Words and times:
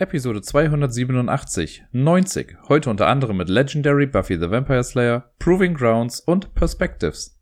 Episode 0.00 0.42
287, 0.42 1.84
90. 1.92 2.56
Heute 2.68 2.90
unter 2.90 3.06
anderem 3.06 3.36
mit 3.36 3.48
Legendary, 3.48 4.06
Buffy 4.06 4.34
the 4.34 4.50
Vampire 4.50 4.82
Slayer, 4.82 5.30
Proving 5.38 5.74
Grounds 5.74 6.18
und 6.18 6.52
Perspectives. 6.56 7.38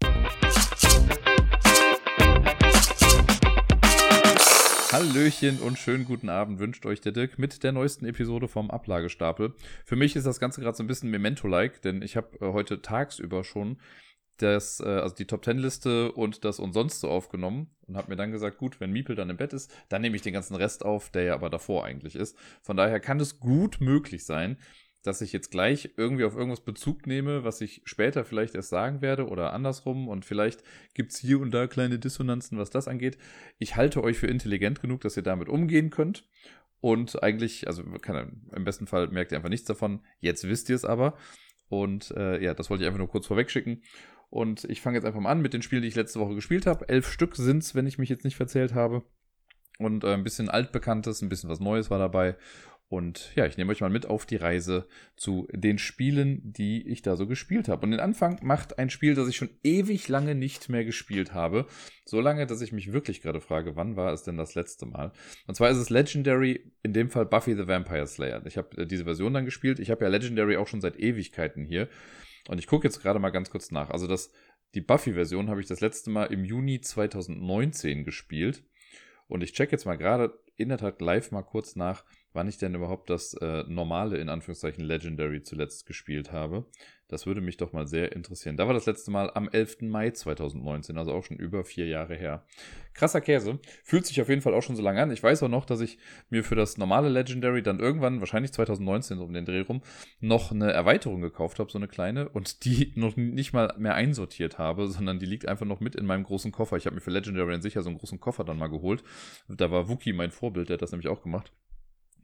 Hallöchen 4.93 5.61
und 5.61 5.79
schönen 5.79 6.05
guten 6.05 6.29
Abend 6.29 6.59
wünscht 6.59 6.85
euch 6.85 7.01
der 7.01 7.13
Dirk 7.13 7.39
mit 7.39 7.63
der 7.63 7.73
neuesten 7.73 8.05
Episode 8.05 8.49
vom 8.49 8.71
Ablagestapel. 8.71 9.55
Für 9.87 9.97
mich 9.97 10.15
ist 10.15 10.27
das 10.27 10.39
Ganze 10.39 10.61
gerade 10.61 10.77
so 10.77 10.83
ein 10.83 10.89
bisschen 10.89 11.11
Memento-like, 11.11 11.81
denn 11.81 12.03
ich 12.03 12.19
habe 12.19 12.37
äh, 12.43 12.53
heute 12.53 12.83
tagsüber 12.83 13.45
schon 13.45 13.79
das, 14.43 14.81
äh, 14.81 14.85
also 14.85 15.15
die 15.15 15.27
Top 15.27 15.43
Ten 15.43 15.59
Liste 15.59 16.13
und 16.13 16.45
das 16.45 16.59
und 16.59 16.73
sonst 16.73 17.01
so 17.01 17.09
aufgenommen 17.09 17.75
und 17.87 17.97
habe 17.97 18.11
mir 18.11 18.17
dann 18.17 18.33
gesagt, 18.33 18.59
gut, 18.59 18.81
wenn 18.81 18.93
Miepel 18.93 19.17
dann 19.17 19.31
im 19.31 19.37
Bett 19.37 19.53
ist, 19.53 19.73
dann 19.89 20.03
nehme 20.03 20.17
ich 20.17 20.23
den 20.23 20.33
ganzen 20.33 20.55
Rest 20.55 20.85
auf, 20.85 21.11
der 21.11 21.23
ja 21.23 21.35
aber 21.35 21.51
davor 21.51 21.85
eigentlich 21.85 22.17
ist. 22.17 22.37
Von 22.63 22.77
daher 22.77 23.01
kann 23.01 23.21
es 23.21 23.41
gut 23.41 23.81
möglich 23.81 24.25
sein, 24.25 24.59
dass 25.03 25.21
ich 25.21 25.33
jetzt 25.33 25.51
gleich 25.51 25.95
irgendwie 25.97 26.25
auf 26.25 26.37
irgendwas 26.37 26.61
Bezug 26.61 27.07
nehme, 27.07 27.43
was 27.43 27.61
ich 27.61 27.83
später 27.85 28.25
vielleicht 28.25 28.55
erst 28.55 28.69
sagen 28.69 29.03
werde 29.03 29.27
oder 29.27 29.53
andersrum 29.53 30.09
und 30.09 30.25
vielleicht 30.25 30.63
gibt 30.95 31.13
es 31.13 31.19
hier 31.19 31.41
und 31.41 31.53
da 31.53 31.67
kleine 31.67 31.99
Dissonanzen, 31.99 32.59
was 32.59 32.71
das 32.71 32.87
angeht. 32.87 33.19
Ich 33.59 33.77
halte 33.77 34.03
euch 34.05 34.19
für 34.19 34.29
intelligent 34.29 34.81
genug, 34.81 35.01
dass 35.01 35.17
ihr 35.17 35.25
damit 35.25 35.49
umgehen 35.49 35.91
könnt 35.91 36.25
und 36.83 37.23
eigentlich, 37.23 37.69
also 37.69 37.85
kann, 38.01 38.43
im 38.55 38.65
besten 38.65 38.89
Fall 38.89 39.07
merkt 39.09 39.31
ihr 39.31 39.39
einfach 39.39 39.49
nichts 39.49 39.67
davon. 39.67 40.01
Jetzt 40.19 40.49
wisst 40.49 40.69
ihr 40.69 40.75
es 40.75 40.85
aber. 40.85 41.17
Und 41.69 42.11
äh, 42.11 42.43
ja, 42.43 42.55
das 42.55 42.69
wollte 42.71 42.83
ich 42.83 42.89
einfach 42.89 42.99
nur 42.99 43.09
kurz 43.09 43.27
vorweg 43.27 43.51
schicken. 43.51 43.83
Und 44.33 44.65
ich 44.65 44.81
fange 44.81 44.97
jetzt 44.97 45.05
einfach 45.05 45.21
mal 45.21 45.31
an 45.31 45.43
mit 45.43 45.53
den 45.53 45.61
Spielen, 45.61 45.83
die 45.83 45.89
ich 45.89 45.95
letzte 45.95 46.19
Woche 46.19 46.35
gespielt 46.35 46.65
habe. 46.65 46.89
Elf 46.89 47.07
Stück 47.07 47.37
sind 47.37 47.59
es, 47.59 47.75
wenn 47.75 47.87
ich 47.87 47.99
mich 47.99 48.09
jetzt 48.09 48.25
nicht 48.25 48.37
verzählt 48.37 48.73
habe. 48.73 49.05
Und 49.79 50.05
äh, 50.05 50.15
ein 50.15 50.25
bisschen 50.25 50.49
altbekanntes, 50.49 51.21
ein 51.21 51.29
bisschen 51.29 51.51
was 51.51 51.61
Neues 51.61 51.91
war 51.91 51.99
dabei. 51.99 52.37
Und 52.89 53.31
ja, 53.37 53.45
ich 53.45 53.59
nehme 53.59 53.71
euch 53.73 53.83
mal 53.83 53.91
mit 53.91 54.07
auf 54.07 54.25
die 54.25 54.37
Reise 54.37 54.89
zu 55.17 55.47
den 55.53 55.77
Spielen, 55.77 56.41
die 56.51 56.89
ich 56.89 57.03
da 57.03 57.17
so 57.17 57.27
gespielt 57.27 57.69
habe. 57.69 57.85
Und 57.85 57.91
den 57.91 58.01
Anfang 58.01 58.39
macht 58.43 58.79
ein 58.79 58.89
Spiel, 58.89 59.15
das 59.15 59.29
ich 59.29 59.37
schon 59.37 59.51
ewig 59.63 60.09
lange 60.09 60.35
nicht 60.35 60.71
mehr 60.71 60.87
gespielt 60.87 61.35
habe. 61.35 61.67
So 62.07 62.19
lange, 62.23 62.47
dass 62.47 62.63
ich 62.63 62.73
mich 62.73 62.91
wirklich 62.91 63.21
gerade 63.21 63.43
frage, 63.43 63.77
wann 63.77 63.97
war 63.97 64.15
es 64.15 64.23
denn 64.23 64.39
das 64.39 64.55
letzte 64.55 64.87
Mal? 64.87 65.13
Und 65.47 65.57
zwar 65.57 65.69
ist 65.69 65.77
es 65.77 65.91
Legendary, 65.91 66.73
in 66.83 66.95
dem 66.95 67.11
Fall 67.11 67.27
Buffy 67.27 67.55
the 67.55 67.69
Vampire 67.69 68.07
Slayer. 68.07 68.47
Ich 68.47 68.57
habe 68.57 68.79
äh, 68.79 68.87
diese 68.87 69.05
Version 69.05 69.35
dann 69.35 69.45
gespielt. 69.45 69.79
Ich 69.79 69.91
habe 69.91 70.03
ja 70.05 70.11
Legendary 70.11 70.57
auch 70.57 70.69
schon 70.69 70.81
seit 70.81 70.99
Ewigkeiten 70.99 71.67
hier. 71.67 71.91
Und 72.49 72.59
ich 72.59 72.67
gucke 72.67 72.87
jetzt 72.87 73.01
gerade 73.03 73.19
mal 73.19 73.31
ganz 73.31 73.51
kurz 73.51 73.71
nach. 73.71 73.91
Also 73.91 74.07
das, 74.07 74.31
die 74.75 74.81
Buffy-Version 74.81 75.49
habe 75.49 75.61
ich 75.61 75.67
das 75.67 75.81
letzte 75.81 76.11
Mal 76.11 76.27
im 76.27 76.45
Juni 76.45 76.81
2019 76.81 78.05
gespielt. 78.05 78.65
Und 79.29 79.43
ich 79.43 79.53
check 79.53 79.73
jetzt 79.73 79.87
mal 79.87 79.97
gerade 79.97 80.39
in 80.57 80.69
der 80.69 80.79
Tat 80.79 81.01
live 81.01 81.31
mal 81.31 81.43
kurz 81.43 81.77
nach, 81.77 82.05
wann 82.33 82.49
ich 82.49 82.59
denn 82.59 82.75
überhaupt 82.75 83.11
das 83.11 83.35
äh, 83.35 83.65
normale, 83.69 84.19
in 84.19 84.29
Anführungszeichen, 84.29 84.85
Legendary 84.85 85.43
zuletzt 85.43 85.87
gespielt 85.87 86.33
habe. 86.33 86.67
Das 87.13 87.27
würde 87.27 87.43
mich 87.43 87.59
doch 87.59 87.75
mal 87.75 87.87
sehr 87.87 88.13
interessieren. 88.13 88.57
Da 88.57 88.67
war 88.67 88.73
das 88.73 88.87
letzte 88.87 89.11
Mal 89.11 89.31
am 89.35 89.47
11. 89.47 89.83
Mai 89.83 90.13
2019, 90.13 90.97
also 90.97 91.13
auch 91.13 91.23
schon 91.23 91.37
über 91.37 91.63
vier 91.63 91.87
Jahre 91.87 92.15
her. 92.15 92.47
Krasser 92.95 93.21
Käse. 93.21 93.59
Fühlt 93.85 94.07
sich 94.07 94.23
auf 94.23 94.31
jeden 94.31 94.41
Fall 94.41 94.55
auch 94.55 94.63
schon 94.63 94.77
so 94.77 94.83
lange 94.83 95.03
an. 95.03 95.11
Ich 95.11 95.23
weiß 95.23 95.43
auch 95.43 95.51
noch, 95.51 95.67
dass 95.67 95.83
ich 95.83 95.99
mir 96.31 96.43
für 96.43 96.55
das 96.55 96.79
normale 96.79 97.11
Legendary 97.11 97.63
dann 97.63 97.81
irgendwann, 97.81 98.21
wahrscheinlich 98.21 98.53
2019 98.53 99.19
so 99.19 99.25
um 99.25 99.35
den 99.35 99.45
Dreh 99.45 99.61
rum, 99.61 99.83
noch 100.21 100.53
eine 100.53 100.73
Erweiterung 100.73 101.21
gekauft 101.21 101.59
habe, 101.59 101.71
so 101.71 101.77
eine 101.77 101.89
kleine, 101.89 102.31
und 102.31 102.65
die 102.65 102.93
noch 102.97 103.15
nicht 103.17 103.53
mal 103.53 103.75
mehr 103.77 103.95
einsortiert 103.95 104.57
habe, 104.57 104.89
sondern 104.89 105.19
die 105.19 105.27
liegt 105.27 105.47
einfach 105.47 105.67
noch 105.67 105.81
mit 105.81 105.95
in 105.95 106.07
meinem 106.07 106.25
großen 106.25 106.51
Koffer. 106.51 106.79
Ich 106.79 106.87
habe 106.87 106.95
mir 106.95 107.03
für 107.03 107.11
Legendary 107.11 107.61
sicher 107.61 107.83
so 107.83 107.91
einen 107.91 107.99
großen 107.99 108.21
Koffer 108.21 108.45
dann 108.45 108.57
mal 108.57 108.71
geholt. 108.71 109.05
Da 109.49 109.71
war 109.71 109.91
Wookie 109.91 110.15
mein 110.15 110.31
Vorbild, 110.31 110.71
der 110.71 110.75
hat 110.75 110.83
das 110.83 110.93
nämlich 110.93 111.09
auch 111.09 111.23
gemacht 111.23 111.53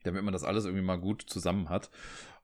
damit 0.04 0.22
man 0.22 0.32
das 0.32 0.44
alles 0.44 0.64
irgendwie 0.64 0.84
mal 0.84 0.98
gut 0.98 1.22
zusammen 1.22 1.68
hat. 1.68 1.90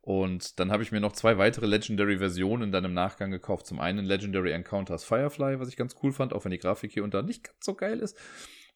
Und 0.01 0.61
dann 0.61 0.71
habe 0.71 0.83
ich 0.83 0.93
mir 0.93 1.01
noch 1.01 1.13
zwei 1.13 1.39
weitere 1.39 1.65
Legendary-Versionen 1.65 2.73
dann 2.73 2.85
im 2.85 2.93
Nachgang 2.93 3.31
gekauft. 3.31 3.67
Zum 3.67 3.81
einen 3.81 4.05
Legendary 4.05 4.53
Encounters 4.53 5.03
Firefly, 5.03 5.59
was 5.59 5.69
ich 5.69 5.79
ganz 5.79 5.97
cool 6.03 6.13
fand, 6.13 6.35
auch 6.35 6.45
wenn 6.45 6.53
die 6.53 6.59
Grafik 6.59 6.93
hier 6.93 7.07
da 7.09 7.23
nicht 7.23 7.45
ganz 7.45 7.65
so 7.65 7.75
geil 7.75 8.01
ist. 8.01 8.19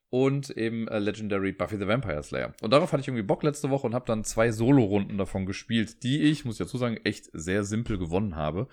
Und 0.09 0.49
eben 0.49 0.89
äh, 0.89 0.99
Legendary 0.99 1.53
Buffy 1.53 1.77
the 1.77 1.87
Vampire 1.87 2.23
Slayer. 2.23 2.55
Und 2.63 2.73
darauf 2.73 2.93
hatte 2.93 3.03
ich 3.03 3.09
irgendwie 3.09 3.27
Bock 3.27 3.43
letzte 3.43 3.69
Woche 3.69 3.87
und 3.87 3.95
habe 3.95 4.07
dann 4.07 4.25
zwei 4.25 4.51
Solo-Runden 4.53 5.19
davon 5.19 5.45
gespielt, 5.45 6.03
die 6.03 6.23
ich, 6.23 6.47
muss 6.47 6.55
ich 6.55 6.67
dazu 6.67 6.79
sagen, 6.79 6.97
echt 7.05 7.29
sehr 7.35 7.63
simpel 7.63 7.99
gewonnen 7.99 8.35
habe. 8.35 8.67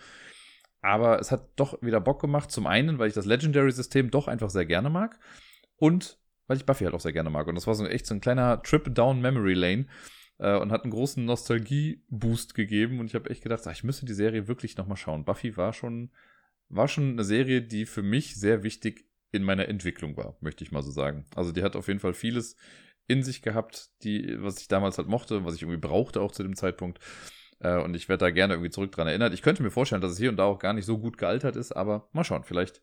Aber 0.79 1.19
es 1.19 1.33
hat 1.33 1.49
doch 1.57 1.81
wieder 1.81 1.99
Bock 1.99 2.21
gemacht. 2.21 2.51
Zum 2.51 2.67
einen, 2.67 2.99
weil 2.99 3.09
ich 3.09 3.15
das 3.15 3.25
Legendary-System 3.25 4.11
doch 4.11 4.29
einfach 4.29 4.49
sehr 4.49 4.65
gerne 4.65 4.89
mag. 4.89 5.19
Und 5.75 6.19
weil 6.47 6.57
ich 6.57 6.65
Buffy 6.65 6.83
halt 6.83 6.93
auch 6.93 6.99
sehr 6.99 7.13
gerne 7.13 7.29
mag. 7.29 7.47
Und 7.47 7.55
das 7.55 7.67
war 7.67 7.75
so 7.75 7.85
echt 7.85 8.05
so 8.05 8.13
ein 8.13 8.21
kleiner 8.21 8.61
Trip 8.61 8.93
down 8.93 9.21
Memory 9.21 9.53
Lane 9.53 9.87
äh, 10.37 10.57
und 10.57 10.71
hat 10.71 10.83
einen 10.83 10.91
großen 10.91 11.23
Nostalgie-Boost 11.25 12.55
gegeben. 12.55 12.99
Und 12.99 13.07
ich 13.07 13.15
habe 13.15 13.29
echt 13.29 13.43
gedacht, 13.43 13.63
ach, 13.65 13.71
ich 13.71 13.83
müsste 13.83 14.05
die 14.05 14.13
Serie 14.13 14.47
wirklich 14.47 14.77
nochmal 14.77 14.97
schauen. 14.97 15.25
Buffy 15.25 15.57
war 15.57 15.73
schon, 15.73 16.11
war 16.69 16.87
schon 16.87 17.11
eine 17.11 17.23
Serie, 17.23 17.61
die 17.61 17.85
für 17.85 18.03
mich 18.03 18.35
sehr 18.35 18.63
wichtig 18.63 19.05
in 19.31 19.43
meiner 19.43 19.67
Entwicklung 19.67 20.15
war, 20.15 20.37
möchte 20.39 20.63
ich 20.63 20.71
mal 20.71 20.81
so 20.81 20.91
sagen. 20.91 21.25
Also 21.35 21.51
die 21.51 21.63
hat 21.63 21.75
auf 21.75 21.87
jeden 21.87 21.99
Fall 21.99 22.13
vieles 22.13 22.55
in 23.07 23.21
sich 23.21 23.41
gehabt, 23.41 23.89
die, 24.03 24.35
was 24.39 24.59
ich 24.59 24.67
damals 24.67 24.97
halt 24.97 25.07
mochte, 25.07 25.45
was 25.45 25.55
ich 25.55 25.61
irgendwie 25.61 25.79
brauchte 25.79 26.21
auch 26.21 26.31
zu 26.31 26.41
dem 26.41 26.55
Zeitpunkt. 26.55 26.99
Äh, 27.59 27.79
und 27.81 27.95
ich 27.95 28.09
werde 28.09 28.25
da 28.25 28.31
gerne 28.31 28.53
irgendwie 28.53 28.71
zurück 28.71 28.91
dran 28.91 29.07
erinnert. 29.07 29.33
Ich 29.33 29.41
könnte 29.41 29.63
mir 29.63 29.71
vorstellen, 29.71 30.01
dass 30.01 30.11
es 30.11 30.17
hier 30.17 30.29
und 30.29 30.37
da 30.37 30.43
auch 30.43 30.59
gar 30.59 30.73
nicht 30.73 30.85
so 30.85 30.97
gut 30.97 31.17
gealtert 31.17 31.55
ist, 31.55 31.71
aber 31.71 32.09
mal 32.11 32.23
schauen. 32.23 32.43
Vielleicht 32.43 32.81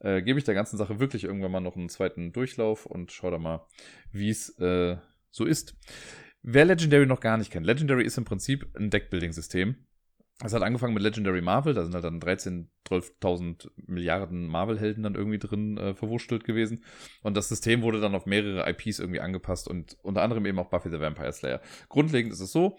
äh, 0.00 0.22
gebe 0.22 0.38
ich 0.38 0.44
der 0.44 0.54
ganzen 0.54 0.76
Sache 0.76 1.00
wirklich 1.00 1.24
irgendwann 1.24 1.52
mal 1.52 1.60
noch 1.60 1.76
einen 1.76 1.88
zweiten 1.88 2.32
Durchlauf 2.32 2.86
und 2.86 3.12
schau 3.12 3.30
da 3.30 3.38
mal, 3.38 3.66
wie 4.10 4.30
es 4.30 4.58
äh, 4.58 4.96
so 5.30 5.44
ist. 5.44 5.76
Wer 6.42 6.64
Legendary 6.64 7.06
noch 7.06 7.20
gar 7.20 7.36
nicht 7.36 7.52
kennt, 7.52 7.66
Legendary 7.66 8.04
ist 8.04 8.18
im 8.18 8.24
Prinzip 8.24 8.66
ein 8.76 8.90
Deckbuilding-System. 8.90 9.76
Es 10.44 10.52
hat 10.52 10.62
angefangen 10.62 10.94
mit 10.94 11.04
Legendary 11.04 11.40
Marvel, 11.40 11.72
da 11.72 11.84
sind 11.84 11.94
halt 11.94 12.02
dann 12.02 12.18
13, 12.18 12.68
12.000 12.88 13.70
Milliarden 13.86 14.48
Marvel-Helden 14.48 15.04
dann 15.04 15.14
irgendwie 15.14 15.38
drin 15.38 15.78
äh, 15.78 15.94
verwurstelt 15.94 16.42
gewesen. 16.42 16.82
Und 17.22 17.36
das 17.36 17.48
System 17.48 17.82
wurde 17.82 18.00
dann 18.00 18.16
auf 18.16 18.26
mehrere 18.26 18.68
IPs 18.68 18.98
irgendwie 18.98 19.20
angepasst 19.20 19.68
und 19.68 19.96
unter 20.02 20.22
anderem 20.22 20.44
eben 20.46 20.58
auch 20.58 20.68
Buffy 20.68 20.90
the 20.90 20.98
Vampire 20.98 21.32
Slayer. 21.32 21.60
Grundlegend 21.88 22.32
ist 22.32 22.40
es 22.40 22.50
so, 22.50 22.76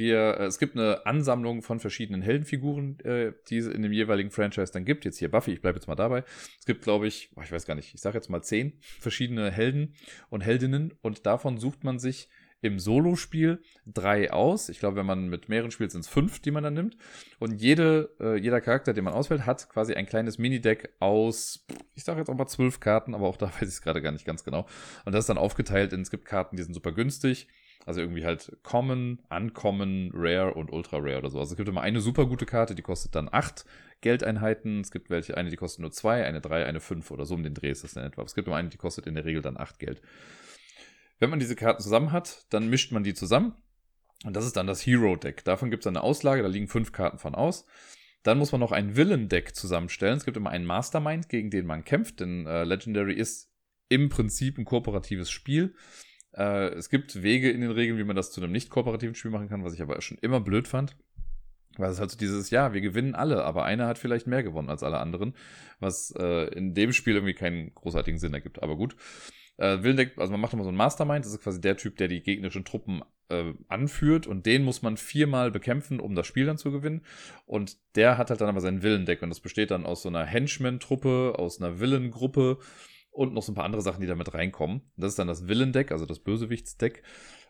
wir, 0.00 0.40
äh, 0.40 0.46
es 0.46 0.58
gibt 0.58 0.76
eine 0.76 1.06
Ansammlung 1.06 1.62
von 1.62 1.78
verschiedenen 1.78 2.22
Heldenfiguren, 2.22 2.98
äh, 3.00 3.32
die 3.48 3.58
es 3.58 3.68
in 3.68 3.82
dem 3.82 3.92
jeweiligen 3.92 4.32
Franchise 4.32 4.72
dann 4.72 4.84
gibt. 4.84 5.04
Jetzt 5.04 5.18
hier 5.18 5.30
Buffy, 5.30 5.52
ich 5.52 5.60
bleibe 5.60 5.78
jetzt 5.78 5.86
mal 5.86 5.94
dabei. 5.94 6.24
Es 6.58 6.66
gibt, 6.66 6.82
glaube 6.82 7.06
ich, 7.06 7.30
ich 7.40 7.52
weiß 7.52 7.66
gar 7.66 7.76
nicht, 7.76 7.94
ich 7.94 8.00
sage 8.00 8.16
jetzt 8.18 8.28
mal 8.28 8.42
zehn 8.42 8.72
verschiedene 8.80 9.52
Helden 9.52 9.94
und 10.28 10.40
Heldinnen 10.40 10.92
und 11.02 11.26
davon 11.26 11.58
sucht 11.58 11.84
man 11.84 12.00
sich 12.00 12.28
im 12.62 12.78
Solo-Spiel 12.78 13.62
drei 13.86 14.32
aus. 14.32 14.68
Ich 14.68 14.80
glaube, 14.80 14.96
wenn 14.96 15.06
man 15.06 15.28
mit 15.28 15.48
mehreren 15.48 15.70
spielt, 15.70 15.92
sind 15.92 16.02
es 16.02 16.08
fünf, 16.08 16.40
die 16.40 16.50
man 16.50 16.62
dann 16.62 16.74
nimmt. 16.74 16.96
Und 17.38 17.60
jede, 17.60 18.14
äh, 18.20 18.36
jeder 18.36 18.60
Charakter, 18.60 18.92
den 18.92 19.04
man 19.04 19.14
auswählt, 19.14 19.46
hat 19.46 19.68
quasi 19.68 19.94
ein 19.94 20.06
kleines 20.06 20.38
Minideck 20.38 20.94
aus, 20.98 21.66
ich 21.94 22.04
sage 22.04 22.18
jetzt 22.18 22.28
auch 22.28 22.36
mal 22.36 22.46
zwölf 22.46 22.80
Karten, 22.80 23.14
aber 23.14 23.26
auch 23.28 23.36
da 23.36 23.46
weiß 23.54 23.62
ich 23.62 23.68
es 23.68 23.82
gerade 23.82 24.02
gar 24.02 24.12
nicht 24.12 24.26
ganz 24.26 24.44
genau. 24.44 24.66
Und 25.04 25.14
das 25.14 25.20
ist 25.20 25.28
dann 25.28 25.38
aufgeteilt 25.38 25.92
in, 25.92 26.02
es 26.02 26.10
gibt 26.10 26.24
Karten, 26.24 26.56
die 26.56 26.62
sind 26.62 26.74
super 26.74 26.92
günstig. 26.92 27.48
Also 27.86 28.00
irgendwie 28.00 28.24
halt 28.24 28.58
Common, 28.62 29.20
Uncommon, 29.30 30.10
Rare 30.14 30.54
und 30.54 30.70
Ultra 30.70 30.98
Rare 30.98 31.18
oder 31.18 31.30
so. 31.30 31.38
Also 31.38 31.52
es 31.52 31.56
gibt 31.56 31.68
immer 31.68 31.80
eine 31.80 32.00
super 32.00 32.26
gute 32.26 32.46
Karte, 32.46 32.74
die 32.74 32.82
kostet 32.82 33.14
dann 33.14 33.28
acht 33.32 33.64
Geldeinheiten. 34.02 34.80
Es 34.80 34.90
gibt 34.90 35.10
welche, 35.10 35.36
eine, 35.36 35.50
die 35.50 35.56
kostet 35.56 35.80
nur 35.80 35.90
zwei, 35.90 36.24
eine 36.24 36.40
drei, 36.40 36.66
eine 36.66 36.80
fünf 36.80 37.10
oder 37.10 37.24
so 37.24 37.34
um 37.34 37.42
den 37.42 37.54
Dreh 37.54 37.70
ist 37.70 37.84
das 37.84 37.94
dann 37.94 38.04
etwa. 38.04 38.22
Es 38.22 38.34
gibt 38.34 38.48
immer 38.48 38.56
eine, 38.56 38.68
die 38.68 38.76
kostet 38.76 39.06
in 39.06 39.14
der 39.14 39.24
Regel 39.24 39.42
dann 39.42 39.56
acht 39.56 39.78
Geld. 39.78 40.02
Wenn 41.18 41.30
man 41.30 41.38
diese 41.38 41.56
Karten 41.56 41.82
zusammen 41.82 42.12
hat, 42.12 42.46
dann 42.50 42.68
mischt 42.68 42.92
man 42.92 43.02
die 43.02 43.14
zusammen. 43.14 43.54
Und 44.24 44.36
das 44.36 44.44
ist 44.44 44.56
dann 44.56 44.66
das 44.66 44.84
Hero-Deck. 44.84 45.44
Davon 45.44 45.70
gibt 45.70 45.84
es 45.84 45.86
eine 45.86 46.02
Auslage, 46.02 46.42
da 46.42 46.48
liegen 46.48 46.68
fünf 46.68 46.92
Karten 46.92 47.18
von 47.18 47.34
aus. 47.34 47.66
Dann 48.22 48.38
muss 48.38 48.52
man 48.52 48.60
noch 48.60 48.72
ein 48.72 48.96
Villain-Deck 48.96 49.54
zusammenstellen. 49.54 50.18
Es 50.18 50.26
gibt 50.26 50.36
immer 50.36 50.50
einen 50.50 50.66
Mastermind, 50.66 51.30
gegen 51.30 51.50
den 51.50 51.66
man 51.66 51.84
kämpft, 51.84 52.20
denn 52.20 52.46
äh, 52.46 52.64
Legendary 52.64 53.14
ist 53.14 53.50
im 53.88 54.10
Prinzip 54.10 54.58
ein 54.58 54.66
kooperatives 54.66 55.30
Spiel. 55.30 55.74
Äh, 56.36 56.68
es 56.74 56.90
gibt 56.90 57.22
Wege 57.22 57.50
in 57.50 57.60
den 57.60 57.70
Regeln, 57.70 57.98
wie 57.98 58.04
man 58.04 58.16
das 58.16 58.30
zu 58.30 58.40
einem 58.40 58.52
nicht 58.52 58.70
kooperativen 58.70 59.14
Spiel 59.14 59.30
machen 59.30 59.48
kann, 59.48 59.64
was 59.64 59.74
ich 59.74 59.82
aber 59.82 60.00
schon 60.00 60.18
immer 60.18 60.40
blöd 60.40 60.68
fand. 60.68 60.96
Weil 61.76 61.90
es 61.90 62.00
halt 62.00 62.10
so 62.10 62.18
dieses, 62.18 62.50
ja, 62.50 62.72
wir 62.72 62.80
gewinnen 62.80 63.14
alle, 63.14 63.44
aber 63.44 63.64
einer 63.64 63.86
hat 63.86 63.98
vielleicht 63.98 64.26
mehr 64.26 64.42
gewonnen 64.42 64.70
als 64.70 64.82
alle 64.82 64.98
anderen, 64.98 65.34
was 65.78 66.12
äh, 66.18 66.46
in 66.54 66.74
dem 66.74 66.92
Spiel 66.92 67.14
irgendwie 67.14 67.34
keinen 67.34 67.74
großartigen 67.74 68.18
Sinn 68.18 68.34
ergibt. 68.34 68.62
Aber 68.62 68.76
gut. 68.76 68.96
Äh, 69.56 69.82
Willendeck, 69.82 70.16
also 70.16 70.32
man 70.32 70.40
macht 70.40 70.54
immer 70.54 70.64
so 70.64 70.70
ein 70.70 70.76
Mastermind, 70.76 71.24
das 71.24 71.32
ist 71.32 71.42
quasi 71.42 71.60
der 71.60 71.76
Typ, 71.76 71.96
der 71.96 72.08
die 72.08 72.22
gegnerischen 72.22 72.64
Truppen 72.64 73.02
äh, 73.28 73.52
anführt 73.68 74.26
und 74.26 74.46
den 74.46 74.64
muss 74.64 74.80
man 74.80 74.96
viermal 74.96 75.50
bekämpfen, 75.50 76.00
um 76.00 76.14
das 76.14 76.26
Spiel 76.26 76.46
dann 76.46 76.56
zu 76.56 76.72
gewinnen. 76.72 77.02
Und 77.46 77.76
der 77.94 78.16
hat 78.16 78.30
halt 78.30 78.40
dann 78.40 78.48
aber 78.48 78.60
sein 78.60 78.82
Willendeck 78.82 79.22
und 79.22 79.28
das 79.28 79.40
besteht 79.40 79.70
dann 79.70 79.84
aus 79.84 80.02
so 80.02 80.08
einer 80.08 80.24
Henchman-Truppe, 80.24 81.34
aus 81.38 81.60
einer 81.60 81.78
Willengruppe 81.78 82.58
und 83.20 83.34
noch 83.34 83.42
so 83.42 83.52
ein 83.52 83.54
paar 83.54 83.66
andere 83.66 83.82
Sachen, 83.82 84.00
die 84.00 84.06
da 84.06 84.14
mit 84.14 84.32
reinkommen. 84.32 84.80
Das 84.96 85.12
ist 85.12 85.18
dann 85.18 85.28
das 85.28 85.46
Villain-Deck, 85.46 85.92
also 85.92 86.06
das 86.06 86.20
Bösewichtsdeck. 86.20 87.02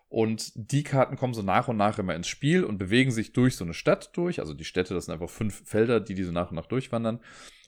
Und 0.08 0.50
die 0.56 0.82
Karten 0.82 1.14
kommen 1.14 1.32
so 1.32 1.42
nach 1.42 1.68
und 1.68 1.76
nach 1.76 2.00
immer 2.00 2.16
ins 2.16 2.26
Spiel 2.26 2.64
und 2.64 2.76
bewegen 2.76 3.12
sich 3.12 3.32
durch 3.32 3.54
so 3.54 3.62
eine 3.62 3.72
Stadt 3.72 4.10
durch. 4.16 4.40
Also 4.40 4.52
die 4.52 4.64
Städte, 4.64 4.94
das 4.94 5.04
sind 5.04 5.14
einfach 5.14 5.30
fünf 5.30 5.62
Felder, 5.64 6.00
die 6.00 6.14
die 6.14 6.24
so 6.24 6.32
nach 6.32 6.50
und 6.50 6.56
nach 6.56 6.66
durchwandern. 6.66 7.20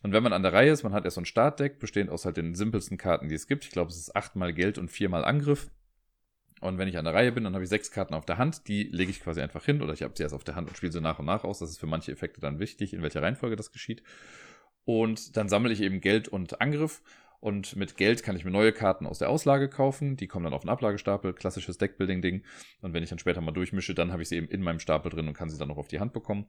Und 0.03 0.13
wenn 0.13 0.25
man 0.25 0.33
an 0.33 0.43
der 0.43 0.53
Reihe 0.53 0.73
ist, 0.73 0.83
man 0.83 0.95
hat 0.95 1.05
erst 1.05 1.15
so 1.15 1.21
ein 1.21 1.27
Startdeck, 1.27 1.79
bestehend 1.79 2.11
aus 2.11 2.25
halt 2.25 2.37
den 2.37 2.57
simpelsten 2.57 2.99
Karten, 2.99 3.29
die 3.29 3.37
es 3.37 3.47
gibt. 3.47 3.67
Ich 3.67 3.71
glaube, 3.71 3.93
es 3.93 3.97
ist 3.97 4.17
achtmal 4.17 4.53
Geld 4.53 4.79
und 4.79 4.91
viermal 4.91 5.25
Angriff. 5.25 5.71
Und 6.61 6.79
wenn 6.79 6.89
ich 6.89 6.99
an 6.99 7.05
der 7.05 7.15
Reihe 7.15 7.31
bin, 7.31 7.45
dann 7.45 7.55
habe 7.55 7.63
ich 7.63 7.71
sechs 7.71 7.93
Karten 7.93 8.15
auf 8.15 8.27
der 8.27 8.37
Hand, 8.37 8.67
die 8.67 8.83
lege 8.83 9.13
ich 9.13 9.21
quasi 9.21 9.41
einfach 9.41 9.65
hin 9.65 9.81
oder 9.81 9.93
ich 9.93 10.03
habe 10.03 10.15
sie 10.17 10.25
erst 10.25 10.35
auf 10.35 10.43
der 10.43 10.57
Hand 10.57 10.69
und 10.69 10.77
spiele 10.77 10.91
sie 10.91 11.01
nach 11.01 11.21
und 11.21 11.27
nach 11.27 11.45
aus. 11.45 11.61
Das 11.61 11.71
ist 11.71 11.79
für 11.79 11.87
manche 11.87 12.11
Effekte 12.11 12.41
dann 12.41 12.59
wichtig, 12.59 12.95
in 12.95 13.03
welcher 13.03 13.23
Reihenfolge 13.23 13.55
das 13.55 13.71
geschieht. 13.71 14.03
Und 14.85 15.37
dann 15.37 15.49
sammle 15.49 15.73
ich 15.73 15.81
eben 15.81 16.01
Geld 16.01 16.27
und 16.27 16.61
Angriff. 16.61 17.01
Und 17.43 17.75
mit 17.75 17.97
Geld 17.97 18.23
kann 18.23 18.37
ich 18.37 18.44
mir 18.44 18.53
neue 18.53 18.71
Karten 18.71 19.05
aus 19.05 19.19
der 19.19 19.29
Auslage 19.29 19.69
kaufen. 19.69 20.17
Die 20.17 20.29
kommen 20.29 20.44
dann 20.44 20.55
auf 20.55 20.61
den 20.61 20.71
Ablagestapel, 20.71 21.33
klassisches 21.33 21.77
Deckbuilding-Ding. 21.77 22.44
Und 22.83 22.94
wenn 22.94 23.03
ich 23.03 23.09
dann 23.09 23.19
später 23.19 23.41
mal 23.41 23.50
durchmische, 23.50 23.97
dann 23.97 24.12
habe 24.12 24.23
ich 24.23 24.29
sie 24.29 24.37
eben 24.37 24.47
in 24.47 24.62
meinem 24.62 24.79
Stapel 24.79 25.11
drin 25.11 25.27
und 25.27 25.35
kann 25.35 25.50
sie 25.50 25.59
dann 25.59 25.67
noch 25.67 25.77
auf 25.77 25.89
die 25.89 25.99
Hand 25.99 26.12
bekommen. 26.12 26.47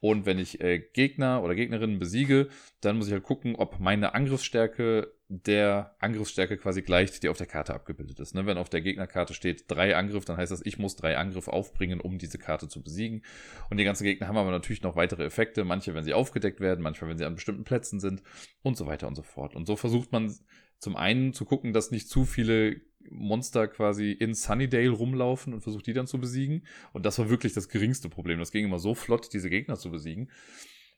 Und 0.00 0.24
wenn 0.24 0.38
ich 0.38 0.62
äh, 0.62 0.78
Gegner 0.78 1.42
oder 1.42 1.54
Gegnerinnen 1.54 1.98
besiege, 1.98 2.48
dann 2.80 2.96
muss 2.96 3.08
ich 3.08 3.12
halt 3.12 3.22
gucken, 3.22 3.54
ob 3.54 3.80
meine 3.80 4.14
Angriffsstärke 4.14 5.12
der 5.32 5.94
Angriffsstärke 6.00 6.56
quasi 6.56 6.82
gleicht, 6.82 7.22
die 7.22 7.28
auf 7.28 7.36
der 7.36 7.46
Karte 7.46 7.72
abgebildet 7.72 8.18
ist. 8.18 8.34
Ne? 8.34 8.46
Wenn 8.46 8.58
auf 8.58 8.68
der 8.68 8.80
Gegnerkarte 8.80 9.32
steht 9.32 9.64
drei 9.68 9.94
Angriff, 9.94 10.24
dann 10.24 10.36
heißt 10.36 10.50
das, 10.50 10.60
ich 10.66 10.76
muss 10.76 10.96
drei 10.96 11.16
Angriff 11.16 11.46
aufbringen, 11.46 12.00
um 12.00 12.18
diese 12.18 12.36
Karte 12.36 12.66
zu 12.66 12.82
besiegen. 12.82 13.22
Und 13.70 13.76
die 13.76 13.84
ganzen 13.84 14.02
Gegner 14.02 14.26
haben 14.26 14.36
aber 14.36 14.50
natürlich 14.50 14.82
noch 14.82 14.96
weitere 14.96 15.24
Effekte. 15.24 15.64
Manche, 15.64 15.94
wenn 15.94 16.02
sie 16.02 16.14
aufgedeckt 16.14 16.58
werden, 16.58 16.82
manchmal, 16.82 17.10
wenn 17.10 17.18
sie 17.18 17.24
an 17.24 17.36
bestimmten 17.36 17.62
Plätzen 17.62 18.00
sind 18.00 18.24
und 18.62 18.76
so 18.76 18.86
weiter 18.86 19.06
und 19.06 19.14
so 19.14 19.22
fort. 19.22 19.54
Und 19.54 19.66
so 19.66 19.76
versucht 19.76 20.10
man 20.10 20.34
zum 20.80 20.96
einen 20.96 21.32
zu 21.32 21.44
gucken, 21.44 21.72
dass 21.72 21.92
nicht 21.92 22.08
zu 22.08 22.24
viele 22.24 22.80
Monster 23.08 23.68
quasi 23.68 24.10
in 24.10 24.34
Sunnydale 24.34 24.90
rumlaufen 24.90 25.54
und 25.54 25.60
versucht 25.60 25.86
die 25.86 25.92
dann 25.92 26.08
zu 26.08 26.18
besiegen. 26.18 26.66
Und 26.92 27.06
das 27.06 27.20
war 27.20 27.30
wirklich 27.30 27.52
das 27.52 27.68
geringste 27.68 28.08
Problem. 28.08 28.40
Das 28.40 28.50
ging 28.50 28.64
immer 28.64 28.80
so 28.80 28.96
flott, 28.96 29.32
diese 29.32 29.48
Gegner 29.48 29.76
zu 29.76 29.92
besiegen. 29.92 30.28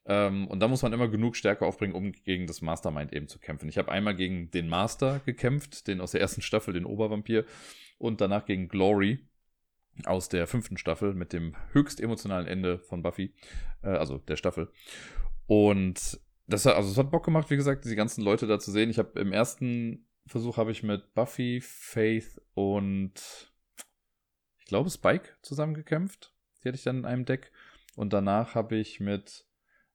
Ähm, 0.04 0.48
und 0.48 0.60
da 0.60 0.68
muss 0.68 0.82
man 0.82 0.92
immer 0.92 1.08
genug 1.08 1.36
Stärke 1.36 1.64
aufbringen, 1.64 1.94
um 1.94 2.12
gegen 2.12 2.46
das 2.46 2.60
Mastermind 2.60 3.12
eben 3.12 3.28
zu 3.28 3.38
kämpfen. 3.38 3.68
Ich 3.68 3.78
habe 3.78 3.92
einmal 3.92 4.16
gegen 4.16 4.50
den 4.50 4.68
Master 4.68 5.20
gekämpft, 5.24 5.86
den 5.86 6.00
aus 6.00 6.12
der 6.12 6.20
ersten 6.20 6.42
Staffel, 6.42 6.74
den 6.74 6.84
Obervampir, 6.84 7.44
und 7.98 8.20
danach 8.20 8.44
gegen 8.46 8.68
Glory 8.68 9.20
aus 10.04 10.28
der 10.28 10.46
fünften 10.46 10.76
Staffel 10.76 11.14
mit 11.14 11.32
dem 11.32 11.54
höchst 11.72 12.00
emotionalen 12.00 12.46
Ende 12.46 12.78
von 12.78 13.02
Buffy, 13.02 13.34
äh, 13.82 13.88
also 13.88 14.18
der 14.18 14.36
Staffel. 14.36 14.70
Und 15.46 16.20
das 16.46 16.66
hat, 16.66 16.76
also 16.76 16.90
es 16.90 16.98
hat 16.98 17.10
Bock 17.10 17.24
gemacht, 17.24 17.50
wie 17.50 17.56
gesagt, 17.56 17.84
die 17.84 17.94
ganzen 17.94 18.22
Leute 18.22 18.46
da 18.46 18.58
zu 18.58 18.72
sehen. 18.72 18.90
Ich 18.90 18.98
habe 18.98 19.20
im 19.20 19.32
ersten 19.32 20.06
Versuch 20.26 20.56
habe 20.56 20.72
ich 20.72 20.82
mit 20.82 21.14
Buffy, 21.14 21.60
Faith 21.60 22.40
und 22.54 23.14
ich 24.58 24.66
glaube 24.66 24.90
Spike 24.90 25.28
zusammen 25.42 25.74
gekämpft. 25.74 26.34
Die 26.62 26.68
hatte 26.68 26.76
ich 26.76 26.84
dann 26.84 26.98
in 26.98 27.04
einem 27.04 27.24
Deck. 27.24 27.52
Und 27.94 28.12
danach 28.12 28.54
habe 28.54 28.76
ich 28.76 29.00
mit 29.00 29.44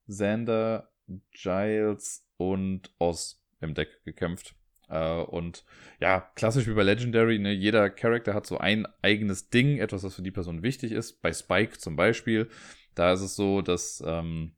Xander, 0.07 0.91
Giles 1.31 2.25
und 2.37 2.93
Oz 2.99 3.43
im 3.61 3.73
Deck 3.73 4.03
gekämpft. 4.03 4.55
Uh, 4.89 5.25
und 5.29 5.65
ja, 5.99 6.31
klassisch 6.35 6.65
wie 6.65 6.73
bei 6.73 6.83
Legendary, 6.83 7.39
ne, 7.39 7.51
jeder 7.51 7.89
Charakter 7.89 8.33
hat 8.33 8.45
so 8.45 8.57
ein 8.57 8.87
eigenes 9.01 9.49
Ding, 9.49 9.79
etwas, 9.79 10.03
was 10.03 10.15
für 10.15 10.21
die 10.21 10.31
Person 10.31 10.63
wichtig 10.63 10.93
ist. 10.93 11.21
Bei 11.21 11.33
Spike 11.33 11.77
zum 11.77 11.97
Beispiel, 11.97 12.49
da 12.95 13.11
ist 13.11 13.19
es 13.19 13.35
so, 13.35 13.61
dass, 13.61 14.01
ähm, 14.05 14.55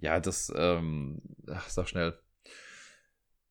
ja, 0.00 0.18
das, 0.18 0.52
ähm, 0.56 1.22
ach, 1.48 1.68
sag 1.68 1.88
schnell, 1.88 2.18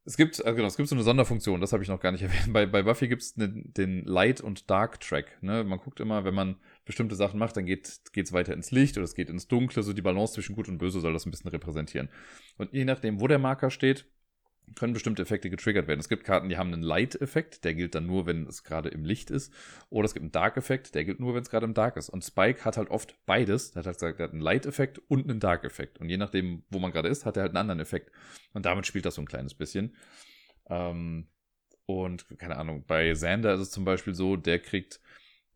es 0.05 0.17
gibt, 0.17 0.43
also 0.45 0.55
genau, 0.55 0.67
es 0.67 0.77
gibt 0.77 0.87
so 0.87 0.95
eine 0.95 1.03
Sonderfunktion, 1.03 1.61
das 1.61 1.73
habe 1.73 1.81
ich 1.81 1.89
noch 1.89 1.99
gar 1.99 2.11
nicht 2.11 2.21
erwähnt. 2.23 2.53
Bei, 2.53 2.65
bei 2.65 2.83
Buffy 2.83 3.07
gibt 3.07 3.23
es 3.23 3.37
ne, 3.37 3.49
den 3.49 4.03
Light- 4.05 4.41
und 4.41 4.69
Dark-Track. 4.69 5.41
Ne? 5.41 5.63
Man 5.63 5.79
guckt 5.79 5.99
immer, 5.99 6.23
wenn 6.25 6.35
man 6.35 6.57
bestimmte 6.85 7.15
Sachen 7.15 7.39
macht, 7.39 7.57
dann 7.57 7.65
geht 7.65 8.01
es 8.15 8.33
weiter 8.33 8.53
ins 8.53 8.71
Licht 8.71 8.97
oder 8.97 9.03
es 9.03 9.15
geht 9.15 9.29
ins 9.29 9.47
Dunkle. 9.47 9.83
So 9.83 9.93
die 9.93 10.01
Balance 10.01 10.33
zwischen 10.33 10.55
Gut 10.55 10.69
und 10.69 10.77
Böse 10.77 10.99
soll 10.99 11.13
das 11.13 11.25
ein 11.25 11.31
bisschen 11.31 11.49
repräsentieren. 11.49 12.09
Und 12.57 12.73
je 12.73 12.85
nachdem, 12.85 13.19
wo 13.19 13.27
der 13.27 13.39
Marker 13.39 13.71
steht, 13.71 14.05
können 14.75 14.93
bestimmte 14.93 15.21
Effekte 15.21 15.49
getriggert 15.49 15.87
werden. 15.87 15.99
Es 15.99 16.09
gibt 16.09 16.23
Karten, 16.23 16.49
die 16.49 16.57
haben 16.57 16.73
einen 16.73 16.81
Light-Effekt, 16.81 17.63
der 17.63 17.75
gilt 17.75 17.93
dann 17.93 18.07
nur, 18.07 18.25
wenn 18.25 18.47
es 18.47 18.63
gerade 18.63 18.89
im 18.89 19.05
Licht 19.05 19.29
ist. 19.29 19.53
Oder 19.89 20.05
es 20.05 20.13
gibt 20.13 20.23
einen 20.23 20.31
Dark-Effekt, 20.31 20.95
der 20.95 21.05
gilt 21.05 21.19
nur, 21.19 21.35
wenn 21.35 21.43
es 21.43 21.49
gerade 21.49 21.65
im 21.65 21.73
Dark 21.73 21.97
ist. 21.97 22.09
Und 22.09 22.23
Spike 22.23 22.65
hat 22.65 22.77
halt 22.77 22.89
oft 22.89 23.15
beides. 23.25 23.71
Er 23.71 23.79
hat 23.79 23.85
halt 23.85 23.97
gesagt, 23.97 24.19
er 24.19 24.25
hat 24.25 24.31
einen 24.31 24.41
Light-Effekt 24.41 24.99
und 25.07 25.29
einen 25.29 25.39
Dark-Effekt. 25.39 25.99
Und 25.99 26.09
je 26.09 26.17
nachdem, 26.17 26.63
wo 26.69 26.79
man 26.79 26.91
gerade 26.91 27.09
ist, 27.09 27.25
hat 27.25 27.37
er 27.37 27.43
halt 27.43 27.51
einen 27.51 27.57
anderen 27.57 27.79
Effekt. 27.79 28.11
Und 28.53 28.65
damit 28.65 28.87
spielt 28.87 29.05
das 29.05 29.15
so 29.15 29.21
ein 29.21 29.27
kleines 29.27 29.53
bisschen. 29.53 29.95
Ähm, 30.67 31.27
und 31.85 32.27
keine 32.39 32.57
Ahnung, 32.57 32.83
bei 32.87 33.11
Xander 33.11 33.53
ist 33.53 33.61
es 33.61 33.71
zum 33.71 33.85
Beispiel 33.85 34.15
so, 34.15 34.35
der 34.35 34.59
kriegt, 34.59 34.99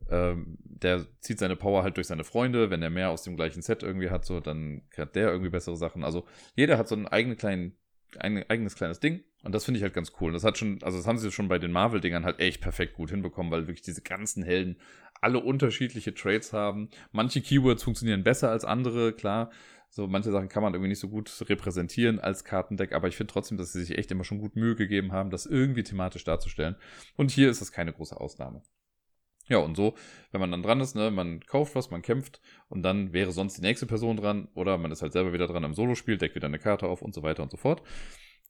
ähm, 0.10 0.57
der 0.63 1.06
zieht 1.19 1.40
seine 1.40 1.56
Power 1.56 1.84
halt 1.84 1.98
durch 1.98 2.07
seine 2.07 2.24
Freunde. 2.24 2.69
Wenn 2.69 2.81
er 2.81 2.90
mehr 2.90 3.10
aus 3.10 3.24
dem 3.24 3.36
gleichen 3.36 3.62
Set 3.62 3.84
irgendwie 3.84 4.10
hat, 4.10 4.25
so, 4.25 4.40
dann 4.40 4.81
hat 4.98 5.16
der 5.16 5.30
irgendwie 5.30 5.50
bessere 5.50 5.78
Sachen. 5.78 6.04
Also 6.04 6.25
jeder 6.56 6.78
hat 6.78 6.88
so 6.88 6.96
einen 6.96 7.07
eigenen 7.07 7.38
kleinen 7.38 7.75
ein 8.18 8.44
eigenes 8.50 8.75
kleines 8.75 9.00
Ding. 9.00 9.24
Und 9.44 9.54
das 9.54 9.66
finde 9.66 9.78
ich 9.78 9.84
halt 9.84 9.94
ganz 9.94 10.12
cool. 10.19 10.34
das 10.34 10.44
hat 10.44 10.57
schon, 10.57 10.80
also 10.84 10.98
das 10.98 11.07
haben 11.07 11.18
sie 11.18 11.31
schon 11.31 11.48
bei 11.48 11.60
den 11.60 11.72
Marvel-Dingern 11.72 12.25
halt 12.25 12.40
echt 12.40 12.62
perfekt 12.62 12.96
gut 12.96 13.12
hinbekommen, 13.12 13.51
weil 13.51 13.68
wirklich 13.68 13.81
diese 13.81 14.01
ganzen 14.01 14.44
Helden 14.44 14.78
alle 15.22 15.40
unterschiedliche 15.40 16.13
Trades 16.13 16.51
haben. 16.51 16.90
Manche 17.12 17.42
Keywords 17.42 17.84
funktionieren 17.84 18.24
besser 18.24 18.50
als 18.50 18.66
andere, 18.66 19.13
klar. 19.13 19.51
So, 19.90 20.07
manche 20.07 20.31
Sachen 20.31 20.50
kann 20.50 20.62
man 20.62 20.74
irgendwie 20.74 20.90
nicht 20.90 21.00
so 21.00 21.10
gut 21.10 21.31
repräsentieren 21.50 22.19
als 22.19 22.44
Kartendeck, 22.44 22.94
aber 22.94 23.07
ich 23.07 23.16
finde 23.16 23.34
trotzdem, 23.34 23.57
dass 23.57 23.74
sie 23.74 23.84
sich 23.84 23.98
echt 23.98 24.12
immer 24.12 24.24
schon 24.24 24.40
gut 24.40 24.56
Mühe 24.56 24.75
gegeben 24.75 25.13
haben, 25.13 25.31
das 25.31 25.46
irgendwie 25.46 25.84
thematisch 25.84 26.24
darzustellen. 26.24 26.75
Und 27.16 27.31
hier 27.31 27.50
ist 27.50 27.62
das 27.62 27.72
keine 27.72 27.94
große 27.94 28.19
Ausnahme. 28.19 28.62
Ja, 29.50 29.57
und 29.57 29.75
so, 29.75 29.96
wenn 30.31 30.40
man 30.40 30.51
dann 30.51 30.62
dran 30.62 30.80
ist, 30.80 30.96
ne, 30.96 31.10
man 31.10 31.42
kauft 31.42 31.75
was, 31.75 31.90
man 31.90 32.04
kämpft 32.04 32.40
und 32.69 32.84
dann 32.84 33.13
wäre 33.13 33.31
sonst 33.31 33.57
die 33.57 33.62
nächste 33.62 33.88
Person 33.88 34.16
dran 34.16 34.48
oder 34.54 34.78
man 34.78 34.92
ist 34.92 35.01
halt 35.01 35.12
selber 35.12 35.34
wieder 35.34 35.48
dran 35.48 35.63
im 35.63 35.74
Solo-Spiel, 35.74 36.18
deckt 36.18 36.36
wieder 36.36 36.48
eine 36.48 36.60
Karte 36.60 36.88
auf 36.88 37.01
und 37.01 37.16
so 37.16 37.24
weiter 37.24 37.42
und 37.42 37.51
so 37.51 37.57
fort. 37.57 37.81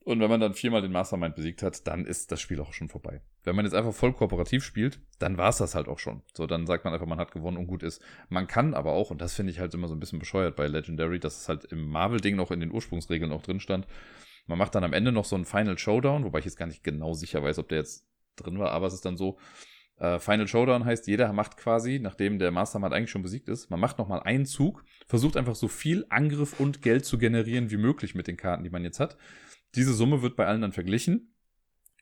Und 0.04 0.20
wenn 0.20 0.30
man 0.30 0.40
dann 0.40 0.54
viermal 0.54 0.82
den 0.82 0.92
Mastermind 0.92 1.36
besiegt 1.36 1.62
hat, 1.62 1.86
dann 1.88 2.06
ist 2.06 2.32
das 2.32 2.42
Spiel 2.42 2.60
auch 2.62 2.74
schon 2.74 2.90
vorbei. 2.90 3.22
Wenn 3.44 3.56
man 3.56 3.66
jetzt 3.66 3.76
einfach 3.76 3.94
voll 3.94 4.14
kooperativ 4.14 4.64
spielt, 4.64 5.00
dann 5.20 5.38
war 5.38 5.50
es 5.50 5.58
das 5.58 5.76
halt 5.76 5.88
auch 5.88 6.00
schon. 6.00 6.22
So, 6.34 6.48
dann 6.48 6.66
sagt 6.66 6.84
man 6.84 6.94
einfach, 6.94 7.06
man 7.06 7.20
hat 7.20 7.32
gewonnen 7.32 7.58
und 7.58 7.68
gut 7.68 7.84
ist. 7.84 8.02
Man 8.28 8.48
kann 8.48 8.74
aber 8.74 8.92
auch, 8.92 9.12
und 9.12 9.22
das 9.22 9.36
finde 9.36 9.52
ich 9.52 9.60
halt 9.60 9.74
immer 9.74 9.88
so 9.88 9.96
ein 9.96 10.00
bisschen 10.00 10.20
bescheuert 10.20 10.56
bei 10.56 10.68
Legendary, 10.68 11.20
dass 11.20 11.42
es 11.42 11.50
halt 11.50 11.66
im 11.66 11.88
Marvel-Ding 11.88 12.36
noch 12.36 12.52
in 12.52 12.60
den 12.60 12.72
Ursprungsregeln 12.72 13.32
auch 13.32 13.42
drin 13.42 13.60
stand. 13.60 13.88
Man 14.48 14.58
macht 14.58 14.74
dann 14.74 14.84
am 14.84 14.94
Ende 14.94 15.12
noch 15.12 15.26
so 15.26 15.36
einen 15.36 15.46
Final 15.46 15.78
Showdown, 15.78 16.24
wobei 16.24 16.40
ich 16.40 16.46
jetzt 16.46 16.58
gar 16.58 16.66
nicht 16.66 16.84
genau 16.84 17.14
sicher 17.14 17.44
weiß, 17.44 17.60
ob 17.60 17.70
der 17.70 17.80
jetzt 17.80 18.08
drin 18.36 18.58
war, 18.58 18.72
aber 18.72 18.88
es 18.88 18.94
ist 18.94 19.06
dann 19.06 19.18
so, 19.18 19.38
äh, 20.00 20.20
Final 20.20 20.48
Showdown 20.48 20.86
heißt, 20.86 21.08
jeder 21.08 21.32
macht 21.34 21.58
quasi, 21.58 22.00
nachdem 22.00 22.40
der 22.40 22.52
Mastermind 22.52 22.94
eigentlich 22.94 23.12
schon 23.12 23.22
besiegt 23.22 23.50
ist, 23.50 23.70
man 23.70 23.80
macht 23.80 23.98
nochmal 23.98 24.22
einen 24.24 24.46
Zug, 24.46 24.84
versucht 25.08 25.38
einfach 25.38 25.56
so 25.56 25.68
viel 25.68 26.06
Angriff 26.10 26.60
und 26.60 26.82
Geld 26.82 27.06
zu 27.06 27.18
generieren 27.18 27.70
wie 27.72 27.78
möglich 27.78 28.16
mit 28.16 28.28
den 28.28 28.38
Karten, 28.38 28.64
die 28.64 28.70
man 28.70 28.84
jetzt 28.84 29.00
hat. 29.00 29.18
Diese 29.76 29.94
Summe 29.94 30.22
wird 30.22 30.36
bei 30.36 30.48
allen 30.48 30.62
dann 30.62 30.72
verglichen. 30.72 31.34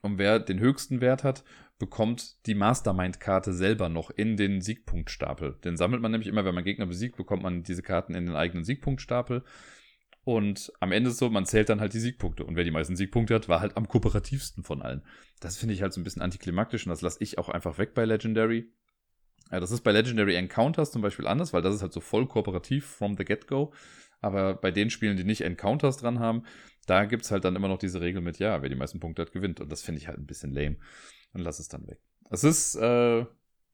Und 0.03 0.19
wer 0.19 0.39
den 0.39 0.59
höchsten 0.59 1.01
Wert 1.01 1.23
hat, 1.23 1.43
bekommt 1.79 2.45
die 2.45 2.55
Mastermind-Karte 2.55 3.51
selber 3.53 3.89
noch 3.89 4.11
in 4.11 4.37
den 4.37 4.61
Siegpunktstapel. 4.61 5.57
Den 5.63 5.75
sammelt 5.75 6.01
man 6.01 6.11
nämlich 6.11 6.29
immer, 6.29 6.45
wenn 6.45 6.55
man 6.55 6.63
Gegner 6.63 6.85
besiegt, 6.85 7.17
bekommt 7.17 7.43
man 7.43 7.63
diese 7.63 7.81
Karten 7.81 8.13
in 8.13 8.27
den 8.27 8.35
eigenen 8.35 8.63
Siegpunktstapel. 8.63 9.43
Und 10.27 10.73
am 10.81 10.91
Ende 10.91 11.11
ist 11.11 11.19
so, 11.19 11.29
man 11.29 11.45
zählt 11.45 11.69
dann 11.69 11.79
halt 11.79 11.93
die 11.93 12.01
Siegpunkte. 12.01 12.43
Und 12.43 12.57
wer 12.57 12.65
die 12.65 12.71
meisten 12.71 12.97
Siegpunkte 12.97 13.33
hat, 13.33 13.47
war 13.47 13.61
halt 13.61 13.77
am 13.77 13.87
kooperativsten 13.87 14.61
von 14.61 14.81
allen. 14.81 15.01
Das 15.39 15.57
finde 15.57 15.73
ich 15.73 15.81
halt 15.81 15.93
so 15.93 16.01
ein 16.01 16.03
bisschen 16.03 16.21
antiklimaktisch 16.21 16.85
und 16.85 16.89
das 16.89 16.99
lasse 16.99 17.23
ich 17.23 17.37
auch 17.37 17.47
einfach 17.47 17.77
weg 17.77 17.93
bei 17.93 18.03
Legendary. 18.03 18.69
Ja, 19.53 19.61
das 19.61 19.71
ist 19.71 19.85
bei 19.85 19.93
Legendary 19.93 20.35
Encounters 20.35 20.91
zum 20.91 21.01
Beispiel 21.01 21.27
anders, 21.27 21.53
weil 21.53 21.61
das 21.61 21.75
ist 21.75 21.81
halt 21.81 21.93
so 21.93 22.01
voll 22.01 22.27
kooperativ 22.27 22.85
from 22.85 23.15
the 23.15 23.23
get-go. 23.23 23.71
Aber 24.19 24.55
bei 24.55 24.69
den 24.69 24.89
Spielen, 24.89 25.15
die 25.15 25.23
nicht 25.23 25.45
Encounters 25.45 25.95
dran 25.95 26.19
haben, 26.19 26.43
da 26.87 27.05
gibt 27.05 27.23
es 27.23 27.31
halt 27.31 27.45
dann 27.45 27.55
immer 27.55 27.69
noch 27.69 27.79
diese 27.79 28.01
Regel 28.01 28.21
mit, 28.21 28.37
ja, 28.37 28.61
wer 28.61 28.67
die 28.67 28.75
meisten 28.75 28.99
Punkte 28.99 29.21
hat, 29.21 29.31
gewinnt. 29.31 29.61
Und 29.61 29.71
das 29.71 29.81
finde 29.81 30.01
ich 30.01 30.09
halt 30.09 30.17
ein 30.17 30.25
bisschen 30.25 30.51
lame. 30.51 30.75
Und 31.31 31.39
lass 31.39 31.59
es 31.59 31.69
dann 31.69 31.87
weg. 31.87 32.01
Es 32.29 32.43
ist, 32.43 32.75
äh, 32.75 33.19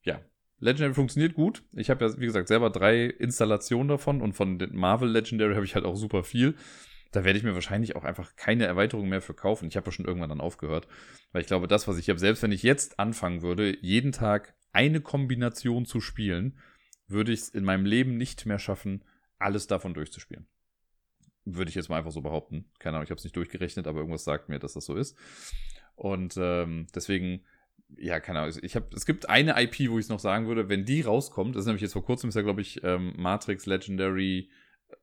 ja, 0.02 0.20
Legendary 0.64 0.94
funktioniert 0.94 1.34
gut. 1.34 1.62
Ich 1.72 1.90
habe 1.90 2.06
ja, 2.06 2.18
wie 2.18 2.24
gesagt, 2.24 2.48
selber 2.48 2.70
drei 2.70 3.04
Installationen 3.04 3.88
davon 3.88 4.22
und 4.22 4.32
von 4.32 4.56
Marvel 4.72 5.10
Legendary 5.10 5.54
habe 5.54 5.66
ich 5.66 5.74
halt 5.74 5.84
auch 5.84 5.94
super 5.94 6.24
viel. 6.24 6.54
Da 7.12 7.22
werde 7.22 7.38
ich 7.38 7.44
mir 7.44 7.54
wahrscheinlich 7.54 7.96
auch 7.96 8.04
einfach 8.04 8.34
keine 8.34 8.64
Erweiterung 8.64 9.10
mehr 9.10 9.20
für 9.20 9.34
kaufen. 9.34 9.68
Ich 9.68 9.76
habe 9.76 9.86
ja 9.86 9.92
schon 9.92 10.06
irgendwann 10.06 10.30
dann 10.30 10.40
aufgehört. 10.40 10.88
Weil 11.32 11.42
ich 11.42 11.46
glaube, 11.46 11.68
das, 11.68 11.86
was 11.86 11.98
ich 11.98 12.08
habe, 12.08 12.18
selbst 12.18 12.42
wenn 12.42 12.50
ich 12.50 12.62
jetzt 12.62 12.98
anfangen 12.98 13.42
würde, 13.42 13.76
jeden 13.82 14.10
Tag 14.10 14.54
eine 14.72 15.02
Kombination 15.02 15.84
zu 15.84 16.00
spielen, 16.00 16.58
würde 17.08 17.32
ich 17.32 17.40
es 17.40 17.48
in 17.50 17.64
meinem 17.64 17.84
Leben 17.84 18.16
nicht 18.16 18.46
mehr 18.46 18.58
schaffen, 18.58 19.04
alles 19.38 19.66
davon 19.66 19.92
durchzuspielen. 19.92 20.46
Würde 21.44 21.68
ich 21.68 21.74
jetzt 21.74 21.90
mal 21.90 21.98
einfach 21.98 22.10
so 22.10 22.22
behaupten. 22.22 22.70
Keine 22.78 22.96
Ahnung, 22.96 23.04
ich 23.04 23.10
habe 23.10 23.18
es 23.18 23.24
nicht 23.24 23.36
durchgerechnet, 23.36 23.86
aber 23.86 23.98
irgendwas 23.98 24.24
sagt 24.24 24.48
mir, 24.48 24.58
dass 24.58 24.72
das 24.72 24.86
so 24.86 24.96
ist. 24.96 25.14
Und 25.94 26.38
ähm, 26.38 26.86
deswegen 26.94 27.44
ja, 27.96 28.20
keine 28.20 28.40
Ahnung. 28.40 28.56
Ich 28.62 28.76
hab, 28.76 28.92
es 28.92 29.06
gibt 29.06 29.28
eine 29.28 29.60
IP, 29.62 29.90
wo 29.90 29.98
ich 29.98 30.06
es 30.06 30.08
noch 30.08 30.20
sagen 30.20 30.46
würde, 30.46 30.68
wenn 30.68 30.84
die 30.84 31.02
rauskommt, 31.02 31.54
das 31.54 31.62
ist 31.62 31.66
nämlich 31.66 31.82
jetzt 31.82 31.92
vor 31.92 32.04
kurzem, 32.04 32.28
ist 32.28 32.34
ja, 32.34 32.42
glaube 32.42 32.60
ich, 32.60 32.82
ähm, 32.82 33.14
Matrix 33.16 33.66
Legendary 33.66 34.50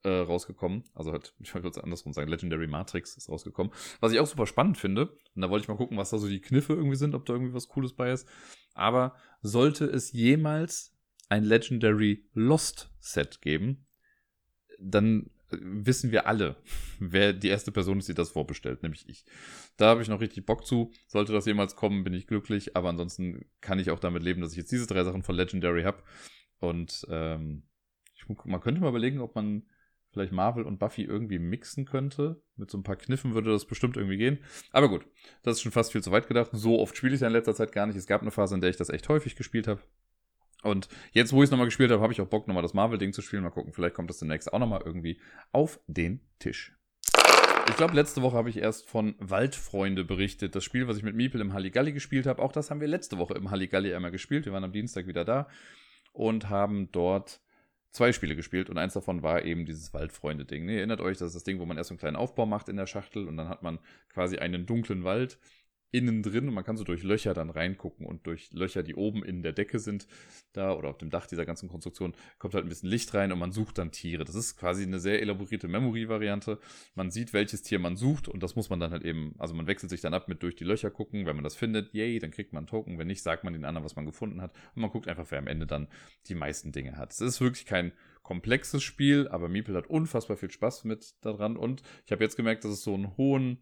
äh, 0.04 0.10
rausgekommen. 0.10 0.84
Also 0.94 1.12
halt, 1.12 1.34
ich 1.40 1.54
wollte 1.54 1.68
es 1.68 1.78
andersrum 1.78 2.14
sagen, 2.14 2.30
Legendary 2.30 2.68
Matrix 2.68 3.16
ist 3.18 3.30
rausgekommen. 3.30 3.74
Was 4.00 4.12
ich 4.12 4.20
auch 4.20 4.28
super 4.28 4.48
spannend 4.48 4.78
finde. 4.78 5.10
Und 5.36 5.42
da 5.42 5.50
wollte 5.50 5.64
ich 5.64 5.68
mal 5.68 5.78
gucken, 5.78 5.98
was 5.98 6.10
da 6.10 6.18
so 6.18 6.28
die 6.28 6.42
Kniffe 6.42 6.74
irgendwie 6.74 6.96
sind, 6.96 7.16
ob 7.16 7.26
da 7.26 7.34
irgendwie 7.34 7.54
was 7.54 7.68
Cooles 7.68 7.94
bei 7.94 8.12
ist. 8.12 8.28
Aber 8.74 9.16
sollte 9.42 9.86
es 9.86 10.12
jemals 10.12 10.96
ein 11.30 11.44
Legendary 11.44 12.26
Lost 12.34 12.90
Set 13.00 13.42
geben, 13.42 13.88
dann 14.80 15.30
wissen 15.60 16.12
wir 16.12 16.28
alle, 16.28 16.56
wer 17.00 17.34
die 17.34 17.50
erste 17.50 17.72
Person 17.72 18.00
ist, 18.00 18.10
die 18.10 18.14
das 18.14 18.32
vorbestellt, 18.32 18.84
nämlich 18.84 19.08
ich. 19.08 19.26
Da 19.78 19.88
habe 19.88 20.02
ich 20.02 20.08
noch 20.08 20.22
richtig 20.22 20.46
Bock 20.46 20.66
zu. 20.66 20.92
Sollte 21.08 21.34
das 21.34 21.46
jemals 21.46 21.76
kommen, 21.76 22.04
bin 22.04 22.14
ich 22.14 22.28
glücklich. 22.28 22.76
Aber 22.76 22.90
ansonsten 22.90 23.46
kann 23.62 23.80
ich 23.80 23.92
auch 23.92 24.00
damit 24.00 24.24
leben, 24.24 24.42
dass 24.42 24.52
ich 24.52 24.58
jetzt 24.58 24.72
diese 24.72 24.88
drei 24.88 25.04
Sachen 25.04 25.24
von 25.24 25.36
Legendary 25.36 25.84
habe. 25.84 26.04
Und 26.60 27.06
ähm, 27.10 27.64
ich, 28.16 28.26
man 28.46 28.62
könnte 28.62 28.82
mal 28.82 28.90
überlegen, 28.90 29.20
ob 29.20 29.36
man 29.36 29.64
vielleicht 30.12 30.34
Marvel 30.34 30.64
und 30.64 30.80
Buffy 30.80 31.04
irgendwie 31.04 31.40
mixen 31.40 31.86
könnte. 31.86 32.42
Mit 32.56 32.70
so 32.70 32.78
ein 32.78 32.84
paar 32.84 32.98
Kniffen 32.98 33.34
würde 33.34 33.52
das 33.52 33.66
bestimmt 33.66 33.98
irgendwie 33.98 34.18
gehen. 34.18 34.40
Aber 34.72 34.90
gut, 34.90 35.06
das 35.44 35.58
ist 35.58 35.62
schon 35.62 35.72
fast 35.72 35.92
viel 35.92 36.04
zu 36.04 36.12
weit 36.12 36.28
gedacht. 36.28 36.52
So 36.54 36.80
oft 36.80 36.96
spiele 36.96 37.16
ich 37.16 37.22
ja 37.22 37.28
in 37.28 37.34
letzter 37.34 37.56
Zeit 37.56 37.72
gar 37.72 37.88
nicht. 37.88 37.96
Es 37.96 38.08
gab 38.08 38.22
eine 38.22 38.32
Phase, 38.32 38.56
in 38.56 38.62
der 38.62 38.70
ich 38.70 38.78
das 38.78 38.90
echt 38.90 39.08
häufig 39.10 39.36
gespielt 39.36 39.68
habe. 39.68 39.82
Und 40.62 40.88
jetzt, 41.12 41.34
wo 41.34 41.42
ich 41.42 41.48
es 41.48 41.52
nochmal 41.52 41.68
gespielt 41.68 41.92
habe, 41.92 42.02
habe 42.02 42.14
ich 42.14 42.22
auch 42.22 42.28
Bock, 42.28 42.48
nochmal 42.48 42.64
das 42.64 42.74
Marvel-Ding 42.74 43.14
zu 43.14 43.22
spielen. 43.22 43.44
Mal 43.44 43.50
gucken, 43.50 43.74
vielleicht 43.74 43.96
kommt 43.96 44.10
das 44.10 44.20
demnächst 44.20 44.52
auch 44.54 44.60
nochmal 44.60 44.82
irgendwie 44.86 45.20
auf 45.52 45.80
den 45.88 46.22
Tisch. 46.40 46.74
Ich 47.70 47.78
glaube, 47.78 47.96
letzte 47.96 48.22
Woche 48.22 48.36
habe 48.36 48.50
ich 48.50 48.58
erst 48.58 48.88
von 48.88 49.16
Waldfreunde 49.20 50.04
berichtet. 50.04 50.56
Das 50.56 50.64
Spiel, 50.64 50.88
was 50.88 50.98
ich 50.98 51.04
mit 51.04 51.16
Miepel 51.16 51.42
im 51.42 51.54
Halligalli 51.54 51.94
gespielt 51.94 52.26
habe. 52.26 52.42
Auch 52.42 52.52
das 52.52 52.70
haben 52.70 52.82
wir 52.82 52.88
letzte 52.88 53.18
Woche 53.18 53.34
im 53.36 53.50
Halligalli 53.50 53.94
einmal 53.94 54.12
gespielt. 54.12 54.46
Wir 54.46 54.54
waren 54.54 54.64
am 54.64 54.74
Dienstag 54.74 55.08
wieder 55.08 55.26
da 55.26 55.48
und 56.12 56.50
haben 56.50 56.92
dort 56.92 57.42
zwei 57.92 58.14
Spiele 58.14 58.36
gespielt 58.36 58.70
und 58.70 58.78
eins 58.78 58.94
davon 58.94 59.22
war 59.22 59.44
eben 59.44 59.66
dieses 59.66 59.94
Waldfreunde-Ding. 59.94 60.66
Ne, 60.66 60.78
erinnert 60.78 61.02
euch, 61.02 61.18
das 61.18 61.28
ist 61.28 61.36
das 61.36 61.44
Ding, 61.44 61.60
wo 61.60 61.66
man 61.66 61.78
erst 61.78 61.90
so 61.90 61.94
einen 61.94 62.00
kleinen 62.00 62.16
Aufbau 62.16 62.46
macht 62.46 62.70
in 62.70 62.78
der 62.78 62.88
Schachtel 62.88 63.28
und 63.28 63.38
dann 63.38 63.50
hat 63.50 63.64
man 63.64 63.80
quasi 64.10 64.38
einen 64.38 64.66
dunklen 64.66 65.04
Wald 65.04 65.38
innen 65.92 66.24
drin 66.24 66.48
und 66.48 66.54
man 66.54 66.64
kann 66.64 66.78
so 66.78 66.84
durch 66.84 67.04
Löcher 67.04 67.34
dann 67.34 67.50
reingucken 67.50 68.06
und 68.06 68.26
durch 68.26 68.52
Löcher, 68.52 68.84
die 68.84 68.96
oben 68.96 69.24
in 69.24 69.44
der 69.44 69.52
Decke 69.52 69.80
sind, 69.80 70.08
da 70.54 70.74
oder 70.74 70.90
auf 70.90 70.98
dem 70.98 71.10
Dach 71.10 71.28
dieser 71.28 71.46
ganzen 71.46 71.70
Konstruktion, 71.70 72.14
kommt 72.40 72.54
halt 72.54 72.66
ein 72.66 72.70
bisschen 72.70 72.90
Licht 72.90 73.14
rein 73.14 73.32
und 73.32 73.40
man 73.40 73.52
sucht 73.52 73.78
dann 73.78 73.92
Tiere. 73.92 74.24
Das 74.24 74.36
ist 74.36 74.58
quasi 74.58 74.84
eine 74.84 75.00
sehr 75.00 75.22
elaborierte 75.22 75.68
Memory-Variante. 75.68 76.60
Man 76.96 77.12
sieht, 77.12 77.34
welches 77.34 77.62
Tier 77.62 77.80
man 77.80 77.98
sucht 77.98 78.28
und 78.28 78.42
das 78.42 78.56
muss 78.56 78.70
man 78.70 78.80
dann 78.80 78.92
halt 78.92 79.04
eben, 79.04 79.36
also 79.38 79.54
man 79.54 79.68
wechselt 79.68 79.90
sich 79.90 80.02
dann 80.02 80.14
ab 80.14 80.28
mit 80.28 80.44
durch 80.44 80.56
die 80.56 80.64
Löcher 80.64 80.92
gucken. 80.92 81.26
Wenn 81.26 81.36
man 81.36 81.44
das 81.44 81.56
findet, 81.56 81.94
yay, 81.94 82.20
dann 82.20 82.32
kriegt 82.32 82.54
man 82.54 82.62
einen 82.62 82.68
Token. 82.68 82.98
Wenn 82.98 83.08
nicht, 83.08 83.22
sagt 83.22 83.44
man 83.44 83.54
den 83.54 83.66
anderen, 83.66 83.86
was 83.86 83.96
man 83.96 84.06
gefunden 84.06 84.42
hat 84.42 84.54
und 84.76 84.82
man 84.82 84.92
guckt 84.92 85.08
einfach, 85.08 85.26
wer 85.30 85.40
am 85.40 85.48
Ende 85.48 85.68
dann 85.68 85.88
die 86.28 86.36
meisten 86.36 86.72
Dinge 86.72 86.98
hat. 86.98 87.12
Es 87.12 87.22
ist 87.22 87.42
wirklich 87.42 87.66
kein 87.66 87.92
komplexes 88.24 88.84
Spiel, 88.84 89.28
aber 89.28 89.50
Meeple 89.50 89.76
hat 89.76 89.88
unfassbar 89.88 90.38
viel 90.38 90.52
Spaß 90.52 90.86
mit 90.86 91.16
daran 91.22 91.58
und 91.58 91.82
ich 92.06 92.12
habe 92.12 92.24
jetzt 92.24 92.38
gemerkt, 92.38 92.64
dass 92.64 92.72
es 92.72 92.84
so 92.84 92.94
einen 92.94 93.18
hohen 93.18 93.60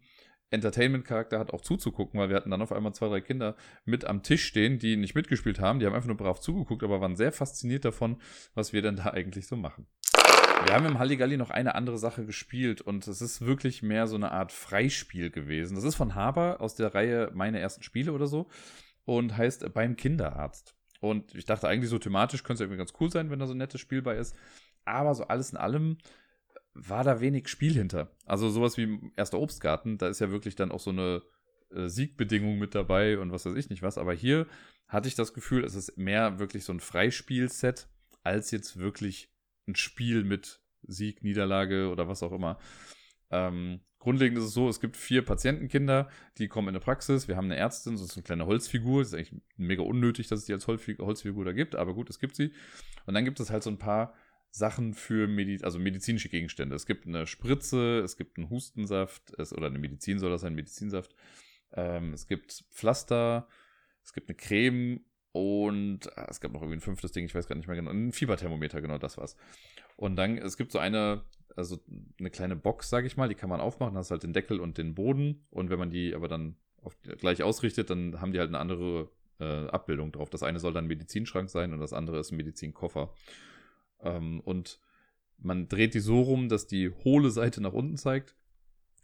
Entertainment-Charakter 0.50 1.38
hat, 1.38 1.52
auch 1.52 1.60
zuzugucken, 1.60 2.18
weil 2.18 2.28
wir 2.28 2.36
hatten 2.36 2.50
dann 2.50 2.62
auf 2.62 2.72
einmal 2.72 2.92
zwei, 2.92 3.08
drei 3.08 3.20
Kinder 3.20 3.56
mit 3.84 4.04
am 4.04 4.22
Tisch 4.22 4.44
stehen, 4.44 4.78
die 4.78 4.96
nicht 4.96 5.14
mitgespielt 5.14 5.60
haben. 5.60 5.78
Die 5.78 5.86
haben 5.86 5.94
einfach 5.94 6.08
nur 6.08 6.16
brav 6.16 6.40
zugeguckt, 6.40 6.82
aber 6.82 7.00
waren 7.00 7.16
sehr 7.16 7.32
fasziniert 7.32 7.84
davon, 7.84 8.20
was 8.54 8.72
wir 8.72 8.82
denn 8.82 8.96
da 8.96 9.06
eigentlich 9.06 9.46
so 9.46 9.56
machen. 9.56 9.86
Wir 10.64 10.74
haben 10.74 10.84
im 10.84 10.98
Halligalli 10.98 11.36
noch 11.36 11.50
eine 11.50 11.74
andere 11.74 11.96
Sache 11.96 12.26
gespielt 12.26 12.82
und 12.82 13.06
es 13.06 13.22
ist 13.22 13.40
wirklich 13.40 13.82
mehr 13.82 14.06
so 14.06 14.16
eine 14.16 14.30
Art 14.30 14.52
Freispiel 14.52 15.30
gewesen. 15.30 15.74
Das 15.74 15.84
ist 15.84 15.94
von 15.94 16.14
Haber 16.14 16.60
aus 16.60 16.74
der 16.74 16.94
Reihe 16.94 17.30
Meine 17.32 17.60
ersten 17.60 17.82
Spiele 17.82 18.12
oder 18.12 18.26
so 18.26 18.48
und 19.04 19.36
heißt 19.36 19.72
Beim 19.72 19.96
Kinderarzt. 19.96 20.74
Und 21.00 21.34
ich 21.34 21.46
dachte 21.46 21.66
eigentlich 21.66 21.88
so 21.88 21.98
thematisch 21.98 22.42
könnte 22.42 22.62
es 22.62 22.66
irgendwie 22.66 22.78
ganz 22.78 22.92
cool 23.00 23.10
sein, 23.10 23.30
wenn 23.30 23.38
da 23.38 23.46
so 23.46 23.54
ein 23.54 23.58
nettes 23.58 23.80
Spiel 23.80 24.02
bei 24.02 24.16
ist. 24.16 24.36
Aber 24.84 25.14
so 25.14 25.24
alles 25.24 25.50
in 25.50 25.56
allem 25.56 25.96
war 26.74 27.04
da 27.04 27.20
wenig 27.20 27.48
Spiel 27.48 27.74
hinter. 27.74 28.10
Also 28.26 28.48
sowas 28.48 28.76
wie 28.76 29.12
erster 29.16 29.38
Obstgarten, 29.38 29.98
da 29.98 30.08
ist 30.08 30.20
ja 30.20 30.30
wirklich 30.30 30.56
dann 30.56 30.70
auch 30.70 30.80
so 30.80 30.90
eine 30.90 31.22
äh, 31.74 31.88
Siegbedingung 31.88 32.58
mit 32.58 32.74
dabei 32.74 33.18
und 33.18 33.32
was 33.32 33.46
weiß 33.46 33.56
ich 33.56 33.70
nicht 33.70 33.82
was. 33.82 33.98
Aber 33.98 34.14
hier 34.14 34.46
hatte 34.88 35.08
ich 35.08 35.14
das 35.14 35.34
Gefühl, 35.34 35.64
es 35.64 35.74
ist 35.74 35.96
mehr 35.96 36.38
wirklich 36.38 36.64
so 36.64 36.72
ein 36.72 36.80
Freispielset, 36.80 37.88
als 38.22 38.50
jetzt 38.50 38.78
wirklich 38.78 39.32
ein 39.66 39.76
Spiel 39.76 40.24
mit 40.24 40.60
Sieg, 40.82 41.22
Niederlage 41.22 41.90
oder 41.90 42.08
was 42.08 42.22
auch 42.22 42.32
immer. 42.32 42.58
Ähm, 43.30 43.80
grundlegend 43.98 44.38
ist 44.38 44.44
es 44.44 44.54
so, 44.54 44.68
es 44.68 44.80
gibt 44.80 44.96
vier 44.96 45.24
Patientenkinder, 45.24 46.08
die 46.38 46.48
kommen 46.48 46.68
in 46.68 46.74
eine 46.74 46.80
Praxis. 46.80 47.28
Wir 47.28 47.36
haben 47.36 47.46
eine 47.46 47.56
Ärztin, 47.56 47.96
so 47.96 48.04
ist 48.04 48.16
eine 48.16 48.24
kleine 48.24 48.46
Holzfigur. 48.46 49.02
Ist 49.02 49.14
eigentlich 49.14 49.40
mega 49.56 49.82
unnötig, 49.82 50.28
dass 50.28 50.40
es 50.40 50.46
die 50.46 50.52
als 50.52 50.66
Holzfigur 50.66 51.44
da 51.44 51.52
gibt, 51.52 51.76
aber 51.76 51.94
gut, 51.94 52.10
es 52.10 52.18
gibt 52.18 52.34
sie. 52.34 52.52
Und 53.06 53.14
dann 53.14 53.24
gibt 53.24 53.38
es 53.40 53.50
halt 53.50 53.62
so 53.62 53.70
ein 53.70 53.78
paar 53.78 54.14
Sachen 54.50 54.94
für 54.94 55.28
Medi 55.28 55.58
also 55.62 55.78
medizinische 55.78 56.28
Gegenstände. 56.28 56.74
Es 56.74 56.86
gibt 56.86 57.06
eine 57.06 57.26
Spritze, 57.26 58.00
es 58.00 58.16
gibt 58.16 58.36
einen 58.36 58.50
Hustensaft, 58.50 59.32
es, 59.38 59.52
oder 59.52 59.66
eine 59.66 59.78
Medizin 59.78 60.18
soll 60.18 60.30
das 60.30 60.40
sein, 60.40 60.54
Medizinsaft. 60.54 61.14
Ähm, 61.72 62.12
es 62.12 62.26
gibt 62.26 62.64
Pflaster, 62.70 63.48
es 64.02 64.12
gibt 64.12 64.28
eine 64.28 64.36
Creme 64.36 65.04
und 65.32 66.16
ah, 66.18 66.26
es 66.28 66.40
gab 66.40 66.52
noch 66.52 66.62
irgendwie 66.62 66.78
ein 66.78 66.82
fünftes 66.82 67.12
Ding, 67.12 67.24
ich 67.24 67.34
weiß 67.34 67.46
gar 67.46 67.54
nicht 67.54 67.68
mehr 67.68 67.76
genau. 67.76 67.90
Ein 67.90 68.12
Fieberthermometer, 68.12 68.80
genau, 68.80 68.98
das 68.98 69.18
war's. 69.18 69.36
Und 69.96 70.16
dann, 70.16 70.38
es 70.38 70.56
gibt 70.56 70.72
so 70.72 70.78
eine, 70.78 71.24
also 71.54 71.78
eine 72.18 72.30
kleine 72.30 72.56
Box, 72.56 72.90
sage 72.90 73.06
ich 73.06 73.16
mal, 73.16 73.28
die 73.28 73.36
kann 73.36 73.50
man 73.50 73.60
aufmachen, 73.60 73.96
hast 73.96 74.10
halt 74.10 74.24
den 74.24 74.32
Deckel 74.32 74.58
und 74.58 74.78
den 74.78 74.94
Boden. 74.94 75.46
Und 75.50 75.70
wenn 75.70 75.78
man 75.78 75.90
die 75.90 76.14
aber 76.14 76.26
dann 76.26 76.56
auf, 76.82 76.96
gleich 77.02 77.42
ausrichtet, 77.42 77.90
dann 77.90 78.20
haben 78.20 78.32
die 78.32 78.40
halt 78.40 78.48
eine 78.48 78.58
andere 78.58 79.10
äh, 79.38 79.68
Abbildung 79.68 80.10
drauf. 80.10 80.30
Das 80.30 80.42
eine 80.42 80.58
soll 80.58 80.72
dann 80.72 80.86
ein 80.86 80.88
Medizinschrank 80.88 81.50
sein 81.50 81.72
und 81.72 81.78
das 81.78 81.92
andere 81.92 82.18
ist 82.18 82.32
ein 82.32 82.36
Medizinkoffer. 82.36 83.14
Ähm, 84.02 84.40
und 84.40 84.80
man 85.38 85.68
dreht 85.68 85.94
die 85.94 86.00
so 86.00 86.20
rum, 86.20 86.48
dass 86.48 86.66
die 86.66 86.90
hohle 86.90 87.30
Seite 87.30 87.60
nach 87.60 87.72
unten 87.72 87.96
zeigt. 87.96 88.34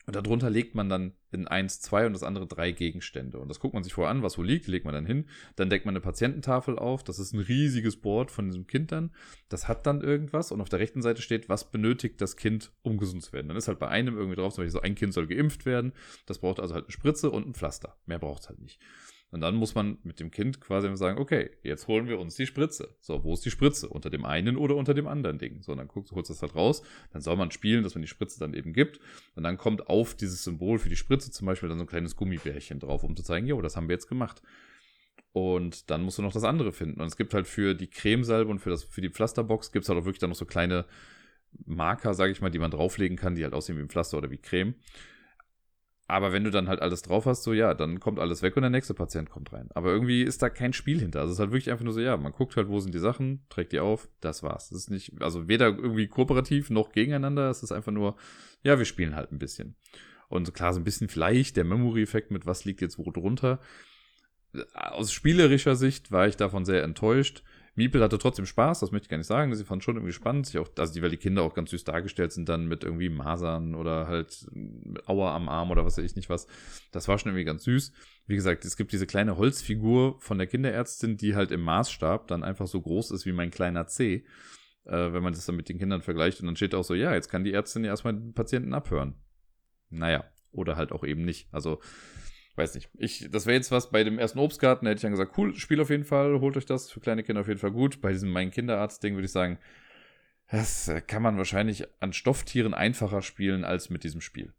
Und 0.07 0.15
darunter 0.15 0.51
legt 0.51 0.77
man 0.77 0.89
dann 0.89 1.15
in 1.33 1.49
eins, 1.49 1.81
zwei 1.81 2.07
und 2.07 2.13
das 2.13 2.23
andere 2.23 2.47
drei 2.47 2.71
Gegenstände. 2.71 3.41
Und 3.41 3.49
das 3.49 3.59
guckt 3.59 3.75
man 3.75 3.83
sich 3.83 3.93
vorher 3.93 4.13
an, 4.13 4.23
was 4.23 4.39
wo 4.39 4.43
liegt, 4.43 4.69
legt 4.69 4.85
man 4.85 4.95
dann 4.95 5.05
hin. 5.05 5.29
Dann 5.57 5.69
deckt 5.69 5.85
man 5.85 5.95
eine 5.95 6.01
Patiententafel 6.01 6.79
auf. 6.79 7.03
Das 7.03 7.19
ist 7.19 7.33
ein 7.33 7.41
riesiges 7.41 8.01
Board 8.01 8.31
von 8.31 8.47
diesem 8.47 8.69
Kind 8.69 8.93
dann. 8.93 9.11
Das 9.49 9.67
hat 9.67 9.85
dann 9.85 10.03
irgendwas. 10.03 10.53
Und 10.53 10.61
auf 10.61 10.69
der 10.69 10.79
rechten 10.79 11.03
Seite 11.03 11.23
steht, 11.23 11.49
was 11.49 11.73
benötigt 11.73 12.21
das 12.21 12.37
Kind, 12.37 12.73
um 12.83 12.99
gesund 12.99 13.25
zu 13.25 13.33
werden. 13.33 13.49
Dann 13.49 13.57
ist 13.57 13.67
halt 13.67 13.81
bei 13.81 13.89
einem 13.89 14.17
irgendwie 14.17 14.37
drauf, 14.37 14.55
zum 14.55 14.63
Beispiel 14.63 14.79
so 14.79 14.81
ein 14.81 14.95
Kind 14.95 15.13
soll 15.13 15.27
geimpft 15.27 15.67
werden. 15.67 15.93
Das 16.27 16.39
braucht 16.39 16.61
also 16.61 16.75
halt 16.75 16.85
eine 16.85 16.93
Spritze 16.93 17.33
und 17.33 17.49
ein 17.49 17.55
Pflaster. 17.55 17.97
Mehr 18.07 18.21
braucht 18.21 18.43
es 18.43 18.49
halt 18.49 18.61
nicht. 18.61 18.81
Und 19.33 19.41
dann 19.41 19.57
muss 19.57 19.75
man 19.75 19.99
mit 20.05 20.21
dem 20.21 20.31
Kind 20.31 20.61
quasi 20.61 20.95
sagen, 20.97 21.19
okay, 21.19 21.51
jetzt 21.63 21.89
holen 21.89 22.07
wir 22.07 22.19
uns 22.19 22.37
die 22.37 22.47
Spritze. 22.47 22.97
So, 23.01 23.25
wo 23.25 23.35
ist 23.35 23.45
die 23.45 23.51
Spritze? 23.51 23.89
Unter 23.89 24.09
dem 24.09 24.25
einen 24.25 24.57
oder 24.57 24.77
unter 24.77 24.95
dem 24.95 25.09
anderen 25.09 25.39
Ding? 25.39 25.63
So, 25.63 25.75
dann 25.75 25.89
guckst, 25.89 26.13
holst 26.13 26.31
das 26.31 26.43
halt 26.43 26.55
raus. 26.55 26.83
Dann 27.13 27.23
soll 27.23 27.37
man 27.37 27.51
spielen, 27.51 27.83
dass 27.83 27.95
man 27.95 28.03
die 28.03 28.09
Spritze 28.09 28.39
dann 28.39 28.55
eben 28.55 28.73
gibt. 28.73 29.01
Und 29.35 29.43
dann 29.43 29.59
kommt 29.59 29.89
auf 29.89 30.15
dieses 30.15 30.45
Symbol 30.45 30.79
für 30.79 30.89
die 30.89 30.97
Spritze 30.97 31.31
zum 31.33 31.47
Beispiel 31.47 31.69
dann 31.69 31.79
so 31.79 31.85
ein 31.85 31.89
kleines 31.89 32.15
Gummibärchen 32.15 32.79
drauf, 32.79 33.03
um 33.03 33.17
zu 33.17 33.25
zeigen, 33.25 33.47
jo, 33.49 33.61
das 33.61 33.77
haben 33.77 33.89
wir 33.89 33.95
jetzt 33.95 34.09
gemacht. 34.09 34.43
Und 35.33 35.91
dann 35.91 36.03
musst 36.03 36.19
du 36.19 36.23
noch 36.23 36.33
das 36.33 36.45
andere 36.45 36.73
finden. 36.73 37.01
Und 37.01 37.09
es 37.09 37.17
gibt 37.17 37.35
halt 37.35 37.49
für 37.49 37.75
die 37.75 37.89
Cremesalbe 37.89 38.51
und 38.51 38.61
für, 38.61 38.71
das, 38.71 38.85
für 38.85 39.01
die 39.01 39.11
Pflasterbox 39.11 39.73
gibt 39.73 39.83
es 39.83 39.89
halt 39.89 39.99
auch 39.99 40.05
wirklich 40.05 40.21
dann 40.21 40.31
noch 40.31 40.37
so 40.37 40.47
kleine 40.47 40.87
Marker, 41.65 42.15
sage 42.15 42.33
ich 42.33 42.41
mal, 42.41 42.51
die 42.51 42.59
man 42.59 42.71
drauflegen 42.71 43.17
kann, 43.17 43.35
die 43.35 43.45
halt 43.45 43.55
aussehen 43.55 43.77
wie 43.77 43.83
ein 43.83 43.89
Pflaster 43.89 44.19
oder 44.19 44.31
wie 44.31 44.39
Creme. 44.39 44.77
Aber 46.09 46.33
wenn 46.33 46.45
du 46.45 46.51
dann 46.51 46.69
halt 46.69 46.83
alles 46.83 47.03
drauf 47.03 47.27
hast, 47.27 47.43
so 47.43 47.53
ja, 47.53 47.75
dann 47.75 47.99
kommt 47.99 48.21
alles 48.21 48.41
weg 48.43 48.57
und 48.57 48.63
der 48.63 48.71
nächste 48.71 48.95
Patient 48.95 49.29
kommt 49.29 49.53
rein. 49.53 49.69
Aber 49.75 49.91
irgendwie 49.91 50.23
ist 50.23 50.41
da 50.41 50.49
kein 50.49 50.73
Spiel 50.73 51.01
hinter. 51.01 51.21
Also 51.21 51.33
es 51.33 51.37
ist 51.37 51.41
halt 51.41 51.51
wirklich 51.51 51.71
einfach 51.71 51.85
nur 51.85 51.95
so, 51.95 52.01
ja, 52.01 52.17
man 52.17 52.31
guckt 52.31 52.57
halt, 52.57 52.69
wo 52.69 52.79
sind 52.79 52.95
die 52.95 53.01
Sachen, 53.01 53.45
trägt 53.49 53.73
die 53.73 53.81
auf, 53.81 54.09
das 54.21 54.45
war's. 54.45 54.69
Das 54.69 54.79
ist 54.79 54.91
nicht, 54.91 55.21
also 55.21 55.49
weder 55.49 55.67
irgendwie 55.67 56.07
kooperativ 56.07 56.71
noch 56.71 56.93
gegeneinander, 56.93 57.51
es 57.51 57.65
ist 57.65 57.73
einfach 57.73 57.91
nur, 57.91 58.17
ja, 58.63 58.79
wir 58.79 58.85
spielen 58.85 59.17
halt 59.17 59.33
ein 59.33 59.41
bisschen. 59.41 59.75
Und 60.29 60.55
klar, 60.55 60.73
so 60.73 60.81
ein 60.81 60.85
bisschen 60.85 61.09
vielleicht 61.09 61.57
der 61.57 61.65
Memory-Effekt 61.65 62.31
mit 62.31 62.47
was 62.47 62.65
liegt 62.65 62.81
jetzt 62.81 62.99
wo 62.99 63.11
drunter. 63.11 63.61
Aus 64.75 65.13
spielerischer 65.13 65.75
Sicht 65.75 66.13
war 66.13 66.29
ich 66.29 66.37
davon 66.37 66.65
sehr 66.65 66.85
enttäuscht. 66.85 67.43
Miepel 67.77 68.03
hatte 68.03 68.19
trotzdem 68.19 68.47
Spaß, 68.47 68.81
das 68.81 68.91
möchte 68.91 69.05
ich 69.05 69.11
gar 69.11 69.19
nicht 69.19 69.27
sagen. 69.27 69.55
Sie 69.55 69.65
fand 69.65 69.85
schon 69.85 69.97
irgendwie 69.97 70.13
spannend. 70.13 70.47
Sich 70.47 70.59
auch, 70.59 70.69
also 70.79 70.93
die, 70.95 71.03
weil 71.03 71.11
die 71.11 71.19
Kinder 71.19 71.43
auch 71.43 71.55
ganz 71.55 71.71
süß 71.71 71.85
dargestellt 71.85 72.33
sind, 72.33 72.49
dann 72.49 72.67
mit 72.67 72.85
irgendwie 72.85 73.11
Masern 73.11 73.75
oder 73.75 74.09
halt 74.09 74.47
Auer 75.05 75.33
am 75.33 75.49
Arm 75.49 75.71
oder 75.71 75.85
was 75.85 75.99
weiß 75.99 76.05
ich 76.05 76.17
nicht 76.17 76.31
was. 76.31 76.47
Das 76.91 77.07
war 77.07 77.19
schon 77.19 77.31
irgendwie 77.31 77.45
ganz 77.45 77.65
süß. 77.65 77.93
Wie 78.27 78.35
gesagt, 78.35 78.65
es 78.65 78.77
gibt 78.77 78.93
diese 78.93 79.07
kleine 79.07 79.37
Holzfigur 79.37 80.17
von 80.21 80.39
der 80.39 80.47
Kinderärztin, 80.47 81.19
die 81.19 81.35
halt 81.35 81.51
im 81.51 81.61
Maßstab 81.61 82.27
dann 82.29 82.43
einfach 82.43 82.67
so 82.67 82.81
groß 82.81 83.11
ist 83.11 83.27
wie 83.27 83.33
mein 83.33 83.51
kleiner 83.51 83.87
C. 83.87 84.25
Äh, 84.85 85.13
wenn 85.13 85.23
man 85.23 85.35
das 85.35 85.45
dann 85.45 85.57
mit 85.57 85.69
den 85.69 85.79
Kindern 85.79 86.01
vergleicht. 86.01 86.41
Und 86.41 86.47
dann 86.47 86.57
steht 86.57 86.75
auch 86.75 86.85
so, 86.85 86.95
ja, 86.95 87.13
jetzt 87.13 87.29
kann 87.29 87.45
die 87.45 87.53
Ärztin 87.53 87.85
ja 87.85 87.91
erstmal 87.91 88.15
den 88.15 88.33
Patienten 88.33 88.73
abhören. 88.73 89.17
Naja, 89.91 90.25
oder 90.51 90.77
halt 90.77 90.93
auch 90.93 91.05
eben 91.05 91.25
nicht. 91.25 91.49
Also, 91.53 91.81
weiß 92.57 92.75
nicht. 92.75 92.89
Ich, 92.99 93.29
das 93.31 93.47
wäre 93.47 93.57
jetzt 93.57 93.71
was 93.71 93.91
bei 93.91 94.05
dem 94.05 94.19
ersten 94.19 94.39
Obstgarten, 94.39 94.85
da 94.85 94.91
hätte 94.91 94.99
ich 94.99 95.03
dann 95.03 95.13
gesagt, 95.13 95.37
cool, 95.39 95.55
Spiel 95.55 95.81
auf 95.81 95.91
jeden 95.91 96.05
Fall, 96.05 96.41
holt 96.41 96.57
euch 96.57 96.67
das, 96.67 96.91
für 96.91 97.01
kleine 97.01 97.23
Kinder 97.23 97.41
auf 97.41 97.49
jeden 97.49 97.61
Fall 97.61 97.73
gut. 97.73 98.01
Bei 98.01 98.13
diesem 98.13 98.31
Mein 98.31 98.51
Kinderarzt-Ding 98.51 99.15
würde 99.15 99.27
ich 99.27 99.33
sagen, 99.33 99.59
das 100.51 100.91
kann 101.07 101.23
man 101.23 101.39
wahrscheinlich 101.39 101.87
an 102.01 102.13
Stofftieren 102.13 102.73
einfacher 102.75 103.23
spielen 103.23 103.65
als 103.65 103.91
mit 103.91 104.05
diesem 104.05 104.21
Spiel. 104.21 104.53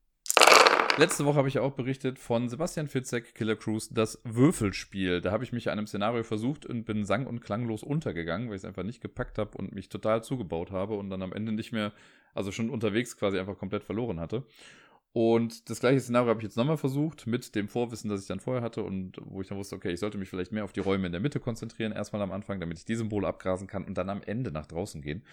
Letzte 0.97 1.25
Woche 1.25 1.37
habe 1.37 1.47
ich 1.47 1.59
auch 1.59 1.73
berichtet 1.73 2.17
von 2.17 2.49
Sebastian 2.49 2.87
Fitzek, 2.87 3.35
Killer 3.35 3.55
Cruise, 3.55 3.93
das 3.93 4.19
Würfelspiel. 4.23 5.21
Da 5.21 5.31
habe 5.31 5.43
ich 5.43 5.53
mich 5.53 5.69
an 5.69 5.77
einem 5.77 5.85
Szenario 5.85 6.23
versucht 6.23 6.65
und 6.65 6.85
bin 6.85 7.05
sang- 7.05 7.27
und 7.27 7.39
klanglos 7.39 7.83
untergegangen, 7.83 8.49
weil 8.49 8.55
ich 8.55 8.61
es 8.61 8.65
einfach 8.65 8.81
nicht 8.81 8.99
gepackt 8.99 9.37
habe 9.37 9.55
und 9.59 9.75
mich 9.75 9.89
total 9.89 10.23
zugebaut 10.23 10.71
habe 10.71 10.95
und 10.95 11.11
dann 11.11 11.21
am 11.21 11.33
Ende 11.33 11.51
nicht 11.51 11.71
mehr, 11.71 11.93
also 12.33 12.51
schon 12.51 12.71
unterwegs 12.71 13.15
quasi 13.15 13.37
einfach 13.37 13.59
komplett 13.59 13.83
verloren 13.83 14.19
hatte. 14.19 14.43
Und 15.13 15.69
das 15.69 15.79
gleiche 15.79 15.99
Szenario 15.99 16.29
habe 16.29 16.39
ich 16.39 16.43
jetzt 16.43 16.57
nochmal 16.57 16.77
versucht, 16.77 17.25
mit 17.25 17.55
dem 17.55 17.67
Vorwissen, 17.67 18.09
das 18.09 18.21
ich 18.21 18.27
dann 18.27 18.39
vorher 18.39 18.61
hatte 18.61 18.83
und 18.83 19.17
wo 19.23 19.41
ich 19.41 19.47
dann 19.47 19.57
wusste, 19.57 19.75
okay, 19.75 19.91
ich 19.91 19.99
sollte 19.99 20.17
mich 20.17 20.29
vielleicht 20.29 20.51
mehr 20.51 20.63
auf 20.63 20.73
die 20.73 20.79
Räume 20.79 21.07
in 21.07 21.11
der 21.11 21.21
Mitte 21.21 21.39
konzentrieren, 21.39 21.91
erstmal 21.91 22.21
am 22.21 22.31
Anfang, 22.31 22.59
damit 22.59 22.77
ich 22.77 22.85
die 22.85 22.95
Symbole 22.95 23.27
abgrasen 23.27 23.67
kann 23.67 23.83
und 23.85 23.97
dann 23.97 24.09
am 24.09 24.21
Ende 24.21 24.51
nach 24.51 24.67
draußen 24.67 25.01
gehen. 25.01 25.23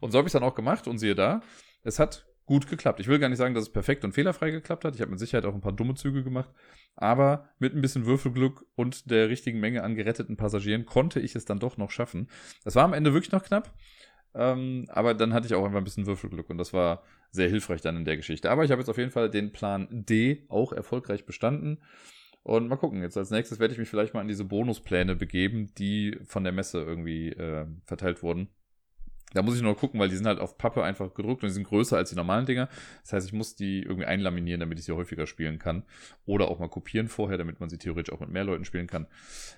Und 0.00 0.12
so 0.12 0.18
habe 0.18 0.26
ich 0.26 0.34
es 0.34 0.38
dann 0.38 0.42
auch 0.42 0.54
gemacht 0.54 0.86
und 0.86 0.98
siehe 0.98 1.14
da, 1.14 1.40
es 1.82 1.98
hat 1.98 2.26
gut 2.50 2.66
geklappt. 2.66 2.98
Ich 2.98 3.06
will 3.06 3.20
gar 3.20 3.28
nicht 3.28 3.38
sagen, 3.38 3.54
dass 3.54 3.62
es 3.62 3.72
perfekt 3.72 4.04
und 4.04 4.12
fehlerfrei 4.12 4.50
geklappt 4.50 4.84
hat. 4.84 4.96
Ich 4.96 5.00
habe 5.00 5.12
mit 5.12 5.20
Sicherheit 5.20 5.44
auch 5.44 5.54
ein 5.54 5.60
paar 5.60 5.72
dumme 5.72 5.94
Züge 5.94 6.24
gemacht. 6.24 6.50
Aber 6.96 7.48
mit 7.60 7.76
ein 7.76 7.80
bisschen 7.80 8.06
Würfelglück 8.06 8.66
und 8.74 9.08
der 9.08 9.28
richtigen 9.28 9.60
Menge 9.60 9.84
an 9.84 9.94
geretteten 9.94 10.36
Passagieren 10.36 10.84
konnte 10.84 11.20
ich 11.20 11.36
es 11.36 11.44
dann 11.44 11.60
doch 11.60 11.76
noch 11.76 11.92
schaffen. 11.92 12.28
Das 12.64 12.74
war 12.74 12.82
am 12.82 12.92
Ende 12.92 13.14
wirklich 13.14 13.30
noch 13.30 13.44
knapp. 13.44 13.72
Ähm, 14.34 14.86
aber 14.88 15.14
dann 15.14 15.34
hatte 15.34 15.46
ich 15.46 15.54
auch 15.54 15.64
einfach 15.64 15.78
ein 15.78 15.84
bisschen 15.84 16.06
Würfelglück 16.06 16.50
und 16.50 16.58
das 16.58 16.72
war 16.72 17.02
sehr 17.30 17.48
hilfreich 17.48 17.80
dann 17.80 17.96
in 17.96 18.04
der 18.04 18.16
Geschichte. 18.16 18.50
Aber 18.50 18.64
ich 18.64 18.70
habe 18.70 18.80
jetzt 18.80 18.88
auf 18.88 18.98
jeden 18.98 19.10
Fall 19.10 19.30
den 19.30 19.52
Plan 19.52 19.88
D 19.90 20.44
auch 20.48 20.72
erfolgreich 20.72 21.26
bestanden. 21.26 21.78
Und 22.42 22.68
mal 22.68 22.76
gucken, 22.76 23.02
jetzt 23.02 23.16
als 23.16 23.30
nächstes 23.30 23.58
werde 23.58 23.72
ich 23.72 23.78
mich 23.78 23.88
vielleicht 23.88 24.14
mal 24.14 24.20
an 24.20 24.28
diese 24.28 24.44
Bonuspläne 24.44 25.14
begeben, 25.14 25.72
die 25.76 26.18
von 26.24 26.42
der 26.42 26.52
Messe 26.52 26.80
irgendwie 26.80 27.30
äh, 27.30 27.66
verteilt 27.84 28.22
wurden. 28.22 28.48
Da 29.32 29.42
muss 29.42 29.54
ich 29.54 29.62
noch 29.62 29.76
gucken, 29.76 30.00
weil 30.00 30.08
die 30.08 30.16
sind 30.16 30.26
halt 30.26 30.40
auf 30.40 30.58
Pappe 30.58 30.82
einfach 30.82 31.14
gedruckt 31.14 31.42
und 31.42 31.50
die 31.50 31.54
sind 31.54 31.64
größer 31.64 31.96
als 31.96 32.10
die 32.10 32.16
normalen 32.16 32.46
Dinger. 32.46 32.68
Das 33.02 33.12
heißt, 33.12 33.26
ich 33.28 33.32
muss 33.32 33.54
die 33.54 33.82
irgendwie 33.82 34.06
einlaminieren, 34.06 34.58
damit 34.60 34.78
ich 34.80 34.84
sie 34.84 34.92
häufiger 34.92 35.26
spielen 35.26 35.58
kann. 35.58 35.84
Oder 36.26 36.48
auch 36.48 36.58
mal 36.58 36.68
kopieren 36.68 37.08
vorher, 37.08 37.38
damit 37.38 37.60
man 37.60 37.70
sie 37.70 37.78
theoretisch 37.78 38.12
auch 38.12 38.20
mit 38.20 38.30
mehr 38.30 38.44
Leuten 38.44 38.64
spielen 38.64 38.88
kann. 38.88 39.06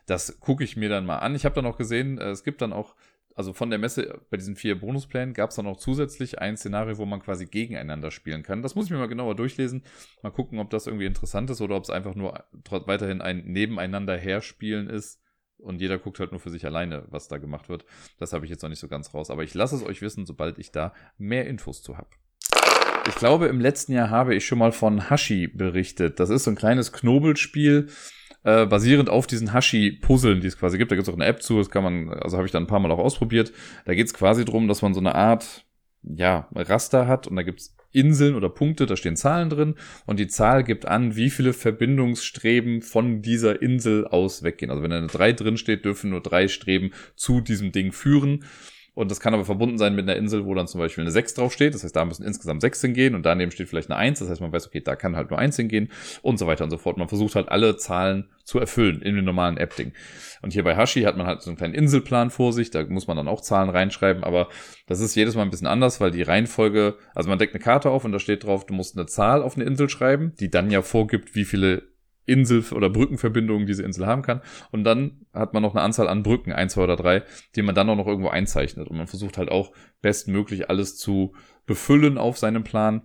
Das 0.06 0.40
gucke 0.40 0.62
ich 0.62 0.76
mir 0.76 0.90
dann 0.90 1.06
mal 1.06 1.18
an. 1.18 1.34
Ich 1.34 1.46
habe 1.46 1.54
dann 1.54 1.64
auch 1.64 1.78
gesehen, 1.78 2.18
äh, 2.18 2.30
es 2.30 2.44
gibt 2.44 2.60
dann 2.60 2.72
auch, 2.72 2.94
also 3.34 3.52
von 3.52 3.70
der 3.70 3.78
Messe 3.78 4.20
bei 4.30 4.36
diesen 4.36 4.56
vier 4.56 4.78
Bonusplänen 4.78 5.34
gab 5.34 5.50
es 5.50 5.56
dann 5.56 5.66
auch 5.66 5.76
zusätzlich 5.76 6.38
ein 6.38 6.56
Szenario, 6.56 6.98
wo 6.98 7.06
man 7.06 7.20
quasi 7.20 7.46
gegeneinander 7.46 8.10
spielen 8.10 8.42
kann. 8.42 8.62
Das 8.62 8.74
muss 8.74 8.86
ich 8.86 8.90
mir 8.90 8.98
mal 8.98 9.08
genauer 9.08 9.34
durchlesen. 9.34 9.82
Mal 10.22 10.30
gucken, 10.30 10.58
ob 10.58 10.70
das 10.70 10.86
irgendwie 10.86 11.06
interessant 11.06 11.50
ist 11.50 11.60
oder 11.60 11.76
ob 11.76 11.84
es 11.84 11.90
einfach 11.90 12.14
nur 12.14 12.44
weiterhin 12.86 13.20
ein 13.20 13.44
Nebeneinander 13.44 14.16
herspielen 14.16 14.88
ist 14.88 15.20
und 15.62 15.80
jeder 15.80 15.98
guckt 15.98 16.18
halt 16.18 16.32
nur 16.32 16.40
für 16.40 16.50
sich 16.50 16.66
alleine, 16.66 17.04
was 17.08 17.28
da 17.28 17.38
gemacht 17.38 17.68
wird. 17.68 17.84
Das 18.18 18.32
habe 18.32 18.44
ich 18.44 18.50
jetzt 18.50 18.62
noch 18.62 18.68
nicht 18.68 18.80
so 18.80 18.88
ganz 18.88 19.14
raus. 19.14 19.30
Aber 19.30 19.44
ich 19.44 19.54
lasse 19.54 19.76
es 19.76 19.84
euch 19.84 20.02
wissen, 20.02 20.26
sobald 20.26 20.58
ich 20.58 20.72
da 20.72 20.92
mehr 21.18 21.46
Infos 21.46 21.82
zu 21.82 21.96
habe. 21.96 22.08
Ich 23.08 23.14
glaube, 23.16 23.46
im 23.46 23.60
letzten 23.60 23.92
Jahr 23.92 24.10
habe 24.10 24.34
ich 24.34 24.46
schon 24.46 24.58
mal 24.58 24.72
von 24.72 25.10
Hashi 25.10 25.48
berichtet. 25.48 26.20
Das 26.20 26.30
ist 26.30 26.44
so 26.44 26.50
ein 26.50 26.56
kleines 26.56 26.92
Knobelspiel, 26.92 27.88
äh, 28.44 28.66
basierend 28.66 29.08
auf 29.08 29.26
diesen 29.26 29.52
Hashi-Puzzeln, 29.52 30.40
die 30.40 30.46
es 30.46 30.58
quasi 30.58 30.78
gibt. 30.78 30.90
Da 30.90 30.96
gibt 30.96 31.06
es 31.06 31.12
auch 31.12 31.18
eine 31.18 31.26
App 31.26 31.42
zu, 31.42 31.58
das 31.58 31.70
kann 31.70 31.84
man, 31.84 32.10
also 32.10 32.36
habe 32.36 32.46
ich 32.46 32.52
dann 32.52 32.64
ein 32.64 32.68
paar 32.68 32.80
Mal 32.80 32.90
auch 32.90 32.98
ausprobiert. 32.98 33.52
Da 33.84 33.94
geht 33.94 34.06
es 34.06 34.14
quasi 34.14 34.44
darum, 34.44 34.68
dass 34.68 34.82
man 34.82 34.94
so 34.94 35.00
eine 35.00 35.14
Art, 35.14 35.64
ja, 36.02 36.48
Raster 36.54 37.06
hat 37.06 37.26
und 37.26 37.36
da 37.36 37.42
gibt 37.42 37.60
es 37.60 37.76
Inseln 37.92 38.34
oder 38.34 38.48
Punkte, 38.48 38.86
da 38.86 38.96
stehen 38.96 39.16
Zahlen 39.16 39.50
drin 39.50 39.74
und 40.06 40.18
die 40.18 40.26
Zahl 40.26 40.64
gibt 40.64 40.86
an, 40.86 41.14
wie 41.14 41.30
viele 41.30 41.52
Verbindungsstreben 41.52 42.82
von 42.82 43.22
dieser 43.22 43.60
Insel 43.60 44.06
aus 44.06 44.42
weggehen. 44.42 44.70
Also 44.70 44.82
wenn 44.82 44.90
da 44.90 44.98
eine 44.98 45.06
3 45.08 45.32
drin 45.34 45.56
steht, 45.58 45.84
dürfen 45.84 46.10
nur 46.10 46.22
drei 46.22 46.48
Streben 46.48 46.90
zu 47.14 47.40
diesem 47.40 47.70
Ding 47.70 47.92
führen. 47.92 48.44
Und 48.94 49.10
das 49.10 49.20
kann 49.20 49.32
aber 49.32 49.46
verbunden 49.46 49.78
sein 49.78 49.94
mit 49.94 50.06
einer 50.06 50.18
Insel, 50.18 50.44
wo 50.44 50.54
dann 50.54 50.66
zum 50.66 50.78
Beispiel 50.78 51.02
eine 51.02 51.10
6 51.10 51.34
draufsteht. 51.34 51.74
Das 51.74 51.82
heißt, 51.82 51.96
da 51.96 52.04
müssen 52.04 52.24
insgesamt 52.24 52.60
6 52.60 52.80
hingehen 52.82 53.14
und 53.14 53.24
daneben 53.24 53.50
steht 53.50 53.68
vielleicht 53.68 53.90
eine 53.90 53.98
1. 53.98 54.18
Das 54.18 54.28
heißt, 54.28 54.42
man 54.42 54.52
weiß, 54.52 54.66
okay, 54.66 54.80
da 54.80 54.96
kann 54.96 55.16
halt 55.16 55.30
nur 55.30 55.38
1 55.38 55.56
hingehen 55.56 55.90
und 56.20 56.38
so 56.38 56.46
weiter 56.46 56.64
und 56.64 56.70
so 56.70 56.76
fort. 56.76 56.98
Man 56.98 57.08
versucht 57.08 57.34
halt 57.34 57.48
alle 57.48 57.78
Zahlen 57.78 58.28
zu 58.44 58.58
erfüllen 58.58 59.00
in 59.00 59.16
dem 59.16 59.24
normalen 59.24 59.56
App-Ding. 59.56 59.92
Und 60.42 60.52
hier 60.52 60.62
bei 60.62 60.76
Hashi 60.76 61.02
hat 61.02 61.16
man 61.16 61.26
halt 61.26 61.40
so 61.40 61.48
einen 61.48 61.56
kleinen 61.56 61.72
Inselplan 61.72 62.30
vor 62.30 62.52
sich. 62.52 62.70
Da 62.70 62.84
muss 62.84 63.06
man 63.06 63.16
dann 63.16 63.28
auch 63.28 63.40
Zahlen 63.40 63.70
reinschreiben. 63.70 64.24
Aber 64.24 64.48
das 64.86 65.00
ist 65.00 65.14
jedes 65.14 65.36
Mal 65.36 65.42
ein 65.42 65.50
bisschen 65.50 65.68
anders, 65.68 66.00
weil 66.02 66.10
die 66.10 66.22
Reihenfolge, 66.22 66.96
also 67.14 67.30
man 67.30 67.38
deckt 67.38 67.54
eine 67.54 67.64
Karte 67.64 67.88
auf 67.88 68.04
und 68.04 68.12
da 68.12 68.18
steht 68.18 68.44
drauf, 68.44 68.66
du 68.66 68.74
musst 68.74 68.98
eine 68.98 69.06
Zahl 69.06 69.42
auf 69.42 69.56
eine 69.56 69.64
Insel 69.64 69.88
schreiben, 69.88 70.34
die 70.38 70.50
dann 70.50 70.70
ja 70.70 70.82
vorgibt, 70.82 71.34
wie 71.34 71.44
viele 71.44 71.91
Insel- 72.24 72.64
oder 72.72 72.90
Brückenverbindungen 72.90 73.66
diese 73.66 73.82
Insel 73.82 74.06
haben 74.06 74.22
kann. 74.22 74.42
Und 74.70 74.84
dann 74.84 75.26
hat 75.32 75.54
man 75.54 75.62
noch 75.62 75.74
eine 75.74 75.82
Anzahl 75.82 76.08
an 76.08 76.22
Brücken, 76.22 76.52
ein, 76.52 76.68
zwei 76.68 76.84
oder 76.84 76.96
drei, 76.96 77.22
die 77.56 77.62
man 77.62 77.74
dann 77.74 77.88
auch 77.88 77.96
noch 77.96 78.06
irgendwo 78.06 78.28
einzeichnet. 78.28 78.88
Und 78.88 78.96
man 78.96 79.06
versucht 79.06 79.38
halt 79.38 79.50
auch 79.50 79.72
bestmöglich 80.00 80.70
alles 80.70 80.96
zu 80.96 81.34
befüllen 81.66 82.18
auf 82.18 82.38
seinem 82.38 82.64
Plan. 82.64 83.02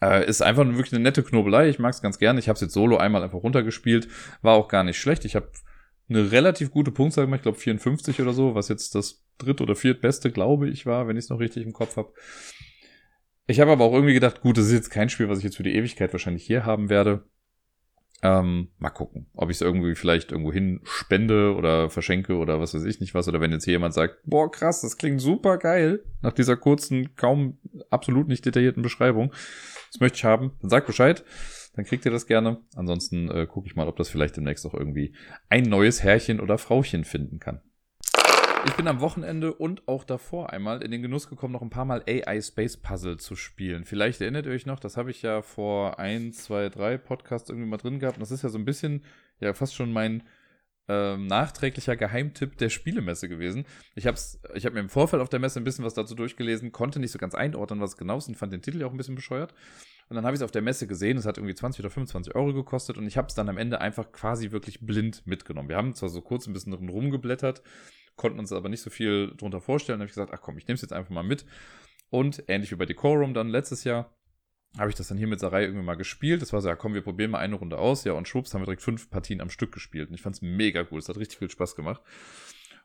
Äh, 0.00 0.26
ist 0.26 0.42
einfach 0.42 0.64
wirklich 0.64 0.92
eine 0.92 1.02
nette 1.02 1.22
Knobelei. 1.22 1.68
Ich 1.68 1.78
mag 1.78 1.92
es 1.92 2.02
ganz 2.02 2.18
gerne. 2.18 2.40
Ich 2.40 2.48
habe 2.48 2.54
es 2.54 2.62
jetzt 2.62 2.74
solo 2.74 2.96
einmal 2.96 3.22
einfach 3.22 3.42
runtergespielt. 3.42 4.08
War 4.40 4.54
auch 4.54 4.68
gar 4.68 4.84
nicht 4.84 4.98
schlecht. 4.98 5.24
Ich 5.24 5.36
habe 5.36 5.50
eine 6.08 6.32
relativ 6.32 6.70
gute 6.70 6.90
Punktzahl 6.90 7.26
gemacht. 7.26 7.40
Ich 7.40 7.44
glaube 7.44 7.58
54 7.58 8.20
oder 8.20 8.32
so, 8.32 8.54
was 8.54 8.68
jetzt 8.68 8.94
das 8.94 9.24
dritt- 9.38 9.60
oder 9.60 9.76
viertbeste, 9.76 10.30
glaube 10.30 10.68
ich, 10.68 10.86
war, 10.86 11.08
wenn 11.08 11.16
ich 11.16 11.24
es 11.24 11.30
noch 11.30 11.40
richtig 11.40 11.64
im 11.64 11.72
Kopf 11.72 11.96
habe. 11.96 12.12
Ich 13.46 13.60
habe 13.60 13.72
aber 13.72 13.84
auch 13.84 13.92
irgendwie 13.92 14.14
gedacht, 14.14 14.42
gut, 14.42 14.56
das 14.56 14.66
ist 14.66 14.72
jetzt 14.72 14.90
kein 14.90 15.08
Spiel, 15.08 15.28
was 15.28 15.38
ich 15.38 15.44
jetzt 15.44 15.56
für 15.56 15.62
die 15.62 15.74
Ewigkeit 15.74 16.12
wahrscheinlich 16.12 16.44
hier 16.44 16.64
haben 16.64 16.88
werde. 16.88 17.24
Ähm, 18.22 18.68
mal 18.78 18.90
gucken, 18.90 19.26
ob 19.34 19.48
ich 19.48 19.56
es 19.56 19.60
irgendwie 19.62 19.94
vielleicht 19.94 20.30
irgendwo 20.30 20.52
hin 20.52 20.80
spende 20.84 21.54
oder 21.54 21.88
verschenke 21.88 22.36
oder 22.36 22.60
was 22.60 22.74
weiß 22.74 22.84
ich 22.84 23.00
nicht 23.00 23.14
was. 23.14 23.28
Oder 23.28 23.40
wenn 23.40 23.52
jetzt 23.52 23.64
hier 23.64 23.72
jemand 23.72 23.94
sagt, 23.94 24.18
boah, 24.24 24.50
krass, 24.50 24.82
das 24.82 24.98
klingt 24.98 25.20
super 25.22 25.56
geil, 25.56 26.04
nach 26.20 26.32
dieser 26.32 26.56
kurzen, 26.56 27.16
kaum 27.16 27.58
absolut 27.88 28.28
nicht 28.28 28.44
detaillierten 28.44 28.82
Beschreibung. 28.82 29.32
Das 29.90 30.00
möchte 30.00 30.16
ich 30.16 30.24
haben, 30.24 30.52
dann 30.60 30.70
sagt 30.70 30.86
Bescheid. 30.86 31.24
Dann 31.74 31.84
kriegt 31.84 32.04
ihr 32.04 32.10
das 32.10 32.26
gerne. 32.26 32.60
Ansonsten 32.74 33.30
äh, 33.30 33.46
gucke 33.46 33.68
ich 33.68 33.76
mal, 33.76 33.88
ob 33.88 33.96
das 33.96 34.08
vielleicht 34.08 34.36
demnächst 34.36 34.66
auch 34.66 34.74
irgendwie 34.74 35.14
ein 35.48 35.62
neues 35.62 36.02
Herrchen 36.02 36.40
oder 36.40 36.58
Frauchen 36.58 37.04
finden 37.04 37.38
kann. 37.38 37.60
Ich 38.66 38.76
bin 38.76 38.88
am 38.88 39.00
Wochenende 39.00 39.54
und 39.54 39.88
auch 39.88 40.04
davor 40.04 40.50
einmal 40.50 40.82
in 40.82 40.90
den 40.90 41.02
Genuss 41.02 41.28
gekommen, 41.28 41.52
noch 41.52 41.62
ein 41.62 41.70
paar 41.70 41.84
Mal 41.86 42.02
AI 42.06 42.40
Space 42.42 42.76
Puzzle 42.76 43.16
zu 43.16 43.34
spielen. 43.34 43.84
Vielleicht 43.84 44.20
erinnert 44.20 44.46
ihr 44.46 44.52
euch 44.52 44.66
noch, 44.66 44.80
das 44.80 44.96
habe 44.96 45.10
ich 45.10 45.22
ja 45.22 45.40
vor 45.42 45.98
ein, 45.98 46.32
zwei, 46.32 46.68
drei 46.68 46.98
Podcasts 46.98 47.48
irgendwie 47.48 47.68
mal 47.68 47.78
drin 47.78 47.98
gehabt. 47.98 48.18
Und 48.18 48.22
das 48.22 48.30
ist 48.30 48.42
ja 48.42 48.50
so 48.50 48.58
ein 48.58 48.64
bisschen, 48.64 49.04
ja, 49.40 49.54
fast 49.54 49.74
schon 49.74 49.92
mein 49.92 50.22
ähm, 50.88 51.26
nachträglicher 51.26 51.96
Geheimtipp 51.96 52.58
der 52.58 52.68
Spielemesse 52.68 53.28
gewesen. 53.28 53.64
Ich 53.94 54.06
habe 54.06 54.18
ich 54.54 54.66
hab 54.66 54.74
mir 54.74 54.80
im 54.80 54.88
Vorfeld 54.88 55.22
auf 55.22 55.28
der 55.28 55.40
Messe 55.40 55.60
ein 55.60 55.64
bisschen 55.64 55.84
was 55.84 55.94
dazu 55.94 56.14
durchgelesen, 56.14 56.72
konnte 56.72 57.00
nicht 57.00 57.12
so 57.12 57.18
ganz 57.18 57.34
einordnen, 57.34 57.80
was 57.80 57.90
es 57.90 57.96
genau 57.96 58.18
ist 58.18 58.28
und 58.28 58.34
fand 58.34 58.52
den 58.52 58.62
Titel 58.62 58.82
auch 58.84 58.90
ein 58.90 58.96
bisschen 58.96 59.14
bescheuert. 59.14 59.54
Und 60.08 60.16
dann 60.16 60.24
habe 60.26 60.34
ich 60.34 60.40
es 60.40 60.44
auf 60.44 60.50
der 60.50 60.62
Messe 60.62 60.88
gesehen, 60.88 61.16
es 61.16 61.24
hat 61.24 61.38
irgendwie 61.38 61.54
20 61.54 61.80
oder 61.80 61.90
25 61.90 62.34
Euro 62.34 62.52
gekostet 62.52 62.98
und 62.98 63.06
ich 63.06 63.16
habe 63.16 63.28
es 63.28 63.34
dann 63.34 63.48
am 63.48 63.56
Ende 63.56 63.80
einfach 63.80 64.10
quasi 64.10 64.50
wirklich 64.50 64.84
blind 64.84 65.24
mitgenommen. 65.24 65.68
Wir 65.68 65.76
haben 65.76 65.94
zwar 65.94 66.08
so 66.08 66.20
kurz 66.20 66.48
ein 66.48 66.52
bisschen 66.52 66.72
rumgeblättert, 66.72 67.62
konnten 68.20 68.38
uns 68.38 68.52
aber 68.52 68.68
nicht 68.68 68.82
so 68.82 68.90
viel 68.90 69.32
drunter 69.34 69.62
vorstellen. 69.62 69.98
Da 69.98 70.02
habe 70.02 70.10
ich 70.10 70.14
gesagt, 70.14 70.32
ach 70.34 70.42
komm, 70.42 70.58
ich 70.58 70.68
nehme 70.68 70.74
es 70.74 70.82
jetzt 70.82 70.92
einfach 70.92 71.10
mal 71.10 71.22
mit. 71.22 71.46
Und 72.10 72.44
ähnlich 72.48 72.70
wie 72.70 72.76
bei 72.76 72.84
Decorum 72.84 73.32
dann 73.32 73.48
letztes 73.48 73.82
Jahr, 73.84 74.14
habe 74.78 74.90
ich 74.90 74.94
das 74.94 75.08
dann 75.08 75.16
hier 75.16 75.26
mit 75.26 75.40
Sarai 75.40 75.62
irgendwie 75.62 75.84
mal 75.84 75.96
gespielt. 75.96 76.42
Das 76.42 76.52
war 76.52 76.60
so, 76.60 76.68
ja 76.68 76.76
komm, 76.76 76.92
wir 76.92 77.00
probieren 77.00 77.30
mal 77.30 77.38
eine 77.38 77.54
Runde 77.54 77.78
aus. 77.78 78.04
Ja, 78.04 78.12
und 78.12 78.28
schwupps 78.28 78.52
haben 78.52 78.60
wir 78.60 78.66
direkt 78.66 78.82
fünf 78.82 79.08
Partien 79.08 79.40
am 79.40 79.48
Stück 79.48 79.72
gespielt. 79.72 80.10
Und 80.10 80.14
ich 80.14 80.20
fand 80.20 80.36
es 80.36 80.42
mega 80.42 80.86
cool. 80.90 80.98
Es 80.98 81.08
hat 81.08 81.16
richtig 81.16 81.38
viel 81.38 81.50
Spaß 81.50 81.76
gemacht. 81.76 82.02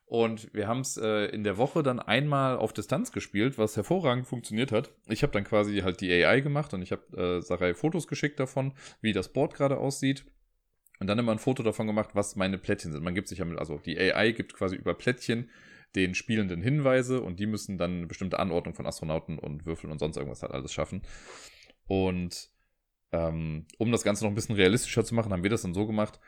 Und 0.06 0.54
wir 0.54 0.69
haben 0.69 0.80
es 0.80 0.95
äh, 0.95 1.26
in 1.26 1.43
der 1.43 1.58
Woche 1.58 1.84
dann 1.84 2.00
einmal 2.00 2.56
auf 2.56 2.71
Distanz 2.71 3.12
gespielt, 3.12 3.58
was 3.58 3.76
hervorragend 3.76 4.28
funktioniert 4.28 4.71
hat. 4.71 4.91
Ich 5.08 5.21
habe 5.21 5.34
dann 5.34 5.43
quasi 5.43 5.80
halt 5.80 6.00
die 6.00 6.12
AI 6.13 6.39
gemacht 6.39 6.74
und 6.74 6.82
ich 6.82 6.93
habe 6.93 7.17
äh, 7.17 7.41
Sarai 7.41 7.74
Fotos 7.74 8.08
geschickt 8.08 8.39
davon, 8.39 8.74
wie 9.02 9.12
das 9.12 9.34
Board 9.34 9.54
gerade 9.54 9.78
aussieht. 9.78 10.26
Und 10.99 11.08
dann 11.08 11.19
immer 11.19 11.31
ein 11.31 11.39
Foto 11.39 11.62
davon 11.63 11.88
gemacht, 11.88 12.12
was 12.13 12.36
meine 12.36 12.58
Plättchen 12.58 12.91
sind. 12.91 13.03
Man 13.03 13.15
gibt 13.15 13.27
sich 13.27 13.39
ja 13.39 13.45
mit, 13.45 13.60
also 13.60 13.77
die 13.79 13.99
AI 13.99 14.31
gibt 14.31 14.53
quasi 14.53 14.75
über 14.75 14.93
Plättchen 14.93 15.49
den 15.95 16.15
Spielenden 16.15 16.62
Hinweise 16.62 17.21
und 17.21 17.39
die 17.39 17.45
müssen 17.45 17.77
dann 17.77 17.97
eine 17.97 18.08
bestimmte 18.08 18.39
Anordnung 18.39 18.75
von 18.75 18.86
Astronauten 18.86 19.39
und 19.39 19.65
Würfeln 19.65 19.91
und 19.91 19.99
sonst 19.99 20.17
irgendwas 20.17 20.41
halt 20.41 20.51
alles 20.51 20.73
schaffen. 20.73 21.01
Und 21.88 22.49
ähm, 23.12 23.65
um 23.77 23.91
das 23.91 24.03
Ganze 24.03 24.23
noch 24.23 24.31
ein 24.31 24.36
bisschen 24.36 24.55
realistischer 24.55 25.05
zu 25.05 25.15
machen, 25.15 25.31
haben 25.31 25.43
wir 25.43 25.49
das 25.49 25.62
dann 25.62 25.73
so 25.73 25.86
gemacht, 25.86 26.19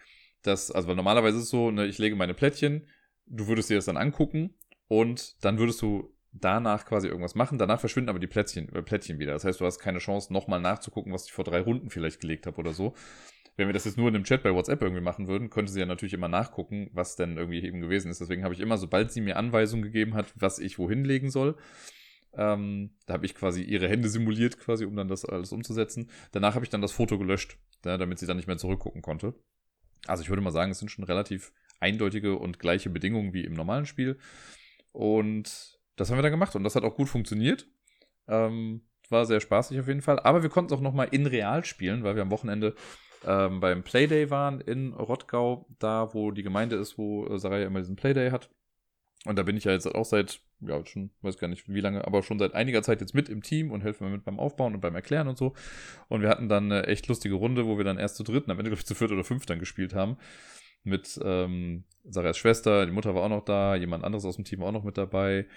dass, 0.41 0.71
also 0.71 0.87
weil 0.87 0.95
normalerweise 0.95 1.37
ist 1.37 1.43
es 1.45 1.49
so, 1.49 1.71
ne, 1.71 1.85
ich 1.85 1.97
lege 1.97 2.15
meine 2.15 2.33
Plättchen, 2.33 2.87
du 3.25 3.47
würdest 3.47 3.69
dir 3.69 3.75
das 3.75 3.85
dann 3.85 3.97
angucken 3.97 4.53
und 4.87 5.43
dann 5.43 5.57
würdest 5.57 5.81
du 5.81 6.13
danach 6.31 6.85
quasi 6.85 7.07
irgendwas 7.07 7.35
machen. 7.35 7.57
Danach 7.57 7.79
verschwinden 7.79 8.09
aber 8.09 8.19
die 8.19 8.27
Plättchen, 8.27 8.73
äh, 8.73 8.81
Plättchen 8.81 9.19
wieder. 9.19 9.33
Das 9.33 9.43
heißt, 9.43 9.59
du 9.59 9.65
hast 9.65 9.79
keine 9.79 9.99
Chance, 9.99 10.31
nochmal 10.31 10.61
nachzugucken, 10.61 11.11
was 11.13 11.25
ich 11.25 11.33
vor 11.33 11.43
drei 11.43 11.59
Runden 11.59 11.89
vielleicht 11.89 12.21
gelegt 12.21 12.47
habe 12.47 12.57
oder 12.57 12.73
so. 12.73 12.93
Wenn 13.57 13.67
wir 13.67 13.73
das 13.73 13.85
jetzt 13.85 13.97
nur 13.97 14.07
in 14.07 14.15
einem 14.15 14.23
Chat 14.23 14.43
bei 14.43 14.53
WhatsApp 14.53 14.81
irgendwie 14.81 15.01
machen 15.01 15.27
würden, 15.27 15.49
könnte 15.49 15.71
sie 15.71 15.79
ja 15.79 15.85
natürlich 15.87 16.13
immer 16.13 16.27
nachgucken, 16.27 16.89
was 16.93 17.15
denn 17.15 17.37
irgendwie 17.37 17.63
eben 17.63 17.81
gewesen 17.81 18.09
ist. 18.09 18.21
Deswegen 18.21 18.43
habe 18.43 18.53
ich 18.53 18.59
immer, 18.59 18.77
sobald 18.77 19.11
sie 19.11 19.19
mir 19.19 19.35
Anweisungen 19.35 19.83
gegeben 19.83 20.13
hat, 20.13 20.31
was 20.35 20.59
ich 20.59 20.77
wohin 20.77 21.03
legen 21.03 21.31
soll, 21.31 21.57
ähm, 22.35 22.91
da 23.07 23.15
habe 23.15 23.25
ich 23.25 23.33
quasi 23.33 23.63
ihre 23.63 23.89
Hände 23.89 24.09
simuliert, 24.09 24.59
quasi, 24.59 24.85
um 24.85 24.95
dann 24.95 25.07
das 25.07 25.25
alles 25.25 25.51
umzusetzen. 25.51 26.11
Danach 26.31 26.53
habe 26.53 26.65
ich 26.65 26.69
dann 26.69 26.81
das 26.81 26.91
Foto 26.91 27.17
gelöscht, 27.17 27.57
ja, 27.83 27.97
damit 27.97 28.19
sie 28.19 28.27
dann 28.27 28.37
nicht 28.37 28.47
mehr 28.47 28.57
zurückgucken 28.57 29.01
konnte. 29.01 29.33
Also 30.05 30.21
ich 30.21 30.29
würde 30.29 30.43
mal 30.43 30.51
sagen, 30.51 30.71
es 30.71 30.77
sind 30.77 30.89
schon 30.89 31.05
relativ 31.05 31.51
eindeutige 31.79 32.37
und 32.37 32.59
gleiche 32.59 32.91
Bedingungen 32.91 33.33
wie 33.33 33.43
im 33.43 33.53
normalen 33.53 33.87
Spiel. 33.87 34.19
Und 34.91 35.79
das 35.95 36.09
haben 36.09 36.17
wir 36.17 36.21
dann 36.21 36.31
gemacht 36.31 36.55
und 36.55 36.63
das 36.63 36.75
hat 36.75 36.83
auch 36.83 36.95
gut 36.95 37.09
funktioniert. 37.09 37.67
Ähm, 38.27 38.81
war 39.09 39.25
sehr 39.25 39.39
spaßig 39.39 39.79
auf 39.79 39.87
jeden 39.87 40.01
Fall. 40.01 40.19
Aber 40.19 40.43
wir 40.43 40.49
konnten 40.49 40.71
es 40.71 40.77
auch 40.77 40.83
nochmal 40.83 41.07
in 41.11 41.25
real 41.25 41.65
spielen, 41.65 42.03
weil 42.03 42.15
wir 42.15 42.21
am 42.21 42.31
Wochenende 42.31 42.75
ähm, 43.25 43.59
beim 43.59 43.83
Playday 43.83 44.29
waren 44.29 44.61
in 44.61 44.93
Rottgau, 44.93 45.67
da 45.79 46.13
wo 46.13 46.31
die 46.31 46.43
Gemeinde 46.43 46.75
ist, 46.75 46.97
wo 46.97 47.25
äh, 47.27 47.39
Sarai 47.39 47.63
immer 47.63 47.79
diesen 47.79 47.95
Playday 47.95 48.31
hat. 48.31 48.49
Und 49.25 49.37
da 49.37 49.43
bin 49.43 49.57
ich 49.57 49.63
ja 49.63 49.71
jetzt 49.71 49.87
auch 49.87 50.05
seit, 50.05 50.39
ja, 50.61 50.85
schon, 50.85 51.09
weiß 51.21 51.37
gar 51.37 51.47
nicht 51.47 51.67
wie 51.67 51.81
lange, 51.81 52.05
aber 52.05 52.23
schon 52.23 52.39
seit 52.39 52.53
einiger 52.53 52.83
Zeit 52.83 53.01
jetzt 53.01 53.13
mit 53.13 53.29
im 53.29 53.41
Team 53.41 53.71
und 53.71 53.81
helfe 53.83 54.03
mir 54.03 54.09
mit 54.09 54.23
beim 54.23 54.39
Aufbauen 54.39 54.73
und 54.73 54.81
beim 54.81 54.95
Erklären 54.95 55.27
und 55.27 55.37
so. 55.37 55.53
Und 56.07 56.21
wir 56.21 56.29
hatten 56.29 56.47
dann 56.47 56.71
eine 56.71 56.87
echt 56.87 57.07
lustige 57.07 57.35
Runde, 57.35 57.65
wo 57.65 57.77
wir 57.77 57.83
dann 57.83 57.97
erst 57.97 58.15
zu 58.15 58.23
dritt 58.23 58.45
am 58.45 58.51
Ende, 58.51 58.69
glaube 58.69 58.79
ich, 58.79 58.85
zu 58.85 58.95
viert 58.95 59.11
oder 59.11 59.23
fünf 59.23 59.45
dann 59.45 59.59
gespielt 59.59 59.93
haben. 59.93 60.17
Mit 60.83 61.19
ähm, 61.23 61.83
Sarahs 62.05 62.37
Schwester, 62.37 62.85
die 62.85 62.91
Mutter 62.91 63.15
war 63.15 63.23
auch 63.23 63.29
noch 63.29 63.43
da, 63.43 63.75
jemand 63.75 64.03
anderes 64.05 64.23
aus 64.23 64.35
dem 64.37 64.45
Team 64.45 64.59
war 64.59 64.67
auch 64.67 64.73
noch 64.73 64.83
mit 64.83 64.97
dabei. 64.97 65.47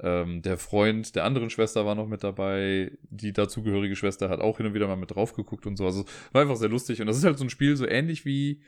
Ähm, 0.00 0.42
der 0.42 0.58
Freund 0.58 1.14
der 1.14 1.24
anderen 1.24 1.50
Schwester 1.50 1.86
war 1.86 1.94
noch 1.94 2.08
mit 2.08 2.24
dabei. 2.24 2.92
Die 3.02 3.32
dazugehörige 3.32 3.96
Schwester 3.96 4.28
hat 4.28 4.40
auch 4.40 4.56
hin 4.56 4.66
und 4.66 4.74
wieder 4.74 4.88
mal 4.88 4.96
mit 4.96 5.14
drauf 5.14 5.34
geguckt 5.34 5.66
und 5.66 5.76
so. 5.76 5.86
Also 5.86 6.04
war 6.32 6.42
einfach 6.42 6.56
sehr 6.56 6.68
lustig. 6.68 7.00
Und 7.00 7.06
das 7.06 7.16
ist 7.16 7.24
halt 7.24 7.38
so 7.38 7.44
ein 7.44 7.50
Spiel, 7.50 7.76
so 7.76 7.86
ähnlich 7.86 8.24
wie, 8.24 8.60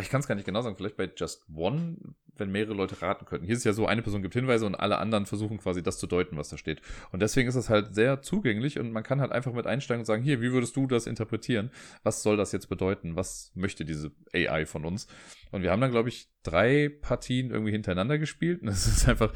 ich 0.00 0.08
kann 0.08 0.20
es 0.20 0.26
gar 0.26 0.34
nicht 0.34 0.46
genau 0.46 0.62
sagen, 0.62 0.76
vielleicht 0.76 0.96
bei 0.96 1.10
Just 1.14 1.44
One, 1.54 1.96
wenn 2.36 2.50
mehrere 2.50 2.74
Leute 2.74 3.00
raten 3.02 3.26
könnten. 3.26 3.46
Hier 3.46 3.54
ist 3.54 3.64
ja 3.64 3.72
so, 3.72 3.86
eine 3.86 4.02
Person 4.02 4.22
gibt 4.22 4.34
Hinweise 4.34 4.66
und 4.66 4.74
alle 4.74 4.98
anderen 4.98 5.26
versuchen 5.26 5.58
quasi 5.58 5.82
das 5.82 5.98
zu 5.98 6.06
deuten, 6.06 6.36
was 6.36 6.48
da 6.48 6.56
steht. 6.56 6.80
Und 7.12 7.20
deswegen 7.20 7.48
ist 7.48 7.54
es 7.54 7.68
halt 7.68 7.94
sehr 7.94 8.22
zugänglich 8.22 8.78
und 8.78 8.90
man 8.90 9.02
kann 9.02 9.20
halt 9.20 9.32
einfach 9.32 9.52
mit 9.52 9.66
einsteigen 9.66 10.00
und 10.00 10.06
sagen, 10.06 10.22
hier, 10.22 10.40
wie 10.40 10.50
würdest 10.50 10.74
du 10.76 10.86
das 10.86 11.06
interpretieren? 11.06 11.70
Was 12.02 12.22
soll 12.22 12.36
das 12.36 12.52
jetzt 12.52 12.68
bedeuten? 12.68 13.16
Was 13.16 13.52
möchte 13.54 13.84
diese 13.84 14.12
AI 14.32 14.66
von 14.66 14.84
uns? 14.84 15.06
Und 15.52 15.62
wir 15.62 15.70
haben 15.70 15.80
dann, 15.80 15.92
glaube 15.92 16.08
ich, 16.08 16.28
drei 16.42 16.88
Partien 16.88 17.50
irgendwie 17.50 17.72
hintereinander 17.72 18.18
gespielt 18.18 18.62
und 18.62 18.68
es 18.68 18.86
ist 18.86 19.08
einfach 19.08 19.32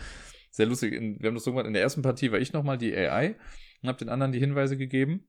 sehr 0.51 0.67
lustig. 0.67 0.93
Wir 0.93 1.29
haben 1.29 1.35
das 1.35 1.45
so 1.45 1.53
gemacht, 1.53 1.67
in 1.67 1.73
der 1.73 1.83
ersten 1.83 2.03
Partie 2.03 2.33
war 2.33 2.39
ich 2.39 2.53
nochmal 2.53 2.79
die 2.79 2.95
AI 2.95 3.37
und 3.83 3.89
habe 3.89 3.99
den 3.99 4.09
anderen 4.09 4.33
die 4.33 4.41
Hinweise 4.41 4.77
gegeben. 4.77 5.29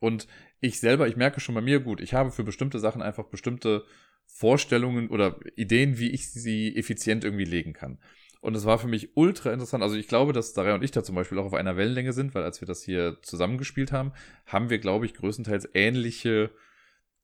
Und 0.00 0.26
ich 0.60 0.78
selber, 0.80 1.08
ich 1.08 1.16
merke 1.16 1.40
schon 1.40 1.54
bei 1.54 1.60
mir 1.60 1.80
gut, 1.80 2.00
ich 2.00 2.14
habe 2.14 2.30
für 2.30 2.44
bestimmte 2.44 2.78
Sachen 2.78 3.02
einfach 3.02 3.24
bestimmte 3.26 3.84
Vorstellungen 4.26 5.08
oder 5.08 5.38
Ideen, 5.56 5.98
wie 5.98 6.10
ich 6.10 6.30
sie 6.30 6.76
effizient 6.76 7.24
irgendwie 7.24 7.44
legen 7.44 7.72
kann. 7.72 7.98
Und 8.40 8.54
es 8.54 8.64
war 8.64 8.78
für 8.78 8.86
mich 8.86 9.16
ultra 9.16 9.52
interessant. 9.52 9.82
Also 9.82 9.96
ich 9.96 10.06
glaube, 10.06 10.32
dass 10.32 10.52
Daria 10.52 10.74
und 10.74 10.84
ich 10.84 10.92
da 10.92 11.02
zum 11.02 11.16
Beispiel 11.16 11.38
auch 11.38 11.46
auf 11.46 11.54
einer 11.54 11.76
Wellenlänge 11.76 12.12
sind, 12.12 12.34
weil 12.34 12.44
als 12.44 12.60
wir 12.60 12.68
das 12.68 12.82
hier 12.82 13.18
zusammengespielt 13.22 13.90
haben, 13.90 14.12
haben 14.46 14.70
wir, 14.70 14.78
glaube 14.78 15.06
ich, 15.06 15.14
größtenteils 15.14 15.68
ähnliche 15.74 16.50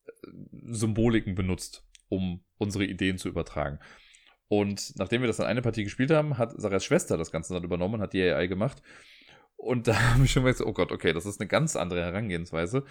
äh, 0.07 0.29
Symboliken 0.67 1.37
benutzt, 1.37 1.87
um 2.09 2.43
unsere 2.59 2.85
Ideen 2.85 3.19
zu 3.19 3.29
übertragen. 3.29 3.79
Und 4.49 4.95
nachdem 4.97 5.23
wir 5.23 5.27
das 5.27 5.39
dann 5.39 5.47
eine 5.47 5.63
Partie 5.63 5.85
gespielt 5.85 6.11
haben, 6.11 6.39
hat 6.39 6.53
Sarahs 6.61 6.85
Schwester 6.85 7.17
das 7.17 7.31
Ganze 7.31 7.55
dann 7.55 7.65
übernommen 7.65 7.95
und 7.95 8.01
hat 8.01 8.13
die 8.13 8.23
AI 8.23 8.47
gemacht. 8.47 8.83
Und 9.57 9.89
da 9.89 9.99
habe 10.15 10.25
ich 10.25 10.33
schon 10.33 10.45
gesagt, 10.45 10.69
oh 10.69 10.73
Gott, 10.73 10.93
okay, 10.93 11.13
das 11.13 11.27
ist 11.27 11.41
eine 11.41 11.49
ganz 11.49 11.77
andere 11.77 12.03
Herangehensweise 12.03 12.85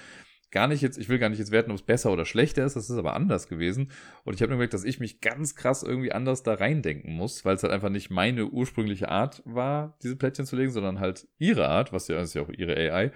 gar 0.53 0.67
nicht 0.67 0.81
jetzt, 0.81 0.97
ich 0.97 1.09
will 1.09 1.19
gar 1.19 1.29
nicht 1.29 1.39
jetzt 1.39 1.51
werten, 1.51 1.71
ob 1.71 1.77
es 1.77 1.81
besser 1.81 2.11
oder 2.11 2.25
schlechter 2.25 2.63
ist, 2.63 2.75
das 2.75 2.89
ist 2.89 2.97
aber 2.97 3.15
anders 3.15 3.49
gewesen. 3.49 3.91
Und 4.23 4.35
ich 4.35 4.41
habe 4.41 4.51
gemerkt, 4.51 4.73
dass 4.73 4.85
ich 4.85 4.99
mich 4.99 5.19
ganz 5.19 5.55
krass 5.55 5.83
irgendwie 5.83 6.13
anders 6.13 6.43
da 6.43 6.53
reindenken 6.53 7.11
muss, 7.11 7.43
weil 7.43 7.55
es 7.55 7.63
halt 7.63 7.73
einfach 7.73 7.89
nicht 7.89 8.11
meine 8.11 8.45
ursprüngliche 8.45 9.09
Art 9.09 9.41
war, 9.45 9.97
diese 10.03 10.15
Plättchen 10.15 10.45
zu 10.45 10.55
legen, 10.55 10.71
sondern 10.71 10.99
halt 10.99 11.27
ihre 11.39 11.67
Art, 11.67 11.91
was 11.91 12.07
ja 12.07 12.21
ist 12.21 12.35
ja 12.35 12.43
auch 12.43 12.49
ihre 12.49 12.75
AI. 12.75 13.11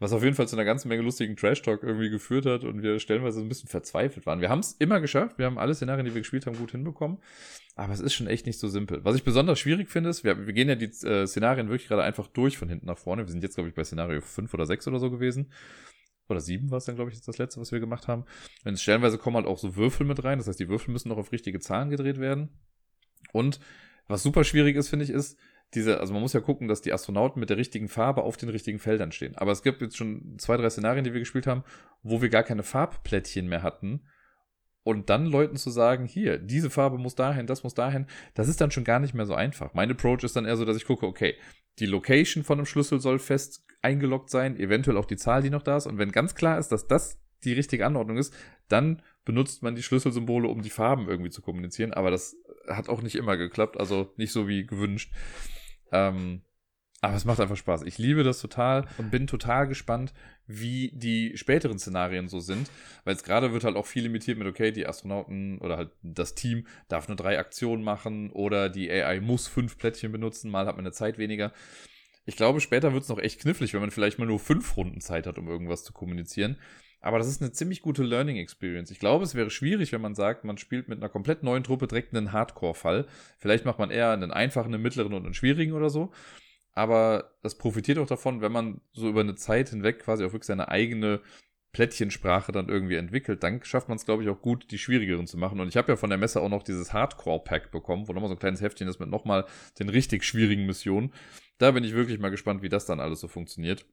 Was 0.00 0.12
auf 0.12 0.24
jeden 0.24 0.34
Fall 0.34 0.48
zu 0.48 0.56
einer 0.56 0.64
ganzen 0.64 0.88
Menge 0.88 1.02
lustigen 1.02 1.36
Trash-Talk 1.36 1.82
irgendwie 1.82 2.10
geführt 2.10 2.46
hat 2.46 2.64
und 2.64 2.82
wir 2.82 2.98
stellenweise 2.98 3.38
so 3.38 3.44
ein 3.44 3.48
bisschen 3.48 3.68
verzweifelt 3.68 4.26
waren. 4.26 4.40
Wir 4.40 4.48
haben 4.48 4.60
es 4.60 4.72
immer 4.72 5.00
geschafft, 5.00 5.38
wir 5.38 5.46
haben 5.46 5.58
alle 5.58 5.74
Szenarien, 5.74 6.06
die 6.06 6.14
wir 6.14 6.22
gespielt 6.22 6.46
haben, 6.46 6.56
gut 6.56 6.72
hinbekommen. 6.72 7.18
Aber 7.76 7.92
es 7.92 8.00
ist 8.00 8.14
schon 8.14 8.26
echt 8.26 8.46
nicht 8.46 8.58
so 8.58 8.68
simpel. 8.68 9.04
Was 9.04 9.14
ich 9.14 9.22
besonders 9.22 9.60
schwierig 9.60 9.90
finde, 9.90 10.10
ist, 10.10 10.24
wir, 10.24 10.46
wir 10.46 10.52
gehen 10.52 10.68
ja 10.68 10.74
die 10.74 10.86
äh, 11.06 11.26
Szenarien 11.26 11.68
wirklich 11.68 11.88
gerade 11.88 12.02
einfach 12.02 12.26
durch 12.26 12.58
von 12.58 12.68
hinten 12.68 12.86
nach 12.86 12.98
vorne. 12.98 13.26
Wir 13.26 13.30
sind 13.30 13.42
jetzt, 13.42 13.54
glaube 13.54 13.68
ich, 13.68 13.74
bei 13.74 13.84
Szenario 13.84 14.20
5 14.20 14.52
oder 14.52 14.66
6 14.66 14.88
oder 14.88 14.98
so 14.98 15.10
gewesen 15.10 15.50
oder 16.30 16.40
sieben 16.40 16.70
war 16.70 16.78
es 16.78 16.84
dann, 16.84 16.94
glaube 16.94 17.10
ich, 17.10 17.16
ist 17.16 17.28
das 17.28 17.38
letzte, 17.38 17.60
was 17.60 17.72
wir 17.72 17.80
gemacht 17.80 18.08
haben. 18.08 18.24
Es 18.64 18.82
stellenweise 18.82 19.18
kommen 19.18 19.36
halt 19.36 19.46
auch 19.46 19.58
so 19.58 19.76
Würfel 19.76 20.06
mit 20.06 20.22
rein, 20.24 20.38
das 20.38 20.48
heißt, 20.48 20.60
die 20.60 20.68
Würfel 20.68 20.92
müssen 20.92 21.08
noch 21.08 21.18
auf 21.18 21.32
richtige 21.32 21.60
Zahlen 21.60 21.90
gedreht 21.90 22.18
werden. 22.18 22.48
Und 23.32 23.60
was 24.06 24.22
super 24.22 24.44
schwierig 24.44 24.76
ist, 24.76 24.88
finde 24.88 25.04
ich, 25.04 25.10
ist, 25.10 25.38
diese, 25.74 26.00
also 26.00 26.12
man 26.12 26.22
muss 26.22 26.32
ja 26.32 26.40
gucken, 26.40 26.68
dass 26.68 26.82
die 26.82 26.92
Astronauten 26.92 27.38
mit 27.38 27.50
der 27.50 27.56
richtigen 27.56 27.88
Farbe 27.88 28.22
auf 28.22 28.36
den 28.36 28.48
richtigen 28.48 28.78
Feldern 28.78 29.12
stehen. 29.12 29.36
Aber 29.36 29.52
es 29.52 29.62
gibt 29.62 29.80
jetzt 29.82 29.96
schon 29.96 30.36
zwei, 30.38 30.56
drei 30.56 30.68
Szenarien, 30.68 31.04
die 31.04 31.12
wir 31.12 31.20
gespielt 31.20 31.46
haben, 31.46 31.64
wo 32.02 32.20
wir 32.22 32.28
gar 32.28 32.42
keine 32.42 32.62
Farbplättchen 32.62 33.48
mehr 33.48 33.62
hatten. 33.62 34.02
Und 34.82 35.10
dann 35.10 35.26
Leuten 35.26 35.56
zu 35.56 35.70
sagen, 35.70 36.06
hier, 36.06 36.38
diese 36.38 36.70
Farbe 36.70 36.98
muss 36.98 37.14
dahin, 37.14 37.46
das 37.46 37.62
muss 37.62 37.74
dahin, 37.74 38.06
das 38.34 38.48
ist 38.48 38.60
dann 38.60 38.70
schon 38.70 38.84
gar 38.84 38.98
nicht 38.98 39.14
mehr 39.14 39.26
so 39.26 39.34
einfach. 39.34 39.74
Mein 39.74 39.90
Approach 39.90 40.24
ist 40.24 40.36
dann 40.36 40.46
eher 40.46 40.56
so, 40.56 40.64
dass 40.64 40.76
ich 40.76 40.86
gucke, 40.86 41.06
okay, 41.06 41.34
die 41.78 41.86
Location 41.86 42.44
von 42.44 42.58
einem 42.58 42.66
Schlüssel 42.66 43.00
soll 43.00 43.18
fest 43.18 43.64
eingeloggt 43.82 44.30
sein, 44.30 44.58
eventuell 44.58 44.96
auch 44.96 45.04
die 45.04 45.16
Zahl, 45.16 45.42
die 45.42 45.50
noch 45.50 45.62
da 45.62 45.76
ist. 45.76 45.86
Und 45.86 45.98
wenn 45.98 46.12
ganz 46.12 46.34
klar 46.34 46.58
ist, 46.58 46.68
dass 46.68 46.86
das 46.86 47.20
die 47.44 47.52
richtige 47.52 47.86
Anordnung 47.86 48.16
ist, 48.16 48.34
dann 48.68 49.02
benutzt 49.24 49.62
man 49.62 49.74
die 49.74 49.82
Schlüsselsymbole, 49.82 50.48
um 50.48 50.62
die 50.62 50.70
Farben 50.70 51.08
irgendwie 51.08 51.30
zu 51.30 51.42
kommunizieren. 51.42 51.92
Aber 51.92 52.10
das 52.10 52.36
hat 52.68 52.88
auch 52.88 53.02
nicht 53.02 53.16
immer 53.16 53.36
geklappt, 53.36 53.78
also 53.78 54.12
nicht 54.16 54.32
so 54.32 54.48
wie 54.48 54.66
gewünscht. 54.66 55.12
Ähm, 55.92 56.42
aber 57.02 57.14
es 57.14 57.24
macht 57.24 57.40
einfach 57.40 57.56
Spaß. 57.56 57.82
Ich 57.82 57.96
liebe 57.96 58.24
das 58.24 58.40
total 58.40 58.86
und 58.98 59.10
bin 59.10 59.26
total 59.26 59.66
gespannt, 59.66 60.12
wie 60.46 60.90
die 60.94 61.36
späteren 61.38 61.78
Szenarien 61.78 62.28
so 62.28 62.40
sind. 62.40 62.70
Weil 63.04 63.14
es 63.14 63.24
gerade 63.24 63.52
wird 63.52 63.64
halt 63.64 63.76
auch 63.76 63.86
viel 63.86 64.02
limitiert 64.02 64.36
mit, 64.36 64.46
okay, 64.46 64.70
die 64.70 64.86
Astronauten 64.86 65.58
oder 65.60 65.78
halt 65.78 65.92
das 66.02 66.34
Team 66.34 66.66
darf 66.88 67.08
nur 67.08 67.16
drei 67.16 67.38
Aktionen 67.38 67.82
machen 67.82 68.30
oder 68.30 68.68
die 68.68 68.90
AI 68.90 69.20
muss 69.20 69.48
fünf 69.48 69.78
Plättchen 69.78 70.12
benutzen, 70.12 70.50
mal 70.50 70.66
hat 70.66 70.76
man 70.76 70.84
eine 70.84 70.92
Zeit 70.92 71.16
weniger. 71.16 71.52
Ich 72.26 72.36
glaube, 72.36 72.60
später 72.60 72.92
wird 72.92 73.04
es 73.04 73.08
noch 73.08 73.18
echt 73.18 73.40
knifflig, 73.40 73.72
wenn 73.72 73.80
man 73.80 73.90
vielleicht 73.90 74.18
mal 74.18 74.26
nur 74.26 74.38
fünf 74.38 74.76
Runden 74.76 75.00
Zeit 75.00 75.26
hat, 75.26 75.38
um 75.38 75.48
irgendwas 75.48 75.84
zu 75.84 75.94
kommunizieren. 75.94 76.58
Aber 77.00 77.18
das 77.18 77.28
ist 77.28 77.40
eine 77.40 77.52
ziemlich 77.52 77.80
gute 77.80 78.02
Learning 78.02 78.36
Experience. 78.36 78.90
Ich 78.90 78.98
glaube, 78.98 79.24
es 79.24 79.34
wäre 79.34 79.50
schwierig, 79.50 79.92
wenn 79.92 80.02
man 80.02 80.14
sagt, 80.14 80.44
man 80.44 80.58
spielt 80.58 80.88
mit 80.88 80.98
einer 80.98 81.08
komplett 81.08 81.42
neuen 81.42 81.64
Truppe 81.64 81.86
direkt 81.86 82.14
einen 82.14 82.32
Hardcore-Fall. 82.32 83.06
Vielleicht 83.38 83.64
macht 83.64 83.78
man 83.78 83.90
eher 83.90 84.10
einen 84.10 84.30
einfachen, 84.30 84.74
einen 84.74 84.82
mittleren 84.82 85.14
und 85.14 85.24
einen 85.24 85.34
schwierigen 85.34 85.72
oder 85.72 85.88
so. 85.88 86.12
Aber 86.72 87.32
das 87.42 87.56
profitiert 87.56 87.98
auch 87.98 88.06
davon, 88.06 88.42
wenn 88.42 88.52
man 88.52 88.80
so 88.92 89.08
über 89.08 89.20
eine 89.20 89.34
Zeit 89.34 89.70
hinweg 89.70 90.00
quasi 90.00 90.24
auch 90.24 90.32
wirklich 90.32 90.46
seine 90.46 90.68
eigene 90.68 91.20
Plättchensprache 91.72 92.52
dann 92.52 92.68
irgendwie 92.68 92.96
entwickelt, 92.96 93.42
dann 93.42 93.62
schafft 93.62 93.88
man 93.88 93.96
es, 93.96 94.04
glaube 94.04 94.22
ich, 94.22 94.28
auch 94.28 94.42
gut, 94.42 94.70
die 94.70 94.78
schwierigeren 94.78 95.26
zu 95.26 95.38
machen. 95.38 95.60
Und 95.60 95.68
ich 95.68 95.76
habe 95.76 95.92
ja 95.92 95.96
von 95.96 96.10
der 96.10 96.18
Messe 96.18 96.40
auch 96.40 96.48
noch 96.48 96.64
dieses 96.64 96.92
Hardcore-Pack 96.92 97.70
bekommen, 97.70 98.08
wo 98.08 98.12
nochmal 98.12 98.28
so 98.28 98.34
ein 98.34 98.40
kleines 98.40 98.60
Heftchen 98.60 98.88
ist 98.88 98.98
mit 98.98 99.08
nochmal 99.08 99.46
den 99.78 99.88
richtig 99.88 100.24
schwierigen 100.24 100.66
Missionen. 100.66 101.12
Da 101.58 101.70
bin 101.70 101.84
ich 101.84 101.94
wirklich 101.94 102.18
mal 102.18 102.30
gespannt, 102.30 102.62
wie 102.62 102.68
das 102.68 102.86
dann 102.86 103.00
alles 103.00 103.20
so 103.20 103.28
funktioniert. 103.28 103.86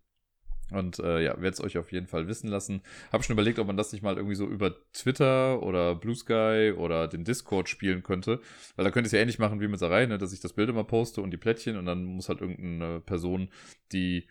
Und 0.71 0.99
äh, 0.99 1.23
ja, 1.23 1.35
werde 1.35 1.49
es 1.49 1.61
euch 1.61 1.77
auf 1.77 1.91
jeden 1.91 2.07
Fall 2.07 2.27
wissen 2.27 2.49
lassen. 2.49 2.81
Habe 3.11 3.23
schon 3.23 3.33
überlegt, 3.33 3.59
ob 3.59 3.67
man 3.67 3.77
das 3.77 3.93
nicht 3.93 4.01
mal 4.01 4.17
irgendwie 4.17 4.35
so 4.35 4.45
über 4.45 4.75
Twitter 4.91 5.63
oder 5.63 5.95
Blue 5.95 6.15
Sky 6.15 6.73
oder 6.75 7.07
den 7.07 7.23
Discord 7.23 7.69
spielen 7.69 8.03
könnte. 8.03 8.41
Weil 8.75 8.85
da 8.85 8.91
könnte 8.91 9.07
ich 9.07 9.13
es 9.13 9.17
ja 9.17 9.19
ähnlich 9.19 9.39
machen 9.39 9.61
wie 9.61 9.67
mit 9.67 9.79
Sarai, 9.79 10.05
ne? 10.05 10.17
dass 10.17 10.33
ich 10.33 10.41
das 10.41 10.53
Bild 10.53 10.69
immer 10.69 10.83
poste 10.83 11.21
und 11.21 11.31
die 11.31 11.37
Plättchen 11.37 11.77
und 11.77 11.85
dann 11.85 12.03
muss 12.03 12.29
halt 12.29 12.41
irgendeine 12.41 12.99
Person 12.99 13.49
die 13.93 14.27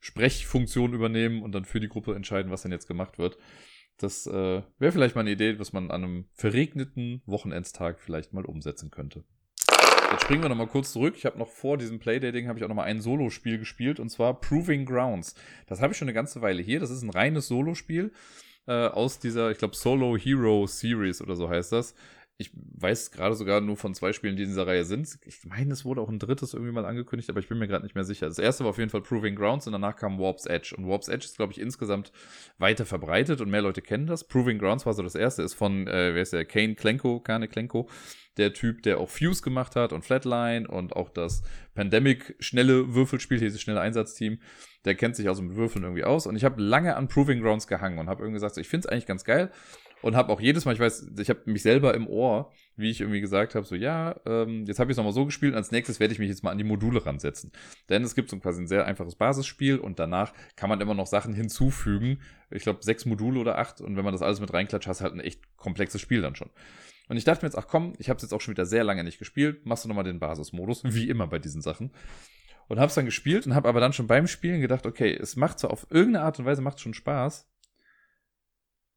Sprechfunktion 0.00 0.92
übernehmen 0.92 1.42
und 1.42 1.52
dann 1.52 1.64
für 1.64 1.80
die 1.80 1.88
Gruppe 1.88 2.14
entscheiden, 2.14 2.52
was 2.52 2.62
denn 2.62 2.72
jetzt 2.72 2.86
gemacht 2.86 3.18
wird. 3.18 3.38
Das 3.96 4.26
äh, 4.26 4.62
wäre 4.78 4.92
vielleicht 4.92 5.16
mal 5.16 5.22
eine 5.22 5.32
Idee, 5.32 5.58
was 5.58 5.72
man 5.72 5.90
an 5.90 6.04
einem 6.04 6.28
verregneten 6.34 7.22
Wochenendstag 7.26 7.98
vielleicht 7.98 8.32
mal 8.32 8.44
umsetzen 8.44 8.90
könnte. 8.90 9.24
Jetzt 10.10 10.22
springen 10.22 10.42
wir 10.42 10.48
nochmal 10.48 10.66
kurz 10.66 10.92
zurück. 10.92 11.14
Ich 11.16 11.26
habe 11.26 11.38
noch 11.38 11.48
vor 11.48 11.76
diesem 11.76 11.98
Playdating 11.98 12.48
habe 12.48 12.58
ich 12.58 12.64
auch 12.64 12.68
nochmal 12.68 12.86
ein 12.86 13.00
Solospiel 13.00 13.58
gespielt 13.58 14.00
und 14.00 14.08
zwar 14.08 14.40
Proving 14.40 14.86
Grounds. 14.86 15.34
Das 15.66 15.82
habe 15.82 15.92
ich 15.92 15.98
schon 15.98 16.06
eine 16.06 16.14
ganze 16.14 16.40
Weile 16.40 16.62
hier. 16.62 16.80
Das 16.80 16.90
ist 16.90 17.02
ein 17.02 17.10
reines 17.10 17.48
Solospiel 17.48 18.12
äh, 18.66 18.86
aus 18.86 19.18
dieser, 19.18 19.50
ich 19.50 19.58
glaube, 19.58 19.76
Solo 19.76 20.16
Hero 20.16 20.66
Series 20.66 21.20
oder 21.20 21.36
so 21.36 21.50
heißt 21.50 21.72
das 21.72 21.94
ich 22.40 22.52
weiß 22.54 23.10
gerade 23.10 23.34
sogar 23.34 23.60
nur 23.60 23.76
von 23.76 23.94
zwei 23.94 24.12
Spielen, 24.12 24.36
die 24.36 24.44
in 24.44 24.50
dieser 24.50 24.66
Reihe 24.66 24.84
sind. 24.84 25.18
Ich 25.26 25.44
meine, 25.44 25.72
es 25.72 25.84
wurde 25.84 26.00
auch 26.00 26.08
ein 26.08 26.20
drittes 26.20 26.54
irgendwie 26.54 26.70
mal 26.70 26.84
angekündigt, 26.84 27.28
aber 27.30 27.40
ich 27.40 27.48
bin 27.48 27.58
mir 27.58 27.66
gerade 27.66 27.82
nicht 27.82 27.96
mehr 27.96 28.04
sicher. 28.04 28.28
Das 28.28 28.38
erste 28.38 28.62
war 28.62 28.70
auf 28.70 28.78
jeden 28.78 28.90
Fall 28.90 29.00
Proving 29.00 29.34
Grounds 29.34 29.66
und 29.66 29.72
danach 29.72 29.96
kam 29.96 30.20
Warp's 30.20 30.46
Edge. 30.46 30.72
Und 30.78 30.88
Warp's 30.88 31.08
Edge 31.08 31.24
ist, 31.24 31.36
glaube 31.36 31.52
ich, 31.52 31.60
insgesamt 31.60 32.12
weiter 32.58 32.86
verbreitet 32.86 33.40
und 33.40 33.50
mehr 33.50 33.60
Leute 33.60 33.82
kennen 33.82 34.06
das. 34.06 34.22
Proving 34.22 34.60
Grounds 34.60 34.86
war 34.86 34.94
so 34.94 35.02
das 35.02 35.16
erste, 35.16 35.42
ist 35.42 35.54
von, 35.54 35.88
äh, 35.88 36.14
wer 36.14 36.22
ist 36.22 36.32
der? 36.32 36.44
Kane 36.44 36.76
Klenko, 36.76 37.18
Kane 37.18 37.48
Klenko. 37.48 37.88
Der 38.36 38.52
Typ, 38.52 38.84
der 38.84 39.00
auch 39.00 39.08
Fuse 39.08 39.42
gemacht 39.42 39.74
hat 39.74 39.92
und 39.92 40.04
Flatline 40.04 40.68
und 40.68 40.94
auch 40.94 41.08
das 41.08 41.42
Pandemic 41.74 42.36
schnelle 42.38 42.94
Würfelspiel, 42.94 43.40
dieses 43.40 43.60
schnelle 43.60 43.80
Einsatzteam. 43.80 44.38
Der 44.84 44.94
kennt 44.94 45.16
sich 45.16 45.26
also 45.26 45.42
mit 45.42 45.56
Würfeln 45.56 45.82
irgendwie 45.82 46.04
aus. 46.04 46.28
Und 46.28 46.36
ich 46.36 46.44
habe 46.44 46.62
lange 46.62 46.94
an 46.94 47.08
Proving 47.08 47.42
Grounds 47.42 47.66
gehangen 47.66 47.98
und 47.98 48.08
habe 48.08 48.22
irgendwie 48.22 48.36
gesagt, 48.36 48.58
ich 48.58 48.68
finde 48.68 48.86
es 48.86 48.92
eigentlich 48.92 49.06
ganz 49.06 49.24
geil 49.24 49.50
und 50.02 50.14
habe 50.14 50.32
auch 50.32 50.40
jedes 50.40 50.64
Mal, 50.64 50.74
ich 50.74 50.80
weiß, 50.80 51.08
ich 51.18 51.28
habe 51.28 51.40
mich 51.46 51.62
selber 51.62 51.94
im 51.94 52.06
Ohr, 52.06 52.52
wie 52.76 52.90
ich 52.90 53.00
irgendwie 53.00 53.20
gesagt 53.20 53.54
habe, 53.54 53.66
so 53.66 53.74
ja, 53.74 54.16
ähm, 54.26 54.64
jetzt 54.66 54.78
habe 54.78 54.90
ich 54.90 54.94
es 54.94 54.96
nochmal 54.96 55.12
so 55.12 55.24
gespielt 55.24 55.52
und 55.52 55.58
als 55.58 55.72
nächstes 55.72 55.98
werde 56.00 56.12
ich 56.12 56.18
mich 56.18 56.28
jetzt 56.28 56.44
mal 56.44 56.50
an 56.50 56.58
die 56.58 56.64
Module 56.64 57.04
ransetzen. 57.04 57.52
Denn 57.88 58.04
es 58.04 58.14
gibt 58.14 58.30
so 58.30 58.38
quasi 58.38 58.62
ein 58.62 58.68
sehr 58.68 58.86
einfaches 58.86 59.16
Basisspiel 59.16 59.78
und 59.78 59.98
danach 59.98 60.32
kann 60.56 60.68
man 60.68 60.80
immer 60.80 60.94
noch 60.94 61.06
Sachen 61.06 61.34
hinzufügen. 61.34 62.20
Ich 62.50 62.62
glaube, 62.62 62.80
sechs 62.82 63.06
Module 63.06 63.40
oder 63.40 63.58
acht 63.58 63.80
und 63.80 63.96
wenn 63.96 64.04
man 64.04 64.12
das 64.12 64.22
alles 64.22 64.40
mit 64.40 64.52
reinklatscht, 64.52 64.86
hast 64.86 65.00
du 65.00 65.04
halt 65.04 65.14
ein 65.14 65.20
echt 65.20 65.56
komplexes 65.56 66.00
Spiel 66.00 66.22
dann 66.22 66.36
schon. 66.36 66.50
Und 67.08 67.16
ich 67.16 67.24
dachte 67.24 67.44
mir 67.44 67.48
jetzt, 67.48 67.58
ach 67.58 67.66
komm, 67.66 67.94
ich 67.98 68.08
habe 68.08 68.18
es 68.18 68.22
jetzt 68.22 68.32
auch 68.32 68.40
schon 68.40 68.52
wieder 68.52 68.66
sehr 68.66 68.84
lange 68.84 69.02
nicht 69.02 69.18
gespielt, 69.18 69.66
machst 69.66 69.84
du 69.84 69.88
nochmal 69.88 70.04
den 70.04 70.20
Basismodus, 70.20 70.82
wie 70.84 71.08
immer 71.08 71.26
bei 71.26 71.38
diesen 71.38 71.62
Sachen. 71.62 71.90
Und 72.68 72.78
habe 72.78 72.88
es 72.88 72.94
dann 72.94 73.06
gespielt 73.06 73.46
und 73.46 73.54
habe 73.54 73.68
aber 73.68 73.80
dann 73.80 73.94
schon 73.94 74.06
beim 74.06 74.26
Spielen 74.26 74.60
gedacht, 74.60 74.86
okay, 74.86 75.16
es 75.18 75.36
macht 75.36 75.58
zwar 75.58 75.70
auf 75.70 75.86
irgendeine 75.88 76.26
Art 76.26 76.38
und 76.38 76.44
Weise 76.44 76.60
macht 76.60 76.80
schon 76.80 76.92
Spaß, 76.92 77.48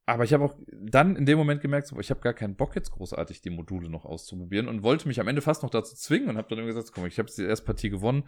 aber 0.06 0.24
ich 0.24 0.34
habe 0.34 0.44
auch 0.44 0.56
dann 0.70 1.16
in 1.16 1.26
dem 1.26 1.38
Moment 1.38 1.62
gemerkt, 1.62 1.88
so, 1.88 2.00
ich 2.00 2.10
habe 2.10 2.22
gar 2.22 2.34
keinen 2.34 2.56
Bock 2.56 2.76
jetzt 2.76 2.92
großartig 2.92 3.42
die 3.42 3.50
Module 3.50 3.90
noch 3.90 4.06
auszuprobieren 4.06 4.68
und 4.68 4.84
wollte 4.84 5.08
mich 5.08 5.20
am 5.20 5.28
Ende 5.28 5.42
fast 5.42 5.64
noch 5.64 5.70
dazu 5.70 5.96
zwingen 5.96 6.30
und 6.30 6.38
habe 6.38 6.54
dann 6.54 6.66
gesagt, 6.66 6.92
komm, 6.92 7.06
ich 7.06 7.20
habe 7.20 7.32
die 7.32 7.44
erste 7.44 7.66
Partie 7.66 7.90
gewonnen. 7.90 8.24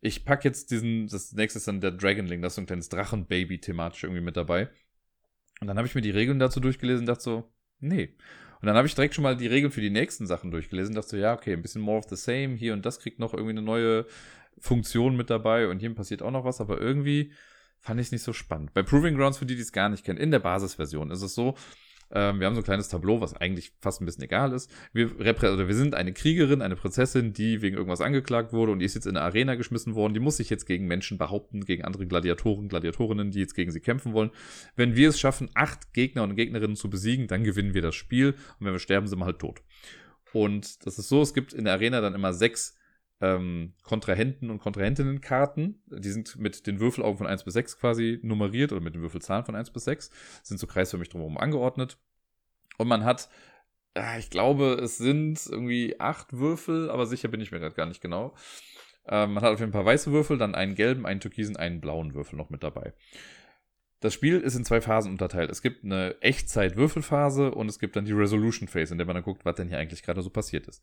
Ich 0.00 0.24
pack 0.24 0.44
jetzt 0.44 0.70
diesen, 0.70 1.08
das 1.08 1.32
nächste 1.32 1.58
ist 1.58 1.68
dann 1.68 1.80
der 1.80 1.90
Dragonling, 1.90 2.42
das 2.42 2.52
ist 2.52 2.56
so 2.56 2.62
ein 2.62 2.66
kleines 2.66 2.88
Drachenbaby 2.88 3.60
thematisch 3.60 4.04
irgendwie 4.04 4.22
mit 4.22 4.36
dabei. 4.36 4.68
Und 5.60 5.66
dann 5.66 5.78
habe 5.78 5.88
ich 5.88 5.94
mir 5.94 6.02
die 6.02 6.10
Regeln 6.10 6.38
dazu 6.38 6.60
durchgelesen 6.60 7.00
und 7.02 7.06
dachte 7.06 7.22
so, 7.22 7.52
nee. 7.80 8.14
Und 8.60 8.66
dann 8.66 8.76
habe 8.76 8.86
ich 8.86 8.94
direkt 8.94 9.14
schon 9.14 9.24
mal 9.24 9.36
die 9.36 9.46
Regeln 9.46 9.72
für 9.72 9.80
die 9.80 9.90
nächsten 9.90 10.26
Sachen 10.26 10.50
durchgelesen 10.50 10.92
und 10.92 10.96
dachte 10.96 11.10
so, 11.10 11.16
ja, 11.16 11.34
okay, 11.34 11.52
ein 11.52 11.62
bisschen 11.62 11.82
more 11.82 11.98
of 11.98 12.06
the 12.08 12.16
same, 12.16 12.54
hier 12.54 12.72
und 12.72 12.86
das 12.86 13.00
kriegt 13.00 13.18
noch 13.18 13.34
irgendwie 13.34 13.52
eine 13.52 13.62
neue 13.62 14.06
Funktionen 14.58 15.16
mit 15.16 15.28
dabei 15.28 15.68
und 15.68 15.80
hier 15.80 15.94
passiert 15.94 16.22
auch 16.22 16.30
noch 16.30 16.44
was, 16.44 16.60
aber 16.60 16.80
irgendwie 16.80 17.32
fand 17.80 18.00
ich 18.00 18.06
es 18.06 18.12
nicht 18.12 18.22
so 18.22 18.32
spannend. 18.32 18.74
Bei 18.74 18.82
Proving 18.82 19.16
Grounds, 19.16 19.38
für 19.38 19.46
die, 19.46 19.56
die 19.56 19.62
es 19.62 19.72
gar 19.72 19.88
nicht 19.88 20.04
kennen, 20.04 20.18
in 20.18 20.30
der 20.30 20.40
Basisversion 20.40 21.10
ist 21.10 21.22
es 21.22 21.34
so, 21.34 21.54
ähm, 22.10 22.38
wir 22.38 22.46
haben 22.46 22.54
so 22.54 22.60
ein 22.60 22.64
kleines 22.64 22.88
Tableau, 22.88 23.20
was 23.20 23.34
eigentlich 23.34 23.72
fast 23.80 24.00
ein 24.00 24.06
bisschen 24.06 24.22
egal 24.22 24.52
ist. 24.52 24.70
Wir, 24.92 25.18
oder 25.18 25.66
wir 25.66 25.74
sind 25.74 25.94
eine 25.94 26.12
Kriegerin, 26.12 26.62
eine 26.62 26.76
Prinzessin, 26.76 27.32
die 27.32 27.62
wegen 27.62 27.76
irgendwas 27.76 28.00
angeklagt 28.00 28.52
wurde 28.52 28.72
und 28.72 28.78
die 28.78 28.84
ist 28.84 28.94
jetzt 28.94 29.06
in 29.06 29.16
eine 29.16 29.24
Arena 29.24 29.56
geschmissen 29.56 29.94
worden. 29.94 30.14
Die 30.14 30.20
muss 30.20 30.36
sich 30.36 30.48
jetzt 30.48 30.66
gegen 30.66 30.86
Menschen 30.86 31.18
behaupten, 31.18 31.64
gegen 31.64 31.84
andere 31.84 32.06
Gladiatoren, 32.06 32.68
Gladiatorinnen, 32.68 33.32
die 33.32 33.40
jetzt 33.40 33.54
gegen 33.54 33.72
sie 33.72 33.80
kämpfen 33.80 34.12
wollen. 34.12 34.30
Wenn 34.76 34.94
wir 34.94 35.08
es 35.08 35.18
schaffen, 35.18 35.50
acht 35.54 35.92
Gegner 35.92 36.22
und 36.22 36.36
Gegnerinnen 36.36 36.76
zu 36.76 36.88
besiegen, 36.88 37.26
dann 37.26 37.42
gewinnen 37.42 37.74
wir 37.74 37.82
das 37.82 37.96
Spiel. 37.96 38.34
Und 38.60 38.66
wenn 38.66 38.72
wir 38.72 38.78
sterben, 38.78 39.08
sind 39.08 39.18
wir 39.18 39.26
halt 39.26 39.40
tot. 39.40 39.62
Und 40.32 40.86
das 40.86 40.98
ist 40.98 41.08
so, 41.08 41.22
es 41.22 41.34
gibt 41.34 41.54
in 41.54 41.64
der 41.64 41.72
Arena 41.72 42.00
dann 42.00 42.14
immer 42.14 42.32
sechs 42.32 42.76
ähm, 43.20 43.74
Kontrahenten 43.82 44.50
und 44.50 44.58
Kontrahentinnenkarten. 44.58 45.82
Die 45.86 46.10
sind 46.10 46.36
mit 46.36 46.66
den 46.66 46.80
Würfelaugen 46.80 47.18
von 47.18 47.26
1 47.26 47.44
bis 47.44 47.54
6 47.54 47.78
quasi 47.78 48.20
nummeriert 48.22 48.72
oder 48.72 48.82
mit 48.82 48.94
den 48.94 49.02
Würfelzahlen 49.02 49.44
von 49.44 49.54
1 49.54 49.70
bis 49.70 49.84
6. 49.84 50.10
Sind 50.42 50.58
so 50.58 50.66
kreisförmig 50.66 51.08
drumherum 51.08 51.38
angeordnet. 51.38 51.98
Und 52.78 52.88
man 52.88 53.04
hat, 53.04 53.28
äh, 53.94 54.18
ich 54.18 54.30
glaube, 54.30 54.78
es 54.82 54.98
sind 54.98 55.40
irgendwie 55.46 55.98
acht 55.98 56.32
Würfel, 56.34 56.90
aber 56.90 57.06
sicher 57.06 57.28
bin 57.28 57.40
ich 57.40 57.52
mir 57.52 57.60
gerade 57.60 57.74
gar 57.74 57.86
nicht 57.86 58.02
genau. 58.02 58.34
Ähm, 59.08 59.34
man 59.34 59.42
hat 59.42 59.52
auf 59.52 59.60
jeden 59.60 59.72
Fall 59.72 59.84
weiße 59.84 60.12
Würfel, 60.12 60.36
dann 60.36 60.54
einen 60.54 60.74
gelben, 60.74 61.06
einen 61.06 61.20
türkisen, 61.20 61.56
einen 61.56 61.80
blauen 61.80 62.14
Würfel 62.14 62.36
noch 62.36 62.50
mit 62.50 62.62
dabei. 62.62 62.92
Das 64.00 64.12
Spiel 64.12 64.40
ist 64.40 64.56
in 64.56 64.64
zwei 64.64 64.80
Phasen 64.82 65.10
unterteilt. 65.10 65.50
Es 65.50 65.62
gibt 65.62 65.84
eine 65.84 66.20
Echtzeit-Würfelphase 66.20 67.52
und 67.52 67.68
es 67.68 67.78
gibt 67.78 67.96
dann 67.96 68.04
die 68.04 68.12
Resolution 68.12 68.68
Phase, 68.68 68.92
in 68.92 68.98
der 68.98 69.06
man 69.06 69.14
dann 69.14 69.24
guckt, 69.24 69.44
was 69.44 69.54
denn 69.54 69.68
hier 69.68 69.78
eigentlich 69.78 70.02
gerade 70.02 70.20
so 70.20 70.28
passiert 70.28 70.66
ist. 70.66 70.82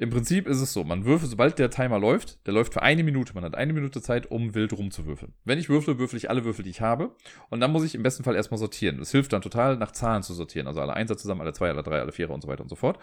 Im 0.00 0.08
Prinzip 0.08 0.46
ist 0.48 0.62
es 0.62 0.72
so, 0.72 0.82
man 0.82 1.04
würfelt, 1.04 1.30
sobald 1.30 1.58
der 1.58 1.68
Timer 1.68 1.98
läuft, 1.98 2.46
der 2.46 2.54
läuft 2.54 2.72
für 2.72 2.80
eine 2.80 3.04
Minute. 3.04 3.34
Man 3.34 3.44
hat 3.44 3.54
eine 3.54 3.74
Minute 3.74 4.00
Zeit, 4.00 4.30
um 4.30 4.54
wild 4.54 4.72
rumzuwürfeln. 4.72 5.34
Wenn 5.44 5.58
ich 5.58 5.68
würfle, 5.68 5.98
würfel 5.98 6.16
ich 6.16 6.30
alle 6.30 6.42
Würfel, 6.46 6.64
die 6.64 6.70
ich 6.70 6.80
habe. 6.80 7.14
Und 7.50 7.60
dann 7.60 7.70
muss 7.70 7.84
ich 7.84 7.94
im 7.94 8.02
besten 8.02 8.24
Fall 8.24 8.34
erstmal 8.34 8.56
sortieren. 8.56 8.96
Das 8.96 9.10
hilft 9.10 9.34
dann 9.34 9.42
total, 9.42 9.76
nach 9.76 9.90
Zahlen 9.90 10.22
zu 10.22 10.32
sortieren. 10.32 10.66
Also 10.68 10.80
alle 10.80 10.94
Einser 10.94 11.18
zusammen, 11.18 11.42
alle 11.42 11.52
zwei, 11.52 11.68
alle 11.68 11.82
drei, 11.82 12.00
alle 12.00 12.12
Vierer 12.12 12.32
und 12.32 12.40
so 12.40 12.48
weiter 12.48 12.62
und 12.62 12.70
so 12.70 12.76
fort. 12.76 12.98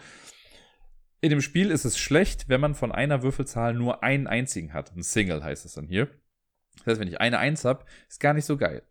In 1.20 1.30
dem 1.30 1.40
Spiel 1.40 1.70
ist 1.70 1.84
es 1.84 1.96
schlecht, 1.96 2.48
wenn 2.48 2.60
man 2.60 2.74
von 2.74 2.90
einer 2.90 3.22
Würfelzahl 3.22 3.74
nur 3.74 4.02
einen 4.02 4.26
einzigen 4.26 4.72
hat. 4.72 4.90
Ein 4.96 5.04
Single 5.04 5.44
heißt 5.44 5.66
es 5.66 5.74
dann 5.74 5.86
hier. 5.86 6.08
Das 6.78 6.86
heißt, 6.88 7.00
wenn 7.00 7.06
ich 7.06 7.20
eine 7.20 7.38
Eins 7.38 7.64
habe, 7.64 7.84
ist 8.08 8.18
gar 8.18 8.34
nicht 8.34 8.44
so 8.44 8.56
geil. 8.56 8.82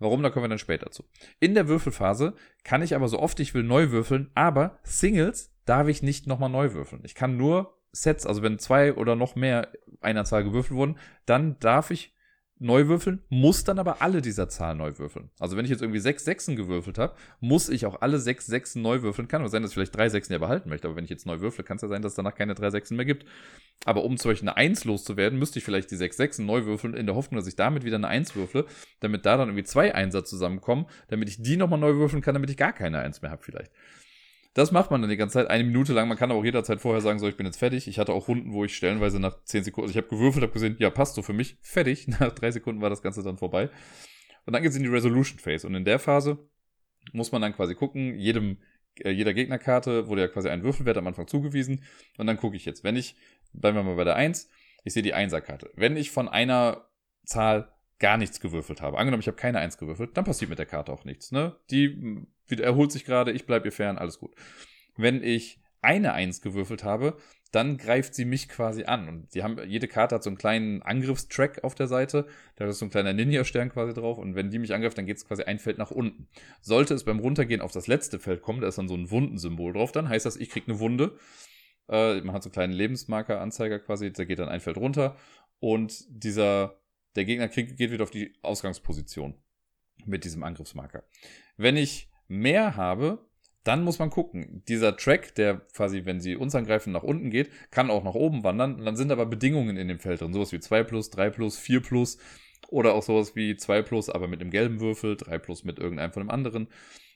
Warum, 0.00 0.20
da 0.24 0.30
kommen 0.30 0.46
wir 0.46 0.48
dann 0.48 0.58
später 0.58 0.90
zu. 0.90 1.04
In 1.38 1.54
der 1.54 1.68
Würfelphase 1.68 2.34
kann 2.64 2.82
ich 2.82 2.96
aber 2.96 3.06
so 3.06 3.20
oft 3.20 3.38
ich 3.38 3.54
will 3.54 3.62
neu 3.62 3.92
würfeln, 3.92 4.32
aber 4.34 4.80
Singles 4.82 5.51
darf 5.64 5.88
ich 5.88 6.02
nicht 6.02 6.26
nochmal 6.26 6.50
neu 6.50 6.72
würfeln. 6.72 7.02
Ich 7.04 7.14
kann 7.14 7.36
nur 7.36 7.78
Sets, 7.92 8.26
also 8.26 8.42
wenn 8.42 8.58
zwei 8.58 8.94
oder 8.94 9.16
noch 9.16 9.36
mehr 9.36 9.68
einer 10.00 10.24
Zahl 10.24 10.44
gewürfelt 10.44 10.76
wurden, 10.76 10.98
dann 11.26 11.58
darf 11.58 11.90
ich 11.90 12.14
neu 12.62 12.86
würfeln, 12.86 13.22
muss 13.28 13.64
dann 13.64 13.78
aber 13.78 14.00
alle 14.00 14.22
dieser 14.22 14.48
Zahlen 14.48 14.78
neu 14.78 14.96
würfeln. 14.96 15.30
Also 15.40 15.56
wenn 15.56 15.64
ich 15.64 15.70
jetzt 15.70 15.82
irgendwie 15.82 15.98
sechs 15.98 16.24
Sechsen 16.24 16.54
gewürfelt 16.54 16.96
habe, 16.96 17.14
muss 17.40 17.68
ich 17.68 17.86
auch 17.86 18.00
alle 18.00 18.18
sechs 18.20 18.46
Sechsen 18.46 18.82
neu 18.82 19.02
würfeln. 19.02 19.26
Kann 19.26 19.42
aber 19.42 19.50
sein, 19.50 19.62
dass 19.62 19.72
ich 19.72 19.74
vielleicht 19.74 19.96
drei 19.96 20.08
Sechsen 20.08 20.32
ja 20.32 20.38
behalten 20.38 20.68
möchte, 20.68 20.86
aber 20.86 20.96
wenn 20.96 21.04
ich 21.04 21.10
jetzt 21.10 21.26
neu 21.26 21.40
würfle, 21.40 21.64
kann 21.64 21.76
es 21.76 21.82
ja 21.82 21.88
sein, 21.88 22.02
dass 22.02 22.12
es 22.12 22.16
danach 22.16 22.36
keine 22.36 22.54
drei 22.54 22.70
Sechsen 22.70 22.96
mehr 22.96 23.04
gibt. 23.04 23.26
Aber 23.84 24.04
um 24.04 24.16
zum 24.16 24.30
Beispiel 24.30 24.48
eine 24.48 24.56
Eins 24.56 24.84
loszuwerden, 24.84 25.38
müsste 25.38 25.58
ich 25.58 25.64
vielleicht 25.64 25.90
die 25.90 25.96
sechs 25.96 26.16
Sechsen 26.16 26.46
neu 26.46 26.64
würfeln, 26.64 26.94
in 26.94 27.06
der 27.06 27.16
Hoffnung, 27.16 27.38
dass 27.38 27.48
ich 27.48 27.56
damit 27.56 27.84
wieder 27.84 27.96
eine 27.96 28.08
Eins 28.08 28.36
würfle, 28.36 28.66
damit 29.00 29.26
da 29.26 29.36
dann 29.36 29.48
irgendwie 29.48 29.64
zwei 29.64 29.94
Einser 29.94 30.24
zusammenkommen, 30.24 30.86
damit 31.08 31.28
ich 31.28 31.42
die 31.42 31.56
nochmal 31.56 31.80
neu 31.80 31.94
würfeln 31.94 32.22
kann, 32.22 32.34
damit 32.34 32.48
ich 32.48 32.56
gar 32.56 32.72
keine 32.72 33.00
Eins 33.00 33.22
mehr 33.22 33.32
habe 33.32 33.42
vielleicht. 33.42 33.72
Das 34.54 34.70
macht 34.70 34.90
man 34.90 35.00
dann 35.00 35.08
die 35.08 35.16
ganze 35.16 35.34
Zeit, 35.34 35.48
eine 35.48 35.64
Minute 35.64 35.94
lang. 35.94 36.08
Man 36.08 36.18
kann 36.18 36.30
aber 36.30 36.40
auch 36.40 36.44
jederzeit 36.44 36.80
vorher 36.80 37.00
sagen, 37.00 37.18
so, 37.18 37.26
ich 37.26 37.36
bin 37.36 37.46
jetzt 37.46 37.58
fertig. 37.58 37.88
Ich 37.88 37.98
hatte 37.98 38.12
auch 38.12 38.28
Runden, 38.28 38.52
wo 38.52 38.64
ich 38.64 38.76
stellenweise 38.76 39.18
nach 39.18 39.42
zehn 39.44 39.64
Sekunden, 39.64 39.88
also 39.88 39.98
ich 39.98 40.04
habe 40.04 40.14
gewürfelt, 40.14 40.42
habe 40.42 40.52
gesehen, 40.52 40.76
ja, 40.78 40.90
passt 40.90 41.14
so 41.14 41.22
für 41.22 41.32
mich, 41.32 41.56
fertig. 41.62 42.06
Nach 42.20 42.32
drei 42.32 42.50
Sekunden 42.50 42.82
war 42.82 42.90
das 42.90 43.02
Ganze 43.02 43.22
dann 43.22 43.38
vorbei. 43.38 43.70
Und 44.44 44.52
dann 44.52 44.62
geht's 44.62 44.76
in 44.76 44.82
die 44.82 44.88
Resolution 44.88 45.38
Phase. 45.38 45.66
Und 45.66 45.74
in 45.74 45.84
der 45.84 45.98
Phase 45.98 46.38
muss 47.12 47.32
man 47.32 47.40
dann 47.40 47.54
quasi 47.54 47.74
gucken, 47.74 48.18
jedem, 48.18 48.58
äh, 49.00 49.10
jeder 49.10 49.32
Gegnerkarte 49.32 50.08
wurde 50.08 50.22
ja 50.22 50.28
quasi 50.28 50.50
ein 50.50 50.62
Würfelwert 50.62 50.98
am 50.98 51.06
Anfang 51.06 51.26
zugewiesen. 51.26 51.82
Und 52.18 52.26
dann 52.26 52.36
gucke 52.36 52.56
ich 52.56 52.66
jetzt, 52.66 52.84
wenn 52.84 52.96
ich, 52.96 53.16
bleiben 53.54 53.76
wir 53.76 53.82
mal 53.82 53.96
bei 53.96 54.04
der 54.04 54.16
1, 54.16 54.50
ich 54.84 54.92
sehe 54.92 55.02
die 55.02 55.14
Einserkarte. 55.14 55.70
Wenn 55.76 55.96
ich 55.96 56.10
von 56.10 56.28
einer 56.28 56.88
Zahl 57.24 57.72
gar 57.98 58.16
nichts 58.16 58.40
gewürfelt 58.40 58.80
habe. 58.80 58.98
Angenommen, 58.98 59.20
ich 59.20 59.26
habe 59.26 59.36
keine 59.36 59.58
Eins 59.58 59.78
gewürfelt, 59.78 60.16
dann 60.16 60.24
passiert 60.24 60.50
mit 60.50 60.58
der 60.58 60.66
Karte 60.66 60.92
auch 60.92 61.04
nichts. 61.04 61.32
Ne? 61.32 61.56
Die 61.70 61.86
hm, 61.86 62.26
erholt 62.48 62.92
sich 62.92 63.04
gerade, 63.04 63.32
ich 63.32 63.46
bleibe 63.46 63.68
ihr 63.68 63.72
fern, 63.72 63.98
alles 63.98 64.18
gut. 64.18 64.34
Wenn 64.96 65.22
ich 65.22 65.60
eine 65.80 66.12
Eins 66.12 66.40
gewürfelt 66.40 66.84
habe, 66.84 67.16
dann 67.52 67.76
greift 67.76 68.14
sie 68.14 68.24
mich 68.24 68.48
quasi 68.48 68.84
an. 68.84 69.08
Und 69.08 69.34
die 69.34 69.42
haben, 69.42 69.58
jede 69.68 69.86
Karte 69.86 70.14
hat 70.14 70.22
so 70.22 70.30
einen 70.30 70.38
kleinen 70.38 70.80
Angriffstrack 70.82 71.62
auf 71.64 71.74
der 71.74 71.86
Seite. 71.86 72.26
Da 72.56 72.66
ist 72.66 72.78
so 72.78 72.86
ein 72.86 72.90
kleiner 72.90 73.12
Ninja-Stern 73.12 73.68
quasi 73.68 73.92
drauf. 73.92 74.16
Und 74.16 74.34
wenn 74.34 74.50
die 74.50 74.58
mich 74.58 74.72
angreift, 74.72 74.96
dann 74.96 75.04
geht 75.04 75.18
es 75.18 75.26
quasi 75.26 75.42
ein 75.42 75.58
Feld 75.58 75.76
nach 75.76 75.90
unten. 75.90 76.28
Sollte 76.62 76.94
es 76.94 77.04
beim 77.04 77.18
Runtergehen 77.18 77.60
auf 77.60 77.72
das 77.72 77.88
letzte 77.88 78.18
Feld 78.18 78.40
kommen, 78.40 78.62
da 78.62 78.68
ist 78.68 78.78
dann 78.78 78.88
so 78.88 78.94
ein 78.94 79.10
Wundensymbol 79.10 79.74
drauf, 79.74 79.92
dann 79.92 80.08
heißt 80.08 80.24
das, 80.24 80.36
ich 80.36 80.48
kriege 80.48 80.70
eine 80.70 80.80
Wunde. 80.80 81.18
Äh, 81.88 82.22
man 82.22 82.34
hat 82.34 82.42
so 82.42 82.48
einen 82.48 82.54
kleinen 82.54 82.72
Lebensmarker-Anzeiger 82.72 83.80
quasi, 83.80 84.12
der 84.12 84.24
geht 84.24 84.38
dann 84.38 84.48
ein 84.48 84.60
Feld 84.60 84.78
runter. 84.78 85.16
Und 85.60 86.04
dieser 86.08 86.81
der 87.16 87.24
Gegner 87.24 87.48
kriegt, 87.48 87.76
geht 87.76 87.90
wieder 87.90 88.04
auf 88.04 88.10
die 88.10 88.34
Ausgangsposition 88.42 89.34
mit 90.06 90.24
diesem 90.24 90.42
Angriffsmarker. 90.42 91.04
Wenn 91.56 91.76
ich 91.76 92.08
mehr 92.28 92.76
habe, 92.76 93.26
dann 93.64 93.84
muss 93.84 93.98
man 93.98 94.10
gucken. 94.10 94.62
Dieser 94.68 94.96
Track, 94.96 95.34
der 95.34 95.60
quasi, 95.74 96.04
wenn 96.04 96.20
sie 96.20 96.36
uns 96.36 96.54
angreifen, 96.54 96.92
nach 96.92 97.02
unten 97.04 97.30
geht, 97.30 97.50
kann 97.70 97.90
auch 97.90 98.02
nach 98.02 98.14
oben 98.14 98.42
wandern. 98.42 98.76
Und 98.76 98.84
dann 98.84 98.96
sind 98.96 99.12
aber 99.12 99.26
Bedingungen 99.26 99.76
in 99.76 99.88
dem 99.88 100.00
Feld 100.00 100.20
drin. 100.20 100.32
Sowas 100.32 100.52
wie 100.52 100.60
2 100.60 100.82
plus, 100.82 101.10
3 101.10 101.30
plus, 101.30 101.58
4 101.58 101.80
plus. 101.80 102.18
Oder 102.68 102.94
auch 102.94 103.02
sowas 103.02 103.36
wie 103.36 103.56
2 103.56 103.82
plus, 103.82 104.08
aber 104.08 104.28
mit 104.28 104.40
einem 104.40 104.50
gelben 104.50 104.80
Würfel, 104.80 105.16
3 105.16 105.38
plus 105.38 105.64
mit 105.64 105.78
irgendeinem 105.78 106.12
von 106.12 106.22
dem 106.22 106.30
anderen. 106.30 106.68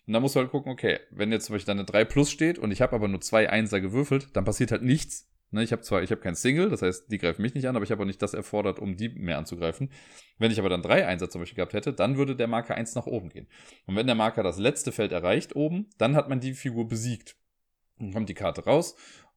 Und 0.07 0.13
dann 0.13 0.23
musst 0.23 0.37
du 0.37 0.41
halt 0.41 0.51
gucken, 0.51 0.71
okay, 0.71 1.01
wenn 1.11 1.33
jetzt 1.33 1.47
zum 1.47 1.55
Beispiel 1.55 1.67
dann 1.67 1.79
eine 1.79 1.87
3 1.87 2.05
plus 2.05 2.31
steht 2.31 2.59
und 2.59 2.71
ich 2.71 2.81
habe 2.81 2.95
aber 2.95 3.09
nur 3.09 3.21
zwei 3.21 3.51
Einser 3.51 3.81
gewürfelt, 3.81 4.29
dann 4.35 4.45
passiert 4.45 4.71
halt 4.71 4.83
nichts, 4.83 5.29
Ne, 5.51 5.63
ich 5.63 5.71
habe 5.71 5.83
zwar, 5.83 6.03
ich 6.03 6.11
habe 6.11 6.21
kein 6.21 6.35
Single, 6.35 6.71
das 6.71 6.83
heißt, 6.83 7.11
die 7.11 7.19
greifen 7.19 7.43
mich 7.43 7.55
nicht 7.55 7.69
an, 7.69 7.77
aber 7.77 7.85
ich 7.85 7.93
habe 7.93 8.03
auch 8.03 8.07
nicht 8.07 8.21
das 8.21 8.35
erfordert, 8.35 8.81
um 8.81 8.97
die 8.97 9.09
mehr 9.11 9.39
anzugreifen. 9.39 9.91
Wenn 10.39 10.51
ich 10.51 10.59
aber 10.59 10.69
dann 10.69 10.83
drei 10.83 11.07
Einsatz 11.07 11.33
zum 11.33 11.41
Beispiel 11.41 11.57
gehabt 11.57 11.73
hätte, 11.73 11.93
dann 11.93 12.17
würde 12.17 12.35
der 12.35 12.49
Marker 12.49 12.75
eins 12.75 12.97
nach 12.97 13.07
oben 13.07 13.29
gehen. 13.29 13.47
Und 13.87 13.95
wenn 13.95 14.07
der 14.07 14.17
Marker 14.17 14.43
das 14.43 14.59
letzte 14.59 14.91
Feld 14.91 15.13
erreicht 15.13 15.55
oben, 15.55 15.89
dann 15.99 16.17
hat 16.17 16.29
man 16.29 16.41
die 16.41 16.55
Figur 16.55 16.89
besiegt. 16.89 17.37
Dann 17.99 18.13
kommt 18.13 18.29
die 18.29 18.35
Karte 18.35 18.65
raus 18.65 18.97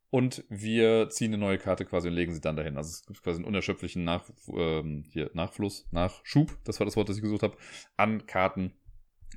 und 0.09 0.43
wir 0.49 1.09
ziehen 1.09 1.33
eine 1.33 1.37
neue 1.37 1.59
Karte 1.59 1.85
quasi 1.85 2.07
und 2.07 2.15
legen 2.15 2.33
sie 2.33 2.41
dann 2.41 2.55
dahin. 2.55 2.77
Also 2.77 2.89
es 2.89 3.05
gibt 3.05 3.21
quasi 3.21 3.37
einen 3.37 3.45
unerschöpflichen 3.45 4.03
Nach, 4.03 4.27
ähm, 4.55 5.03
hier, 5.09 5.29
Nachfluss, 5.33 5.87
Nachschub, 5.91 6.57
das 6.63 6.79
war 6.79 6.85
das 6.85 6.95
Wort, 6.95 7.09
das 7.09 7.17
ich 7.17 7.21
gesucht 7.21 7.43
habe, 7.43 7.57
an 7.97 8.25
Karten, 8.25 8.73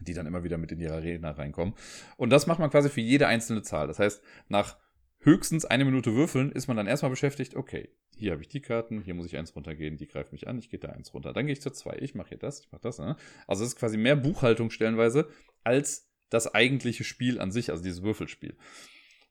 die 0.00 0.14
dann 0.14 0.26
immer 0.26 0.42
wieder 0.42 0.56
mit 0.56 0.72
in 0.72 0.78
die 0.78 0.88
Arena 0.88 1.32
reinkommen. 1.32 1.74
Und 2.16 2.30
das 2.30 2.46
macht 2.46 2.58
man 2.58 2.70
quasi 2.70 2.88
für 2.88 3.02
jede 3.02 3.26
einzelne 3.26 3.62
Zahl. 3.62 3.86
Das 3.86 3.98
heißt, 3.98 4.22
nach 4.48 4.78
höchstens 5.22 5.64
eine 5.64 5.84
Minute 5.84 6.14
würfeln, 6.14 6.52
ist 6.52 6.68
man 6.68 6.76
dann 6.76 6.86
erstmal 6.86 7.10
beschäftigt, 7.10 7.56
okay, 7.56 7.88
hier 8.16 8.32
habe 8.32 8.42
ich 8.42 8.48
die 8.48 8.60
Karten, 8.60 9.00
hier 9.02 9.14
muss 9.14 9.26
ich 9.26 9.36
eins 9.36 9.54
runtergehen, 9.56 9.96
die 9.96 10.06
greift 10.06 10.32
mich 10.32 10.48
an, 10.48 10.58
ich 10.58 10.68
gehe 10.68 10.78
da 10.78 10.88
eins 10.88 11.14
runter. 11.14 11.32
Dann 11.32 11.46
gehe 11.46 11.52
ich 11.54 11.62
zur 11.62 11.72
zwei, 11.72 11.96
ich 12.00 12.14
mache 12.14 12.30
hier 12.30 12.38
das, 12.38 12.60
ich 12.60 12.70
mache 12.70 12.82
das. 12.82 12.98
Ne? 12.98 13.16
Also 13.46 13.64
es 13.64 13.70
ist 13.70 13.78
quasi 13.78 13.96
mehr 13.96 14.16
Buchhaltung 14.16 14.70
stellenweise 14.70 15.28
als 15.64 16.08
das 16.28 16.54
eigentliche 16.54 17.04
Spiel 17.04 17.40
an 17.40 17.52
sich, 17.52 17.70
also 17.70 17.82
dieses 17.82 18.02
Würfelspiel. 18.02 18.56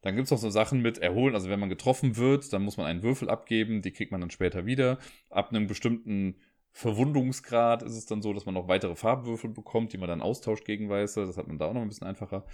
Dann 0.02 0.16
gibt 0.16 0.26
es 0.26 0.32
noch 0.32 0.40
so 0.40 0.50
Sachen 0.50 0.82
mit 0.82 0.98
Erholen, 0.98 1.36
also 1.36 1.50
wenn 1.50 1.60
man 1.60 1.70
getroffen 1.70 2.18
wird, 2.18 2.52
dann 2.54 2.64
muss 2.64 2.78
man 2.78 2.88
einen 2.88 3.04
Würfel 3.04 3.30
abgeben, 3.30 3.82
die 3.82 3.92
kriegt 3.92 4.12
man 4.12 4.22
dann 4.22 4.32
später 4.32 4.66
wieder. 4.66 4.98
Ab 5.30 5.50
einem 5.50 5.68
bestimmten 5.68 6.38
Verwundungsgrad 6.72 7.84
ist 7.84 7.98
es 7.98 8.06
dann 8.06 8.22
so, 8.22 8.34
dass 8.34 8.46
man 8.46 8.56
noch 8.56 8.68
weitere 8.68 8.96
Farbwürfel 8.96 9.50
bekommt, 9.50 9.94
die 9.94 9.98
man 9.98 10.10
dann 10.10 10.22
austauscht 10.22 10.66
gegen 10.66 10.90
weiße. 10.90 11.26
Das 11.26 11.38
hat 11.38 11.48
man 11.48 11.60
da 11.60 11.68
auch 11.68 11.74
noch 11.74 11.82
ein 11.82 11.88
bisschen 11.88 12.08
einfacher. 12.08 12.46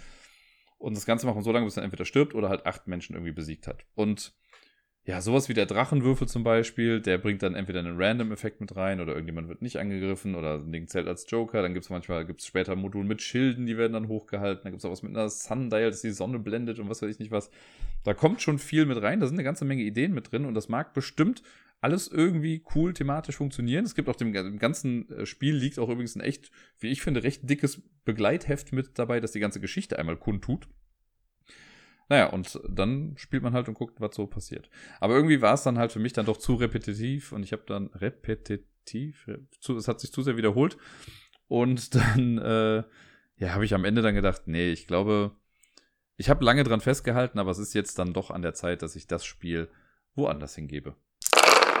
Und 0.78 0.96
das 0.96 1.06
Ganze 1.06 1.26
macht 1.26 1.34
man 1.34 1.44
so 1.44 1.52
lange, 1.52 1.66
bis 1.66 1.76
man 1.76 1.84
entweder 1.84 2.04
stirbt 2.04 2.34
oder 2.34 2.48
halt 2.48 2.64
acht 2.64 2.86
Menschen 2.86 3.14
irgendwie 3.14 3.32
besiegt 3.32 3.66
hat. 3.66 3.84
Und 3.94 4.32
ja, 5.08 5.22
sowas 5.22 5.48
wie 5.48 5.54
der 5.54 5.64
Drachenwürfel 5.64 6.28
zum 6.28 6.44
Beispiel, 6.44 7.00
der 7.00 7.16
bringt 7.16 7.42
dann 7.42 7.54
entweder 7.54 7.78
einen 7.78 7.96
Random-Effekt 7.98 8.60
mit 8.60 8.76
rein 8.76 9.00
oder 9.00 9.12
irgendjemand 9.12 9.48
wird 9.48 9.62
nicht 9.62 9.78
angegriffen 9.78 10.34
oder 10.34 10.56
ein 10.56 10.70
Ding 10.70 10.86
zählt 10.86 11.08
als 11.08 11.24
Joker. 11.30 11.62
Dann 11.62 11.72
gibt 11.72 11.86
es 11.86 11.90
manchmal, 11.90 12.26
gibt 12.26 12.42
es 12.42 12.46
später 12.46 12.76
Modul 12.76 13.04
mit 13.04 13.22
Schilden, 13.22 13.64
die 13.64 13.78
werden 13.78 13.94
dann 13.94 14.08
hochgehalten. 14.08 14.64
Dann 14.64 14.72
gibt 14.72 14.80
es 14.80 14.84
auch 14.84 14.90
was 14.90 15.02
mit 15.02 15.16
einer 15.16 15.30
Sundial, 15.30 15.90
dass 15.90 16.02
die 16.02 16.10
Sonne 16.10 16.38
blendet 16.38 16.78
und 16.78 16.90
was 16.90 17.00
weiß 17.00 17.08
ich 17.08 17.20
nicht 17.20 17.30
was. 17.30 17.50
Da 18.04 18.12
kommt 18.12 18.42
schon 18.42 18.58
viel 18.58 18.84
mit 18.84 19.00
rein, 19.00 19.18
da 19.18 19.26
sind 19.26 19.36
eine 19.36 19.44
ganze 19.44 19.64
Menge 19.64 19.82
Ideen 19.82 20.12
mit 20.12 20.30
drin 20.30 20.44
und 20.44 20.52
das 20.52 20.68
mag 20.68 20.92
bestimmt 20.92 21.42
alles 21.80 22.08
irgendwie 22.08 22.62
cool 22.74 22.92
thematisch 22.92 23.36
funktionieren. 23.36 23.86
Es 23.86 23.94
gibt 23.94 24.10
auf 24.10 24.16
dem, 24.16 24.34
dem 24.34 24.58
ganzen 24.58 25.08
äh, 25.10 25.24
Spiel 25.24 25.54
liegt 25.54 25.78
auch 25.78 25.88
übrigens 25.88 26.16
ein 26.16 26.20
echt, 26.20 26.50
wie 26.80 26.88
ich 26.88 27.00
finde, 27.00 27.22
recht 27.22 27.48
dickes 27.48 27.80
Begleitheft 28.04 28.74
mit 28.74 28.98
dabei, 28.98 29.20
das 29.20 29.32
die 29.32 29.40
ganze 29.40 29.60
Geschichte 29.60 29.98
einmal 29.98 30.18
kundtut. 30.18 30.68
Naja, 32.08 32.26
und 32.30 32.58
dann 32.68 33.14
spielt 33.16 33.42
man 33.42 33.52
halt 33.52 33.68
und 33.68 33.74
guckt, 33.74 34.00
was 34.00 34.14
so 34.14 34.26
passiert. 34.26 34.70
Aber 35.00 35.14
irgendwie 35.14 35.42
war 35.42 35.54
es 35.54 35.62
dann 35.62 35.78
halt 35.78 35.92
für 35.92 35.98
mich 35.98 36.14
dann 36.14 36.26
doch 36.26 36.38
zu 36.38 36.54
repetitiv 36.54 37.32
und 37.32 37.42
ich 37.42 37.52
habe 37.52 37.64
dann 37.66 37.88
repetitiv, 37.88 39.28
zu, 39.60 39.76
es 39.76 39.88
hat 39.88 40.00
sich 40.00 40.12
zu 40.12 40.22
sehr 40.22 40.36
wiederholt. 40.36 40.78
Und 41.48 41.94
dann, 41.94 42.38
äh, 42.38 42.82
ja, 43.36 43.54
habe 43.54 43.64
ich 43.64 43.74
am 43.74 43.84
Ende 43.84 44.02
dann 44.02 44.14
gedacht, 44.14 44.42
nee, 44.46 44.70
ich 44.70 44.86
glaube, 44.86 45.32
ich 46.16 46.30
habe 46.30 46.44
lange 46.44 46.64
dran 46.64 46.80
festgehalten, 46.80 47.38
aber 47.38 47.50
es 47.50 47.58
ist 47.58 47.74
jetzt 47.74 47.98
dann 47.98 48.12
doch 48.12 48.30
an 48.30 48.42
der 48.42 48.54
Zeit, 48.54 48.82
dass 48.82 48.96
ich 48.96 49.06
das 49.06 49.24
Spiel 49.24 49.68
woanders 50.14 50.54
hingebe. 50.54 50.96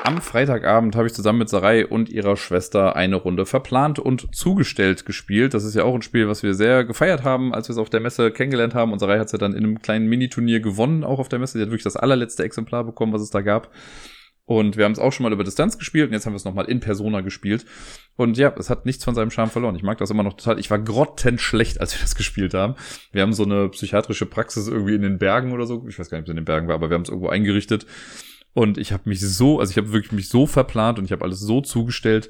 Am 0.08 0.22
Freitagabend 0.22 0.96
habe 0.96 1.06
ich 1.06 1.12
zusammen 1.12 1.40
mit 1.40 1.50
Sarai 1.50 1.86
und 1.86 2.08
ihrer 2.08 2.38
Schwester 2.38 2.96
eine 2.96 3.16
Runde 3.16 3.44
verplant 3.44 3.98
und 3.98 4.34
zugestellt 4.34 5.04
gespielt. 5.04 5.52
Das 5.52 5.64
ist 5.64 5.74
ja 5.74 5.84
auch 5.84 5.94
ein 5.94 6.00
Spiel, 6.00 6.28
was 6.28 6.42
wir 6.42 6.54
sehr 6.54 6.86
gefeiert 6.86 7.24
haben, 7.24 7.52
als 7.52 7.68
wir 7.68 7.74
es 7.74 7.78
auf 7.78 7.90
der 7.90 8.00
Messe 8.00 8.30
kennengelernt 8.30 8.74
haben. 8.74 8.94
Und 8.94 9.00
Sarai 9.00 9.18
hat 9.18 9.26
es 9.26 9.32
ja 9.32 9.38
dann 9.38 9.52
in 9.52 9.64
einem 9.64 9.82
kleinen 9.82 10.06
Miniturnier 10.06 10.60
gewonnen, 10.60 11.04
auch 11.04 11.18
auf 11.18 11.28
der 11.28 11.38
Messe. 11.38 11.58
Sie 11.58 11.62
hat 11.62 11.68
wirklich 11.68 11.84
das 11.84 11.98
allerletzte 11.98 12.42
Exemplar 12.42 12.84
bekommen, 12.84 13.12
was 13.12 13.20
es 13.20 13.28
da 13.28 13.42
gab. 13.42 13.70
Und 14.46 14.78
wir 14.78 14.86
haben 14.86 14.92
es 14.92 14.98
auch 14.98 15.12
schon 15.12 15.24
mal 15.24 15.32
über 15.34 15.44
Distanz 15.44 15.76
gespielt 15.76 16.08
und 16.08 16.14
jetzt 16.14 16.24
haben 16.24 16.32
wir 16.32 16.38
es 16.38 16.46
nochmal 16.46 16.70
in 16.70 16.80
Persona 16.80 17.20
gespielt. 17.20 17.66
Und 18.16 18.38
ja, 18.38 18.50
es 18.58 18.70
hat 18.70 18.86
nichts 18.86 19.04
von 19.04 19.14
seinem 19.14 19.30
Charme 19.30 19.50
verloren. 19.50 19.76
Ich 19.76 19.82
mag 19.82 19.98
das 19.98 20.08
immer 20.08 20.22
noch 20.22 20.32
total. 20.32 20.58
Ich 20.58 20.70
war 20.70 20.78
grottenschlecht, 20.78 21.82
als 21.82 21.94
wir 21.94 22.00
das 22.00 22.14
gespielt 22.14 22.54
haben. 22.54 22.76
Wir 23.12 23.20
haben 23.20 23.34
so 23.34 23.44
eine 23.44 23.68
psychiatrische 23.68 24.24
Praxis 24.24 24.68
irgendwie 24.68 24.94
in 24.94 25.02
den 25.02 25.18
Bergen 25.18 25.52
oder 25.52 25.66
so. 25.66 25.84
Ich 25.86 25.98
weiß 25.98 26.08
gar 26.08 26.16
nicht, 26.16 26.22
ob 26.22 26.28
es 26.28 26.30
in 26.30 26.36
den 26.36 26.46
Bergen 26.46 26.66
war, 26.66 26.76
aber 26.76 26.88
wir 26.88 26.94
haben 26.94 27.02
es 27.02 27.10
irgendwo 27.10 27.28
eingerichtet. 27.28 27.84
Und 28.58 28.76
ich 28.76 28.90
habe 28.90 29.08
mich 29.08 29.20
so, 29.20 29.60
also 29.60 29.70
ich 29.70 29.76
habe 29.76 29.92
wirklich 29.92 30.10
mich 30.10 30.28
so 30.28 30.44
verplant 30.44 30.98
und 30.98 31.04
ich 31.04 31.12
habe 31.12 31.24
alles 31.24 31.38
so 31.38 31.60
zugestellt, 31.60 32.28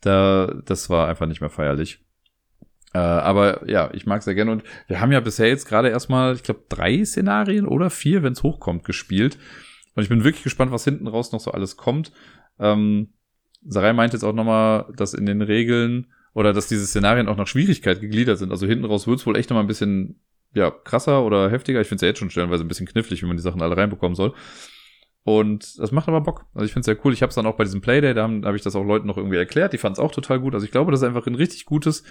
da, 0.00 0.52
das 0.64 0.90
war 0.90 1.06
einfach 1.06 1.26
nicht 1.26 1.40
mehr 1.40 1.50
feierlich. 1.50 2.00
Äh, 2.94 2.98
aber 2.98 3.70
ja, 3.70 3.88
ich 3.94 4.04
mag 4.04 4.24
sehr 4.24 4.34
gerne. 4.34 4.50
Und 4.50 4.64
wir 4.88 5.00
haben 5.00 5.12
ja 5.12 5.20
bisher 5.20 5.46
jetzt 5.46 5.68
gerade 5.68 5.88
erstmal, 5.90 6.34
ich 6.34 6.42
glaube, 6.42 6.64
drei 6.68 7.04
Szenarien 7.04 7.64
oder 7.64 7.90
vier, 7.90 8.24
wenn 8.24 8.32
es 8.32 8.42
hochkommt, 8.42 8.82
gespielt. 8.82 9.38
Und 9.94 10.02
ich 10.02 10.08
bin 10.08 10.24
wirklich 10.24 10.42
gespannt, 10.42 10.72
was 10.72 10.82
hinten 10.82 11.06
raus 11.06 11.30
noch 11.30 11.38
so 11.38 11.52
alles 11.52 11.76
kommt. 11.76 12.10
Ähm, 12.58 13.12
Sarai 13.64 13.92
meint 13.92 14.14
jetzt 14.14 14.24
auch 14.24 14.34
nochmal, 14.34 14.92
dass 14.96 15.14
in 15.14 15.26
den 15.26 15.42
Regeln 15.42 16.08
oder 16.34 16.52
dass 16.52 16.66
diese 16.66 16.88
Szenarien 16.88 17.28
auch 17.28 17.36
nach 17.36 17.46
Schwierigkeit 17.46 18.00
gegliedert 18.00 18.38
sind. 18.38 18.50
Also 18.50 18.66
hinten 18.66 18.84
raus 18.84 19.06
wird 19.06 19.20
es 19.20 19.26
wohl 19.26 19.36
echt 19.36 19.48
nochmal 19.48 19.62
ein 19.62 19.68
bisschen 19.68 20.20
ja, 20.54 20.72
krasser 20.72 21.24
oder 21.24 21.52
heftiger. 21.52 21.80
Ich 21.80 21.86
finde 21.86 21.98
es 21.98 22.02
ja 22.02 22.08
jetzt 22.08 22.18
schon 22.18 22.30
stellenweise 22.30 22.64
ein 22.64 22.68
bisschen 22.68 22.88
knifflig, 22.88 23.22
wie 23.22 23.26
man 23.26 23.36
die 23.36 23.44
Sachen 23.44 23.62
alle 23.62 23.76
reinbekommen 23.76 24.16
soll. 24.16 24.34
Und 25.28 25.78
das 25.78 25.92
macht 25.92 26.08
aber 26.08 26.22
Bock. 26.22 26.46
Also 26.54 26.64
ich 26.64 26.72
finde 26.72 26.80
es 26.80 26.86
sehr 26.86 27.04
cool. 27.04 27.12
Ich 27.12 27.20
habe 27.20 27.28
es 27.28 27.34
dann 27.34 27.44
auch 27.44 27.56
bei 27.56 27.64
diesem 27.64 27.82
Playday, 27.82 28.14
da 28.14 28.22
habe 28.22 28.40
hab 28.46 28.54
ich 28.54 28.62
das 28.62 28.74
auch 28.74 28.82
Leuten 28.82 29.06
noch 29.06 29.18
irgendwie 29.18 29.36
erklärt. 29.36 29.74
Die 29.74 29.76
fanden 29.76 29.92
es 29.92 29.98
auch 29.98 30.10
total 30.10 30.40
gut. 30.40 30.54
Also 30.54 30.64
ich 30.64 30.72
glaube, 30.72 30.90
das 30.90 31.02
ist 31.02 31.06
einfach 31.06 31.26
ein 31.26 31.34
richtig 31.34 31.66
gutes, 31.66 32.02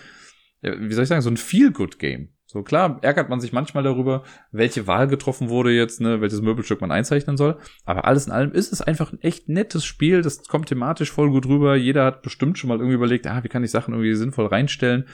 wie 0.61 0.93
soll 0.93 1.01
ich 1.01 1.09
sagen, 1.09 1.23
so 1.23 1.31
ein 1.31 1.37
Feel-Good-Game. 1.37 2.29
So 2.45 2.61
klar 2.61 2.99
ärgert 3.01 3.27
man 3.27 3.41
sich 3.41 3.53
manchmal 3.53 3.83
darüber, 3.83 4.21
welche 4.51 4.85
Wahl 4.85 5.07
getroffen 5.07 5.49
wurde 5.49 5.71
jetzt, 5.71 5.99
ne, 5.99 6.21
welches 6.21 6.41
Möbelstück 6.41 6.79
man 6.79 6.91
einzeichnen 6.91 7.37
soll. 7.37 7.57
Aber 7.85 8.05
alles 8.05 8.27
in 8.27 8.31
allem 8.31 8.51
ist 8.51 8.71
es 8.71 8.81
einfach 8.81 9.11
ein 9.11 9.21
echt 9.21 9.49
nettes 9.49 9.83
Spiel. 9.83 10.21
Das 10.21 10.43
kommt 10.43 10.69
thematisch 10.69 11.09
voll 11.09 11.31
gut 11.31 11.47
rüber. 11.47 11.75
Jeder 11.75 12.05
hat 12.05 12.21
bestimmt 12.21 12.59
schon 12.59 12.67
mal 12.67 12.77
irgendwie 12.77 12.97
überlegt, 12.97 13.25
ah, 13.25 13.43
wie 13.43 13.49
kann 13.49 13.63
ich 13.63 13.71
Sachen 13.71 13.95
irgendwie 13.95 14.13
sinnvoll 14.13 14.45
reinstellen. 14.45 15.07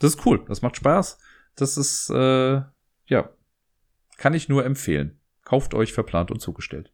Das 0.00 0.16
ist 0.16 0.26
cool. 0.26 0.44
Das 0.48 0.62
macht 0.62 0.78
Spaß. 0.78 1.20
Das 1.54 1.76
ist, 1.76 2.10
äh, 2.10 2.62
ja, 3.06 3.30
kann 4.16 4.34
ich 4.34 4.48
nur 4.48 4.64
empfehlen. 4.64 5.20
Kauft 5.44 5.74
euch 5.74 5.92
verplant 5.92 6.32
und 6.32 6.40
zugestellt 6.40 6.90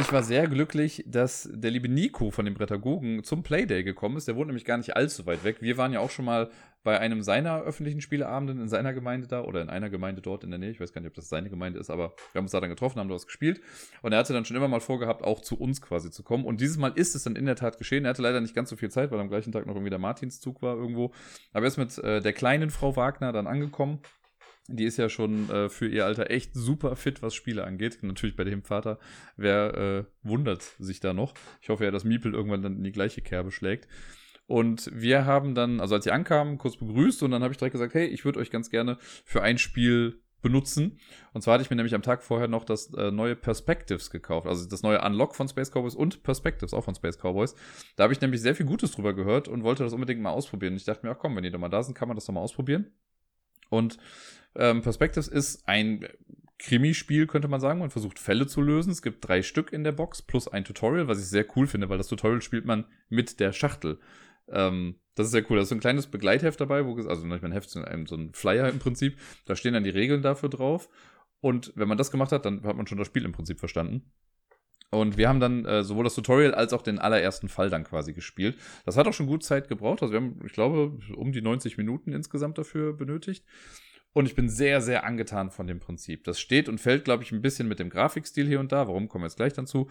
ich 0.00 0.12
war 0.12 0.22
sehr 0.22 0.48
glücklich, 0.48 1.04
dass 1.06 1.48
der 1.52 1.70
liebe 1.70 1.88
Nico 1.88 2.30
von 2.30 2.46
den 2.46 2.54
Brettagogen 2.54 3.22
zum 3.22 3.42
Playday 3.42 3.84
gekommen 3.84 4.16
ist. 4.16 4.26
Der 4.26 4.34
wohnt 4.34 4.46
nämlich 4.46 4.64
gar 4.64 4.78
nicht 4.78 4.96
allzu 4.96 5.26
weit 5.26 5.44
weg. 5.44 5.58
Wir 5.60 5.76
waren 5.76 5.92
ja 5.92 6.00
auch 6.00 6.10
schon 6.10 6.24
mal 6.24 6.50
bei 6.82 6.98
einem 6.98 7.22
seiner 7.22 7.60
öffentlichen 7.60 8.00
Spieleabenden 8.00 8.60
in 8.60 8.68
seiner 8.68 8.94
Gemeinde 8.94 9.26
da 9.26 9.42
oder 9.42 9.60
in 9.60 9.68
einer 9.68 9.90
Gemeinde 9.90 10.22
dort 10.22 10.42
in 10.42 10.50
der 10.50 10.58
Nähe. 10.58 10.70
Ich 10.70 10.80
weiß 10.80 10.94
gar 10.94 11.02
nicht, 11.02 11.10
ob 11.10 11.14
das 11.14 11.28
seine 11.28 11.50
Gemeinde 11.50 11.78
ist, 11.78 11.90
aber 11.90 12.14
wir 12.32 12.38
haben 12.38 12.46
uns 12.46 12.52
da 12.52 12.60
dann 12.60 12.70
getroffen, 12.70 12.98
haben 12.98 13.08
dort 13.08 13.26
gespielt. 13.26 13.60
Und 14.00 14.12
er 14.12 14.18
hatte 14.20 14.32
dann 14.32 14.46
schon 14.46 14.56
immer 14.56 14.68
mal 14.68 14.80
vorgehabt, 14.80 15.22
auch 15.22 15.40
zu 15.40 15.58
uns 15.58 15.82
quasi 15.82 16.10
zu 16.10 16.22
kommen. 16.22 16.46
Und 16.46 16.62
dieses 16.62 16.78
Mal 16.78 16.92
ist 16.94 17.14
es 17.14 17.24
dann 17.24 17.36
in 17.36 17.44
der 17.44 17.56
Tat 17.56 17.76
geschehen. 17.76 18.06
Er 18.06 18.10
hatte 18.10 18.22
leider 18.22 18.40
nicht 18.40 18.54
ganz 18.54 18.70
so 18.70 18.76
viel 18.76 18.90
Zeit, 18.90 19.10
weil 19.10 19.20
am 19.20 19.28
gleichen 19.28 19.52
Tag 19.52 19.66
noch 19.66 19.74
irgendwie 19.74 19.90
der 19.90 19.98
Martinszug 19.98 20.62
war 20.62 20.76
irgendwo. 20.76 21.12
Aber 21.52 21.66
er 21.66 21.68
ist 21.68 21.76
mit 21.76 21.98
äh, 21.98 22.22
der 22.22 22.32
kleinen 22.32 22.70
Frau 22.70 22.96
Wagner 22.96 23.32
dann 23.32 23.46
angekommen 23.46 24.00
die 24.70 24.84
ist 24.84 24.96
ja 24.96 25.08
schon 25.08 25.50
äh, 25.50 25.68
für 25.68 25.88
ihr 25.88 26.06
Alter 26.06 26.30
echt 26.30 26.54
super 26.54 26.96
fit, 26.96 27.22
was 27.22 27.34
Spiele 27.34 27.64
angeht. 27.64 27.98
Natürlich 28.02 28.36
bei 28.36 28.44
dem 28.44 28.62
Vater. 28.62 28.98
Wer 29.36 29.74
äh, 29.74 30.04
wundert 30.22 30.62
sich 30.78 31.00
da 31.00 31.12
noch? 31.12 31.34
Ich 31.60 31.68
hoffe 31.68 31.84
ja, 31.84 31.90
dass 31.90 32.04
Miepel 32.04 32.34
irgendwann 32.34 32.62
dann 32.62 32.76
in 32.76 32.84
die 32.84 32.92
gleiche 32.92 33.22
Kerbe 33.22 33.50
schlägt. 33.50 33.88
Und 34.46 34.90
wir 34.92 35.26
haben 35.26 35.54
dann, 35.54 35.80
also 35.80 35.94
als 35.94 36.04
sie 36.04 36.10
ankamen, 36.10 36.58
kurz 36.58 36.76
begrüßt 36.76 37.22
und 37.22 37.30
dann 37.30 37.42
habe 37.42 37.52
ich 37.52 37.58
direkt 37.58 37.72
gesagt, 37.72 37.94
hey, 37.94 38.06
ich 38.06 38.24
würde 38.24 38.40
euch 38.40 38.50
ganz 38.50 38.68
gerne 38.68 38.96
für 39.24 39.42
ein 39.42 39.58
Spiel 39.58 40.20
benutzen. 40.42 40.98
Und 41.32 41.42
zwar 41.42 41.54
hatte 41.54 41.62
ich 41.62 41.70
mir 41.70 41.76
nämlich 41.76 41.94
am 41.94 42.02
Tag 42.02 42.22
vorher 42.22 42.48
noch 42.48 42.64
das 42.64 42.92
äh, 42.94 43.10
neue 43.10 43.36
Perspectives 43.36 44.10
gekauft, 44.10 44.46
also 44.46 44.68
das 44.68 44.82
neue 44.82 45.00
Unlock 45.02 45.36
von 45.36 45.48
Space 45.48 45.70
Cowboys 45.70 45.94
und 45.94 46.22
Perspectives 46.22 46.74
auch 46.74 46.84
von 46.84 46.94
Space 46.94 47.18
Cowboys. 47.18 47.54
Da 47.96 48.04
habe 48.04 48.12
ich 48.12 48.20
nämlich 48.20 48.40
sehr 48.40 48.54
viel 48.54 48.66
Gutes 48.66 48.92
drüber 48.92 49.14
gehört 49.14 49.48
und 49.48 49.62
wollte 49.62 49.84
das 49.84 49.92
unbedingt 49.92 50.20
mal 50.20 50.30
ausprobieren. 50.30 50.72
Und 50.72 50.78
ich 50.78 50.84
dachte 50.84 51.06
mir, 51.06 51.12
ach 51.12 51.18
komm, 51.18 51.36
wenn 51.36 51.44
die 51.44 51.50
da 51.50 51.58
mal 51.58 51.68
da 51.68 51.82
sind, 51.82 51.94
kann 51.94 52.08
man 52.08 52.16
das 52.16 52.24
doch 52.24 52.34
mal 52.34 52.40
ausprobieren. 52.40 52.90
Und 53.70 53.96
ähm, 54.54 54.82
Perspectives 54.82 55.28
ist 55.28 55.66
ein 55.66 56.06
Krimispiel, 56.58 57.26
könnte 57.26 57.48
man 57.48 57.60
sagen. 57.60 57.80
Man 57.80 57.90
versucht 57.90 58.18
Fälle 58.18 58.46
zu 58.46 58.60
lösen. 58.60 58.92
Es 58.92 59.00
gibt 59.00 59.26
drei 59.26 59.42
Stück 59.42 59.72
in 59.72 59.82
der 59.82 59.92
Box 59.92 60.20
plus 60.20 60.46
ein 60.46 60.64
Tutorial, 60.64 61.08
was 61.08 61.18
ich 61.18 61.26
sehr 61.26 61.46
cool 61.56 61.66
finde, 61.66 61.88
weil 61.88 61.98
das 61.98 62.08
Tutorial 62.08 62.42
spielt 62.42 62.66
man 62.66 62.84
mit 63.08 63.40
der 63.40 63.52
Schachtel. 63.52 63.98
Ähm, 64.48 64.96
das 65.14 65.26
ist 65.26 65.32
sehr 65.32 65.50
cool. 65.50 65.56
Da 65.56 65.62
ist 65.62 65.70
so 65.70 65.74
ein 65.74 65.80
kleines 65.80 66.06
Begleitheft 66.06 66.60
dabei, 66.60 66.84
wo, 66.84 66.94
also 66.96 67.26
nicht 67.26 67.42
mein 67.42 67.52
Heft, 67.52 67.70
sondern 67.70 68.06
so 68.06 68.16
ein 68.16 68.34
Flyer 68.34 68.68
im 68.68 68.78
Prinzip. 68.78 69.18
Da 69.46 69.56
stehen 69.56 69.72
dann 69.72 69.84
die 69.84 69.90
Regeln 69.90 70.22
dafür 70.22 70.50
drauf. 70.50 70.88
Und 71.40 71.72
wenn 71.74 71.88
man 71.88 71.96
das 71.98 72.10
gemacht 72.10 72.32
hat, 72.32 72.44
dann 72.44 72.62
hat 72.64 72.76
man 72.76 72.86
schon 72.86 72.98
das 72.98 73.06
Spiel 73.06 73.24
im 73.24 73.32
Prinzip 73.32 73.58
verstanden. 73.58 74.12
Und 74.90 75.16
wir 75.16 75.28
haben 75.28 75.38
dann 75.38 75.64
äh, 75.64 75.84
sowohl 75.84 76.04
das 76.04 76.16
Tutorial 76.16 76.52
als 76.54 76.72
auch 76.72 76.82
den 76.82 76.98
allerersten 76.98 77.48
Fall 77.48 77.70
dann 77.70 77.84
quasi 77.84 78.12
gespielt. 78.12 78.58
Das 78.84 78.96
hat 78.96 79.06
auch 79.06 79.12
schon 79.12 79.28
gut 79.28 79.44
Zeit 79.44 79.68
gebraucht. 79.68 80.02
Also 80.02 80.12
wir 80.12 80.20
haben, 80.20 80.40
ich 80.44 80.52
glaube, 80.52 80.98
um 81.14 81.30
die 81.32 81.42
90 81.42 81.78
Minuten 81.78 82.12
insgesamt 82.12 82.58
dafür 82.58 82.92
benötigt. 82.92 83.44
Und 84.12 84.26
ich 84.26 84.34
bin 84.34 84.48
sehr, 84.48 84.80
sehr 84.80 85.04
angetan 85.04 85.50
von 85.50 85.68
dem 85.68 85.78
Prinzip. 85.78 86.24
Das 86.24 86.40
steht 86.40 86.68
und 86.68 86.80
fällt, 86.80 87.04
glaube 87.04 87.22
ich, 87.22 87.30
ein 87.30 87.42
bisschen 87.42 87.68
mit 87.68 87.78
dem 87.78 87.90
Grafikstil 87.90 88.48
hier 88.48 88.58
und 88.58 88.72
da. 88.72 88.88
Warum 88.88 89.08
kommen 89.08 89.22
wir 89.22 89.28
jetzt 89.28 89.36
gleich 89.36 89.52
dazu? 89.52 89.88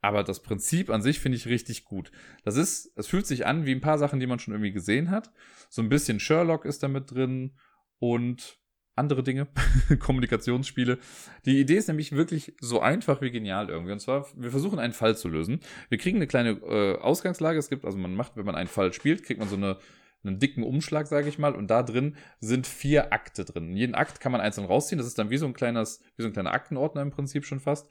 Aber 0.00 0.24
das 0.24 0.42
Prinzip 0.42 0.90
an 0.90 1.02
sich 1.02 1.20
finde 1.20 1.36
ich 1.36 1.46
richtig 1.46 1.84
gut. 1.84 2.10
Das 2.42 2.56
ist, 2.56 2.92
es 2.96 3.06
fühlt 3.06 3.26
sich 3.26 3.46
an 3.46 3.66
wie 3.66 3.72
ein 3.72 3.82
paar 3.82 3.98
Sachen, 3.98 4.18
die 4.18 4.26
man 4.26 4.38
schon 4.38 4.54
irgendwie 4.54 4.72
gesehen 4.72 5.10
hat. 5.10 5.30
So 5.68 5.82
ein 5.82 5.88
bisschen 5.90 6.18
Sherlock 6.18 6.64
ist 6.64 6.82
da 6.82 6.88
mit 6.88 7.10
drin 7.12 7.54
und 7.98 8.59
andere 9.00 9.24
Dinge, 9.24 9.48
Kommunikationsspiele. 9.98 10.98
Die 11.44 11.58
Idee 11.58 11.76
ist 11.76 11.88
nämlich 11.88 12.12
wirklich 12.12 12.54
so 12.60 12.80
einfach 12.80 13.20
wie 13.20 13.32
genial 13.32 13.68
irgendwie. 13.68 13.92
Und 13.92 14.00
zwar, 14.00 14.26
wir 14.36 14.50
versuchen 14.50 14.78
einen 14.78 14.92
Fall 14.92 15.16
zu 15.16 15.28
lösen. 15.28 15.60
Wir 15.88 15.98
kriegen 15.98 16.18
eine 16.18 16.28
kleine 16.28 16.50
äh, 16.50 16.98
Ausgangslage. 16.98 17.58
Es 17.58 17.68
gibt, 17.68 17.84
also 17.84 17.98
man 17.98 18.14
macht, 18.14 18.36
wenn 18.36 18.46
man 18.46 18.54
einen 18.54 18.68
Fall 18.68 18.92
spielt, 18.92 19.24
kriegt 19.24 19.40
man 19.40 19.48
so 19.48 19.56
eine 19.56 19.78
einen 20.22 20.38
dicken 20.38 20.62
Umschlag, 20.62 21.06
sage 21.06 21.28
ich 21.28 21.38
mal, 21.38 21.54
und 21.54 21.70
da 21.70 21.82
drin 21.82 22.14
sind 22.40 22.66
vier 22.66 23.12
Akte 23.12 23.44
drin. 23.44 23.74
Jeden 23.74 23.94
Akt 23.94 24.20
kann 24.20 24.32
man 24.32 24.42
einzeln 24.42 24.66
rausziehen. 24.66 24.98
Das 24.98 25.06
ist 25.06 25.18
dann 25.18 25.30
wie 25.30 25.38
so 25.38 25.46
ein 25.46 25.54
kleines, 25.54 26.02
wie 26.16 26.22
so 26.22 26.28
ein 26.28 26.32
kleiner 26.34 26.52
Aktenordner 26.52 27.00
im 27.00 27.10
Prinzip 27.10 27.46
schon 27.46 27.60
fast. 27.60 27.88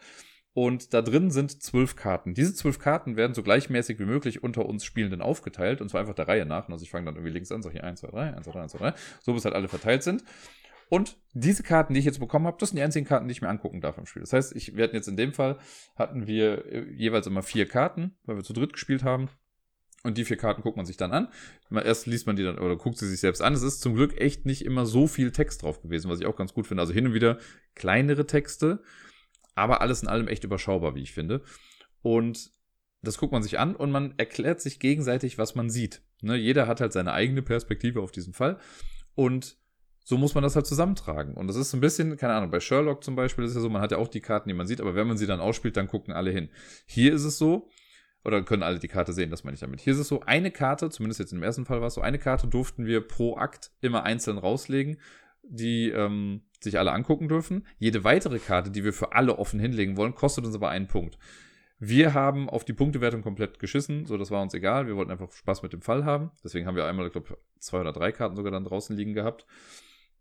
Und 0.54 0.94
da 0.94 1.02
drin 1.02 1.32
sind 1.32 1.62
zwölf 1.62 1.96
Karten. 1.96 2.34
Diese 2.34 2.54
zwölf 2.54 2.80
Karten 2.80 3.16
werden 3.16 3.34
so 3.34 3.44
gleichmäßig 3.44 4.00
wie 4.00 4.06
möglich 4.06 4.44
unter 4.44 4.66
uns 4.66 4.84
Spielenden 4.84 5.22
aufgeteilt. 5.22 5.80
Und 5.80 5.90
zwar 5.90 6.02
einfach 6.02 6.16
der 6.16 6.28
Reihe 6.28 6.46
nach. 6.46 6.68
Also 6.70 6.84
ich 6.84 6.90
fange 6.90 7.06
dann 7.06 7.16
irgendwie 7.16 7.34
links 7.34 7.52
an, 7.52 7.62
sage 7.62 7.74
hier 7.74 7.84
1, 7.84 8.02
2, 8.02 8.08
3, 8.10 8.34
1, 8.34 8.46
2, 8.46 8.52
3, 8.52 8.62
1, 8.62 8.72
2, 8.74 8.78
3. 8.80 8.94
So 9.22 9.34
bis 9.34 9.46
halt 9.46 9.56
alle 9.56 9.68
verteilt 9.68 10.04
sind. 10.04 10.24
Und 10.90 11.18
diese 11.34 11.62
Karten, 11.62 11.94
die 11.94 12.00
ich 12.00 12.06
jetzt 12.06 12.20
bekommen 12.20 12.48
habe, 12.48 12.58
das 12.60 12.70
sind 12.70 12.78
die 12.78 12.84
einzigen 12.84 13.06
Karten, 13.06 13.28
die 13.28 13.32
ich 13.32 13.42
mir 13.42 13.50
angucken 13.50 13.80
darf 13.80 13.98
im 13.98 14.08
Spiel. 14.08 14.22
Das 14.22 14.34
heißt, 14.34 14.56
ich, 14.56 14.74
hatten 14.76 14.96
jetzt 14.96 15.08
in 15.08 15.18
dem 15.18 15.34
Fall, 15.34 15.58
hatten 15.96 16.26
wir 16.26 16.66
äh, 16.66 16.92
jeweils 16.92 17.28
immer 17.28 17.44
vier 17.44 17.68
Karten, 17.68 18.18
weil 18.24 18.38
wir 18.38 18.44
zu 18.44 18.54
dritt 18.54 18.74
gespielt 18.74 19.04
haben. 19.04 19.30
Und 20.04 20.18
die 20.18 20.26
vier 20.26 20.38
Karten 20.38 20.62
guckt 20.62 20.78
man 20.78 20.86
sich 20.86 20.98
dann 20.98 21.12
an. 21.12 21.28
Erst 21.72 22.08
liest 22.08 22.26
man 22.26 22.38
die 22.38 22.44
dann 22.44 22.58
oder 22.58 22.78
guckt 22.78 22.98
sie 22.98 23.08
sich 23.08 23.20
selbst 23.20 23.42
an. 23.42 23.54
Es 23.54 23.62
ist 23.62 23.82
zum 23.82 23.96
Glück 23.96 24.20
echt 24.20 24.46
nicht 24.46 24.64
immer 24.64 24.86
so 24.86 25.08
viel 25.08 25.32
Text 25.32 25.62
drauf 25.62 25.82
gewesen, 25.82 26.10
was 26.10 26.22
ich 26.22 26.26
auch 26.26 26.38
ganz 26.38 26.54
gut 26.54 26.68
finde. 26.68 26.82
Also 26.82 26.94
hin 26.94 27.06
und 27.06 27.14
wieder 27.14 27.38
kleinere 27.76 28.26
Texte, 28.26 28.82
aber 29.56 29.82
alles 29.82 30.02
in 30.02 30.08
allem 30.08 30.30
echt 30.30 30.46
überschaubar, 30.46 30.96
wie 30.96 31.02
ich 31.02 31.12
finde. 31.12 31.44
Und 32.02 32.54
das 33.02 33.18
guckt 33.18 33.34
man 33.34 33.44
sich 33.44 33.60
an 33.60 33.76
und 33.76 33.92
man 33.92 34.14
erklärt 34.18 34.62
sich 34.62 34.80
gegenseitig, 34.80 35.38
was 35.38 35.56
man 35.56 35.70
sieht. 35.70 36.02
Ne, 36.22 36.36
jeder 36.38 36.66
hat 36.66 36.80
halt 36.80 36.94
seine 36.94 37.12
eigene 37.12 37.42
Perspektive 37.42 38.02
auf 38.02 38.12
diesen 38.12 38.34
Fall. 38.34 38.58
Und 39.16 39.59
so 40.10 40.18
muss 40.18 40.34
man 40.34 40.44
das 40.44 40.56
halt 40.56 40.66
zusammentragen. 40.66 41.36
Und 41.36 41.46
das 41.46 41.56
ist 41.56 41.72
ein 41.76 41.82
bisschen, 41.82 42.18
keine 42.18 42.34
Ahnung, 42.34 42.50
bei 42.50 42.60
Sherlock 42.60 43.04
zum 43.04 43.16
Beispiel 43.16 43.44
ist 43.44 43.52
es 43.52 43.58
ja 43.58 43.62
so, 43.62 43.70
man 43.70 43.84
hat 43.84 43.92
ja 43.92 44.00
auch 44.00 44.08
die 44.08 44.22
Karten, 44.22 44.50
die 44.50 44.56
man 44.56 44.66
sieht, 44.66 44.82
aber 44.82 44.96
wenn 44.96 45.08
man 45.08 45.20
sie 45.20 45.28
dann 45.28 45.40
ausspielt, 45.40 45.78
dann 45.78 45.88
gucken 45.88 46.16
alle 46.16 46.32
hin. 46.32 46.50
Hier 46.88 47.14
ist 47.14 47.26
es 47.26 47.38
so, 47.38 47.70
oder 48.26 48.42
können 48.42 48.64
alle 48.64 48.80
die 48.80 48.88
Karte 48.88 49.14
sehen, 49.14 49.30
das 49.30 49.44
meine 49.44 49.54
ich 49.54 49.60
damit. 49.60 49.82
Hier 49.82 49.94
ist 49.94 50.00
es 50.00 50.08
so, 50.08 50.22
eine 50.22 50.50
Karte, 50.50 50.90
zumindest 50.90 51.20
jetzt 51.20 51.32
im 51.32 51.44
ersten 51.44 51.64
Fall 51.64 51.80
war 51.80 51.90
es 51.90 51.94
so, 51.94 52.02
eine 52.02 52.18
Karte 52.18 52.48
durften 52.48 52.88
wir 52.88 53.02
pro 53.02 53.38
Akt 53.38 53.70
immer 53.82 54.02
einzeln 54.02 54.40
rauslegen, 54.40 54.98
die 55.44 55.92
ähm, 55.92 56.42
sich 56.60 56.80
alle 56.80 56.92
angucken 56.92 57.28
dürfen. 57.28 57.68
Jede 57.78 58.04
weitere 58.04 58.40
Karte, 58.40 58.72
die 58.72 58.84
wir 58.84 58.94
für 58.94 59.14
alle 59.14 59.38
offen 59.38 59.60
hinlegen 59.60 59.96
wollen, 59.96 60.16
kostet 60.16 60.44
uns 60.44 60.56
aber 60.56 60.70
einen 60.70 60.88
Punkt. 60.88 61.20
Wir 61.78 62.16
haben 62.16 62.50
auf 62.50 62.66
die 62.66 62.74
Punktewertung 62.74 63.22
komplett 63.22 63.60
geschissen, 63.60 64.08
so 64.08 64.18
das 64.18 64.32
war 64.32 64.42
uns 64.42 64.56
egal. 64.56 64.88
Wir 64.88 64.96
wollten 64.96 65.12
einfach 65.12 65.32
Spaß 65.32 65.62
mit 65.62 65.72
dem 65.72 65.84
Fall 65.84 66.04
haben. 66.04 66.32
Deswegen 66.44 66.66
haben 66.66 66.76
wir 66.76 66.86
einmal, 66.86 67.06
ich 67.06 67.12
glaube, 67.12 67.38
zwei 67.60 67.80
oder 67.82 67.94
drei 67.94 68.12
Karten 68.12 68.36
sogar 68.36 68.52
dann 68.52 68.64
draußen 68.64 68.98
liegen 68.98 69.14
gehabt. 69.14 69.46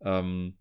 Ähm, 0.00 0.54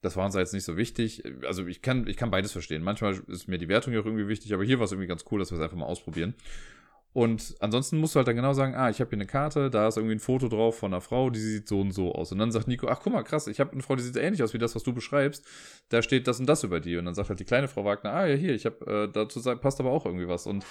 das 0.00 0.16
war 0.16 0.24
uns 0.24 0.34
jetzt 0.34 0.52
nicht 0.52 0.64
so 0.64 0.76
wichtig. 0.76 1.22
Also 1.46 1.66
ich 1.66 1.80
kann, 1.80 2.06
ich 2.08 2.16
kann 2.16 2.30
beides 2.30 2.52
verstehen. 2.52 2.82
Manchmal 2.82 3.14
ist 3.28 3.48
mir 3.48 3.58
die 3.58 3.68
Wertung 3.68 3.92
ja 3.92 4.00
auch 4.00 4.06
irgendwie 4.06 4.28
wichtig, 4.28 4.52
aber 4.52 4.64
hier 4.64 4.78
war 4.78 4.84
es 4.84 4.92
irgendwie 4.92 5.06
ganz 5.06 5.24
cool, 5.30 5.38
dass 5.38 5.50
wir 5.52 5.58
es 5.58 5.62
einfach 5.62 5.76
mal 5.76 5.86
ausprobieren. 5.86 6.34
Und 7.14 7.56
ansonsten 7.60 7.98
musst 7.98 8.14
du 8.14 8.18
halt 8.18 8.26
dann 8.26 8.36
genau 8.36 8.54
sagen, 8.54 8.74
ah, 8.74 8.88
ich 8.88 9.00
habe 9.00 9.10
hier 9.10 9.18
eine 9.18 9.26
Karte, 9.26 9.68
da 9.68 9.86
ist 9.86 9.98
irgendwie 9.98 10.14
ein 10.14 10.20
Foto 10.20 10.48
drauf 10.48 10.78
von 10.78 10.92
einer 10.92 11.02
Frau, 11.02 11.28
die 11.28 11.40
sieht 11.40 11.68
so 11.68 11.80
und 11.80 11.92
so 11.92 12.12
aus. 12.14 12.32
Und 12.32 12.38
dann 12.38 12.50
sagt 12.50 12.68
Nico, 12.68 12.88
ach 12.88 13.00
guck 13.02 13.12
mal, 13.12 13.22
krass, 13.22 13.46
ich 13.48 13.60
habe 13.60 13.72
eine 13.72 13.82
Frau, 13.82 13.96
die 13.96 14.02
sieht 14.02 14.16
ähnlich 14.16 14.42
aus 14.42 14.54
wie 14.54 14.58
das, 14.58 14.74
was 14.74 14.82
du 14.82 14.94
beschreibst. 14.94 15.46
Da 15.90 16.00
steht 16.00 16.26
das 16.26 16.40
und 16.40 16.46
das 16.46 16.64
über 16.64 16.80
die. 16.80 16.96
Und 16.96 17.04
dann 17.04 17.14
sagt 17.14 17.28
halt 17.28 17.38
die 17.38 17.44
kleine 17.44 17.68
Frau 17.68 17.84
Wagner, 17.84 18.12
ah 18.12 18.26
ja, 18.26 18.34
hier, 18.34 18.54
ich 18.54 18.64
habe, 18.64 19.08
äh, 19.08 19.12
dazu 19.12 19.42
passt 19.56 19.78
aber 19.78 19.90
auch 19.90 20.06
irgendwie 20.06 20.26
was. 20.26 20.46
Und 20.46 20.64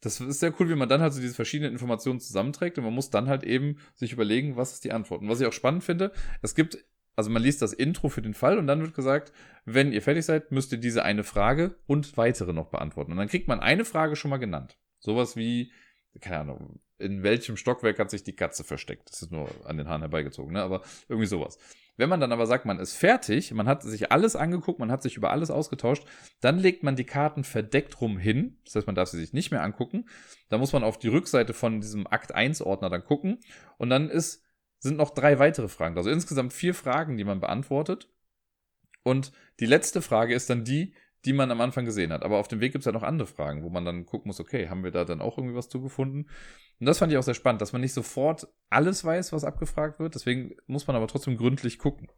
das 0.00 0.20
ist 0.20 0.40
sehr 0.40 0.52
cool, 0.58 0.68
wie 0.68 0.74
man 0.74 0.88
dann 0.88 1.00
halt 1.00 1.12
so 1.12 1.20
diese 1.20 1.34
verschiedenen 1.34 1.72
Informationen 1.72 2.18
zusammenträgt 2.18 2.78
und 2.78 2.84
man 2.84 2.94
muss 2.94 3.10
dann 3.10 3.28
halt 3.28 3.44
eben 3.44 3.76
sich 3.94 4.12
überlegen, 4.12 4.56
was 4.56 4.72
ist 4.72 4.84
die 4.84 4.92
Antwort. 4.92 5.22
Und 5.22 5.28
was 5.28 5.40
ich 5.40 5.46
auch 5.46 5.52
spannend 5.52 5.84
finde, 5.84 6.10
es 6.42 6.54
gibt, 6.54 6.78
also 7.16 7.30
man 7.30 7.42
liest 7.42 7.62
das 7.62 7.72
Intro 7.72 8.08
für 8.08 8.22
den 8.22 8.34
Fall 8.34 8.58
und 8.58 8.66
dann 8.66 8.80
wird 8.80 8.94
gesagt, 8.94 9.32
wenn 9.64 9.92
ihr 9.92 10.02
fertig 10.02 10.24
seid, 10.24 10.52
müsst 10.52 10.72
ihr 10.72 10.78
diese 10.78 11.04
eine 11.04 11.24
Frage 11.24 11.76
und 11.86 12.16
weitere 12.16 12.52
noch 12.52 12.70
beantworten. 12.70 13.12
Und 13.12 13.18
dann 13.18 13.28
kriegt 13.28 13.48
man 13.48 13.60
eine 13.60 13.84
Frage 13.84 14.16
schon 14.16 14.30
mal 14.30 14.38
genannt. 14.38 14.78
Sowas 14.98 15.36
wie, 15.36 15.72
keine 16.20 16.40
Ahnung, 16.40 16.80
in 16.98 17.22
welchem 17.22 17.56
Stockwerk 17.56 17.98
hat 17.98 18.10
sich 18.10 18.22
die 18.22 18.36
Katze 18.36 18.62
versteckt? 18.62 19.08
Das 19.10 19.22
ist 19.22 19.32
nur 19.32 19.48
an 19.64 19.78
den 19.78 19.88
Haaren 19.88 20.02
herbeigezogen, 20.02 20.52
ne? 20.52 20.62
Aber 20.62 20.82
irgendwie 21.08 21.26
sowas. 21.26 21.58
Wenn 21.96 22.08
man 22.08 22.20
dann 22.20 22.32
aber 22.32 22.46
sagt, 22.46 22.64
man 22.64 22.78
ist 22.78 22.94
fertig, 22.94 23.52
man 23.52 23.66
hat 23.66 23.82
sich 23.82 24.10
alles 24.10 24.36
angeguckt, 24.36 24.78
man 24.78 24.90
hat 24.90 25.02
sich 25.02 25.16
über 25.16 25.30
alles 25.30 25.50
ausgetauscht, 25.50 26.04
dann 26.40 26.58
legt 26.58 26.82
man 26.82 26.96
die 26.96 27.04
Karten 27.04 27.44
verdeckt 27.44 28.00
rum 28.00 28.18
hin. 28.18 28.58
Das 28.64 28.74
heißt, 28.74 28.86
man 28.86 28.96
darf 28.96 29.08
sie 29.08 29.18
sich 29.18 29.32
nicht 29.32 29.50
mehr 29.50 29.62
angucken. 29.62 30.08
Da 30.48 30.58
muss 30.58 30.72
man 30.72 30.82
auf 30.82 30.98
die 30.98 31.08
Rückseite 31.08 31.52
von 31.52 31.80
diesem 31.80 32.06
Akt 32.06 32.34
1 32.34 32.62
Ordner 32.62 32.88
dann 32.88 33.04
gucken. 33.04 33.40
Und 33.76 33.90
dann 33.90 34.08
ist, 34.08 34.42
sind 34.80 34.96
noch 34.96 35.10
drei 35.10 35.38
weitere 35.38 35.68
Fragen. 35.68 35.96
Also 35.96 36.10
insgesamt 36.10 36.52
vier 36.52 36.74
Fragen, 36.74 37.16
die 37.16 37.24
man 37.24 37.40
beantwortet. 37.40 38.08
Und 39.02 39.32
die 39.60 39.66
letzte 39.66 40.02
Frage 40.02 40.34
ist 40.34 40.50
dann 40.50 40.64
die, 40.64 40.94
die 41.24 41.32
man 41.32 41.50
am 41.50 41.60
Anfang 41.60 41.84
gesehen 41.84 42.12
hat. 42.12 42.22
Aber 42.22 42.38
auf 42.38 42.48
dem 42.48 42.60
Weg 42.60 42.72
gibt 42.72 42.82
es 42.82 42.86
ja 42.86 42.92
noch 42.92 43.02
andere 43.02 43.28
Fragen, 43.28 43.62
wo 43.62 43.68
man 43.68 43.84
dann 43.84 44.06
gucken 44.06 44.28
muss, 44.28 44.40
okay, 44.40 44.68
haben 44.68 44.82
wir 44.82 44.90
da 44.90 45.04
dann 45.04 45.20
auch 45.20 45.38
irgendwie 45.38 45.56
was 45.56 45.68
zugefunden? 45.68 46.28
Und 46.80 46.86
das 46.86 46.98
fand 46.98 47.12
ich 47.12 47.18
auch 47.18 47.22
sehr 47.22 47.34
spannend, 47.34 47.60
dass 47.60 47.72
man 47.72 47.82
nicht 47.82 47.92
sofort 47.92 48.48
alles 48.70 49.04
weiß, 49.04 49.32
was 49.32 49.44
abgefragt 49.44 50.00
wird. 50.00 50.14
Deswegen 50.14 50.56
muss 50.66 50.86
man 50.86 50.96
aber 50.96 51.08
trotzdem 51.08 51.36
gründlich 51.36 51.78
gucken. 51.78 52.08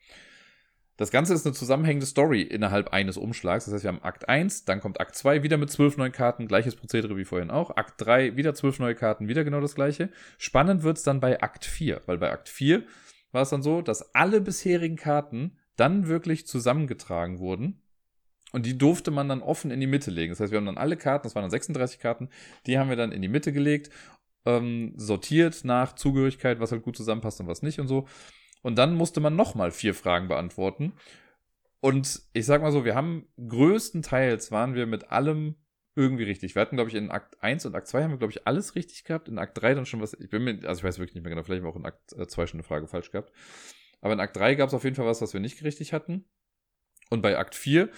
Das 1.03 1.11
Ganze 1.11 1.34
ist 1.34 1.44
eine 1.44 1.53
zusammenhängende 1.53 2.07
Story 2.07 2.42
innerhalb 2.42 2.90
eines 2.92 3.16
Umschlags. 3.16 3.64
Das 3.64 3.74
heißt, 3.74 3.82
wir 3.82 3.88
haben 3.88 4.05
Akt 4.05 4.28
1, 4.28 4.66
dann 4.66 4.78
kommt 4.78 5.00
Akt 5.00 5.16
2 5.16 5.42
wieder 5.42 5.57
mit 5.57 5.68
zwölf 5.68 5.96
neuen 5.96 6.12
Karten, 6.12 6.46
gleiches 6.46 6.76
Prozedere 6.76 7.16
wie 7.16 7.24
vorhin 7.24 7.50
auch. 7.50 7.76
Akt 7.76 7.94
3 7.96 8.36
wieder 8.36 8.55
zwölf 8.55 8.78
neue 8.78 8.94
Karten, 8.94 9.26
wieder 9.26 9.42
genau 9.42 9.61
das 9.61 9.74
gleiche. 9.74 10.11
Spannend 10.38 10.84
wird 10.84 10.98
es 10.98 11.03
dann 11.03 11.18
bei 11.18 11.42
Akt 11.42 11.64
4, 11.64 12.03
weil 12.07 12.18
bei 12.18 12.30
Akt 12.30 12.48
4 12.48 12.84
war 13.32 13.42
es 13.42 13.50
dann 13.50 13.64
so, 13.64 13.82
dass 13.82 14.14
alle 14.14 14.40
bisherigen 14.40 14.94
Karten 14.94 15.59
dann 15.74 16.07
wirklich 16.07 16.46
zusammengetragen 16.46 17.40
wurden 17.40 17.82
und 18.53 18.64
die 18.64 18.78
durfte 18.78 19.11
man 19.11 19.28
dann 19.28 19.42
offen 19.42 19.72
in 19.72 19.80
die 19.80 19.88
Mitte 19.88 20.12
legen. 20.12 20.30
Das 20.30 20.38
heißt, 20.38 20.53
wir 20.53 20.59
haben 20.59 20.66
dann 20.66 20.78
alle 20.78 20.96
Karten, 20.96 21.24
das 21.24 21.34
waren 21.34 21.42
dann 21.42 21.50
36 21.50 21.98
Karten, 21.98 22.28
die 22.66 22.78
haben 22.78 22.88
wir 22.88 22.96
dann 22.96 23.11
in 23.11 23.22
die 23.22 23.28
Mitte 23.28 23.53
gelegt, 23.53 23.90
ähm, 24.46 24.92
sortiert 24.96 25.64
nach 25.64 25.96
Zugehörigkeit, 25.96 26.61
was 26.61 26.70
halt 26.70 26.84
gut 26.84 26.96
zusammenpasst 26.96 27.40
und 27.40 27.48
was 27.48 27.62
nicht 27.62 27.80
und 27.80 27.88
so. 27.88 28.07
Und 28.62 28.76
dann 28.76 28.94
musste 28.94 29.20
man 29.20 29.36
nochmal 29.36 29.70
vier 29.70 29.94
Fragen 29.94 30.28
beantworten. 30.28 30.94
Und 31.80 32.22
ich 32.32 32.46
sag 32.46 32.62
mal 32.62 32.72
so, 32.72 32.84
wir 32.84 32.94
haben 32.94 33.26
größtenteils 33.36 34.52
waren 34.52 34.74
wir 34.74 34.86
mit 34.86 35.10
allem 35.10 35.56
irgendwie 35.94 36.24
richtig. 36.24 36.54
Wir 36.54 36.62
hatten, 36.62 36.76
glaube 36.76 36.88
ich, 36.88 36.96
in 36.96 37.10
Akt 37.10 37.42
1 37.42 37.66
und 37.66 37.74
Akt 37.74 37.88
2 37.88 38.04
haben 38.04 38.10
wir, 38.12 38.18
glaube 38.18 38.32
ich, 38.32 38.46
alles 38.46 38.76
richtig 38.76 39.04
gehabt. 39.04 39.28
In 39.28 39.38
Akt 39.38 39.60
3 39.60 39.74
dann 39.74 39.84
schon 39.84 40.00
was, 40.00 40.14
ich 40.14 40.30
bin 40.30 40.44
mir, 40.44 40.60
also 40.66 40.78
ich 40.78 40.84
weiß 40.84 40.98
wirklich 40.98 41.14
nicht 41.14 41.24
mehr 41.24 41.30
genau, 41.30 41.42
vielleicht 41.42 41.62
haben 41.62 41.66
wir 41.66 41.72
auch 41.72 41.76
in 41.76 41.84
Akt 41.84 42.30
2 42.30 42.46
schon 42.46 42.60
eine 42.60 42.66
Frage 42.66 42.86
falsch 42.86 43.10
gehabt. 43.10 43.32
Aber 44.00 44.14
in 44.14 44.20
Akt 44.20 44.36
3 44.36 44.54
gab 44.54 44.68
es 44.68 44.74
auf 44.74 44.84
jeden 44.84 44.96
Fall 44.96 45.06
was, 45.06 45.20
was 45.20 45.34
wir 45.34 45.40
nicht 45.40 45.62
richtig 45.64 45.92
hatten. 45.92 46.24
Und 47.10 47.20
bei 47.20 47.36
Akt 47.36 47.54
4 47.54 47.90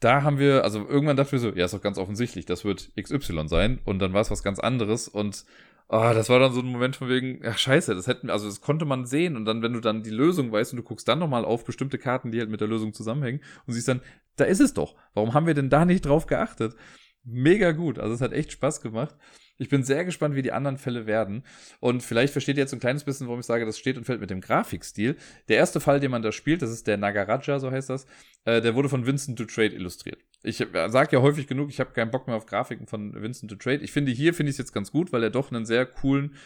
da 0.00 0.22
haben 0.22 0.38
wir, 0.38 0.64
also 0.64 0.88
irgendwann 0.88 1.16
dachten 1.16 1.32
wir 1.32 1.38
so, 1.38 1.50
ja, 1.50 1.66
ist 1.66 1.74
doch 1.74 1.82
ganz 1.82 1.98
offensichtlich, 1.98 2.46
das 2.46 2.64
wird 2.64 2.90
XY 3.00 3.48
sein. 3.48 3.80
Und 3.84 3.98
dann 3.98 4.14
war 4.14 4.22
es 4.22 4.30
was 4.30 4.42
ganz 4.42 4.58
anderes. 4.58 5.08
Und 5.08 5.44
oh, 5.92 6.12
das 6.14 6.28
war 6.28 6.38
dann 6.38 6.52
so 6.52 6.60
ein 6.60 6.66
Moment 6.66 6.96
von 6.96 7.08
wegen, 7.08 7.40
ach 7.44 7.58
scheiße, 7.58 7.94
das 7.94 8.06
hätten, 8.06 8.30
also 8.30 8.46
das 8.46 8.60
konnte 8.60 8.84
man 8.84 9.06
sehen. 9.06 9.36
Und 9.36 9.44
dann, 9.44 9.60
wenn 9.62 9.72
du 9.72 9.80
dann 9.80 10.02
die 10.02 10.10
Lösung 10.10 10.52
weißt 10.52 10.72
und 10.72 10.76
du 10.76 10.82
guckst 10.84 11.08
dann 11.08 11.18
nochmal 11.18 11.44
auf 11.44 11.64
bestimmte 11.64 11.98
Karten, 11.98 12.30
die 12.30 12.38
halt 12.38 12.50
mit 12.50 12.60
der 12.60 12.68
Lösung 12.68 12.94
zusammenhängen 12.94 13.40
und 13.66 13.74
siehst 13.74 13.88
dann, 13.88 14.00
da 14.36 14.44
ist 14.44 14.60
es 14.60 14.72
doch. 14.72 14.94
Warum 15.14 15.34
haben 15.34 15.46
wir 15.46 15.54
denn 15.54 15.68
da 15.68 15.84
nicht 15.84 16.02
drauf 16.06 16.26
geachtet? 16.26 16.76
Mega 17.24 17.72
gut. 17.72 17.98
Also 17.98 18.14
es 18.14 18.20
hat 18.20 18.32
echt 18.32 18.52
Spaß 18.52 18.80
gemacht. 18.80 19.16
Ich 19.60 19.68
bin 19.68 19.84
sehr 19.84 20.06
gespannt, 20.06 20.34
wie 20.34 20.42
die 20.42 20.52
anderen 20.52 20.78
Fälle 20.78 21.06
werden. 21.06 21.44
Und 21.80 22.02
vielleicht 22.02 22.32
versteht 22.32 22.56
ihr 22.56 22.62
jetzt 22.62 22.72
ein 22.72 22.80
kleines 22.80 23.04
bisschen, 23.04 23.26
warum 23.26 23.40
ich 23.40 23.46
sage, 23.46 23.66
das 23.66 23.78
steht 23.78 23.98
und 23.98 24.04
fällt 24.04 24.20
mit 24.20 24.30
dem 24.30 24.40
Grafikstil. 24.40 25.16
Der 25.48 25.58
erste 25.58 25.80
Fall, 25.80 26.00
den 26.00 26.10
man 26.10 26.22
da 26.22 26.32
spielt, 26.32 26.62
das 26.62 26.70
ist 26.70 26.86
der 26.86 26.96
Nagaraja, 26.96 27.58
so 27.58 27.70
heißt 27.70 27.90
das, 27.90 28.06
äh, 28.46 28.62
der 28.62 28.74
wurde 28.74 28.88
von 28.88 29.04
Vincent 29.04 29.38
Dutrade 29.38 29.74
illustriert. 29.74 30.24
Ich 30.42 30.62
äh, 30.62 30.88
sage 30.88 31.14
ja 31.14 31.20
häufig 31.20 31.46
genug, 31.46 31.68
ich 31.68 31.78
habe 31.78 31.92
keinen 31.92 32.10
Bock 32.10 32.26
mehr 32.26 32.36
auf 32.36 32.46
Grafiken 32.46 32.86
von 32.86 33.20
Vincent 33.20 33.52
Dutrade. 33.52 33.84
Ich 33.84 33.92
finde, 33.92 34.12
hier 34.12 34.32
finde 34.32 34.48
ich 34.48 34.54
es 34.54 34.58
jetzt 34.58 34.72
ganz 34.72 34.90
gut, 34.90 35.12
weil 35.12 35.22
er 35.22 35.30
doch 35.30 35.52
einen 35.52 35.66
sehr 35.66 35.84
coolen, 35.84 36.36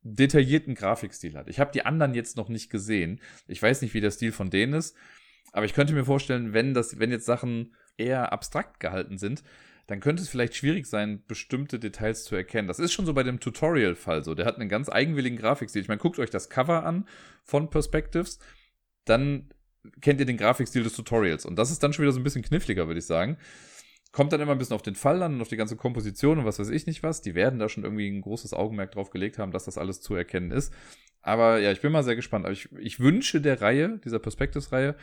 detaillierten 0.00 0.74
Grafikstil 0.74 1.36
hat. 1.36 1.48
Ich 1.50 1.60
habe 1.60 1.72
die 1.72 1.84
anderen 1.84 2.14
jetzt 2.14 2.38
noch 2.38 2.48
nicht 2.48 2.70
gesehen. 2.70 3.20
Ich 3.46 3.62
weiß 3.62 3.82
nicht, 3.82 3.92
wie 3.92 4.00
der 4.00 4.10
Stil 4.10 4.32
von 4.32 4.48
denen 4.48 4.72
ist. 4.72 4.96
Aber 5.52 5.66
ich 5.66 5.74
könnte 5.74 5.92
mir 5.92 6.06
vorstellen, 6.06 6.54
wenn 6.54 6.72
das, 6.72 6.98
wenn 6.98 7.10
jetzt 7.10 7.26
Sachen 7.26 7.76
eher 7.98 8.32
abstrakt 8.32 8.80
gehalten 8.80 9.18
sind, 9.18 9.42
dann 9.92 10.00
könnte 10.00 10.22
es 10.22 10.30
vielleicht 10.30 10.56
schwierig 10.56 10.86
sein, 10.86 11.22
bestimmte 11.28 11.78
Details 11.78 12.24
zu 12.24 12.34
erkennen. 12.34 12.66
Das 12.66 12.78
ist 12.78 12.94
schon 12.94 13.04
so 13.04 13.12
bei 13.12 13.24
dem 13.24 13.40
Tutorial-Fall 13.40 14.24
so. 14.24 14.34
Der 14.34 14.46
hat 14.46 14.56
einen 14.58 14.70
ganz 14.70 14.88
eigenwilligen 14.88 15.36
Grafikstil. 15.36 15.82
Ich 15.82 15.88
meine, 15.88 16.00
guckt 16.00 16.18
euch 16.18 16.30
das 16.30 16.48
Cover 16.48 16.86
an 16.86 17.06
von 17.44 17.68
Perspectives, 17.68 18.38
dann 19.04 19.52
kennt 20.00 20.18
ihr 20.18 20.24
den 20.24 20.38
Grafikstil 20.38 20.82
des 20.82 20.94
Tutorials. 20.94 21.44
Und 21.44 21.56
das 21.56 21.70
ist 21.70 21.82
dann 21.82 21.92
schon 21.92 22.04
wieder 22.04 22.12
so 22.12 22.20
ein 22.20 22.22
bisschen 22.24 22.40
kniffliger, 22.40 22.86
würde 22.86 23.00
ich 23.00 23.04
sagen. 23.04 23.36
Kommt 24.12 24.32
dann 24.32 24.40
immer 24.40 24.52
ein 24.52 24.58
bisschen 24.58 24.74
auf 24.74 24.80
den 24.80 24.94
Fall 24.94 25.22
an 25.22 25.34
und 25.34 25.42
auf 25.42 25.48
die 25.48 25.58
ganze 25.58 25.76
Komposition 25.76 26.38
und 26.38 26.46
was 26.46 26.58
weiß 26.58 26.70
ich 26.70 26.86
nicht 26.86 27.02
was. 27.02 27.20
Die 27.20 27.34
werden 27.34 27.58
da 27.58 27.68
schon 27.68 27.84
irgendwie 27.84 28.08
ein 28.08 28.22
großes 28.22 28.54
Augenmerk 28.54 28.92
drauf 28.92 29.10
gelegt 29.10 29.38
haben, 29.38 29.52
dass 29.52 29.66
das 29.66 29.76
alles 29.76 30.00
zu 30.00 30.14
erkennen 30.14 30.52
ist. 30.52 30.72
Aber 31.20 31.58
ja, 31.58 31.70
ich 31.70 31.82
bin 31.82 31.92
mal 31.92 32.02
sehr 32.02 32.16
gespannt. 32.16 32.46
Aber 32.46 32.54
ich, 32.54 32.72
ich 32.78 32.98
wünsche 32.98 33.42
der 33.42 33.60
Reihe, 33.60 34.00
dieser 34.02 34.20
Perspectives-Reihe, 34.20 34.96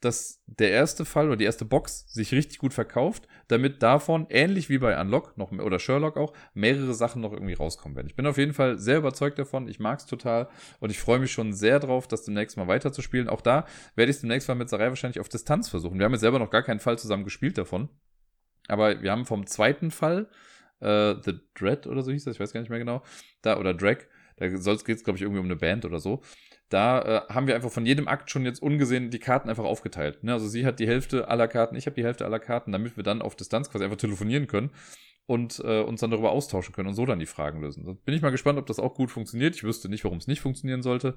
dass 0.00 0.42
der 0.46 0.70
erste 0.70 1.04
Fall 1.04 1.26
oder 1.26 1.36
die 1.36 1.44
erste 1.44 1.64
Box 1.64 2.12
sich 2.12 2.32
richtig 2.32 2.58
gut 2.58 2.74
verkauft, 2.74 3.26
damit 3.48 3.82
davon, 3.82 4.26
ähnlich 4.28 4.68
wie 4.68 4.78
bei 4.78 5.00
Unlock 5.00 5.38
noch, 5.38 5.52
oder 5.52 5.78
Sherlock 5.78 6.16
auch, 6.16 6.34
mehrere 6.54 6.94
Sachen 6.94 7.22
noch 7.22 7.32
irgendwie 7.32 7.54
rauskommen 7.54 7.96
werden. 7.96 8.06
Ich 8.06 8.16
bin 8.16 8.26
auf 8.26 8.36
jeden 8.36 8.52
Fall 8.52 8.78
sehr 8.78 8.98
überzeugt 8.98 9.38
davon. 9.38 9.68
Ich 9.68 9.80
mag 9.80 9.98
es 9.98 10.06
total 10.06 10.48
und 10.80 10.90
ich 10.90 10.98
freue 10.98 11.18
mich 11.18 11.32
schon 11.32 11.52
sehr 11.52 11.80
drauf, 11.80 12.06
das 12.08 12.24
demnächst 12.24 12.56
mal 12.56 12.68
weiterzuspielen. 12.68 13.28
Auch 13.28 13.40
da 13.40 13.66
werde 13.94 14.10
ich 14.10 14.16
es 14.16 14.20
demnächst 14.20 14.48
mal 14.48 14.54
mit 14.54 14.68
Sarai 14.68 14.88
wahrscheinlich 14.88 15.20
auf 15.20 15.28
Distanz 15.28 15.68
versuchen. 15.68 15.98
Wir 15.98 16.04
haben 16.04 16.12
jetzt 16.12 16.20
selber 16.20 16.38
noch 16.38 16.50
gar 16.50 16.62
keinen 16.62 16.80
Fall 16.80 16.98
zusammen 16.98 17.24
gespielt 17.24 17.56
davon. 17.56 17.88
Aber 18.68 19.00
wir 19.00 19.12
haben 19.12 19.24
vom 19.24 19.46
zweiten 19.46 19.90
Fall, 19.90 20.28
äh, 20.80 21.14
The 21.24 21.40
Dread 21.54 21.86
oder 21.86 22.02
so 22.02 22.10
hieß 22.10 22.24
das, 22.24 22.34
ich 22.34 22.40
weiß 22.40 22.52
gar 22.52 22.60
nicht 22.60 22.70
mehr 22.70 22.78
genau, 22.78 23.02
da, 23.42 23.58
oder 23.58 23.72
Drag, 23.72 23.98
da 24.36 24.48
geht 24.48 24.66
es, 24.66 25.04
glaube 25.04 25.16
ich, 25.16 25.22
irgendwie 25.22 25.40
um 25.40 25.46
eine 25.46 25.56
Band 25.56 25.84
oder 25.84 25.98
so. 25.98 26.22
Da 26.68 27.26
äh, 27.28 27.32
haben 27.32 27.46
wir 27.46 27.54
einfach 27.54 27.70
von 27.70 27.86
jedem 27.86 28.08
Akt 28.08 28.30
schon 28.30 28.44
jetzt 28.44 28.60
ungesehen 28.60 29.10
die 29.10 29.18
Karten 29.18 29.48
einfach 29.48 29.64
aufgeteilt. 29.64 30.24
Ne? 30.24 30.32
Also 30.32 30.48
sie 30.48 30.66
hat 30.66 30.80
die 30.80 30.88
Hälfte 30.88 31.28
aller 31.28 31.48
Karten, 31.48 31.76
ich 31.76 31.86
habe 31.86 31.94
die 31.94 32.04
Hälfte 32.04 32.24
aller 32.24 32.40
Karten, 32.40 32.72
damit 32.72 32.96
wir 32.96 33.04
dann 33.04 33.22
auf 33.22 33.36
Distanz 33.36 33.70
quasi 33.70 33.84
einfach 33.84 33.98
telefonieren 33.98 34.46
können 34.46 34.70
und 35.26 35.60
äh, 35.64 35.80
uns 35.80 36.00
dann 36.00 36.10
darüber 36.10 36.32
austauschen 36.32 36.74
können 36.74 36.88
und 36.88 36.94
so 36.94 37.06
dann 37.06 37.18
die 37.18 37.26
Fragen 37.26 37.60
lösen. 37.60 37.84
Bin 38.04 38.14
ich 38.14 38.22
mal 38.22 38.30
gespannt, 38.30 38.58
ob 38.58 38.66
das 38.66 38.80
auch 38.80 38.94
gut 38.94 39.10
funktioniert. 39.10 39.54
Ich 39.54 39.64
wüsste 39.64 39.88
nicht, 39.88 40.04
warum 40.04 40.18
es 40.18 40.26
nicht 40.26 40.40
funktionieren 40.40 40.82
sollte. 40.82 41.16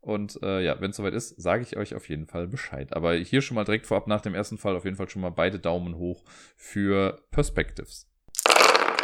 Und 0.00 0.40
äh, 0.42 0.64
ja, 0.64 0.80
wenn 0.80 0.90
es 0.90 0.96
soweit 0.96 1.14
ist, 1.14 1.40
sage 1.40 1.62
ich 1.62 1.76
euch 1.76 1.94
auf 1.94 2.08
jeden 2.08 2.26
Fall 2.26 2.48
Bescheid. 2.48 2.92
Aber 2.92 3.14
hier 3.14 3.40
schon 3.40 3.54
mal 3.54 3.64
direkt 3.64 3.86
vorab 3.86 4.08
nach 4.08 4.20
dem 4.20 4.34
ersten 4.34 4.58
Fall 4.58 4.74
auf 4.74 4.84
jeden 4.84 4.96
Fall 4.96 5.08
schon 5.08 5.22
mal 5.22 5.30
beide 5.30 5.60
Daumen 5.60 5.96
hoch 5.96 6.24
für 6.56 7.24
Perspectives. 7.30 8.11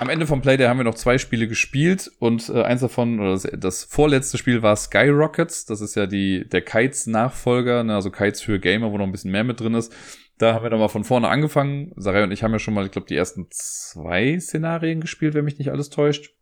Am 0.00 0.10
Ende 0.10 0.28
vom 0.28 0.40
Playday 0.40 0.68
haben 0.68 0.78
wir 0.78 0.84
noch 0.84 0.94
zwei 0.94 1.18
Spiele 1.18 1.48
gespielt 1.48 2.12
und 2.20 2.50
äh, 2.50 2.62
eins 2.62 2.82
davon, 2.82 3.18
oder 3.18 3.32
das, 3.32 3.48
das, 3.58 3.82
vorletzte 3.82 4.38
Spiel 4.38 4.62
war 4.62 4.76
Skyrockets. 4.76 5.66
Das 5.66 5.80
ist 5.80 5.96
ja 5.96 6.06
die, 6.06 6.48
der 6.48 6.62
Kites-Nachfolger, 6.62 7.82
ne, 7.82 7.96
also 7.96 8.12
Kites 8.12 8.40
für 8.40 8.60
Gamer, 8.60 8.92
wo 8.92 8.98
noch 8.98 9.06
ein 9.06 9.10
bisschen 9.10 9.32
mehr 9.32 9.42
mit 9.42 9.58
drin 9.58 9.74
ist. 9.74 9.92
Da 10.38 10.54
haben 10.54 10.62
wir 10.62 10.70
dann 10.70 10.78
mal 10.78 10.86
von 10.86 11.02
vorne 11.02 11.28
angefangen. 11.28 11.92
Sarai 11.96 12.22
und 12.22 12.30
ich 12.30 12.44
haben 12.44 12.52
ja 12.52 12.60
schon 12.60 12.74
mal, 12.74 12.86
ich 12.86 12.92
glaube, 12.92 13.08
die 13.08 13.16
ersten 13.16 13.48
zwei 13.50 14.38
Szenarien 14.38 15.00
gespielt, 15.00 15.34
wenn 15.34 15.44
mich 15.44 15.58
nicht 15.58 15.72
alles 15.72 15.90
täuscht. 15.90 16.32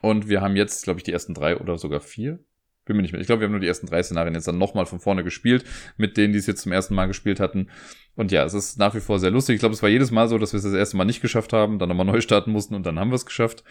Und 0.00 0.28
wir 0.28 0.40
haben 0.40 0.54
jetzt, 0.54 0.84
glaube 0.84 1.00
ich, 1.00 1.04
die 1.04 1.12
ersten 1.12 1.34
drei 1.34 1.56
oder 1.56 1.78
sogar 1.78 1.98
vier 1.98 2.38
bin 2.86 2.96
mir 2.96 3.02
nicht 3.02 3.12
mehr. 3.12 3.20
Ich 3.20 3.26
glaube, 3.26 3.40
wir 3.40 3.46
haben 3.46 3.52
nur 3.52 3.60
die 3.60 3.66
ersten 3.66 3.86
drei 3.86 4.02
Szenarien 4.02 4.34
jetzt 4.34 4.48
dann 4.48 4.58
nochmal 4.58 4.86
von 4.86 5.00
vorne 5.00 5.22
gespielt, 5.22 5.64
mit 5.98 6.16
denen, 6.16 6.32
die 6.32 6.38
es 6.38 6.46
jetzt 6.46 6.62
zum 6.62 6.72
ersten 6.72 6.94
Mal 6.94 7.06
gespielt 7.06 7.38
hatten. 7.38 7.68
Und 8.14 8.32
ja, 8.32 8.44
es 8.44 8.54
ist 8.54 8.78
nach 8.78 8.94
wie 8.94 9.00
vor 9.00 9.18
sehr 9.18 9.30
lustig. 9.30 9.54
Ich 9.56 9.60
glaube, 9.60 9.74
es 9.74 9.82
war 9.82 9.90
jedes 9.90 10.10
Mal 10.10 10.28
so, 10.28 10.38
dass 10.38 10.54
wir 10.54 10.58
es 10.58 10.64
das 10.64 10.72
erste 10.72 10.96
Mal 10.96 11.04
nicht 11.04 11.20
geschafft 11.20 11.52
haben, 11.52 11.78
dann 11.78 11.90
nochmal 11.90 12.06
neu 12.06 12.20
starten 12.22 12.50
mussten 12.52 12.74
und 12.74 12.86
dann 12.86 12.98
haben 12.98 13.10
wir 13.10 13.16
es 13.16 13.26
geschafft. 13.26 13.62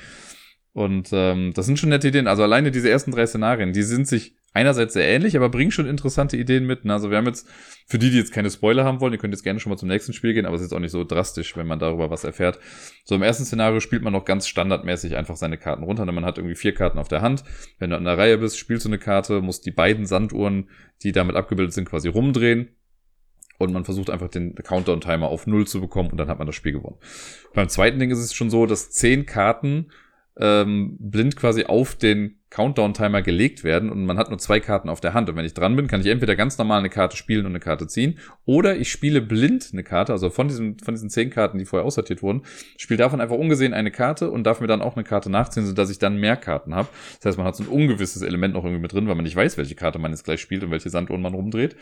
Und 0.76 1.12
ähm, 1.14 1.54
das 1.54 1.68
sind 1.68 1.80
schon 1.80 1.88
nette 1.88 2.10
Ideen. 2.10 2.28
Also 2.28 2.44
alleine 2.44 2.70
diese 2.70 2.90
ersten 2.90 3.12
drei 3.12 3.26
Szenarien, 3.26 3.72
die 3.72 3.82
sind 3.82 4.10
sich 4.10 4.36
einerseits 4.52 4.94
sehr 4.94 5.08
ähnlich, 5.08 5.38
aber 5.38 5.48
bringen 5.48 5.72
schon 5.72 5.88
interessante 5.88 6.36
Ideen 6.36 6.66
mit. 6.66 6.86
Also 6.86 7.10
wir 7.10 7.16
haben 7.16 7.28
jetzt, 7.28 7.48
für 7.88 7.98
die, 7.98 8.12
die 8.12 8.18
jetzt 8.18 8.34
keine 8.34 8.52
Spoiler 8.52 8.84
haben 8.84 9.00
wollen, 9.00 9.14
ihr 9.14 9.18
könnt 9.18 9.34
jetzt 9.34 9.44
gerne 9.44 9.62
schon 9.62 9.70
mal 9.70 9.78
zum 9.78 9.88
nächsten 9.88 10.12
Spiel 10.12 10.34
gehen, 10.34 10.46
aber 10.46 10.58
es 10.58 10.62
ist 10.62 10.74
auch 10.74 10.80
nicht 10.80 10.92
so 10.92 11.06
drastisch, 11.06 11.56
wenn 11.56 11.66
man 11.66 11.80
darüber 11.80 12.10
was 12.10 12.26
erfährt. 12.26 12.60
So 13.06 13.16
im 13.16 13.24
ersten 13.24 13.46
Szenario 13.46 13.80
spielt 13.80 14.02
man 14.02 14.12
noch 14.12 14.26
ganz 14.26 14.50
standardmäßig 14.50 15.16
einfach 15.16 15.38
seine 15.38 15.58
Karten 15.58 15.84
runter. 15.84 16.06
Denn 16.06 16.14
man 16.14 16.26
hat 16.26 16.40
irgendwie 16.40 16.58
vier 16.58 16.74
Karten 16.74 17.00
auf 17.00 17.08
der 17.08 17.22
Hand. 17.22 17.46
Wenn 17.80 17.92
du 17.92 17.96
an 17.96 18.04
der 18.04 18.18
Reihe 18.18 18.38
bist, 18.38 18.60
spielst 18.60 18.84
du 18.84 18.90
eine 18.90 19.00
Karte, 19.00 19.40
musst 19.40 19.66
die 19.66 19.72
beiden 19.72 20.06
Sanduhren, 20.06 20.70
die 21.04 21.14
damit 21.14 21.38
abgebildet 21.38 21.74
sind, 21.74 21.88
quasi 21.88 22.10
rumdrehen. 22.10 22.76
Und 23.60 23.72
man 23.72 23.86
versucht 23.86 24.10
einfach 24.10 24.28
den 24.28 24.56
Countdown-Timer 24.56 25.30
auf 25.30 25.48
Null 25.48 25.68
zu 25.68 25.80
bekommen 25.80 26.10
und 26.10 26.18
dann 26.18 26.28
hat 26.28 26.38
man 26.38 26.48
das 26.48 26.58
Spiel 26.58 26.74
gewonnen. 26.74 26.98
Beim 27.54 27.70
zweiten 27.70 27.98
Ding 27.98 28.12
ist 28.12 28.20
es 28.20 28.34
schon 28.34 28.50
so, 28.50 28.66
dass 28.66 28.92
zehn 28.92 29.26
Karten 29.26 29.92
ähm, 30.38 30.98
blind 31.00 31.36
quasi 31.36 31.66
auf 31.66 31.96
den 31.96 32.40
Countdown-Timer 32.50 33.22
gelegt 33.22 33.66
werden 33.66 33.90
und 33.90 34.06
man 34.06 34.18
hat 34.18 34.30
nur 34.30 34.38
zwei 34.38 34.62
Karten 34.62 34.88
auf 34.88 35.02
der 35.02 35.14
Hand. 35.14 35.30
Und 35.30 35.36
wenn 35.36 35.46
ich 35.46 35.54
dran 35.54 35.76
bin, 35.76 35.88
kann 35.88 36.00
ich 36.00 36.08
entweder 36.08 36.38
ganz 36.38 36.58
normal 36.58 36.80
eine 36.80 36.90
Karte 36.90 37.18
spielen 37.18 37.46
und 37.46 37.52
eine 37.52 37.60
Karte 37.60 37.88
ziehen, 37.88 38.18
oder 38.46 38.78
ich 38.78 38.90
spiele 38.90 39.22
blind 39.22 39.70
eine 39.74 39.84
Karte, 39.84 40.14
also 40.14 40.30
von, 40.30 40.48
diesem, 40.48 40.80
von 40.80 40.94
diesen 40.94 41.10
zehn 41.10 41.30
Karten, 41.30 41.58
die 41.58 41.66
vorher 41.66 41.86
aussortiert 41.86 42.22
wurden, 42.22 42.44
spiele 42.78 42.98
davon 42.98 43.20
einfach 43.20 43.36
ungesehen 43.36 43.74
eine 43.74 43.92
Karte 43.92 44.32
und 44.32 44.46
darf 44.46 44.62
mir 44.62 44.68
dann 44.68 44.82
auch 44.82 44.96
eine 44.96 45.04
Karte 45.04 45.30
nachziehen, 45.30 45.66
sodass 45.66 45.90
ich 45.90 46.00
dann 46.00 46.18
mehr 46.18 46.38
Karten 46.38 46.76
habe. 46.76 46.88
Das 47.18 47.26
heißt, 47.26 47.38
man 47.38 47.48
hat 47.48 47.58
so 47.58 47.64
ein 47.64 47.70
ungewisses 47.70 48.22
Element 48.22 48.54
noch 48.54 48.64
irgendwie 48.64 48.82
mit 48.82 48.94
drin, 48.94 49.08
weil 49.08 49.16
man 49.16 49.26
nicht 49.26 49.36
weiß, 49.36 49.58
welche 49.58 49.76
Karte 49.76 50.00
man 50.00 50.12
jetzt 50.12 50.24
gleich 50.24 50.40
spielt 50.40 50.64
und 50.64 50.72
welche 50.72 50.90
Sanduhr 50.90 51.18
man 51.18 51.34
rumdreht. 51.34 51.76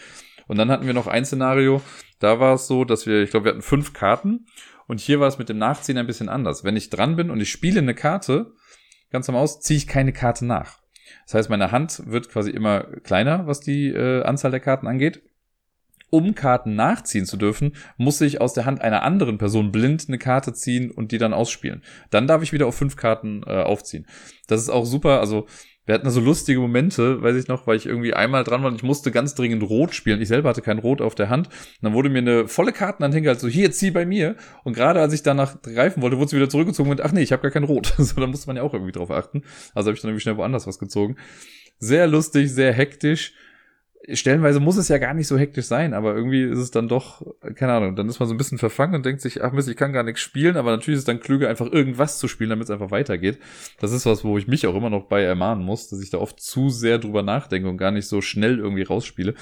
Und 0.48 0.58
dann 0.58 0.72
hatten 0.72 0.88
wir 0.88 0.94
noch 0.94 1.08
ein 1.08 1.24
Szenario, 1.24 1.82
da 2.20 2.40
war 2.40 2.56
es 2.56 2.68
so, 2.68 2.84
dass 2.84 3.06
wir, 3.06 3.22
ich 3.22 3.30
glaube, 3.30 3.46
wir 3.46 3.52
hatten 3.52 3.62
fünf 3.62 3.94
Karten 3.94 4.46
und 4.88 5.00
hier 5.00 5.20
war 5.20 5.28
es 5.28 5.38
mit 5.38 5.50
dem 5.50 5.58
Nachziehen 5.58 5.98
ein 5.98 6.08
bisschen 6.08 6.30
anders. 6.30 6.64
Wenn 6.64 6.76
ich 6.76 6.90
dran 6.90 7.16
bin 7.16 7.30
und 7.30 7.40
ich 7.42 7.52
spiele 7.52 7.80
eine 7.80 7.96
Karte, 7.96 8.54
ganz 9.12 9.28
normal 9.28 9.44
aus, 9.44 9.60
ziehe 9.62 9.78
ich 9.78 9.88
keine 9.88 10.14
Karte 10.14 10.46
nach. 10.46 10.80
Das 11.26 11.36
heißt, 11.36 11.50
meine 11.50 11.72
Hand 11.72 12.04
wird 12.06 12.30
quasi 12.30 12.52
immer 12.52 12.84
kleiner, 13.04 13.48
was 13.48 13.60
die 13.60 13.90
äh, 13.90 14.24
Anzahl 14.24 14.52
der 14.52 14.60
Karten 14.60 14.88
angeht. 14.88 15.22
Um 16.10 16.36
Karten 16.36 16.76
nachziehen 16.76 17.26
zu 17.26 17.38
dürfen, 17.38 17.76
muss 17.98 18.22
ich 18.22 18.40
aus 18.40 18.54
der 18.54 18.66
Hand 18.66 18.82
einer 18.82 19.02
anderen 19.02 19.40
Person 19.40 19.72
blind 19.72 20.06
eine 20.08 20.20
Karte 20.20 20.54
ziehen 20.54 20.92
und 20.92 21.12
die 21.12 21.18
dann 21.18 21.34
ausspielen. 21.34 21.82
Dann 22.12 22.28
darf 22.28 22.44
ich 22.44 22.54
wieder 22.54 22.68
auf 22.68 22.76
fünf 22.76 22.96
Karten 22.96 23.42
äh, 23.48 23.64
aufziehen. 23.64 24.06
Das 24.48 24.62
ist 24.62 24.70
auch 24.70 24.86
super. 24.86 25.20
Also 25.20 25.48
wir 25.86 25.96
hatten 25.96 26.10
so 26.10 26.22
lustige 26.22 26.60
Momente, 26.60 27.22
weiß 27.22 27.36
ich 27.36 27.48
noch, 27.48 27.68
weil 27.68 27.76
ich 27.76 27.86
irgendwie 27.86 28.14
einmal 28.14 28.44
dran 28.44 28.64
war 28.64 28.70
und 28.70 28.76
ich 28.76 28.84
musste 28.84 29.12
ganz 29.12 29.36
dringend 29.36 29.64
Rot 29.64 29.94
spielen. 29.94 30.22
Ich 30.22 30.30
selber 30.30 30.50
hatte 30.50 30.62
kein 30.62 30.80
Rot 30.80 31.02
auf 31.02 31.14
der 31.14 31.30
Hand. 31.30 31.48
Und 31.48 31.56
dann 31.82 31.94
wurde 31.94 32.10
mir 32.10 32.20
eine 32.20 32.48
volle 32.48 32.72
Kartenhand 32.72 33.14
hingehalten, 33.14 33.42
so 33.42 33.48
hier, 33.50 33.72
zieh 33.72 33.92
bei 33.92 34.06
mir. 34.06 34.38
Und 34.64 34.74
gerade 34.74 35.02
als 35.02 35.14
ich 35.14 35.24
danach 35.24 35.62
greifen 35.62 36.02
wollte, 36.02 36.18
wurde 36.18 36.30
sie 36.30 36.38
wieder 36.38 36.50
zurückgezogen 36.50 36.90
und 36.90 37.02
ach 37.02 37.12
nee, 37.12 37.22
ich 37.22 37.34
habe 37.34 37.42
gar 37.42 37.52
kein 37.52 37.66
Rot. 37.66 37.94
so, 37.98 38.20
da 38.20 38.28
musste 38.28 38.48
man 38.48 38.56
ja 38.56 38.64
auch 38.64 38.74
irgendwie 38.74 38.94
drauf 38.94 39.12
achten. 39.12 39.44
Also 39.74 39.90
habe 39.90 39.96
ich 39.96 40.02
dann 40.02 40.10
irgendwie 40.10 40.22
schnell 40.22 40.38
woanders 40.38 40.68
was 40.68 40.80
gezogen. 40.80 41.18
Sehr 41.80 42.08
lustig, 42.08 42.52
sehr 42.52 42.72
hektisch 42.72 43.34
stellenweise 44.12 44.60
muss 44.60 44.78
es 44.78 44.90
ja 44.90 44.98
gar 44.98 45.14
nicht 45.14 45.28
so 45.28 45.38
hektisch 45.38 45.66
sein, 45.66 45.94
aber 45.94 46.14
irgendwie 46.16 46.44
ist 46.44 46.60
es 46.60 46.72
dann 46.72 46.88
doch, 46.88 47.26
keine 47.56 47.74
Ahnung, 47.74 47.96
dann 47.96 48.10
ist 48.10 48.20
man 48.20 48.28
so 48.28 48.34
ein 48.34 48.38
bisschen 48.38 48.58
verfangen 48.58 48.96
und 48.96 49.06
denkt 49.06 49.22
sich, 49.22 49.44
ach 49.44 49.54
Mist, 49.54 49.70
ich 49.70 49.78
kann 49.78 49.94
gar 49.94 50.04
nichts 50.04 50.22
spielen, 50.22 50.58
aber 50.58 50.72
natürlich 50.72 50.98
ist 50.98 51.04
es 51.04 51.06
dann 51.06 51.20
klüger, 51.20 51.50
einfach 51.50 51.72
irgendwas 51.72 52.20
zu 52.20 52.28
spielen, 52.28 52.50
damit 52.50 52.66
es 52.66 52.72
einfach 52.72 52.92
weitergeht. 52.92 53.40
Das 53.80 53.92
ist 53.92 54.06
was, 54.06 54.24
wo 54.24 54.38
ich 54.38 54.48
mich 54.48 54.68
auch 54.68 54.76
immer 54.76 54.90
noch 54.90 55.08
bei 55.08 55.22
ermahnen 55.24 55.64
muss, 55.64 55.90
dass 55.90 56.02
ich 56.02 56.10
da 56.10 56.18
oft 56.18 56.40
zu 56.40 56.70
sehr 56.70 57.00
drüber 57.00 57.24
nachdenke 57.24 57.70
und 57.70 57.78
gar 57.78 57.92
nicht 57.92 58.08
so 58.08 58.22
schnell 58.22 58.60
irgendwie 58.60 58.84
rausspiele. 58.84 59.36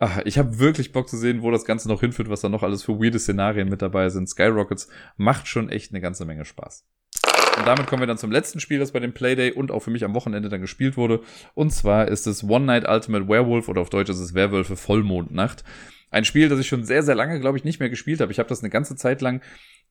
Ach, 0.00 0.20
ich 0.24 0.38
habe 0.38 0.58
wirklich 0.58 0.92
Bock 0.92 1.08
zu 1.08 1.16
sehen, 1.16 1.42
wo 1.42 1.50
das 1.50 1.64
Ganze 1.64 1.88
noch 1.88 2.00
hinführt, 2.00 2.30
was 2.30 2.40
da 2.40 2.48
noch 2.48 2.62
alles 2.62 2.84
für 2.84 3.00
weirde 3.00 3.18
Szenarien 3.18 3.68
mit 3.68 3.82
dabei 3.82 4.08
sind. 4.10 4.28
Skyrockets 4.28 4.88
macht 5.16 5.48
schon 5.48 5.68
echt 5.68 5.92
eine 5.92 6.00
ganze 6.00 6.24
Menge 6.24 6.44
Spaß. 6.44 6.86
Und 7.58 7.66
damit 7.66 7.86
kommen 7.86 8.02
wir 8.02 8.06
dann 8.06 8.18
zum 8.18 8.30
letzten 8.30 8.60
Spiel, 8.60 8.78
das 8.78 8.92
bei 8.92 9.00
dem 9.00 9.12
Playday 9.12 9.52
und 9.52 9.72
auch 9.72 9.80
für 9.80 9.90
mich 9.90 10.04
am 10.04 10.14
Wochenende 10.14 10.48
dann 10.48 10.60
gespielt 10.60 10.96
wurde. 10.96 11.20
Und 11.54 11.72
zwar 11.72 12.06
ist 12.06 12.26
es 12.26 12.44
One 12.44 12.66
Night 12.66 12.88
Ultimate 12.88 13.28
Werewolf 13.28 13.68
oder 13.68 13.80
auf 13.80 13.90
Deutsch 13.90 14.10
ist 14.10 14.20
es 14.20 14.32
Werwölfe 14.32 14.76
Vollmondnacht. 14.76 15.64
Ein 16.10 16.24
Spiel, 16.24 16.48
das 16.48 16.60
ich 16.60 16.68
schon 16.68 16.84
sehr, 16.84 17.02
sehr 17.02 17.16
lange, 17.16 17.40
glaube 17.40 17.58
ich, 17.58 17.64
nicht 17.64 17.80
mehr 17.80 17.90
gespielt 17.90 18.20
habe. 18.20 18.30
Ich 18.30 18.38
habe 18.38 18.48
das 18.48 18.60
eine 18.62 18.70
ganze 18.70 18.94
Zeit 18.94 19.20
lang, 19.20 19.42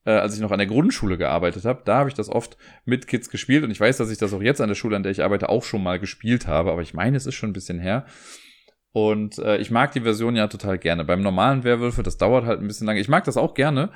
äh, 0.04 0.12
als 0.12 0.34
ich 0.34 0.40
noch 0.40 0.50
an 0.50 0.58
der 0.58 0.66
Grundschule 0.66 1.18
gearbeitet 1.18 1.66
habe, 1.66 1.82
da 1.84 1.98
habe 1.98 2.08
ich 2.08 2.14
das 2.14 2.30
oft 2.30 2.56
mit 2.86 3.06
Kids 3.06 3.28
gespielt. 3.28 3.64
Und 3.64 3.70
ich 3.70 3.80
weiß, 3.80 3.98
dass 3.98 4.10
ich 4.10 4.18
das 4.18 4.32
auch 4.32 4.42
jetzt 4.42 4.60
an 4.62 4.68
der 4.68 4.74
Schule, 4.74 4.96
an 4.96 5.02
der 5.02 5.12
ich 5.12 5.22
arbeite, 5.22 5.50
auch 5.50 5.62
schon 5.62 5.82
mal 5.82 5.98
gespielt 5.98 6.46
habe. 6.46 6.72
Aber 6.72 6.82
ich 6.82 6.94
meine, 6.94 7.18
es 7.18 7.26
ist 7.26 7.34
schon 7.34 7.50
ein 7.50 7.54
bisschen 7.54 7.78
her. 7.78 8.06
Und 8.92 9.38
äh, 9.38 9.58
ich 9.58 9.70
mag 9.70 9.92
die 9.92 10.00
Version 10.00 10.34
ja 10.34 10.48
total 10.48 10.78
gerne. 10.78 11.04
Beim 11.04 11.20
normalen 11.20 11.64
Werwölfe, 11.64 12.02
das 12.02 12.16
dauert 12.16 12.46
halt 12.46 12.60
ein 12.60 12.66
bisschen 12.66 12.86
lange. 12.86 13.00
Ich 13.00 13.08
mag 13.08 13.24
das 13.24 13.36
auch 13.36 13.52
gerne 13.52 13.90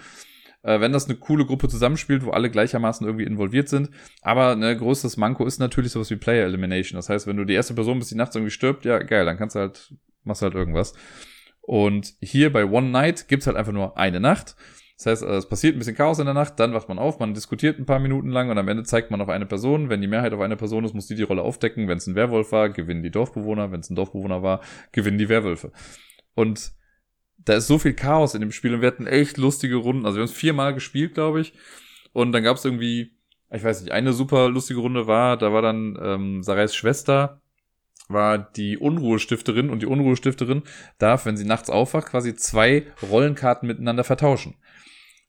äh, 0.62 0.80
wenn 0.80 0.92
das 0.92 1.06
eine 1.08 1.16
coole 1.16 1.44
Gruppe 1.44 1.68
zusammenspielt, 1.68 2.24
wo 2.24 2.30
alle 2.30 2.50
gleichermaßen 2.50 3.06
irgendwie 3.06 3.24
involviert 3.24 3.68
sind. 3.68 3.90
Aber 4.20 4.56
ne, 4.56 4.76
größtes 4.76 5.16
Manko 5.16 5.46
ist 5.46 5.58
natürlich 5.58 5.92
sowas 5.92 6.10
wie 6.10 6.16
Player 6.16 6.44
Elimination. 6.44 6.96
Das 6.96 7.08
heißt, 7.08 7.26
wenn 7.26 7.36
du 7.36 7.44
die 7.44 7.54
erste 7.54 7.74
Person 7.74 7.98
bist, 7.98 8.10
die 8.10 8.16
nachts 8.16 8.36
irgendwie 8.36 8.50
stirbt, 8.50 8.84
ja, 8.84 8.98
geil, 8.98 9.24
dann 9.24 9.36
kannst 9.36 9.56
du 9.56 9.60
halt, 9.60 9.94
machst 10.24 10.42
du 10.42 10.46
halt 10.46 10.54
irgendwas. 10.54 10.94
Und 11.60 12.14
hier 12.20 12.52
bei 12.52 12.64
One 12.64 12.90
Night 12.90 13.28
gibt's 13.28 13.46
halt 13.46 13.56
einfach 13.56 13.72
nur 13.72 13.96
eine 13.96 14.20
Nacht. 14.20 14.56
Das 14.96 15.06
heißt, 15.06 15.22
es 15.22 15.48
passiert 15.48 15.74
ein 15.74 15.78
bisschen 15.78 15.96
Chaos 15.96 16.20
in 16.20 16.26
der 16.26 16.34
Nacht, 16.34 16.60
dann 16.60 16.74
wacht 16.74 16.88
man 16.88 16.98
auf, 16.98 17.18
man 17.18 17.34
diskutiert 17.34 17.78
ein 17.78 17.86
paar 17.86 17.98
Minuten 17.98 18.28
lang 18.28 18.50
und 18.50 18.58
am 18.58 18.68
Ende 18.68 18.84
zeigt 18.84 19.10
man 19.10 19.20
auf 19.20 19.28
eine 19.28 19.46
Person. 19.46 19.88
Wenn 19.88 20.00
die 20.00 20.06
Mehrheit 20.06 20.32
auf 20.32 20.40
eine 20.40 20.56
Person 20.56 20.84
ist, 20.84 20.94
muss 20.94 21.08
die 21.08 21.16
die 21.16 21.24
Rolle 21.24 21.42
aufdecken. 21.42 21.88
Wenn 21.88 21.98
es 21.98 22.06
ein 22.06 22.14
Werwolf 22.14 22.52
war, 22.52 22.70
gewinnen 22.70 23.02
die 23.02 23.10
Dorfbewohner. 23.10 23.72
Wenn 23.72 23.80
es 23.80 23.90
ein 23.90 23.96
Dorfbewohner 23.96 24.42
war, 24.42 24.60
gewinnen 24.92 25.18
die 25.18 25.28
Werwölfe. 25.28 25.72
Und 26.34 26.72
da 27.44 27.54
ist 27.54 27.66
so 27.66 27.78
viel 27.78 27.94
Chaos 27.94 28.34
in 28.34 28.40
dem 28.40 28.52
Spiel 28.52 28.74
und 28.74 28.80
wir 28.80 28.88
hatten 28.88 29.06
echt 29.06 29.36
lustige 29.36 29.76
Runden. 29.76 30.06
Also 30.06 30.16
wir 30.16 30.22
haben 30.22 30.30
es 30.30 30.36
viermal 30.36 30.74
gespielt, 30.74 31.14
glaube 31.14 31.40
ich. 31.40 31.54
Und 32.12 32.32
dann 32.32 32.42
gab 32.42 32.56
es 32.56 32.64
irgendwie, 32.64 33.12
ich 33.50 33.64
weiß 33.64 33.82
nicht, 33.82 33.92
eine 33.92 34.12
super 34.12 34.48
lustige 34.48 34.80
Runde 34.80 35.06
war, 35.06 35.36
da 35.36 35.52
war 35.52 35.62
dann 35.62 35.98
ähm, 36.00 36.42
Sarais 36.42 36.74
Schwester, 36.74 37.40
war 38.08 38.38
die 38.38 38.76
Unruhestifterin 38.76 39.70
und 39.70 39.80
die 39.80 39.86
Unruhestifterin 39.86 40.62
darf, 40.98 41.24
wenn 41.26 41.36
sie 41.36 41.44
nachts 41.44 41.70
aufwacht, 41.70 42.08
quasi 42.08 42.34
zwei 42.34 42.86
Rollenkarten 43.02 43.66
miteinander 43.66 44.04
vertauschen. 44.04 44.56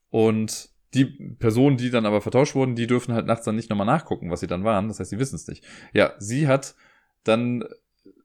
Und 0.10 0.70
die 0.94 1.06
Personen, 1.06 1.78
die 1.78 1.90
dann 1.90 2.06
aber 2.06 2.22
vertauscht 2.22 2.56
wurden, 2.56 2.76
die 2.76 2.88
dürfen 2.88 3.16
halt 3.16 3.26
nachts 3.26 3.46
dann 3.46 3.56
nicht 3.56 3.70
nochmal 3.70 3.88
nachgucken, 3.88 4.30
was 4.30 4.42
sie 4.42 4.48
dann 4.48 4.64
waren. 4.64 4.88
Das 4.88 5.00
heißt, 5.00 5.10
sie 5.10 5.20
wissen 5.20 5.36
es 5.36 5.48
nicht. 5.48 5.64
Ja, 5.94 6.14
sie 6.20 6.48
hat 6.48 6.76
dann 7.24 7.64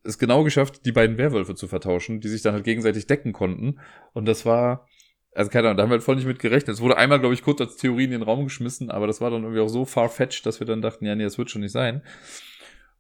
es 0.09 0.19
genau 0.19 0.43
geschafft, 0.43 0.87
die 0.87 0.93
beiden 0.93 1.19
Werwölfe 1.19 1.55
zu 1.55 1.69
vertauschen, 1.69 2.21
die 2.21 2.29
sich 2.29 2.43
dann 2.43 2.55
halt 2.55 2.65
gegenseitig 2.65 3.07
decken 3.07 3.33
konnten. 3.33 3.79
Und 4.15 4.27
das 4.27 4.47
war, 4.47 4.87
also 5.35 5.51
keine 5.51 5.69
Ahnung, 5.69 5.77
da 5.77 5.83
haben 5.83 5.91
wir 5.91 5.97
halt 5.97 6.03
voll 6.03 6.17
nicht 6.17 6.27
mit 6.27 6.39
gerechnet. 6.39 6.75
Es 6.75 6.81
wurde 6.81 6.97
einmal, 6.97 7.21
glaube 7.21 7.35
ich, 7.35 7.43
kurz 7.43 7.61
als 7.61 7.77
Theorie 7.77 8.05
in 8.05 8.13
den 8.13 8.23
Raum 8.23 8.45
geschmissen, 8.45 8.91
aber 8.91 9.07
das 9.07 9.21
war 9.21 9.31
dann 9.31 9.43
irgendwie 9.43 9.61
auch 9.61 9.69
so 9.69 9.85
far-fetched, 9.85 10.47
dass 10.47 10.61
wir 10.61 10.67
dann 10.67 10.81
dachten, 10.81 11.05
ja, 11.05 11.15
nee, 11.15 11.25
das 11.25 11.37
wird 11.37 11.51
schon 11.51 11.61
nicht 11.61 11.73
sein. 11.73 12.03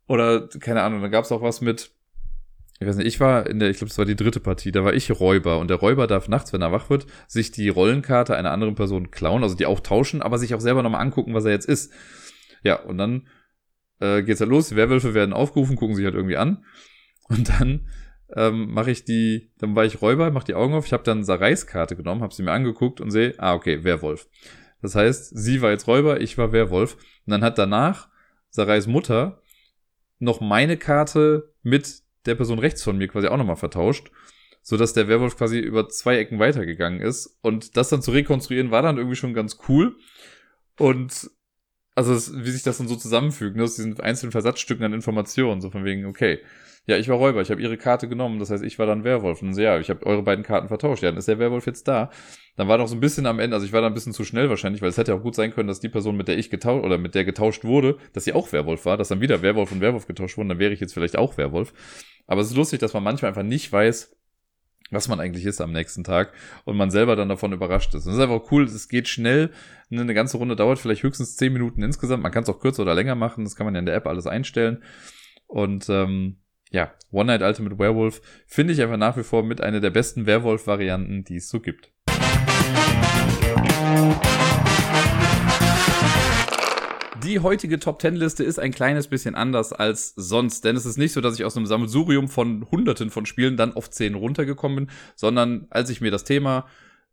Oder, 0.07 0.49
keine 0.61 0.83
Ahnung, 0.83 1.01
dann 1.01 1.11
gab 1.11 1.25
es 1.25 1.33
auch 1.33 1.41
was 1.41 1.63
mit, 1.63 1.91
ich 2.79 2.87
weiß 2.87 2.97
nicht, 2.97 3.07
ich 3.07 3.21
war 3.21 3.47
in 3.47 3.59
der, 3.59 3.71
ich 3.71 3.79
glaube, 3.79 3.91
es 3.91 3.99
war 3.99 4.05
die 4.05 4.17
dritte 4.17 4.41
Partie, 4.41 4.71
da 4.71 4.85
war 4.85 4.93
ich 4.93 5.11
Räuber 5.19 5.59
und 5.59 5.69
der 5.69 5.79
Räuber 5.79 6.07
darf 6.07 6.29
nachts, 6.29 6.53
wenn 6.53 6.63
er 6.63 6.73
wach 6.73 6.91
wird, 6.91 7.07
sich 7.27 7.51
die 7.53 7.71
Rollenkarte 7.71 8.37
einer 8.37 8.51
anderen 8.51 8.75
Person 8.75 9.11
klauen, 9.11 9.43
also 9.43 9.55
die 9.55 9.67
auch 9.67 9.81
tauschen, 9.81 10.21
aber 10.21 10.39
sich 10.39 10.55
auch 10.55 10.61
selber 10.61 10.83
nochmal 10.83 11.01
angucken, 11.01 11.35
was 11.35 11.47
er 11.47 11.53
jetzt 11.53 11.69
ist. 11.69 11.93
Ja, 12.63 12.81
und 12.83 12.99
dann 12.99 13.29
äh, 14.01 14.23
geht's 14.23 14.41
halt 14.41 14.51
los, 14.51 14.69
die 14.69 14.77
Werwölfe 14.77 15.15
werden 15.15 15.33
aufgerufen, 15.33 15.77
gucken 15.77 15.97
sich 15.97 16.05
halt 16.05 16.15
irgendwie 16.15 16.37
an 16.37 16.65
und 17.29 17.49
dann 17.49 17.89
ähm, 18.35 18.73
mache 18.73 18.91
ich 18.91 19.05
die, 19.05 19.51
dann 19.59 19.75
war 19.75 19.85
ich 19.85 20.03
Räuber, 20.03 20.31
mach 20.31 20.45
die 20.45 20.55
Augen 20.55 20.75
auf, 20.75 20.87
ich 20.87 20.93
habe 20.93 21.03
dann 21.03 21.25
Sarais 21.25 21.67
Karte 21.67 21.97
genommen, 21.97 22.23
habe 22.23 22.35
sie 22.35 22.43
mir 22.43 22.53
angeguckt 22.53 23.01
und 23.01 23.11
sehe, 23.11 23.35
ah, 23.39 23.55
okay, 23.55 23.85
Werwolf. 23.85 24.29
Das 24.83 24.95
heißt, 24.95 25.37
sie 25.37 25.63
war 25.63 25.71
jetzt 25.71 25.87
Räuber, 25.87 26.21
ich 26.21 26.39
war 26.39 26.53
Werwolf. 26.53 26.95
Und 27.27 27.31
dann 27.31 27.43
hat 27.43 27.59
danach 27.59 28.09
Sarais 28.51 28.87
Mutter 28.87 29.43
noch 30.19 30.41
meine 30.41 30.77
Karte 30.77 31.55
mit 31.63 32.03
der 32.27 32.35
Person 32.35 32.59
rechts 32.59 32.83
von 32.83 32.99
mir 32.99 33.09
quasi 33.09 33.29
auch 33.29 33.37
nochmal 33.37 33.57
vertauscht, 33.57 34.11
so 34.63 34.77
dass 34.77 34.93
der 34.93 35.09
Werwolf 35.09 35.37
quasi 35.37 35.59
über 35.59 35.89
zwei 35.89 36.19
Ecken 36.19 36.39
weitergegangen 36.39 37.01
ist. 37.01 37.39
Und 37.41 37.77
das 37.77 37.89
dann 37.89 38.03
zu 38.03 38.11
rekonstruieren 38.11 38.71
war 38.71 38.83
dann 38.83 38.99
irgendwie 38.99 39.17
schon 39.17 39.35
ganz 39.35 39.59
cool. 39.69 39.97
Und 40.79 41.31
also 41.95 42.13
wie 42.45 42.51
sich 42.51 42.63
das 42.63 42.79
dann 42.79 42.87
so 42.89 42.95
zusammenfügt, 42.95 43.57
ne, 43.57 43.65
aus 43.65 43.75
diesen 43.75 43.99
einzelnen 43.99 44.31
Versatzstücken 44.31 44.85
an 44.85 44.93
Informationen, 44.93 45.61
so 45.61 45.71
von 45.71 45.85
wegen, 45.85 46.07
okay, 46.07 46.41
ja, 46.89 46.97
ich 46.97 47.07
war 47.09 47.19
Räuber, 47.19 47.43
ich 47.43 47.51
habe 47.51 47.61
ihre 47.61 47.77
Karte 47.77 48.09
genommen, 48.09 48.39
das 48.39 48.51
heißt, 48.51 48.65
ich 48.65 48.79
war 48.79 48.87
dann 48.87 49.05
Werwolf. 49.05 49.43
Und 49.43 49.53
so, 49.53 49.61
ja, 49.61 49.79
ich 49.79 49.91
habe 49.91 50.07
eure 50.07 50.23
beiden 50.23 50.43
Karten 50.43 50.69
vertauscht. 50.69 51.03
Ja, 51.03 51.11
dann 51.11 51.19
ist 51.19 51.29
der 51.29 51.39
Werwolf 51.39 51.67
jetzt 51.67 51.87
da. 51.87 52.11
Dann 52.57 52.67
war 52.67 52.79
noch 52.79 52.89
so 52.89 52.97
ein 52.97 53.01
bisschen 53.01 53.27
am 53.27 53.41
Ende, 53.41 53.55
also 53.55 53.67
ich 53.67 53.75
war 53.75 53.83
da 53.83 53.89
ein 53.89 53.95
bisschen 53.95 54.15
zu 54.15 54.25
schnell 54.25 54.49
wahrscheinlich, 54.49 54.81
weil 54.81 54.89
es 54.89 54.97
hätte 54.97 55.15
auch 55.15 55.21
gut 55.21 55.35
sein 55.35 55.53
können, 55.53 55.69
dass 55.69 55.81
die 55.81 55.91
Person, 55.91 56.17
mit 56.17 56.29
der 56.29 56.39
ich 56.39 56.49
getauscht 56.49 56.83
oder 56.87 56.97
mit 56.97 57.15
der 57.15 57.27
getauscht 57.27 57.63
wurde, 57.65 57.99
dass 58.15 58.25
sie 58.25 58.33
auch 58.33 58.51
Werwolf 58.53 58.87
war, 58.87 58.97
dass 58.97 59.09
dann 59.09 59.21
wieder 59.21 59.43
Werwolf 59.43 59.71
und 59.71 59.83
Werwolf 59.83 60.07
getauscht 60.07 60.39
wurden, 60.39 60.49
dann 60.49 60.59
wäre 60.59 60.73
ich 60.73 60.81
jetzt 60.81 60.95
vielleicht 60.95 61.19
auch 61.19 61.37
Werwolf. 61.37 61.75
Aber 62.27 62.41
es 62.41 62.49
ist 62.49 62.57
lustig, 62.57 62.81
dass 62.81 62.95
man 62.95 63.03
manchmal 63.03 63.29
einfach 63.29 63.43
nicht 63.43 63.71
weiß, 63.71 64.17
was 64.91 65.09
man 65.09 65.21
eigentlich 65.21 65.45
ist 65.45 65.61
am 65.61 65.73
nächsten 65.73 66.05
Tag 66.05 66.33
und 66.65 66.79
man 66.79 66.91
selber 66.91 67.17
dann 67.17 67.29
davon 67.29 67.53
überrascht 67.53 67.95
ist. 67.95 68.07
Und 68.07 68.13
das 68.13 68.17
ist 68.17 68.23
einfach 68.23 68.51
cool, 68.51 68.65
es 68.65 68.89
geht 68.89 69.09
schnell, 69.09 69.51
eine 69.91 70.15
ganze 70.15 70.39
Runde 70.39 70.57
dauert 70.57 70.79
vielleicht 70.79 71.03
höchstens 71.03 71.37
zehn 71.37 71.53
Minuten 71.53 71.83
insgesamt, 71.83 72.23
man 72.23 72.33
kann 72.33 72.45
es 72.45 72.49
auch 72.49 72.61
kürzer 72.61 72.81
oder 72.81 72.95
länger 72.95 73.15
machen, 73.15 73.45
das 73.45 73.57
kann 73.57 73.67
man 73.67 73.75
ja 73.75 73.81
in 73.81 73.87
der 73.87 73.95
App 73.95 74.07
alles 74.07 74.27
einstellen 74.27 74.83
und 75.49 75.91
ähm, 75.91 76.39
ja, 76.71 76.93
One 77.11 77.27
Night 77.27 77.43
Ultimate 77.43 77.79
Werewolf 77.79 78.21
finde 78.47 78.73
ich 78.73 78.83
einfach 78.83 78.97
nach 78.97 79.17
wie 79.17 79.23
vor 79.23 79.43
mit 79.43 79.61
einer 79.61 79.81
der 79.81 79.91
besten 79.91 80.27
Werwolf-Varianten, 80.27 81.25
die 81.25 81.37
es 81.37 81.49
so 81.49 81.61
gibt. 81.61 81.91
Die 87.25 87.41
heutige 87.41 87.79
Top 87.79 88.01
10 88.01 88.17
Liste 88.17 88.45
ist 88.45 88.59
ein 88.59 88.73
kleines 88.73 89.09
bisschen 89.09 89.35
anders 89.35 89.73
als 89.73 90.15
sonst, 90.17 90.65
denn 90.65 90.77
es 90.77 90.87
ist 90.87 90.99
nicht 90.99 91.13
so, 91.13 91.21
dass 91.21 91.35
ich 91.35 91.45
aus 91.45 91.57
einem 91.57 91.67
Sammelsurium 91.67 92.29
von 92.29 92.67
hunderten 92.71 93.11
von 93.11 93.27
Spielen 93.27 93.57
dann 93.57 93.75
auf 93.75 93.91
10 93.91 94.15
runtergekommen 94.15 94.87
bin, 94.87 94.95
sondern 95.15 95.67
als 95.71 95.91
ich 95.91 96.01
mir 96.01 96.11
das 96.11 96.25
Thema 96.25 96.67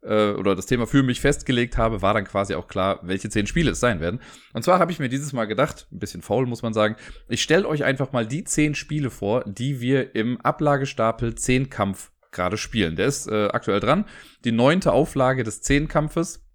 äh, 0.06 0.32
oder 0.32 0.56
das 0.56 0.66
Thema 0.66 0.88
für 0.88 1.04
mich 1.04 1.22
festgelegt 1.22 1.78
habe, 1.78 2.02
war 2.02 2.14
dann 2.14 2.26
quasi 2.26 2.56
auch 2.56 2.68
klar, 2.68 3.00
welche 3.02 3.30
zehn 3.30 3.48
Spiele 3.48 3.72
es 3.72 3.80
sein 3.80 4.00
werden. 4.00 4.22
Und 4.54 4.64
zwar 4.64 4.80
habe 4.80 4.92
ich 4.92 5.00
mir 5.00 5.10
dieses 5.10 5.34
Mal 5.34 5.46
gedacht, 5.46 5.88
ein 5.92 6.00
bisschen 6.00 6.22
faul 6.22 6.46
muss 6.46 6.62
man 6.62 6.74
sagen, 6.74 6.96
ich 7.28 7.42
stelle 7.42 7.68
euch 7.68 7.84
einfach 7.84 8.12
mal 8.12 8.26
die 8.26 8.44
zehn 8.44 8.76
Spiele 8.76 9.10
vor, 9.10 9.44
die 9.46 9.82
wir 9.82 10.16
im 10.16 10.40
Ablagestapel 10.42 11.36
10 11.36 11.70
Kampf 11.70 12.12
gerade 12.32 12.58
spielen. 12.58 12.96
Der 12.96 13.08
ist 13.08 13.28
äh, 13.28 13.48
aktuell 13.48 13.80
dran. 13.80 14.06
Die 14.44 14.52
neunte 14.52 14.92
Auflage 14.92 15.44
des 15.44 15.62
10 15.62 15.88
Kampfes. 15.88 16.46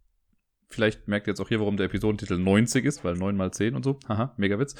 Vielleicht 0.69 1.09
merkt 1.09 1.27
ihr 1.27 1.33
jetzt 1.33 1.41
auch 1.41 1.49
hier, 1.49 1.59
warum 1.59 1.77
der 1.77 1.87
Episodentitel 1.87 2.39
90 2.39 2.85
ist, 2.85 3.03
weil 3.03 3.15
9 3.15 3.37
mal 3.37 3.51
10 3.51 3.75
und 3.75 3.85
so. 3.85 3.99
Haha, 4.09 4.35
mega 4.37 4.59
Witz. 4.61 4.77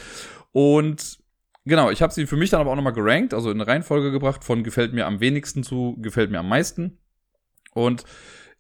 Und 0.53 1.19
genau, 1.65 1.91
ich 1.91 2.03
habe 2.03 2.13
sie 2.13 2.27
für 2.27 2.37
mich 2.37 2.51
dann 2.51 2.61
aber 2.61 2.71
auch 2.71 2.77
nochmal 2.77 2.93
gerankt, 2.93 3.35
also 3.35 3.51
in 3.51 3.61
eine 3.61 3.67
Reihenfolge 3.67 4.13
gebracht, 4.13 4.45
von 4.45 4.63
gefällt 4.63 4.93
mir 4.93 5.07
am 5.07 5.19
wenigsten 5.19 5.65
zu 5.65 5.97
gefällt 5.99 6.31
mir 6.31 6.39
am 6.39 6.49
meisten. 6.49 6.99
Und 7.73 8.05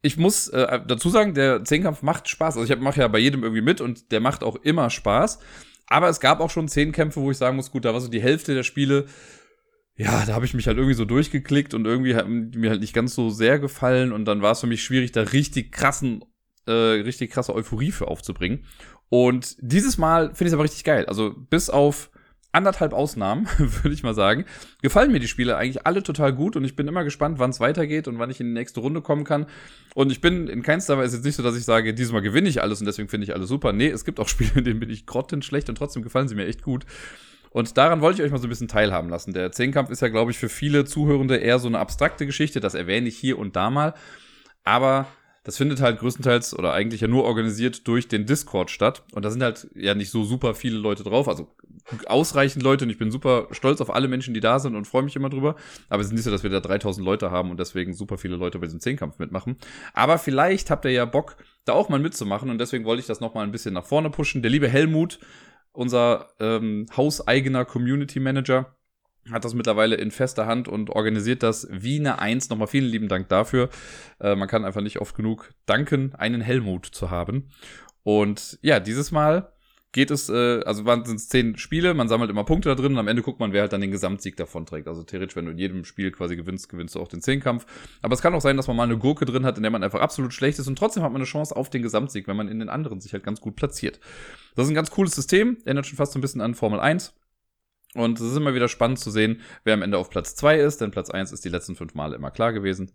ich 0.03 0.17
muss 0.17 0.49
äh, 0.49 0.81
dazu 0.87 1.11
sagen, 1.11 1.35
der 1.35 1.65
Zehnkampf 1.65 2.03
macht 2.03 2.29
Spaß. 2.29 2.57
Also 2.57 2.73
ich 2.73 2.81
mache 2.81 3.01
ja 3.01 3.09
bei 3.09 3.19
jedem 3.19 3.43
irgendwie 3.43 3.63
mit 3.63 3.81
und 3.81 4.13
der 4.13 4.21
macht 4.21 4.43
auch 4.43 4.57
immer 4.57 4.91
Spaß. 4.91 5.39
Aber 5.87 6.09
es 6.09 6.21
gab 6.21 6.41
auch 6.41 6.51
schon 6.51 6.69
zehn 6.69 6.93
Kämpfe, 6.93 7.21
wo 7.21 7.31
ich 7.31 7.37
sagen 7.37 7.57
muss, 7.57 7.71
gut, 7.71 7.85
da 7.85 7.93
war 7.93 8.01
so 8.01 8.09
die 8.09 8.23
Hälfte 8.23 8.55
der 8.55 8.63
Spiele, 8.63 9.07
ja, 9.97 10.25
da 10.25 10.35
habe 10.35 10.47
ich 10.47 10.55
mich 10.55 10.67
halt 10.67 10.79
irgendwie 10.79 10.95
so 10.95 11.05
durchgeklickt 11.05 11.75
und 11.75 11.85
irgendwie 11.85 12.15
hat 12.15 12.27
mir 12.29 12.71
halt 12.71 12.81
nicht 12.81 12.95
ganz 12.95 13.15
so 13.15 13.29
sehr 13.29 13.59
gefallen 13.59 14.13
und 14.13 14.25
dann 14.25 14.41
war 14.41 14.53
es 14.53 14.61
für 14.61 14.67
mich 14.67 14.83
schwierig, 14.83 15.13
da 15.13 15.21
richtig 15.21 15.73
krassen, 15.73 16.25
äh, 16.67 16.73
richtig 16.73 17.31
krasse 17.31 17.55
Euphorie 17.55 17.91
für 17.91 18.09
aufzubringen. 18.09 18.65
Und 19.11 19.57
dieses 19.61 19.99
Mal 19.99 20.29
finde 20.29 20.45
ich 20.45 20.49
es 20.49 20.55
aber 20.55 20.65
richtig 20.65 20.85
geil. 20.85 21.05
Also 21.07 21.35
bis 21.35 21.69
auf 21.69 22.11
anderthalb 22.53 22.93
Ausnahmen, 22.93 23.47
würde 23.59 23.93
ich 23.93 24.03
mal 24.03 24.15
sagen, 24.15 24.45
gefallen 24.83 25.13
mir 25.13 25.21
die 25.21 25.29
Spiele 25.29 25.57
eigentlich 25.57 25.87
alle 25.87 26.03
total 26.03 26.33
gut 26.33 26.57
und 26.57 26.65
ich 26.65 26.77
bin 26.77 26.89
immer 26.89 27.05
gespannt, 27.05 27.39
wann 27.39 27.51
es 27.51 27.61
weitergeht 27.61 28.09
und 28.09 28.19
wann 28.19 28.31
ich 28.31 28.41
in 28.41 28.49
die 28.49 28.53
nächste 28.53 28.81
Runde 28.81 29.01
kommen 29.01 29.25
kann. 29.25 29.47
Und 29.95 30.11
ich 30.11 30.21
bin 30.21 30.49
in 30.49 30.63
keinster 30.63 30.99
Weise 30.99 31.17
jetzt 31.17 31.25
nicht 31.25 31.37
so, 31.37 31.43
dass 31.43 31.57
ich 31.57 31.65
sage, 31.65 31.95
diesmal 31.95 32.23
gewinne 32.23 32.49
ich 32.49 32.63
alles 32.63 32.81
und 32.81 32.87
deswegen 32.87 33.09
finde 33.09 33.25
ich 33.25 33.35
alles 33.35 33.49
super. 33.49 33.73
Nee, 33.73 33.89
es 33.89 34.05
gibt 34.05 34.21
auch 34.21 34.29
Spiele, 34.29 34.53
in 34.57 34.65
denen 34.65 34.81
bin 34.81 34.91
ich 34.91 35.07
grottenschlecht 35.07 35.69
und 35.69 35.77
trotzdem 35.77 36.03
gefallen 36.03 36.29
sie 36.29 36.35
mir 36.35 36.47
echt 36.47 36.63
gut. 36.63 36.85
Und 37.51 37.77
daran 37.77 38.01
wollte 38.01 38.21
ich 38.21 38.27
euch 38.27 38.33
mal 38.33 38.39
so 38.39 38.47
ein 38.47 38.51
bisschen 38.51 38.69
teilhaben 38.69 39.11
lassen. 39.11 39.33
Der 39.33 39.51
Zehnkampf 39.51 39.91
ist 39.91 40.03
ja, 40.03 40.09
glaube 40.09 40.31
ich, 40.31 40.39
für 40.39 40.49
viele 40.49 40.85
Zuhörende 40.85 41.37
eher 41.37 41.59
so 41.59 41.67
eine 41.67 41.81
abstrakte 41.81 42.25
Geschichte. 42.25 42.61
Das 42.61 42.75
erwähne 42.75 43.09
ich 43.09 43.19
hier 43.19 43.39
und 43.39 43.57
da 43.57 43.71
mal. 43.71 43.95
Aber 44.63 45.09
das 45.43 45.57
findet 45.57 45.81
halt 45.81 45.99
größtenteils 46.01 46.59
oder 46.59 46.75
eigentlich 46.75 47.01
ja 47.01 47.09
nur 47.09 47.25
organisiert 47.25 47.89
durch 47.89 48.09
den 48.09 48.27
Discord 48.27 48.71
statt. 48.71 49.03
Und 49.13 49.25
da 49.25 49.31
sind 49.31 49.43
halt 49.43 49.69
ja 49.75 49.95
nicht 49.95 50.11
so 50.11 50.25
super 50.25 50.55
viele 50.55 50.77
Leute 50.77 51.03
drauf. 51.03 51.29
Also 51.29 51.49
ausreichend 52.07 52.63
Leute 52.63 52.85
und 52.85 52.91
ich 52.91 52.99
bin 52.99 53.11
super 53.11 53.49
stolz 53.51 53.81
auf 53.81 53.93
alle 53.93 54.07
Menschen, 54.07 54.35
die 54.35 54.41
da 54.41 54.59
sind 54.59 54.77
und 54.77 54.87
freue 54.87 55.03
mich 55.03 55.17
immer 55.17 55.31
drüber. 55.31 55.57
Aber 55.89 56.03
es 56.03 56.09
ist 56.09 56.13
nicht 56.13 56.25
so, 56.25 56.31
dass 56.31 56.43
wir 56.43 56.51
da 56.51 56.61
3000 56.61 57.05
Leute 57.05 57.31
haben 57.31 57.51
und 57.51 57.59
deswegen 57.59 57.95
super 57.95 58.19
viele 58.19 58.37
Leute 58.37 58.59
bei 58.59 58.67
diesem 58.67 58.81
Zehnkampf 58.81 59.19
mitmachen. 59.19 59.57
Aber 59.95 60.19
vielleicht 60.19 60.71
habt 60.71 60.85
ihr 60.85 60.91
ja 60.91 61.07
Bock, 61.07 61.37
da 61.65 61.73
auch 61.73 61.89
mal 61.89 62.01
mitzumachen 62.01 62.51
und 62.51 62.59
deswegen 62.59 62.85
wollte 62.85 63.01
ich 63.01 63.07
das 63.07 63.21
nochmal 63.21 63.45
ein 63.45 63.53
bisschen 63.53 63.75
nach 63.75 63.87
vorne 63.87 64.11
pushen. 64.11 64.43
Der 64.43 64.51
liebe 64.51 64.69
Helmut 64.69 65.21
unser 65.73 66.29
ähm, 66.39 66.87
hauseigener 66.97 67.65
Community 67.65 68.21
Manager 68.21 68.77
hat 69.31 69.45
das 69.45 69.55
mittlerweile 69.55 69.97
in 69.97 70.11
fester 70.11 70.47
Hand 70.47 70.69
und 70.69 70.91
organisiert 70.91 71.43
das 71.43 71.69
wie 71.71 71.99
eine 71.99 72.19
Eins. 72.19 72.49
Nochmal 72.49 72.69
vielen 72.69 72.87
lieben 72.87 73.09
Dank 73.09 73.29
dafür. 73.29 73.69
Äh, 74.21 74.35
man 74.35 74.49
kann 74.49 74.65
einfach 74.65 74.81
nicht 74.81 75.01
oft 75.01 75.15
genug 75.15 75.53
danken, 75.67 76.15
einen 76.15 76.41
Helmut 76.41 76.87
zu 76.87 77.11
haben. 77.11 77.51
Und 78.03 78.59
ja, 78.63 78.81
dieses 78.81 79.13
Mal 79.13 79.53
geht 79.93 80.11
es, 80.11 80.29
äh, 80.29 80.63
also 80.65 80.85
waren 80.85 81.03
es 81.03 81.29
zehn 81.29 81.59
Spiele, 81.59 81.95
man 81.95 82.09
sammelt 82.09 82.31
immer 82.31 82.45
Punkte 82.45 82.69
da 82.69 82.75
drin 82.75 82.93
und 82.93 82.99
am 82.99 83.09
Ende 83.09 83.23
guckt 83.23 83.41
man, 83.41 83.53
wer 83.53 83.63
halt 83.63 83.73
dann 83.73 83.81
den 83.81 83.91
Gesamtsieg 83.91 84.37
davon 84.37 84.65
trägt. 84.65 84.87
Also 84.87 85.03
theoretisch, 85.03 85.37
wenn 85.37 85.47
du 85.47 85.51
in 85.51 85.59
jedem 85.59 85.85
Spiel 85.85 86.13
quasi 86.13 86.37
gewinnst, 86.37 86.69
gewinnst 86.69 86.95
du 86.95 87.01
auch 87.01 87.09
den 87.09 87.21
Zehnkampf. 87.21 87.67
Aber 88.01 88.15
es 88.15 88.23
kann 88.23 88.35
auch 88.35 88.41
sein, 88.41 88.57
dass 88.57 88.69
man 88.69 88.77
mal 88.77 88.85
eine 88.85 88.99
Gurke 88.99 89.25
drin 89.25 89.45
hat, 89.45 89.57
in 89.57 89.63
der 89.63 89.73
man 89.73 89.83
einfach 89.83 90.01
absolut 90.01 90.33
schlecht 90.33 90.59
ist 90.59 90.69
und 90.69 90.79
trotzdem 90.79 91.03
hat 91.03 91.11
man 91.11 91.21
eine 91.21 91.27
Chance 91.27 91.57
auf 91.57 91.71
den 91.71 91.83
Gesamtsieg, 91.83 92.29
wenn 92.29 92.37
man 92.37 92.49
in 92.49 92.61
den 92.61 92.69
anderen 92.69 93.01
sich 93.01 93.13
halt 93.13 93.25
ganz 93.25 93.41
gut 93.41 93.57
platziert. 93.57 93.99
Das 94.55 94.65
ist 94.65 94.71
ein 94.71 94.77
ganz 94.77 94.91
cooles 94.91 95.15
System, 95.15 95.59
erinnert 95.65 95.87
schon 95.87 95.97
fast 95.97 96.13
so 96.13 96.19
ein 96.19 96.23
bisschen 96.23 96.41
an 96.41 96.55
Formel 96.55 96.79
1. 96.79 97.15
Und 97.95 98.21
es 98.21 98.31
ist 98.31 98.37
immer 98.37 98.55
wieder 98.55 98.69
spannend 98.69 99.01
zu 99.01 99.11
sehen, 99.11 99.41
wer 99.65 99.75
am 99.75 99.83
Ende 99.83 99.99
auf 99.99 100.11
Platz 100.11 100.37
2 100.37 100.61
ist, 100.61 100.81
denn 100.81 100.91
Platz 100.91 101.11
1 101.11 101.33
ist 101.33 101.45
die 101.45 101.49
letzten 101.49 101.75
fünf 101.75 101.95
Male 101.95 102.15
immer 102.15 102.31
klar 102.31 102.53
gewesen. 102.53 102.93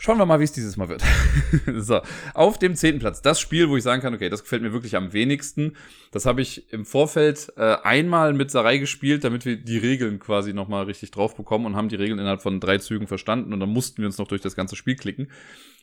Schauen 0.00 0.18
wir 0.18 0.26
mal, 0.26 0.38
wie 0.38 0.44
es 0.44 0.52
dieses 0.52 0.76
Mal 0.76 0.88
wird. 0.88 1.02
so, 1.76 2.00
auf 2.32 2.56
dem 2.56 2.76
zehnten 2.76 3.00
Platz. 3.00 3.20
Das 3.20 3.40
Spiel, 3.40 3.68
wo 3.68 3.76
ich 3.76 3.82
sagen 3.82 4.00
kann, 4.00 4.14
okay, 4.14 4.28
das 4.28 4.44
gefällt 4.44 4.62
mir 4.62 4.72
wirklich 4.72 4.94
am 4.94 5.12
wenigsten. 5.12 5.74
Das 6.12 6.24
habe 6.24 6.40
ich 6.40 6.72
im 6.72 6.84
Vorfeld 6.84 7.52
äh, 7.56 7.78
einmal 7.82 8.32
mit 8.32 8.52
Sarai 8.52 8.78
gespielt, 8.78 9.24
damit 9.24 9.44
wir 9.44 9.56
die 9.56 9.76
Regeln 9.76 10.20
quasi 10.20 10.52
nochmal 10.52 10.84
richtig 10.84 11.10
drauf 11.10 11.34
bekommen 11.34 11.66
und 11.66 11.74
haben 11.74 11.88
die 11.88 11.96
Regeln 11.96 12.20
innerhalb 12.20 12.42
von 12.42 12.60
drei 12.60 12.78
Zügen 12.78 13.08
verstanden 13.08 13.52
und 13.52 13.58
dann 13.58 13.70
mussten 13.70 13.98
wir 13.98 14.06
uns 14.06 14.18
noch 14.18 14.28
durch 14.28 14.40
das 14.40 14.54
ganze 14.54 14.76
Spiel 14.76 14.94
klicken. 14.94 15.32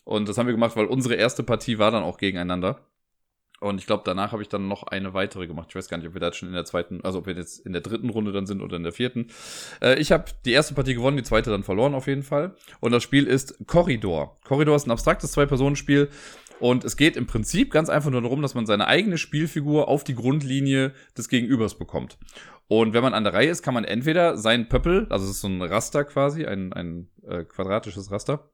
Und 0.06 0.30
das 0.30 0.38
haben 0.38 0.46
wir 0.46 0.54
gemacht, 0.54 0.78
weil 0.78 0.86
unsere 0.86 1.16
erste 1.16 1.44
Partie 1.44 1.78
war 1.78 1.92
dann 1.92 2.04
auch 2.04 2.18
gegeneinander. 2.18 2.80
Und 3.62 3.80
ich 3.80 3.88
glaube, 3.88 4.04
danach 4.06 4.32
habe 4.32 4.42
ich 4.42 4.50
dann 4.50 4.68
noch 4.68 4.84
eine 4.84 5.14
weitere 5.14 5.48
gemacht. 5.48 5.68
Ich 5.70 5.76
weiß 5.76 5.88
gar 5.88 5.98
nicht, 5.98 6.08
ob 6.08 6.14
wir 6.14 6.20
da 6.20 6.34
schon 6.34 6.50
in 6.50 6.56
der 6.56 6.66
zweiten, 6.66 7.02
also 7.04 7.20
ob 7.20 7.28
wir 7.28 7.36
jetzt 7.36 7.66
in 7.66 7.72
der 7.72 7.82
dritten 7.82 8.10
Runde 8.10 8.32
dann 8.32 8.46
sind 8.46 8.62
oder 8.62 8.76
in 8.76 8.84
der 8.84 8.92
vierten. 8.92 9.28
Äh, 9.82 10.00
ich 10.00 10.12
habe 10.12 10.26
die 10.46 10.52
erste 10.52 10.74
Partie 10.74 10.94
gewonnen, 10.94 11.18
die 11.18 11.24
zweite 11.24 11.50
dann 11.52 11.64
verloren 11.64 11.96
auf 11.96 12.08
jeden 12.08 12.24
Fall. 12.24 12.56
Und 12.82 12.92
das 12.92 13.04
Spiel 13.04 13.26
ist 13.28 13.66
Corridor. 13.68 14.38
Corridor 14.44 14.76
ist 14.76 14.88
ein 14.88 14.92
abstraktes 14.92 15.32
Zwei-Personen-Spiel. 15.32 16.10
Und 16.60 16.86
es 16.86 16.96
geht 16.96 17.18
im 17.18 17.28
Prinzip 17.28 17.72
ganz 17.72 17.90
einfach 17.90 18.12
nur 18.12 18.22
darum, 18.22 18.42
dass 18.42 18.56
man 18.56 18.66
seine 18.66 18.88
eigene 18.88 19.18
Spielfigur 19.18 19.88
auf 19.88 20.04
die 20.04 20.16
Grundlinie 20.16 20.94
des 21.18 21.28
Gegenübers 21.28 21.78
bekommt. 21.78 22.18
Und 22.68 22.94
wenn 22.94 23.04
man 23.04 23.14
an 23.14 23.24
der 23.24 23.34
Reihe 23.34 23.50
ist, 23.50 23.62
kann 23.62 23.74
man 23.74 23.84
entweder 23.84 24.38
seinen 24.38 24.70
Pöppel, 24.70 25.06
also 25.10 25.26
es 25.26 25.32
ist 25.32 25.42
so 25.42 25.48
ein 25.48 25.62
Raster 25.62 26.04
quasi, 26.04 26.46
ein, 26.46 26.74
ein 26.74 27.10
äh, 27.28 27.44
quadratisches 27.44 28.10
Raster, 28.10 28.50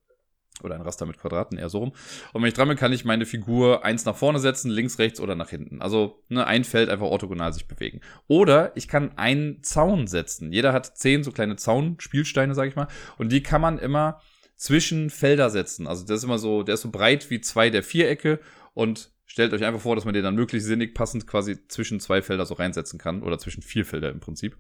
oder 0.64 0.76
ein 0.76 0.82
Raster 0.82 1.06
mit 1.06 1.18
Quadraten, 1.18 1.58
eher 1.58 1.70
so 1.70 1.80
rum. 1.80 1.94
Und 2.34 2.42
wenn 2.42 2.48
ich 2.50 2.54
dran 2.54 2.68
bin, 2.68 2.78
kann 2.78 2.94
ich 2.94 3.06
meine 3.06 3.26
Figur 3.26 3.84
eins 3.84 4.06
nach 4.06 4.16
vorne 4.16 4.40
setzen, 4.40 4.70
links, 4.70 5.00
rechts 5.00 5.20
oder 5.20 5.36
nach 5.36 5.50
hinten. 5.50 5.82
Also 5.82 6.24
ne, 6.30 6.46
ein 6.46 6.64
Feld 6.64 6.90
einfach 6.90 7.08
orthogonal 7.08 7.54
sich 7.54 7.68
bewegen. 7.68 8.02
Oder 8.28 8.72
ich 8.76 8.88
kann 8.88 9.18
einen 9.18 9.64
Zaun 9.64 10.08
setzen. 10.08 10.52
Jeder 10.52 10.74
hat 10.74 10.98
zehn 10.98 11.24
so 11.24 11.32
kleine 11.32 11.56
Zaun-Spielsteine, 11.56 12.54
sag 12.54 12.68
ich 12.68 12.76
mal. 12.76 12.88
Und 13.18 13.32
die 13.32 13.44
kann 13.44 13.62
man 13.62 13.80
immer 13.80 14.22
zwischen 14.56 15.10
Felder 15.10 15.50
setzen. 15.50 15.88
Also 15.88 16.06
das 16.06 16.20
ist 16.20 16.24
immer 16.24 16.38
so, 16.38 16.64
der 16.64 16.76
ist 16.76 16.82
so 16.82 16.92
breit 16.92 17.30
wie 17.32 17.42
zwei 17.42 17.70
der 17.72 17.82
Vierecke 17.82 18.40
und 18.74 19.12
stellt 19.26 19.54
euch 19.54 19.64
einfach 19.64 19.82
vor, 19.82 19.96
dass 19.96 20.06
man 20.06 20.14
den 20.14 20.24
dann 20.24 20.36
möglichst 20.36 20.68
sinnig 20.68 20.94
passend 20.94 21.26
quasi 21.26 21.68
zwischen 21.68 22.00
zwei 22.00 22.22
Felder 22.22 22.46
so 22.46 22.54
reinsetzen 22.54 23.00
kann 23.00 23.24
oder 23.24 23.40
zwischen 23.40 23.64
vier 23.64 23.86
Felder 23.86 24.10
im 24.10 24.20
Prinzip. 24.20 24.58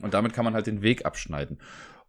Und 0.00 0.14
damit 0.14 0.32
kann 0.32 0.44
man 0.44 0.54
halt 0.54 0.66
den 0.66 0.82
Weg 0.82 1.04
abschneiden. 1.04 1.58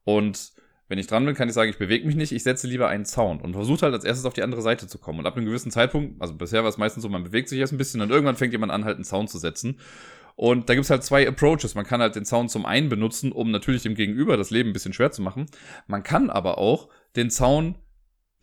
Und 0.06 0.54
wenn 0.94 1.00
ich 1.00 1.08
dran 1.08 1.26
bin, 1.26 1.34
kann 1.34 1.48
ich 1.48 1.56
sagen, 1.56 1.72
ich 1.72 1.80
bewege 1.80 2.06
mich 2.06 2.16
nicht, 2.16 2.32
ich 2.34 2.44
setze 2.44 2.68
lieber 2.68 2.88
einen 2.88 3.04
Zaun 3.04 3.42
und 3.42 3.56
versuche 3.56 3.82
halt 3.82 3.96
als 3.96 4.04
erstes 4.04 4.28
auf 4.28 4.36
die 4.36 4.44
andere 4.44 4.62
Seite 4.62 4.86
zu 4.86 5.00
kommen. 5.00 5.18
Und 5.18 5.26
ab 5.26 5.36
einem 5.36 5.48
gewissen 5.48 5.72
Zeitpunkt, 5.72 6.22
also 6.22 6.36
bisher 6.36 6.62
war 6.62 6.70
es 6.70 6.78
meistens 6.78 7.02
so, 7.02 7.10
man 7.10 7.24
bewegt 7.24 7.50
sich 7.50 7.58
erst 7.58 7.74
ein 7.74 7.80
bisschen 7.80 8.00
und 8.02 8.12
irgendwann 8.12 8.36
fängt 8.36 8.54
jemand 8.54 8.72
an, 8.72 8.86
halt 8.86 8.98
einen 8.98 9.04
Zaun 9.04 9.28
zu 9.28 9.40
setzen. 9.40 9.80
Und 10.36 10.70
da 10.70 10.76
gibt's 10.76 10.92
halt 10.92 11.04
zwei 11.04 11.28
Approaches. 11.28 11.74
Man 11.74 11.84
kann 11.84 12.00
halt 12.00 12.16
den 12.16 12.26
Zaun 12.26 12.48
zum 12.48 12.68
einen 12.68 12.90
benutzen, 12.90 13.32
um 13.32 13.50
natürlich 13.50 13.82
dem 13.82 13.96
Gegenüber 13.96 14.38
das 14.38 14.52
Leben 14.52 14.70
ein 14.70 14.74
bisschen 14.74 14.94
schwer 14.94 15.12
zu 15.12 15.24
machen. 15.24 15.48
Man 15.88 16.04
kann 16.04 16.30
aber 16.30 16.60
auch 16.60 16.90
den 17.16 17.32
Zaun 17.32 17.74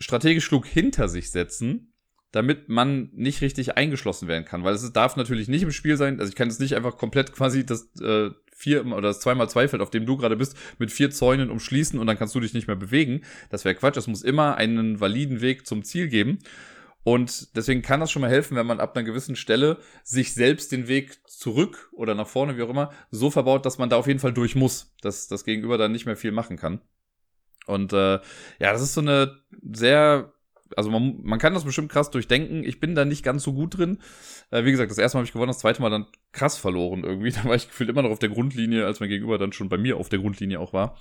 strategisch 0.01 0.49
klug 0.49 0.67
hinter 0.67 1.09
sich 1.09 1.31
setzen, 1.31 1.93
damit 2.33 2.69
man 2.69 3.11
nicht 3.13 3.43
richtig 3.43 3.77
eingeschlossen 3.77 4.27
werden 4.27 4.45
kann. 4.45 4.65
Weil 4.65 4.75
es 4.75 4.93
darf 4.93 5.15
natürlich 5.15 5.47
nicht 5.47 5.63
im 5.63 5.71
Spiel 5.71 5.97
sein. 5.97 6.19
Also 6.19 6.31
ich 6.31 6.37
kann 6.37 6.49
jetzt 6.49 6.59
nicht 6.59 6.75
einfach 6.75 6.97
komplett 6.97 7.33
quasi 7.33 7.65
das 7.65 7.95
äh, 8.01 8.31
vier 8.61 8.85
oder 8.87 9.09
das 9.09 9.21
zweimal 9.21 9.49
zwei 9.49 9.69
Feld, 9.69 9.83
auf 9.83 9.91
dem 9.91 10.07
du 10.07 10.17
gerade 10.17 10.37
bist, 10.37 10.57
mit 10.79 10.93
vier 10.93 11.11
Zäunen 11.11 11.51
umschließen 11.51 11.99
und 11.99 12.07
dann 12.07 12.19
kannst 12.19 12.35
du 12.35 12.41
dich 12.41 12.53
nicht 12.53 12.67
mehr 12.67 12.77
bewegen. 12.77 13.23
Das 13.49 13.65
wäre 13.65 13.75
Quatsch. 13.75 13.97
Es 13.97 14.07
muss 14.07 14.23
immer 14.23 14.57
einen 14.57 15.01
validen 15.01 15.41
Weg 15.41 15.67
zum 15.67 15.83
Ziel 15.83 16.09
geben. 16.09 16.39
Und 17.03 17.57
deswegen 17.57 17.81
kann 17.81 18.01
das 18.01 18.11
schon 18.11 18.21
mal 18.21 18.31
helfen, 18.31 18.57
wenn 18.57 18.67
man 18.67 18.79
ab 18.79 18.95
einer 18.95 19.07
gewissen 19.07 19.35
Stelle 19.35 19.79
sich 20.05 20.35
selbst 20.35 20.71
den 20.71 20.87
Weg 20.87 21.27
zurück 21.27 21.89
oder 21.93 22.15
nach 22.15 22.29
vorne, 22.29 22.59
wie 22.59 22.63
auch 22.63 22.69
immer, 22.69 22.93
so 23.11 23.31
verbaut, 23.31 23.65
dass 23.65 23.79
man 23.79 23.89
da 23.89 23.97
auf 23.97 24.07
jeden 24.07 24.21
Fall 24.21 24.35
durch 24.35 24.55
muss, 24.55 24.95
dass 25.01 25.27
das 25.27 25.45
Gegenüber 25.45 25.79
dann 25.79 25.93
nicht 25.93 26.05
mehr 26.05 26.17
viel 26.17 26.33
machen 26.33 26.59
kann. 26.59 26.83
Und 27.67 27.95
äh, 27.95 28.17
ja, 28.17 28.21
das 28.73 28.83
ist 28.83 28.93
so 28.93 29.01
eine 29.01 29.39
sehr 29.73 30.35
also 30.77 30.91
man, 30.91 31.21
man 31.23 31.39
kann 31.39 31.55
das 31.55 31.65
bestimmt 31.65 31.91
krass 31.91 32.11
durchdenken. 32.11 32.65
Ich 32.65 32.81
bin 32.81 32.95
da 32.95 33.05
nicht 33.05 33.23
ganz 33.23 33.43
so 33.43 33.53
gut 33.53 33.79
drin. 33.79 33.99
Äh, 34.51 34.65
wie 34.65 34.71
gesagt, 34.71 34.91
das 34.91 34.99
erste 34.99 35.17
Mal 35.17 35.21
habe 35.21 35.27
ich 35.27 35.33
gewonnen, 35.33 35.49
das 35.49 35.59
zweite 35.59 35.83
Mal 35.83 35.91
dann 35.91 36.07
krass 36.33 36.57
verloren 36.57 37.05
irgendwie. 37.05 37.31
Da 37.41 37.45
war 37.45 37.55
ich 37.55 37.69
gefühlt 37.69 37.91
immer 37.91 38.03
noch 38.03 38.11
auf 38.11 38.19
der 38.19 38.29
Grundlinie, 38.29 38.87
als 38.87 39.01
mein 39.01 39.09
Gegenüber 39.09 39.39
dann 39.39 39.53
schon 39.53 39.69
bei 39.69 39.79
mir 39.79 39.97
auf 39.97 40.09
der 40.09 40.19
Grundlinie 40.19 40.61
auch 40.61 40.73
war. 40.73 40.97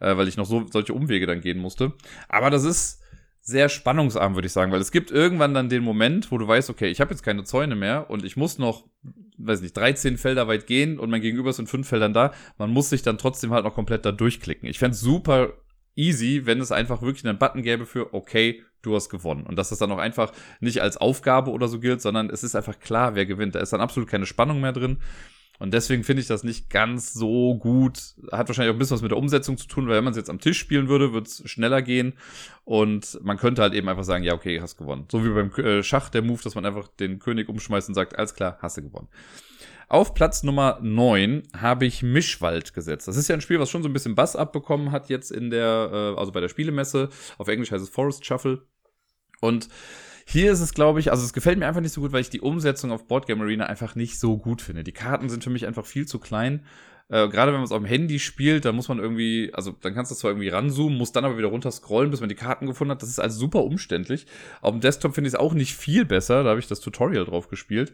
Äh, 0.00 0.16
weil 0.16 0.28
ich 0.28 0.36
noch 0.36 0.46
so 0.46 0.66
solche 0.70 0.94
Umwege 0.94 1.26
dann 1.26 1.40
gehen 1.40 1.58
musste. 1.58 1.92
Aber 2.28 2.50
das 2.50 2.64
ist 2.64 3.00
sehr 3.40 3.68
spannungsarm, 3.68 4.34
würde 4.34 4.46
ich 4.46 4.52
sagen, 4.52 4.72
weil 4.72 4.80
es 4.80 4.90
gibt 4.90 5.10
irgendwann 5.10 5.52
dann 5.52 5.68
den 5.68 5.84
Moment, 5.84 6.32
wo 6.32 6.38
du 6.38 6.48
weißt, 6.48 6.70
okay, 6.70 6.88
ich 6.88 7.00
habe 7.02 7.10
jetzt 7.10 7.22
keine 7.22 7.44
Zäune 7.44 7.76
mehr 7.76 8.08
und 8.08 8.24
ich 8.24 8.38
muss 8.38 8.56
noch, 8.56 8.86
weiß 9.36 9.60
nicht, 9.60 9.76
13 9.76 10.16
Felder 10.16 10.48
weit 10.48 10.66
gehen 10.66 10.98
und 10.98 11.10
mein 11.10 11.20
Gegenüber 11.20 11.50
ist 11.50 11.58
in 11.58 11.66
fünf 11.66 11.86
Feldern 11.86 12.14
da. 12.14 12.32
Man 12.56 12.70
muss 12.70 12.88
sich 12.88 13.02
dann 13.02 13.18
trotzdem 13.18 13.52
halt 13.52 13.64
noch 13.64 13.74
komplett 13.74 14.06
da 14.06 14.12
durchklicken. 14.12 14.66
Ich 14.66 14.78
fände 14.78 14.96
super 14.96 15.52
easy, 15.94 16.46
wenn 16.46 16.58
es 16.60 16.72
einfach 16.72 17.02
wirklich 17.02 17.26
einen 17.26 17.38
Button 17.38 17.62
gäbe 17.62 17.84
für, 17.84 18.14
okay, 18.14 18.62
du 18.84 18.94
hast 18.94 19.08
gewonnen. 19.08 19.44
Und 19.44 19.56
dass 19.56 19.70
das 19.70 19.78
dann 19.78 19.92
auch 19.92 19.98
einfach 19.98 20.32
nicht 20.60 20.82
als 20.82 20.96
Aufgabe 20.96 21.50
oder 21.50 21.68
so 21.68 21.80
gilt, 21.80 22.00
sondern 22.00 22.30
es 22.30 22.44
ist 22.44 22.54
einfach 22.54 22.78
klar, 22.78 23.14
wer 23.14 23.26
gewinnt. 23.26 23.54
Da 23.54 23.60
ist 23.60 23.72
dann 23.72 23.80
absolut 23.80 24.08
keine 24.08 24.26
Spannung 24.26 24.60
mehr 24.60 24.72
drin. 24.72 24.98
Und 25.60 25.72
deswegen 25.72 26.02
finde 26.02 26.20
ich 26.20 26.26
das 26.26 26.42
nicht 26.42 26.68
ganz 26.68 27.12
so 27.12 27.56
gut. 27.56 28.14
Hat 28.32 28.48
wahrscheinlich 28.48 28.70
auch 28.70 28.74
ein 28.74 28.78
bisschen 28.78 28.96
was 28.96 29.02
mit 29.02 29.12
der 29.12 29.18
Umsetzung 29.18 29.56
zu 29.56 29.68
tun, 29.68 29.86
weil 29.86 29.96
wenn 29.96 30.04
man 30.04 30.10
es 30.10 30.16
jetzt 30.16 30.30
am 30.30 30.40
Tisch 30.40 30.58
spielen 30.58 30.88
würde, 30.88 31.12
wird 31.12 31.28
es 31.28 31.48
schneller 31.48 31.80
gehen. 31.80 32.14
Und 32.64 33.20
man 33.22 33.36
könnte 33.36 33.62
halt 33.62 33.72
eben 33.74 33.88
einfach 33.88 34.04
sagen, 34.04 34.24
ja, 34.24 34.34
okay, 34.34 34.60
hast 34.60 34.76
gewonnen. 34.76 35.06
So 35.10 35.24
wie 35.24 35.30
beim 35.30 35.52
äh, 35.64 35.82
Schach 35.82 36.08
der 36.08 36.22
Move, 36.22 36.42
dass 36.42 36.56
man 36.56 36.66
einfach 36.66 36.88
den 36.88 37.20
König 37.20 37.48
umschmeißt 37.48 37.88
und 37.88 37.94
sagt, 37.94 38.18
alles 38.18 38.34
klar, 38.34 38.58
hast 38.60 38.78
du 38.78 38.82
gewonnen. 38.82 39.08
Auf 39.88 40.14
Platz 40.14 40.42
Nummer 40.42 40.78
9 40.82 41.44
habe 41.56 41.86
ich 41.86 42.02
Mischwald 42.02 42.74
gesetzt. 42.74 43.06
Das 43.06 43.16
ist 43.16 43.28
ja 43.28 43.34
ein 43.34 43.40
Spiel, 43.40 43.60
was 43.60 43.70
schon 43.70 43.82
so 43.82 43.88
ein 43.88 43.92
bisschen 43.92 44.14
Bass 44.14 44.34
abbekommen 44.34 44.90
hat 44.90 45.08
jetzt 45.08 45.30
in 45.30 45.50
der, 45.50 45.90
äh, 45.92 46.18
also 46.18 46.32
bei 46.32 46.40
der 46.40 46.48
Spielemesse. 46.48 47.10
Auf 47.38 47.48
Englisch 47.48 47.70
heißt 47.70 47.84
es 47.84 47.90
Forest 47.90 48.24
Shuffle. 48.24 48.62
Und 49.44 49.68
Hier 50.26 50.52
ist 50.52 50.60
es, 50.60 50.72
glaube 50.72 51.00
ich, 51.00 51.10
also 51.10 51.24
es 51.24 51.32
gefällt 51.32 51.58
mir 51.58 51.66
einfach 51.66 51.82
nicht 51.82 51.92
so 51.92 52.00
gut, 52.00 52.12
weil 52.12 52.22
ich 52.22 52.30
die 52.30 52.40
Umsetzung 52.40 52.90
auf 52.90 53.06
Boardgame 53.06 53.42
Arena 53.42 53.66
einfach 53.66 53.94
nicht 53.94 54.18
so 54.18 54.38
gut 54.38 54.62
finde. 54.62 54.82
Die 54.82 54.92
Karten 54.92 55.28
sind 55.28 55.44
für 55.44 55.50
mich 55.50 55.66
einfach 55.66 55.84
viel 55.84 56.06
zu 56.06 56.18
klein. 56.18 56.64
Äh, 57.08 57.28
Gerade 57.28 57.52
wenn 57.52 57.58
man 57.58 57.64
es 57.64 57.72
auf 57.72 57.78
dem 57.78 57.86
Handy 57.86 58.18
spielt, 58.18 58.64
dann 58.64 58.74
muss 58.74 58.88
man 58.88 58.98
irgendwie, 58.98 59.52
also 59.52 59.72
dann 59.72 59.94
kannst 59.94 60.10
du 60.10 60.14
zwar 60.14 60.30
irgendwie 60.30 60.48
ranzoomen, 60.48 60.96
muss 60.96 61.12
dann 61.12 61.26
aber 61.26 61.36
wieder 61.36 61.48
runter 61.48 61.70
scrollen, 61.70 62.10
bis 62.10 62.20
man 62.20 62.30
die 62.30 62.34
Karten 62.34 62.66
gefunden 62.66 62.92
hat. 62.92 63.02
Das 63.02 63.10
ist 63.10 63.20
also 63.20 63.38
super 63.38 63.64
umständlich. 63.64 64.26
Auf 64.62 64.72
dem 64.72 64.80
Desktop 64.80 65.14
finde 65.14 65.28
ich 65.28 65.34
es 65.34 65.40
auch 65.40 65.52
nicht 65.52 65.74
viel 65.74 66.06
besser. 66.06 66.42
Da 66.42 66.50
habe 66.50 66.60
ich 66.60 66.68
das 66.68 66.80
Tutorial 66.80 67.26
drauf 67.26 67.48
gespielt. 67.48 67.92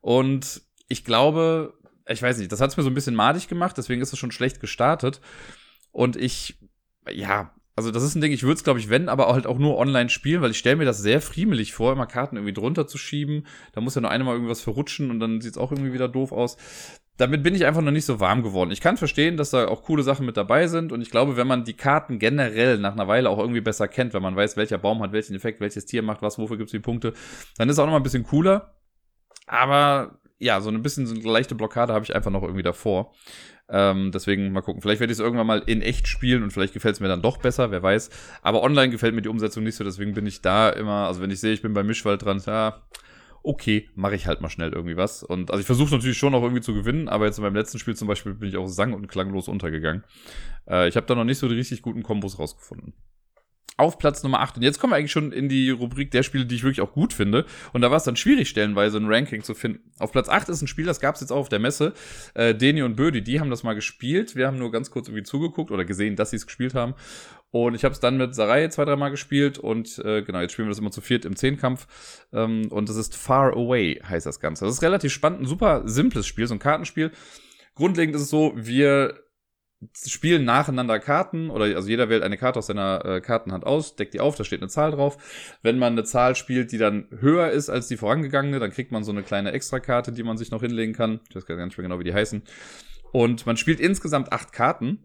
Und 0.00 0.62
ich 0.88 1.04
glaube, 1.04 1.74
ich 2.08 2.22
weiß 2.22 2.38
nicht, 2.38 2.50
das 2.50 2.62
hat 2.62 2.70
es 2.70 2.78
mir 2.78 2.82
so 2.82 2.90
ein 2.90 2.94
bisschen 2.94 3.14
madig 3.14 3.48
gemacht, 3.48 3.76
deswegen 3.76 4.00
ist 4.00 4.14
es 4.14 4.18
schon 4.18 4.32
schlecht 4.32 4.60
gestartet. 4.60 5.20
Und 5.92 6.16
ich, 6.16 6.58
ja, 7.12 7.54
also 7.76 7.90
das 7.90 8.02
ist 8.02 8.14
ein 8.14 8.20
Ding, 8.20 8.32
ich 8.32 8.42
würde 8.42 8.54
es, 8.54 8.64
glaube 8.64 8.78
ich, 8.78 8.90
wenn, 8.90 9.08
aber 9.08 9.28
halt 9.28 9.46
auch 9.46 9.58
nur 9.58 9.78
online 9.78 10.10
spielen, 10.10 10.42
weil 10.42 10.50
ich 10.50 10.58
stelle 10.58 10.76
mir 10.76 10.84
das 10.84 10.98
sehr 10.98 11.20
friemelig 11.20 11.72
vor, 11.72 11.92
immer 11.92 12.06
Karten 12.06 12.36
irgendwie 12.36 12.52
drunter 12.52 12.86
zu 12.86 12.98
schieben. 12.98 13.46
Da 13.72 13.80
muss 13.80 13.94
ja 13.94 14.00
nur 14.00 14.10
einmal 14.10 14.34
irgendwas 14.34 14.60
verrutschen 14.60 15.10
und 15.10 15.20
dann 15.20 15.40
sieht 15.40 15.52
es 15.52 15.58
auch 15.58 15.72
irgendwie 15.72 15.92
wieder 15.92 16.08
doof 16.08 16.32
aus. 16.32 16.56
Damit 17.16 17.42
bin 17.42 17.54
ich 17.54 17.66
einfach 17.66 17.82
noch 17.82 17.90
nicht 17.90 18.06
so 18.06 18.18
warm 18.18 18.42
geworden. 18.42 18.70
Ich 18.70 18.80
kann 18.80 18.96
verstehen, 18.96 19.36
dass 19.36 19.50
da 19.50 19.68
auch 19.68 19.82
coole 19.82 20.02
Sachen 20.02 20.26
mit 20.26 20.36
dabei 20.36 20.66
sind 20.66 20.90
und 20.90 21.02
ich 21.02 21.10
glaube, 21.10 21.36
wenn 21.36 21.46
man 21.46 21.64
die 21.64 21.74
Karten 21.74 22.18
generell 22.18 22.78
nach 22.78 22.92
einer 22.92 23.08
Weile 23.08 23.28
auch 23.28 23.38
irgendwie 23.38 23.60
besser 23.60 23.88
kennt, 23.88 24.14
wenn 24.14 24.22
man 24.22 24.36
weiß, 24.36 24.56
welcher 24.56 24.78
Baum 24.78 25.02
hat 25.02 25.12
welchen 25.12 25.36
Effekt, 25.36 25.60
welches 25.60 25.86
Tier 25.86 26.02
macht 26.02 26.22
was, 26.22 26.38
wofür 26.38 26.56
gibt 26.56 26.68
es 26.68 26.72
die 26.72 26.78
Punkte, 26.80 27.12
dann 27.56 27.68
ist 27.68 27.74
es 27.74 27.78
auch 27.78 27.86
noch 27.86 27.92
mal 27.92 28.00
ein 28.00 28.02
bisschen 28.02 28.24
cooler. 28.24 28.74
Aber 29.46 30.18
ja, 30.38 30.60
so 30.60 30.70
ein 30.70 30.82
bisschen 30.82 31.06
so 31.06 31.14
eine 31.14 31.22
leichte 31.22 31.54
Blockade 31.54 31.92
habe 31.92 32.04
ich 32.04 32.14
einfach 32.14 32.30
noch 32.30 32.42
irgendwie 32.42 32.62
davor. 32.62 33.12
Ähm, 33.70 34.10
deswegen 34.12 34.52
mal 34.52 34.62
gucken. 34.62 34.82
Vielleicht 34.82 35.00
werde 35.00 35.12
ich 35.12 35.18
es 35.18 35.24
irgendwann 35.24 35.46
mal 35.46 35.62
in 35.66 35.82
echt 35.82 36.08
spielen 36.08 36.42
und 36.42 36.52
vielleicht 36.52 36.74
gefällt 36.74 36.94
es 36.94 37.00
mir 37.00 37.08
dann 37.08 37.22
doch 37.22 37.36
besser, 37.38 37.70
wer 37.70 37.82
weiß. 37.82 38.10
Aber 38.42 38.62
online 38.62 38.90
gefällt 38.90 39.14
mir 39.14 39.22
die 39.22 39.28
Umsetzung 39.28 39.64
nicht 39.64 39.76
so, 39.76 39.84
deswegen 39.84 40.14
bin 40.14 40.26
ich 40.26 40.42
da 40.42 40.70
immer, 40.70 41.06
also 41.06 41.20
wenn 41.20 41.30
ich 41.30 41.40
sehe, 41.40 41.52
ich 41.52 41.62
bin 41.62 41.72
bei 41.72 41.82
Mischwald 41.82 42.24
dran, 42.24 42.42
ja, 42.46 42.82
okay, 43.42 43.88
mache 43.94 44.14
ich 44.14 44.26
halt 44.26 44.40
mal 44.40 44.50
schnell 44.50 44.72
irgendwie 44.72 44.96
was. 44.96 45.22
Und 45.22 45.50
also 45.50 45.60
ich 45.60 45.66
versuche 45.66 45.94
natürlich 45.94 46.18
schon 46.18 46.34
auch 46.34 46.42
irgendwie 46.42 46.62
zu 46.62 46.74
gewinnen, 46.74 47.08
aber 47.08 47.26
jetzt 47.26 47.38
in 47.38 47.44
meinem 47.44 47.56
letzten 47.56 47.78
Spiel 47.78 47.94
zum 47.94 48.08
Beispiel 48.08 48.34
bin 48.34 48.48
ich 48.48 48.56
auch 48.56 48.66
sang- 48.66 48.92
und 48.92 49.06
klanglos 49.08 49.48
untergegangen. 49.48 50.04
Äh, 50.68 50.88
ich 50.88 50.96
habe 50.96 51.06
da 51.06 51.14
noch 51.14 51.24
nicht 51.24 51.38
so 51.38 51.48
die 51.48 51.54
richtig 51.54 51.82
guten 51.82 52.02
Kombos 52.02 52.38
rausgefunden 52.38 52.94
auf 53.80 53.98
Platz 53.98 54.22
Nummer 54.22 54.40
8. 54.40 54.58
Und 54.58 54.62
jetzt 54.62 54.78
kommen 54.78 54.92
wir 54.92 54.96
eigentlich 54.96 55.12
schon 55.12 55.32
in 55.32 55.48
die 55.48 55.70
Rubrik 55.70 56.10
der 56.10 56.22
Spiele, 56.22 56.46
die 56.46 56.54
ich 56.54 56.62
wirklich 56.62 56.80
auch 56.80 56.92
gut 56.92 57.12
finde. 57.12 57.46
Und 57.72 57.80
da 57.80 57.90
war 57.90 57.96
es 57.96 58.04
dann 58.04 58.16
schwierig, 58.16 58.48
stellenweise 58.48 58.98
ein 58.98 59.06
Ranking 59.06 59.42
zu 59.42 59.54
finden. 59.54 59.90
Auf 59.98 60.12
Platz 60.12 60.28
8 60.28 60.48
ist 60.50 60.62
ein 60.62 60.68
Spiel, 60.68 60.84
das 60.86 61.00
gab 61.00 61.14
es 61.14 61.20
jetzt 61.20 61.32
auch 61.32 61.38
auf 61.38 61.48
der 61.48 61.58
Messe. 61.58 61.94
Äh, 62.34 62.54
Deni 62.54 62.82
und 62.82 62.96
Bödi, 62.96 63.22
die 63.22 63.40
haben 63.40 63.50
das 63.50 63.62
mal 63.62 63.74
gespielt. 63.74 64.36
Wir 64.36 64.46
haben 64.46 64.58
nur 64.58 64.70
ganz 64.70 64.90
kurz 64.90 65.08
irgendwie 65.08 65.24
zugeguckt 65.24 65.70
oder 65.70 65.84
gesehen, 65.84 66.16
dass 66.16 66.30
sie 66.30 66.36
es 66.36 66.46
gespielt 66.46 66.74
haben. 66.74 66.94
Und 67.50 67.74
ich 67.74 67.84
habe 67.84 67.92
es 67.92 68.00
dann 68.00 68.16
mit 68.16 68.34
Sarai 68.34 68.68
zwei, 68.68 68.84
dreimal 68.84 69.10
gespielt. 69.10 69.58
Und 69.58 69.98
äh, 70.04 70.22
genau, 70.22 70.40
jetzt 70.40 70.52
spielen 70.52 70.68
wir 70.68 70.72
das 70.72 70.78
immer 70.78 70.92
zu 70.92 71.00
viert 71.00 71.24
im 71.24 71.34
Zehnkampf. 71.34 71.86
Ähm, 72.32 72.68
und 72.70 72.88
das 72.88 72.96
ist 72.96 73.16
Far 73.16 73.56
Away, 73.56 74.00
heißt 74.06 74.26
das 74.26 74.40
Ganze. 74.40 74.64
Das 74.66 74.74
ist 74.74 74.82
relativ 74.82 75.12
spannend, 75.12 75.42
ein 75.42 75.46
super 75.46 75.82
simples 75.86 76.26
Spiel, 76.26 76.46
so 76.46 76.54
ein 76.54 76.60
Kartenspiel. 76.60 77.10
Grundlegend 77.74 78.14
ist 78.14 78.22
es 78.22 78.30
so, 78.30 78.52
wir 78.54 79.14
spielen 80.06 80.44
nacheinander 80.44 80.98
Karten 80.98 81.50
oder 81.50 81.64
also 81.76 81.88
jeder 81.88 82.08
wählt 82.08 82.22
eine 82.22 82.36
Karte 82.36 82.58
aus 82.58 82.66
seiner 82.66 83.04
äh, 83.04 83.20
Kartenhand 83.20 83.64
aus, 83.64 83.96
deckt 83.96 84.12
die 84.12 84.20
auf, 84.20 84.36
da 84.36 84.44
steht 84.44 84.60
eine 84.60 84.68
Zahl 84.68 84.90
drauf. 84.90 85.16
Wenn 85.62 85.78
man 85.78 85.94
eine 85.94 86.04
Zahl 86.04 86.36
spielt, 86.36 86.72
die 86.72 86.78
dann 86.78 87.06
höher 87.18 87.50
ist 87.50 87.70
als 87.70 87.88
die 87.88 87.96
vorangegangene, 87.96 88.58
dann 88.58 88.70
kriegt 88.70 88.92
man 88.92 89.04
so 89.04 89.12
eine 89.12 89.22
kleine 89.22 89.52
Extrakarte, 89.52 90.12
die 90.12 90.22
man 90.22 90.36
sich 90.36 90.50
noch 90.50 90.60
hinlegen 90.60 90.92
kann. 90.92 91.20
Ich 91.28 91.36
weiß 91.36 91.46
gar 91.46 91.56
nicht 91.64 91.78
mehr 91.78 91.82
genau, 91.82 91.98
wie 91.98 92.04
die 92.04 92.14
heißen. 92.14 92.42
Und 93.12 93.46
man 93.46 93.56
spielt 93.56 93.80
insgesamt 93.80 94.32
acht 94.32 94.52
Karten 94.52 95.04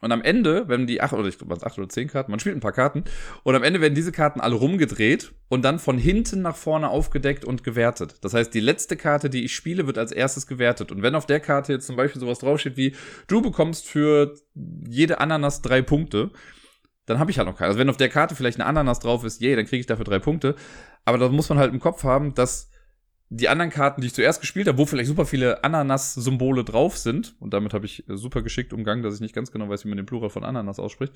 und 0.00 0.12
am 0.12 0.22
Ende, 0.22 0.68
wenn 0.68 0.86
die 0.86 1.02
acht 1.02 1.12
oder 1.12 1.28
ich 1.28 1.38
glaube, 1.38 1.54
acht 1.64 1.78
oder 1.78 1.88
zehn 1.88 2.08
Karten, 2.08 2.30
man 2.30 2.40
spielt 2.40 2.56
ein 2.56 2.60
paar 2.60 2.72
Karten 2.72 3.04
und 3.42 3.54
am 3.54 3.62
Ende 3.62 3.80
werden 3.80 3.94
diese 3.94 4.12
Karten 4.12 4.40
alle 4.40 4.54
rumgedreht 4.54 5.32
und 5.48 5.62
dann 5.62 5.78
von 5.78 5.98
hinten 5.98 6.42
nach 6.42 6.56
vorne 6.56 6.88
aufgedeckt 6.88 7.44
und 7.44 7.64
gewertet. 7.64 8.16
Das 8.22 8.32
heißt, 8.32 8.52
die 8.54 8.60
letzte 8.60 8.96
Karte, 8.96 9.28
die 9.28 9.44
ich 9.44 9.54
spiele, 9.54 9.86
wird 9.86 9.98
als 9.98 10.12
erstes 10.12 10.46
gewertet. 10.46 10.90
Und 10.90 11.02
wenn 11.02 11.14
auf 11.14 11.26
der 11.26 11.40
Karte 11.40 11.72
jetzt 11.74 11.86
zum 11.86 11.96
Beispiel 11.96 12.20
sowas 12.20 12.38
draufsteht 12.38 12.76
wie, 12.76 12.96
du 13.26 13.42
bekommst 13.42 13.86
für 13.86 14.34
jede 14.88 15.20
Ananas 15.20 15.60
drei 15.60 15.82
Punkte, 15.82 16.30
dann 17.04 17.18
habe 17.18 17.30
ich 17.30 17.38
halt 17.38 17.48
noch 17.48 17.56
keine. 17.56 17.68
Also 17.68 17.78
wenn 17.78 17.90
auf 17.90 17.96
der 17.96 18.08
Karte 18.08 18.34
vielleicht 18.34 18.58
eine 18.58 18.68
Ananas 18.68 19.00
drauf 19.00 19.24
ist, 19.24 19.42
yay, 19.42 19.56
dann 19.56 19.66
kriege 19.66 19.80
ich 19.80 19.86
dafür 19.86 20.04
drei 20.04 20.18
Punkte. 20.18 20.54
Aber 21.04 21.18
da 21.18 21.28
muss 21.28 21.48
man 21.48 21.58
halt 21.58 21.72
im 21.72 21.80
Kopf 21.80 22.04
haben, 22.04 22.34
dass 22.34 22.70
die 23.32 23.48
anderen 23.48 23.70
Karten, 23.70 24.00
die 24.00 24.08
ich 24.08 24.14
zuerst 24.14 24.40
gespielt 24.40 24.66
habe, 24.66 24.76
wo 24.76 24.86
vielleicht 24.86 25.06
super 25.06 25.24
viele 25.24 25.62
Ananas-Symbole 25.62 26.64
drauf 26.64 26.98
sind, 26.98 27.36
und 27.38 27.54
damit 27.54 27.72
habe 27.72 27.86
ich 27.86 28.08
äh, 28.08 28.16
super 28.16 28.42
geschickt 28.42 28.72
umgangen, 28.72 29.04
dass 29.04 29.14
ich 29.14 29.20
nicht 29.20 29.34
ganz 29.36 29.52
genau 29.52 29.68
weiß, 29.68 29.84
wie 29.84 29.88
man 29.88 29.96
den 29.96 30.06
Plural 30.06 30.30
von 30.30 30.42
Ananas 30.42 30.80
ausspricht, 30.80 31.12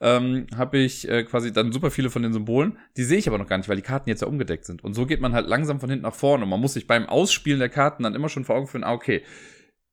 ähm, 0.00 0.46
habe 0.54 0.76
ich 0.76 1.08
äh, 1.08 1.24
quasi 1.24 1.54
dann 1.54 1.72
super 1.72 1.90
viele 1.90 2.10
von 2.10 2.22
den 2.22 2.34
Symbolen. 2.34 2.78
Die 2.98 3.04
sehe 3.04 3.16
ich 3.16 3.28
aber 3.28 3.38
noch 3.38 3.48
gar 3.48 3.56
nicht, 3.56 3.68
weil 3.70 3.76
die 3.76 3.82
Karten 3.82 4.10
jetzt 4.10 4.20
ja 4.20 4.28
umgedeckt 4.28 4.66
sind. 4.66 4.84
Und 4.84 4.92
so 4.92 5.06
geht 5.06 5.22
man 5.22 5.32
halt 5.32 5.48
langsam 5.48 5.80
von 5.80 5.88
hinten 5.88 6.04
nach 6.04 6.14
vorne. 6.14 6.44
Und 6.44 6.50
man 6.50 6.60
muss 6.60 6.74
sich 6.74 6.86
beim 6.86 7.06
Ausspielen 7.06 7.60
der 7.60 7.70
Karten 7.70 8.02
dann 8.02 8.14
immer 8.14 8.28
schon 8.28 8.44
vor 8.44 8.56
Augen 8.56 8.66
führen, 8.66 8.84
ah, 8.84 8.92
okay, 8.92 9.22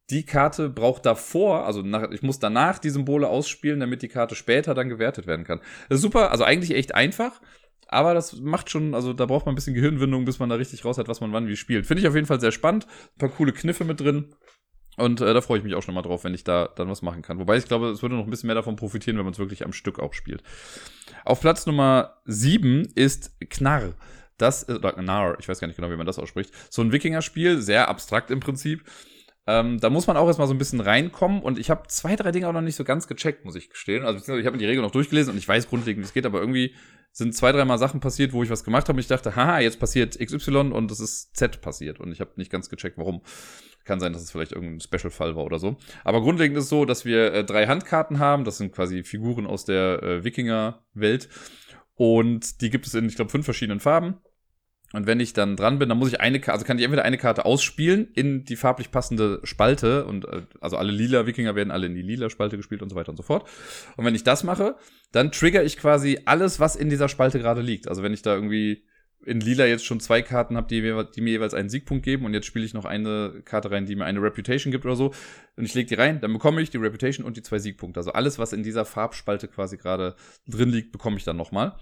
die 0.09 0.25
Karte 0.25 0.69
braucht 0.69 1.05
davor, 1.05 1.65
also 1.65 1.81
nach, 1.83 2.11
ich 2.11 2.21
muss 2.21 2.37
danach 2.37 2.79
die 2.79 2.89
Symbole 2.89 3.29
ausspielen, 3.29 3.79
damit 3.79 4.01
die 4.01 4.09
Karte 4.09 4.35
später 4.35 4.73
dann 4.73 4.89
gewertet 4.89 5.25
werden 5.25 5.45
kann. 5.45 5.61
Das 5.87 5.99
ist 5.99 6.01
super, 6.01 6.31
also 6.31 6.43
eigentlich 6.43 6.75
echt 6.75 6.93
einfach. 6.93 7.39
Aber 7.91 8.13
das 8.13 8.39
macht 8.39 8.69
schon, 8.69 8.95
also 8.95 9.11
da 9.11 9.25
braucht 9.25 9.45
man 9.45 9.51
ein 9.53 9.55
bisschen 9.55 9.73
Gehirnwindung, 9.73 10.23
bis 10.23 10.39
man 10.39 10.49
da 10.49 10.55
richtig 10.55 10.85
raus 10.85 10.97
hat, 10.97 11.09
was 11.09 11.19
man 11.19 11.33
wann 11.33 11.47
wie 11.47 11.57
spielt. 11.57 11.85
Finde 11.85 12.01
ich 12.01 12.07
auf 12.07 12.15
jeden 12.15 12.25
Fall 12.25 12.39
sehr 12.39 12.53
spannend. 12.53 12.87
Ein 12.87 13.19
paar 13.19 13.29
coole 13.29 13.51
Kniffe 13.51 13.83
mit 13.83 13.99
drin. 13.99 14.33
Und 14.97 15.19
äh, 15.19 15.33
da 15.33 15.41
freue 15.41 15.57
ich 15.57 15.63
mich 15.63 15.75
auch 15.75 15.83
schon 15.83 15.93
mal 15.93 16.01
drauf, 16.01 16.23
wenn 16.23 16.33
ich 16.33 16.45
da 16.45 16.69
dann 16.75 16.89
was 16.89 17.01
machen 17.01 17.21
kann. 17.21 17.37
Wobei 17.39 17.57
ich 17.57 17.65
glaube, 17.65 17.89
es 17.89 18.01
würde 18.01 18.15
noch 18.15 18.23
ein 18.23 18.29
bisschen 18.29 18.47
mehr 18.47 18.55
davon 18.55 18.77
profitieren, 18.77 19.17
wenn 19.17 19.25
man 19.25 19.33
es 19.33 19.39
wirklich 19.39 19.65
am 19.65 19.73
Stück 19.73 19.99
auch 19.99 20.13
spielt. 20.13 20.41
Auf 21.25 21.41
Platz 21.41 21.65
Nummer 21.65 22.21
7 22.25 22.87
ist 22.95 23.37
Knarr. 23.49 23.93
Das 24.37 24.63
ist, 24.63 24.79
oder 24.79 24.93
Knarr, 24.93 25.37
ich 25.39 25.49
weiß 25.49 25.59
gar 25.59 25.67
nicht 25.67 25.75
genau, 25.75 25.91
wie 25.91 25.97
man 25.97 26.07
das 26.07 26.17
ausspricht. 26.17 26.53
So 26.69 26.81
ein 26.81 26.93
Wikinger-Spiel, 26.93 27.61
sehr 27.61 27.89
abstrakt 27.89 28.31
im 28.31 28.39
Prinzip. 28.39 28.85
Ähm, 29.47 29.79
da 29.79 29.89
muss 29.89 30.07
man 30.07 30.17
auch 30.17 30.27
erstmal 30.27 30.47
so 30.47 30.53
ein 30.53 30.59
bisschen 30.59 30.79
reinkommen 30.79 31.41
und 31.41 31.59
ich 31.59 31.69
habe 31.69 31.87
zwei, 31.87 32.15
drei 32.15 32.31
Dinge 32.31 32.47
auch 32.47 32.53
noch 32.53 32.61
nicht 32.61 32.75
so 32.75 32.83
ganz 32.83 33.07
gecheckt, 33.07 33.43
muss 33.43 33.55
ich 33.55 33.69
gestehen. 33.69 34.05
Also 34.05 34.19
ich 34.37 34.45
habe 34.45 34.51
mir 34.51 34.59
die 34.59 34.67
Regel 34.67 34.83
noch 34.83 34.91
durchgelesen 34.91 35.33
und 35.33 35.37
ich 35.37 35.47
weiß 35.47 35.67
grundlegend, 35.67 36.03
wie 36.03 36.07
es 36.07 36.13
geht, 36.13 36.25
aber 36.25 36.39
irgendwie 36.39 36.75
sind 37.11 37.35
zwei, 37.35 37.51
dreimal 37.51 37.77
Sachen 37.77 37.99
passiert, 37.99 38.33
wo 38.33 38.43
ich 38.43 38.49
was 38.49 38.63
gemacht 38.63 38.87
habe 38.87 38.97
und 38.97 39.01
ich 39.01 39.07
dachte, 39.07 39.35
haha, 39.35 39.59
jetzt 39.59 39.79
passiert 39.79 40.17
XY 40.17 40.71
und 40.71 40.89
es 40.91 40.99
ist 40.99 41.35
Z 41.35 41.61
passiert 41.61 41.99
und 41.99 42.11
ich 42.11 42.21
habe 42.21 42.31
nicht 42.35 42.51
ganz 42.51 42.69
gecheckt, 42.69 42.97
warum. 42.97 43.21
Kann 43.83 43.99
sein, 43.99 44.13
dass 44.13 44.21
es 44.21 44.29
vielleicht 44.29 44.51
irgendein 44.51 44.79
Special-Fall 44.79 45.35
war 45.35 45.43
oder 45.43 45.57
so. 45.57 45.75
Aber 46.03 46.21
grundlegend 46.21 46.55
ist 46.55 46.65
es 46.65 46.69
so, 46.69 46.85
dass 46.85 47.03
wir 47.03 47.33
äh, 47.33 47.43
drei 47.43 47.65
Handkarten 47.65 48.19
haben. 48.19 48.43
Das 48.43 48.59
sind 48.59 48.71
quasi 48.71 49.03
Figuren 49.03 49.47
aus 49.47 49.65
der 49.65 50.03
äh, 50.03 50.23
Wikinger-Welt. 50.23 51.29
Und 51.95 52.61
die 52.61 52.69
gibt 52.69 52.85
es 52.85 52.93
in, 52.93 53.07
ich 53.07 53.15
glaube, 53.15 53.31
fünf 53.31 53.45
verschiedenen 53.45 53.79
Farben. 53.79 54.17
Und 54.93 55.07
wenn 55.07 55.19
ich 55.19 55.33
dann 55.33 55.55
dran 55.55 55.79
bin, 55.79 55.89
dann 55.89 55.97
muss 55.97 56.09
ich 56.09 56.19
eine 56.19 56.39
Karte, 56.39 56.53
also 56.53 56.65
kann 56.65 56.77
ich 56.77 56.83
entweder 56.83 57.03
eine 57.03 57.17
Karte 57.17 57.45
ausspielen 57.45 58.09
in 58.13 58.43
die 58.43 58.55
farblich 58.55 58.91
passende 58.91 59.39
Spalte 59.43 60.05
und 60.05 60.25
äh, 60.25 60.41
also 60.59 60.77
alle 60.77 60.91
lila 60.91 61.25
Wikinger 61.25 61.55
werden 61.55 61.71
alle 61.71 61.87
in 61.87 61.95
die 61.95 62.01
lila 62.01 62.29
Spalte 62.29 62.57
gespielt 62.57 62.81
und 62.81 62.89
so 62.89 62.95
weiter 62.95 63.09
und 63.09 63.17
so 63.17 63.23
fort. 63.23 63.47
Und 63.95 64.05
wenn 64.05 64.15
ich 64.15 64.23
das 64.23 64.43
mache, 64.43 64.75
dann 65.11 65.31
trigger 65.31 65.63
ich 65.63 65.77
quasi 65.77 66.19
alles, 66.25 66.59
was 66.59 66.75
in 66.75 66.89
dieser 66.89 67.07
Spalte 67.07 67.39
gerade 67.39 67.61
liegt. 67.61 67.87
Also 67.87 68.03
wenn 68.03 68.13
ich 68.13 68.21
da 68.21 68.35
irgendwie 68.35 68.83
in 69.25 69.39
lila 69.39 69.65
jetzt 69.65 69.85
schon 69.85 69.99
zwei 69.99 70.21
Karten 70.21 70.57
habe, 70.57 70.67
die, 70.67 70.81
die, 71.15 71.21
mir 71.21 71.29
jeweils 71.29 71.53
einen 71.53 71.69
Siegpunkt 71.69 72.03
geben 72.03 72.25
und 72.25 72.33
jetzt 72.33 72.47
spiele 72.47 72.65
ich 72.65 72.73
noch 72.73 72.85
eine 72.85 73.41
Karte 73.45 73.69
rein, 73.69 73.85
die 73.85 73.95
mir 73.95 74.05
eine 74.05 74.21
Reputation 74.21 74.71
gibt 74.71 74.85
oder 74.85 74.95
so 74.95 75.13
und 75.55 75.65
ich 75.65 75.73
lege 75.73 75.89
die 75.89 75.95
rein, 75.95 76.21
dann 76.21 76.33
bekomme 76.33 76.61
ich 76.61 76.69
die 76.69 76.77
Reputation 76.77 77.25
und 77.25 77.37
die 77.37 77.43
zwei 77.43 77.59
Siegpunkte. 77.59 77.99
Also 77.99 78.13
alles, 78.13 78.39
was 78.39 78.51
in 78.51 78.63
dieser 78.63 78.83
Farbspalte 78.83 79.47
quasi 79.47 79.77
gerade 79.77 80.15
drin 80.47 80.69
liegt, 80.69 80.91
bekomme 80.91 81.17
ich 81.17 81.23
dann 81.23 81.37
nochmal. 81.37 81.75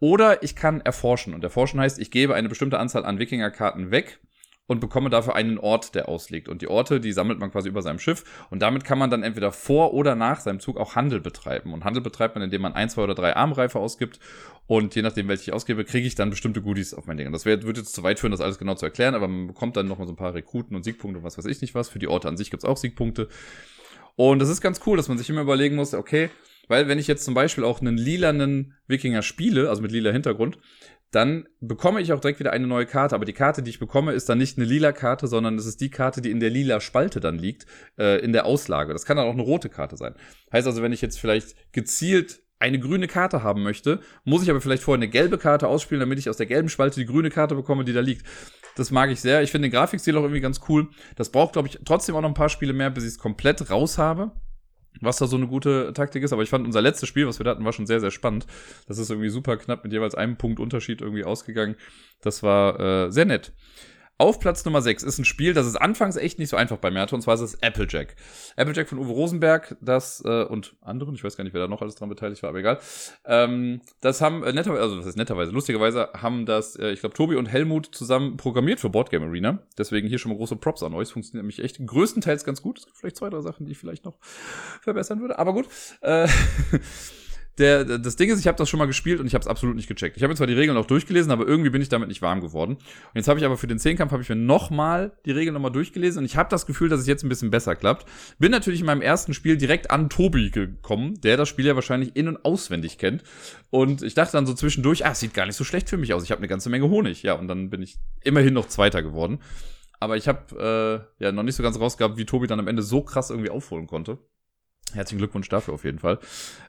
Oder 0.00 0.42
ich 0.42 0.56
kann 0.56 0.80
erforschen. 0.80 1.34
Und 1.34 1.42
erforschen 1.42 1.80
heißt, 1.80 1.98
ich 1.98 2.10
gebe 2.10 2.34
eine 2.34 2.48
bestimmte 2.48 2.78
Anzahl 2.78 3.04
an 3.04 3.18
Wikingerkarten 3.18 3.90
weg 3.90 4.20
und 4.66 4.80
bekomme 4.80 5.10
dafür 5.10 5.36
einen 5.36 5.58
Ort, 5.58 5.94
der 5.94 6.08
ausliegt. 6.08 6.48
Und 6.48 6.60
die 6.60 6.68
Orte, 6.68 7.00
die 7.00 7.12
sammelt 7.12 7.38
man 7.38 7.52
quasi 7.52 7.68
über 7.68 7.82
seinem 7.82 7.98
Schiff. 7.98 8.24
Und 8.50 8.60
damit 8.60 8.84
kann 8.84 8.98
man 8.98 9.10
dann 9.10 9.22
entweder 9.22 9.52
vor 9.52 9.94
oder 9.94 10.14
nach 10.14 10.40
seinem 10.40 10.60
Zug 10.60 10.76
auch 10.76 10.96
Handel 10.96 11.20
betreiben. 11.20 11.72
Und 11.72 11.84
Handel 11.84 12.02
betreibt 12.02 12.34
man, 12.34 12.42
indem 12.42 12.62
man 12.62 12.74
ein, 12.74 12.88
zwei 12.88 13.02
oder 13.02 13.14
drei 13.14 13.36
Armreife 13.36 13.78
ausgibt. 13.78 14.18
Und 14.66 14.94
je 14.96 15.02
nachdem, 15.02 15.28
welche 15.28 15.44
ich 15.44 15.52
ausgebe, 15.52 15.84
kriege 15.84 16.06
ich 16.06 16.16
dann 16.16 16.30
bestimmte 16.30 16.62
Goodies 16.62 16.94
auf 16.94 17.06
mein 17.06 17.16
Ding. 17.16 17.28
Und 17.28 17.32
das 17.32 17.44
wird 17.44 17.64
jetzt 17.64 17.94
zu 17.94 18.02
weit 18.02 18.18
führen, 18.18 18.32
das 18.32 18.40
alles 18.40 18.58
genau 18.58 18.74
zu 18.74 18.86
erklären. 18.86 19.14
Aber 19.14 19.28
man 19.28 19.46
bekommt 19.46 19.76
dann 19.76 19.86
nochmal 19.86 20.08
so 20.08 20.12
ein 20.12 20.16
paar 20.16 20.34
Rekruten 20.34 20.76
und 20.76 20.82
Siegpunkte 20.82 21.18
und 21.18 21.24
was 21.24 21.38
weiß 21.38 21.46
ich 21.46 21.60
nicht 21.60 21.74
was. 21.74 21.88
Für 21.88 22.00
die 22.00 22.08
Orte 22.08 22.28
an 22.28 22.36
sich 22.36 22.50
gibt's 22.50 22.64
auch 22.64 22.76
Siegpunkte. 22.76 23.28
Und 24.16 24.40
das 24.40 24.48
ist 24.48 24.60
ganz 24.60 24.80
cool, 24.86 24.96
dass 24.96 25.08
man 25.08 25.18
sich 25.18 25.30
immer 25.30 25.42
überlegen 25.42 25.76
muss, 25.76 25.94
okay, 25.94 26.30
weil 26.68 26.88
wenn 26.88 26.98
ich 26.98 27.06
jetzt 27.06 27.24
zum 27.24 27.34
Beispiel 27.34 27.64
auch 27.64 27.80
einen 27.80 27.96
lilanen 27.96 28.74
Wikinger 28.86 29.22
spiele, 29.22 29.68
also 29.68 29.82
mit 29.82 29.92
lila 29.92 30.10
Hintergrund, 30.10 30.58
dann 31.12 31.46
bekomme 31.60 32.00
ich 32.00 32.12
auch 32.12 32.20
direkt 32.20 32.40
wieder 32.40 32.52
eine 32.52 32.66
neue 32.66 32.86
Karte. 32.86 33.14
Aber 33.14 33.24
die 33.24 33.32
Karte, 33.32 33.62
die 33.62 33.70
ich 33.70 33.78
bekomme, 33.78 34.12
ist 34.12 34.28
dann 34.28 34.38
nicht 34.38 34.58
eine 34.58 34.66
lila 34.66 34.92
Karte, 34.92 35.28
sondern 35.28 35.56
es 35.56 35.66
ist 35.66 35.80
die 35.80 35.90
Karte, 35.90 36.20
die 36.20 36.30
in 36.30 36.40
der 36.40 36.50
lila 36.50 36.80
Spalte 36.80 37.20
dann 37.20 37.38
liegt, 37.38 37.66
äh, 37.98 38.20
in 38.20 38.32
der 38.32 38.44
Auslage. 38.44 38.92
Das 38.92 39.04
kann 39.04 39.16
dann 39.16 39.26
auch 39.26 39.32
eine 39.32 39.42
rote 39.42 39.68
Karte 39.68 39.96
sein. 39.96 40.14
Heißt 40.52 40.66
also, 40.66 40.82
wenn 40.82 40.92
ich 40.92 41.02
jetzt 41.02 41.18
vielleicht 41.20 41.54
gezielt 41.72 42.42
eine 42.58 42.78
grüne 42.78 43.06
Karte 43.06 43.42
haben 43.42 43.62
möchte, 43.62 44.00
muss 44.24 44.42
ich 44.42 44.50
aber 44.50 44.60
vielleicht 44.60 44.82
vorher 44.82 44.98
eine 44.98 45.10
gelbe 45.10 45.38
Karte 45.38 45.68
ausspielen, 45.68 46.00
damit 46.00 46.18
ich 46.18 46.30
aus 46.30 46.38
der 46.38 46.46
gelben 46.46 46.68
Spalte 46.68 47.00
die 47.00 47.06
grüne 47.06 47.30
Karte 47.30 47.54
bekomme, 47.54 47.84
die 47.84 47.92
da 47.92 48.00
liegt. 48.00 48.26
Das 48.76 48.90
mag 48.90 49.10
ich 49.10 49.20
sehr. 49.20 49.42
Ich 49.42 49.50
finde 49.50 49.68
den 49.68 49.72
Grafikstil 49.72 50.16
auch 50.16 50.22
irgendwie 50.22 50.40
ganz 50.40 50.60
cool. 50.68 50.88
Das 51.16 51.30
braucht, 51.30 51.52
glaube 51.52 51.68
ich, 51.68 51.78
trotzdem 51.84 52.14
auch 52.14 52.20
noch 52.20 52.28
ein 52.28 52.34
paar 52.34 52.48
Spiele 52.48 52.72
mehr, 52.72 52.90
bis 52.90 53.04
ich 53.04 53.10
es 53.10 53.18
komplett 53.18 53.70
raus 53.70 53.98
habe. 53.98 54.32
Was 55.00 55.18
da 55.18 55.26
so 55.26 55.36
eine 55.36 55.46
gute 55.46 55.92
Taktik 55.92 56.22
ist. 56.22 56.32
Aber 56.32 56.42
ich 56.42 56.50
fand 56.50 56.66
unser 56.66 56.82
letztes 56.82 57.08
Spiel, 57.08 57.26
was 57.26 57.38
wir 57.38 57.44
da 57.44 57.50
hatten, 57.50 57.64
war 57.64 57.72
schon 57.72 57.86
sehr, 57.86 58.00
sehr 58.00 58.10
spannend. 58.10 58.46
Das 58.88 58.98
ist 58.98 59.10
irgendwie 59.10 59.28
super 59.28 59.56
knapp 59.56 59.84
mit 59.84 59.92
jeweils 59.92 60.14
einem 60.14 60.36
Punkt 60.36 60.60
Unterschied 60.60 61.00
irgendwie 61.00 61.24
ausgegangen. 61.24 61.76
Das 62.20 62.42
war 62.42 62.80
äh, 62.80 63.10
sehr 63.10 63.24
nett. 63.24 63.52
Auf 64.18 64.40
Platz 64.40 64.64
Nummer 64.64 64.80
6 64.80 65.02
ist 65.02 65.18
ein 65.18 65.26
Spiel, 65.26 65.52
das 65.52 65.66
ist 65.66 65.76
anfangs 65.76 66.16
echt 66.16 66.38
nicht 66.38 66.48
so 66.48 66.56
einfach 66.56 66.78
bei 66.78 66.90
mir 66.90 67.00
hatte, 67.00 67.14
und 67.14 67.20
zwar 67.20 67.34
ist 67.34 67.42
es 67.42 67.62
Applejack. 67.62 68.16
Applejack 68.56 68.88
von 68.88 68.98
Uwe 68.98 69.12
Rosenberg, 69.12 69.76
das 69.82 70.22
äh, 70.24 70.44
und 70.44 70.74
anderen, 70.80 71.14
ich 71.14 71.22
weiß 71.22 71.36
gar 71.36 71.44
nicht, 71.44 71.52
wer 71.52 71.60
da 71.60 71.68
noch 71.68 71.82
alles 71.82 71.96
dran 71.96 72.08
beteiligt 72.08 72.42
war, 72.42 72.48
aber 72.48 72.60
egal. 72.60 72.78
Ähm, 73.26 73.82
das 74.00 74.22
haben 74.22 74.42
äh, 74.42 74.54
netterweise, 74.54 74.80
also 74.80 74.96
das 74.96 75.04
ist 75.04 75.16
netterweise, 75.18 75.52
lustigerweise 75.52 76.08
haben 76.14 76.46
das, 76.46 76.76
äh, 76.76 76.92
ich 76.92 77.00
glaube, 77.00 77.14
Tobi 77.14 77.36
und 77.36 77.44
Helmut 77.44 77.94
zusammen 77.94 78.38
programmiert 78.38 78.80
für 78.80 78.88
Boardgame 78.88 79.26
Arena. 79.26 79.58
Deswegen 79.76 80.08
hier 80.08 80.18
schon 80.18 80.30
mal 80.30 80.38
große 80.38 80.56
Props 80.56 80.82
an 80.82 80.94
euch. 80.94 81.08
Es 81.08 81.12
funktioniert 81.12 81.42
nämlich 81.42 81.62
echt 81.62 81.86
größtenteils 81.86 82.44
ganz 82.44 82.62
gut. 82.62 82.78
Es 82.78 82.86
gibt 82.86 82.96
vielleicht 82.96 83.16
zwei, 83.16 83.28
drei 83.28 83.42
Sachen, 83.42 83.66
die 83.66 83.72
ich 83.72 83.78
vielleicht 83.78 84.06
noch 84.06 84.16
verbessern 84.80 85.20
würde, 85.20 85.38
aber 85.38 85.52
gut. 85.52 85.68
Äh, 86.00 86.26
der, 87.58 87.84
das 87.84 88.16
Ding 88.16 88.30
ist, 88.30 88.38
ich 88.40 88.46
habe 88.46 88.58
das 88.58 88.68
schon 88.68 88.78
mal 88.78 88.86
gespielt 88.86 89.18
und 89.18 89.26
ich 89.26 89.34
habe 89.34 89.42
es 89.42 89.46
absolut 89.46 89.76
nicht 89.76 89.88
gecheckt. 89.88 90.16
Ich 90.16 90.22
habe 90.22 90.34
zwar 90.34 90.46
die 90.46 90.52
Regeln 90.52 90.76
auch 90.76 90.86
durchgelesen, 90.86 91.32
aber 91.32 91.46
irgendwie 91.46 91.70
bin 91.70 91.80
ich 91.80 91.88
damit 91.88 92.08
nicht 92.08 92.20
warm 92.20 92.40
geworden. 92.40 92.74
Und 92.74 93.14
jetzt 93.14 93.28
habe 93.28 93.38
ich 93.38 93.46
aber 93.46 93.56
für 93.56 93.66
den 93.66 93.78
Zehnkampf 93.78 94.12
habe 94.12 94.22
ich 94.22 94.28
mir 94.28 94.36
nochmal 94.36 95.12
die 95.24 95.30
Regeln 95.30 95.54
nochmal 95.54 95.72
durchgelesen 95.72 96.20
und 96.20 96.24
ich 96.26 96.36
habe 96.36 96.50
das 96.50 96.66
Gefühl, 96.66 96.88
dass 96.88 97.00
es 97.00 97.06
jetzt 97.06 97.24
ein 97.24 97.28
bisschen 97.28 97.50
besser 97.50 97.74
klappt. 97.74 98.06
Bin 98.38 98.50
natürlich 98.50 98.80
in 98.80 98.86
meinem 98.86 99.02
ersten 99.02 99.32
Spiel 99.32 99.56
direkt 99.56 99.90
an 99.90 100.10
Tobi 100.10 100.50
gekommen, 100.50 101.20
der 101.22 101.36
das 101.36 101.48
Spiel 101.48 101.66
ja 101.66 101.74
wahrscheinlich 101.74 102.14
in- 102.14 102.28
und 102.28 102.44
auswendig 102.44 102.98
kennt. 102.98 103.22
Und 103.70 104.02
ich 104.02 104.14
dachte 104.14 104.32
dann 104.32 104.46
so 104.46 104.52
zwischendurch, 104.52 105.06
ah, 105.06 105.14
sieht 105.14 105.34
gar 105.34 105.46
nicht 105.46 105.56
so 105.56 105.64
schlecht 105.64 105.88
für 105.88 105.96
mich 105.96 106.12
aus. 106.12 106.24
Ich 106.24 106.30
habe 106.30 106.40
eine 106.40 106.48
ganze 106.48 106.68
Menge 106.68 106.88
Honig. 106.88 107.22
Ja, 107.22 107.34
und 107.34 107.48
dann 107.48 107.70
bin 107.70 107.82
ich 107.82 107.96
immerhin 108.22 108.54
noch 108.54 108.68
Zweiter 108.68 109.02
geworden. 109.02 109.38
Aber 109.98 110.16
ich 110.16 110.28
habe 110.28 111.08
äh, 111.20 111.24
ja 111.24 111.32
noch 111.32 111.42
nicht 111.42 111.56
so 111.56 111.62
ganz 111.62 111.78
rausgehabt, 111.78 112.18
wie 112.18 112.26
Tobi 112.26 112.46
dann 112.46 112.60
am 112.60 112.68
Ende 112.68 112.82
so 112.82 113.02
krass 113.02 113.30
irgendwie 113.30 113.50
aufholen 113.50 113.86
konnte. 113.86 114.18
Herzlichen 114.94 115.18
Glückwunsch 115.18 115.48
dafür 115.48 115.74
auf 115.74 115.84
jeden 115.84 115.98
Fall. 115.98 116.18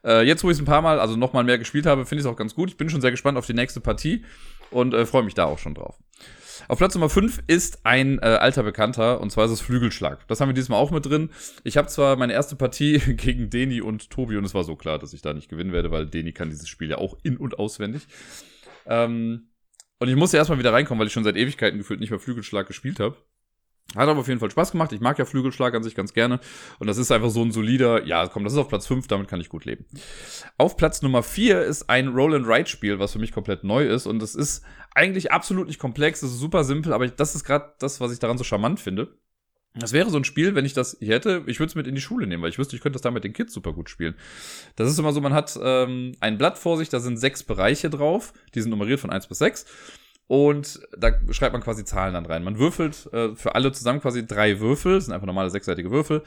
Äh, 0.04 0.26
jetzt, 0.26 0.44
wo 0.44 0.50
ich 0.50 0.56
es 0.56 0.62
ein 0.62 0.66
paar 0.66 0.82
Mal, 0.82 1.00
also 1.00 1.16
nochmal 1.16 1.44
mehr 1.44 1.58
gespielt 1.58 1.86
habe, 1.86 2.06
finde 2.06 2.22
ich 2.22 2.26
es 2.26 2.32
auch 2.32 2.38
ganz 2.38 2.56
gut. 2.56 2.70
Ich 2.70 2.78
bin 2.78 2.90
schon 2.90 3.02
sehr 3.02 3.12
gespannt 3.12 3.38
auf 3.38 3.46
die 3.46 3.54
nächste 3.54 3.80
Partie 3.80 4.26
und 4.72 4.94
äh, 4.94 5.06
freue 5.06 5.24
mich 5.24 5.36
da 5.36 5.46
auch 5.46 5.60
schon 5.60 5.76
drauf. 5.76 5.98
Auf 6.68 6.80
Platz 6.80 6.96
Nummer 6.96 7.10
5 7.10 7.44
ist 7.48 7.86
ein 7.86 8.20
äh, 8.20 8.26
alter 8.26 8.64
Bekannter, 8.64 9.22
und 9.22 9.32
zwar 9.32 9.46
ist 9.46 9.52
es 9.52 9.62
Flügelschlag. 9.62 10.28
Das 10.28 10.42
haben 10.42 10.50
wir 10.50 10.54
diesmal 10.54 10.80
auch 10.80 10.92
mit 10.92 11.06
drin. 11.06 11.30
Ich 11.64 11.78
habe 11.78 11.88
zwar 11.88 12.16
meine 12.16 12.34
erste 12.34 12.56
Partie 12.56 13.00
gegen 13.16 13.50
Deni 13.50 13.82
und 13.82 14.10
Tobi 14.10 14.38
und 14.38 14.44
es 14.44 14.54
war 14.54 14.64
so 14.64 14.76
klar, 14.76 15.00
dass 15.00 15.14
ich 15.14 15.22
da 15.22 15.34
nicht 15.34 15.50
gewinnen 15.50 15.72
werde, 15.72 15.92
weil 15.92 16.08
Deni 16.08 16.34
kann 16.34 16.50
dieses 16.50 16.68
Spiel 16.68 16.90
ja 16.90 16.98
auch 16.98 17.18
in- 17.24 17.38
und 17.38 17.60
auswendig. 17.60 18.08
Ähm, 18.86 19.50
und 20.00 20.10
ich 20.10 20.16
musste 20.16 20.38
erstmal 20.38 20.60
wieder 20.60 20.74
reinkommen, 20.74 21.00
weil 21.00 21.08
ich 21.08 21.14
schon 21.14 21.24
seit 21.24 21.38
Ewigkeiten 21.38 21.78
gefühlt 21.78 22.00
nicht 22.00 22.10
mehr 22.10 22.20
Flügelschlag 22.20 22.68
gespielt 22.68 23.00
habe. 23.00 23.16
Hat 23.96 24.10
aber 24.10 24.20
auf 24.20 24.28
jeden 24.28 24.40
Fall 24.40 24.52
Spaß 24.52 24.72
gemacht. 24.72 24.92
Ich 24.92 25.00
mag 25.00 25.18
ja 25.18 25.26
Flügelschlag 25.26 25.74
an 25.74 25.82
sich 25.82 25.96
ganz 25.96 26.14
gerne. 26.14 26.40
Und 26.80 26.88
das 26.88 26.98
ist 26.98 27.12
einfach 27.12 27.30
so 27.30 27.42
ein 27.42 27.52
solider, 27.52 28.06
ja, 28.06 28.28
komm, 28.28 28.44
das 28.44 28.54
ist 28.54 28.60
auf 28.60 28.68
Platz 28.68 28.86
5, 28.86 29.08
damit 29.08 29.30
kann 29.30 29.40
ich 29.40 29.50
gut 29.50 29.64
leben. 29.64 29.86
Auf 30.58 30.76
Platz 30.76 31.02
Nummer 31.02 31.24
4 31.24 31.62
ist 31.64 31.90
ein 31.90 32.10
Roll-and-Ride-Spiel, 32.10 33.00
was 33.00 33.14
für 33.14 33.20
mich 33.20 33.32
komplett 33.32 33.64
neu 33.64 33.88
ist. 33.88 34.06
Und 34.06 34.22
es 34.22 34.36
ist 34.36 34.64
eigentlich 34.94 35.32
absolut 35.32 35.68
nicht 35.68 35.80
komplex, 35.80 36.22
es 36.22 36.32
ist 36.32 36.40
super 36.40 36.64
simpel, 36.64 36.92
aber 36.92 37.08
das 37.08 37.36
ist 37.36 37.46
gerade 37.46 37.74
das, 37.80 38.02
was 38.02 38.12
ich 38.12 38.20
daran 38.20 38.38
so 38.38 38.44
charmant 38.44 38.80
finde. 38.80 39.18
Das 39.80 39.94
wäre 39.94 40.10
so 40.10 40.18
ein 40.18 40.24
Spiel, 40.24 40.56
wenn 40.56 40.66
ich 40.66 40.74
das 40.74 40.98
hier 41.00 41.16
hätte, 41.16 41.44
ich 41.46 41.60
würde 41.60 41.70
es 41.70 41.76
mit 41.76 41.88
in 41.88 41.96
die 41.96 42.02
Schule 42.02 42.26
nehmen, 42.26 42.42
weil 42.42 42.50
ich 42.50 42.58
wüsste, 42.58 42.76
ich 42.76 42.82
könnte 42.82 42.96
das 42.96 43.04
da 43.04 43.12
mit 43.12 43.24
den 43.24 43.34
Kids 43.34 43.54
super 43.54 43.74
gut 43.74 43.90
spielen. 43.90 44.16
Das 44.76 44.90
ist 44.90 44.98
immer 44.98 45.14
so, 45.14 45.22
man 45.22 45.34
hat 45.34 45.58
ähm, 45.62 46.14
ein 46.20 46.38
Blatt 46.38 46.58
vor 46.58 46.78
sich, 46.78 46.90
da 46.90 47.00
sind 47.00 47.18
sechs 47.18 47.44
Bereiche 47.44 47.90
drauf, 47.90 48.34
die 48.56 48.62
sind 48.62 48.72
nummeriert 48.72 49.00
von 49.00 49.12
1 49.12 49.28
bis 49.28 49.38
6. 49.38 49.66
Und 50.28 50.82
da 50.98 51.12
schreibt 51.32 51.54
man 51.54 51.62
quasi 51.62 51.86
Zahlen 51.86 52.14
dann 52.14 52.26
rein. 52.26 52.44
Man 52.44 52.60
würfelt 52.60 53.10
äh, 53.14 53.36
für 53.36 53.56
alle 53.56 53.72
zusammen 53.72 54.02
quasi 54.02 54.28
drei 54.28 54.60
Würfel, 54.60 54.96
das 54.96 55.06
sind 55.06 55.14
einfach 55.14 55.26
normale 55.26 55.50
sechsseitige 55.50 55.90
Würfel. 55.90 56.24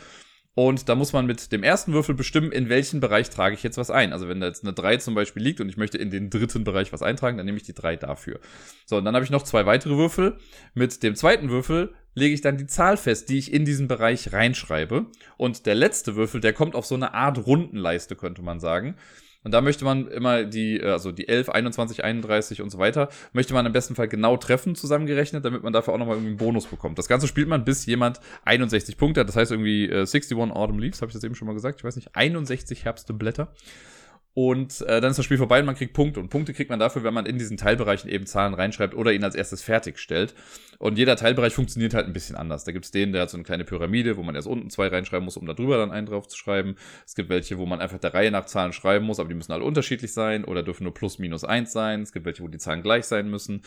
Und 0.54 0.88
da 0.88 0.94
muss 0.94 1.12
man 1.12 1.26
mit 1.26 1.52
dem 1.52 1.62
ersten 1.62 1.92
Würfel 1.92 2.14
bestimmen, 2.14 2.50
in 2.50 2.68
welchen 2.68 2.98
Bereich 2.98 3.30
trage 3.30 3.54
ich 3.54 3.62
jetzt 3.62 3.78
was 3.78 3.90
ein. 3.90 4.12
Also 4.12 4.28
wenn 4.28 4.40
da 4.40 4.48
jetzt 4.48 4.64
eine 4.64 4.72
3 4.72 4.96
zum 4.96 5.14
Beispiel 5.14 5.42
liegt 5.42 5.60
und 5.60 5.68
ich 5.68 5.76
möchte 5.76 5.96
in 5.96 6.10
den 6.10 6.28
dritten 6.28 6.64
Bereich 6.64 6.92
was 6.92 7.02
eintragen, 7.02 7.36
dann 7.36 7.46
nehme 7.46 7.56
ich 7.56 7.62
die 7.62 7.72
3 7.72 7.96
dafür. 7.96 8.40
So, 8.84 8.96
und 8.96 9.04
dann 9.04 9.14
habe 9.14 9.24
ich 9.24 9.30
noch 9.30 9.42
zwei 9.42 9.64
weitere 9.64 9.96
Würfel. 9.96 10.38
Mit 10.74 11.02
dem 11.04 11.14
zweiten 11.14 11.50
Würfel 11.50 11.94
lege 12.14 12.34
ich 12.34 12.40
dann 12.40 12.58
die 12.58 12.66
Zahl 12.66 12.96
fest, 12.96 13.28
die 13.28 13.38
ich 13.38 13.52
in 13.52 13.64
diesen 13.64 13.86
Bereich 13.86 14.32
reinschreibe. 14.32 15.06
Und 15.36 15.66
der 15.66 15.76
letzte 15.76 16.16
Würfel, 16.16 16.40
der 16.40 16.52
kommt 16.52 16.74
auf 16.74 16.84
so 16.84 16.96
eine 16.96 17.14
Art 17.14 17.46
Rundenleiste, 17.46 18.16
könnte 18.16 18.42
man 18.42 18.58
sagen. 18.58 18.96
Und 19.42 19.52
da 19.52 19.60
möchte 19.60 19.84
man 19.84 20.08
immer 20.08 20.44
die, 20.44 20.78
äh, 20.80 20.90
also 20.90 21.12
die 21.12 21.28
11, 21.28 21.48
21, 21.48 22.04
31 22.04 22.62
und 22.62 22.70
so 22.70 22.78
weiter, 22.78 23.08
möchte 23.32 23.54
man 23.54 23.64
im 23.66 23.72
besten 23.72 23.94
Fall 23.94 24.08
genau 24.08 24.36
treffen 24.36 24.74
zusammengerechnet, 24.74 25.44
damit 25.44 25.62
man 25.62 25.72
dafür 25.72 25.94
auch 25.94 25.98
nochmal 25.98 26.16
irgendwie 26.16 26.30
einen 26.30 26.38
Bonus 26.38 26.66
bekommt. 26.66 26.98
Das 26.98 27.08
Ganze 27.08 27.26
spielt 27.26 27.48
man, 27.48 27.64
bis 27.64 27.86
jemand 27.86 28.20
61 28.44 28.96
Punkte 28.96 29.20
hat. 29.20 29.28
Das 29.28 29.36
heißt 29.36 29.50
irgendwie 29.50 29.86
äh, 29.86 30.00
61 30.00 30.36
Autumn 30.36 30.78
Leaves, 30.78 31.00
habe 31.00 31.10
ich 31.10 31.14
das 31.14 31.24
eben 31.24 31.34
schon 31.34 31.46
mal 31.46 31.54
gesagt. 31.54 31.78
Ich 31.78 31.84
weiß 31.84 31.96
nicht, 31.96 32.14
61 32.14 32.84
Herbste 32.84 33.12
Blätter. 33.14 33.52
Und 34.32 34.82
äh, 34.82 35.00
dann 35.00 35.10
ist 35.10 35.16
das 35.16 35.24
Spiel 35.24 35.38
vorbei 35.38 35.58
und 35.58 35.66
man 35.66 35.74
kriegt 35.74 35.92
Punkte. 35.92 36.20
Und 36.20 36.28
Punkte 36.28 36.54
kriegt 36.54 36.70
man 36.70 36.78
dafür, 36.78 37.02
wenn 37.02 37.12
man 37.12 37.26
in 37.26 37.38
diesen 37.38 37.56
Teilbereichen 37.56 38.08
eben 38.08 38.26
Zahlen 38.26 38.54
reinschreibt 38.54 38.94
oder 38.94 39.12
ihn 39.12 39.24
als 39.24 39.34
erstes 39.34 39.62
fertigstellt. 39.62 40.34
Und 40.78 40.98
jeder 40.98 41.16
Teilbereich 41.16 41.52
funktioniert 41.52 41.94
halt 41.94 42.06
ein 42.06 42.12
bisschen 42.12 42.36
anders. 42.36 42.64
Da 42.64 42.70
gibt's 42.70 42.92
den, 42.92 43.12
der 43.12 43.22
hat 43.22 43.30
so 43.30 43.36
eine 43.36 43.44
kleine 43.44 43.64
Pyramide, 43.64 44.16
wo 44.16 44.22
man 44.22 44.36
erst 44.36 44.46
unten 44.46 44.70
zwei 44.70 44.86
reinschreiben 44.86 45.24
muss, 45.24 45.36
um 45.36 45.46
da 45.46 45.52
drüber 45.52 45.78
dann 45.78 45.90
einen 45.90 46.06
drauf 46.06 46.28
zu 46.28 46.38
schreiben. 46.38 46.76
Es 47.04 47.16
gibt 47.16 47.28
welche, 47.28 47.58
wo 47.58 47.66
man 47.66 47.80
einfach 47.80 47.98
der 47.98 48.14
Reihe 48.14 48.30
nach 48.30 48.46
Zahlen 48.46 48.72
schreiben 48.72 49.04
muss, 49.04 49.18
aber 49.18 49.28
die 49.28 49.34
müssen 49.34 49.52
alle 49.52 49.64
unterschiedlich 49.64 50.12
sein 50.12 50.44
oder 50.44 50.62
dürfen 50.62 50.84
nur 50.84 50.94
plus 50.94 51.18
minus 51.18 51.44
eins 51.44 51.72
sein. 51.72 52.02
Es 52.02 52.12
gibt 52.12 52.24
welche, 52.24 52.42
wo 52.42 52.48
die 52.48 52.58
Zahlen 52.58 52.82
gleich 52.82 53.06
sein 53.06 53.28
müssen. 53.28 53.62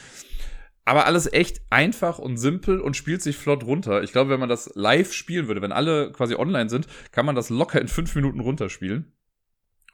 Aber 0.86 1.06
alles 1.06 1.32
echt 1.32 1.62
einfach 1.70 2.20
und 2.20 2.38
simpel 2.38 2.80
und 2.80 2.96
spielt 2.98 3.22
sich 3.22 3.38
flott 3.38 3.64
runter. 3.66 4.04
Ich 4.04 4.12
glaube, 4.12 4.30
wenn 4.30 4.40
man 4.40 4.50
das 4.50 4.72
live 4.76 5.14
spielen 5.14 5.48
würde, 5.48 5.62
wenn 5.62 5.72
alle 5.72 6.12
quasi 6.12 6.36
online 6.36 6.70
sind, 6.70 6.88
kann 7.12 7.26
man 7.26 7.36
das 7.36 7.50
locker 7.50 7.80
in 7.80 7.88
fünf 7.88 8.16
Minuten 8.16 8.40
runterspielen. 8.40 9.14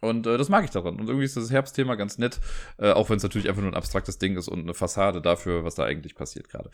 Und 0.01 0.27
äh, 0.27 0.37
das 0.37 0.49
mag 0.49 0.63
ich 0.63 0.69
daran. 0.69 0.95
Und 0.99 1.07
irgendwie 1.07 1.25
ist 1.25 1.37
das 1.37 1.51
Herbstthema 1.51 1.95
ganz 1.95 2.17
nett, 2.17 2.39
äh, 2.77 2.91
auch 2.91 3.09
wenn 3.09 3.17
es 3.17 3.23
natürlich 3.23 3.49
einfach 3.49 3.61
nur 3.61 3.71
ein 3.71 3.77
abstraktes 3.77 4.17
Ding 4.17 4.37
ist 4.37 4.47
und 4.47 4.61
eine 4.61 4.73
Fassade 4.73 5.21
dafür, 5.21 5.63
was 5.63 5.75
da 5.75 5.83
eigentlich 5.83 6.15
passiert 6.15 6.49
gerade. 6.49 6.69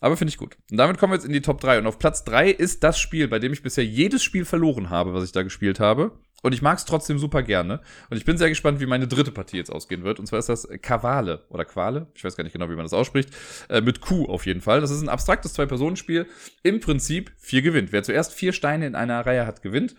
Aber 0.00 0.16
finde 0.16 0.30
ich 0.30 0.38
gut. 0.38 0.56
Und 0.70 0.76
damit 0.76 0.98
kommen 0.98 1.12
wir 1.12 1.16
jetzt 1.16 1.26
in 1.26 1.32
die 1.32 1.42
Top 1.42 1.60
3. 1.60 1.78
Und 1.78 1.86
auf 1.86 1.98
Platz 1.98 2.24
3 2.24 2.50
ist 2.50 2.84
das 2.84 2.98
Spiel, 3.00 3.28
bei 3.28 3.38
dem 3.38 3.52
ich 3.52 3.62
bisher 3.62 3.84
jedes 3.84 4.22
Spiel 4.22 4.44
verloren 4.44 4.90
habe, 4.90 5.12
was 5.12 5.24
ich 5.24 5.32
da 5.32 5.42
gespielt 5.42 5.80
habe. 5.80 6.12
Und 6.42 6.52
ich 6.52 6.62
mag 6.62 6.78
es 6.78 6.84
trotzdem 6.84 7.18
super 7.18 7.42
gerne. 7.42 7.80
Und 8.10 8.16
ich 8.16 8.24
bin 8.24 8.38
sehr 8.38 8.48
gespannt, 8.48 8.78
wie 8.78 8.86
meine 8.86 9.08
dritte 9.08 9.32
Partie 9.32 9.56
jetzt 9.56 9.72
ausgehen 9.72 10.04
wird. 10.04 10.20
Und 10.20 10.26
zwar 10.26 10.38
ist 10.38 10.48
das 10.48 10.68
Kavale 10.82 11.44
oder 11.48 11.64
Quale. 11.64 12.06
Ich 12.14 12.22
weiß 12.22 12.36
gar 12.36 12.44
nicht 12.44 12.52
genau, 12.52 12.70
wie 12.70 12.76
man 12.76 12.84
das 12.84 12.92
ausspricht. 12.92 13.30
Äh, 13.68 13.80
mit 13.80 14.00
Q 14.00 14.26
auf 14.26 14.46
jeden 14.46 14.60
Fall. 14.60 14.80
Das 14.80 14.92
ist 14.92 15.02
ein 15.02 15.08
abstraktes 15.08 15.54
Zwei-Personen-Spiel. 15.54 16.26
Im 16.62 16.78
Prinzip 16.78 17.32
vier 17.36 17.62
gewinnt. 17.62 17.90
Wer 17.90 18.04
zuerst 18.04 18.34
vier 18.34 18.52
Steine 18.52 18.86
in 18.86 18.94
einer 18.94 19.26
Reihe 19.26 19.46
hat, 19.46 19.62
gewinnt. 19.62 19.96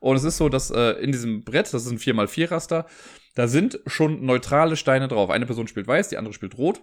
Und 0.00 0.16
es 0.16 0.24
ist 0.24 0.36
so, 0.36 0.48
dass 0.48 0.70
äh, 0.70 0.92
in 1.02 1.12
diesem 1.12 1.44
Brett, 1.44 1.72
das 1.72 1.86
ist 1.86 1.90
ein 1.90 1.98
4x4-Raster, 1.98 2.86
da 3.34 3.48
sind 3.48 3.80
schon 3.86 4.24
neutrale 4.24 4.76
Steine 4.76 5.08
drauf. 5.08 5.30
Eine 5.30 5.46
Person 5.46 5.68
spielt 5.68 5.86
weiß, 5.86 6.08
die 6.08 6.18
andere 6.18 6.34
spielt 6.34 6.58
rot. 6.58 6.82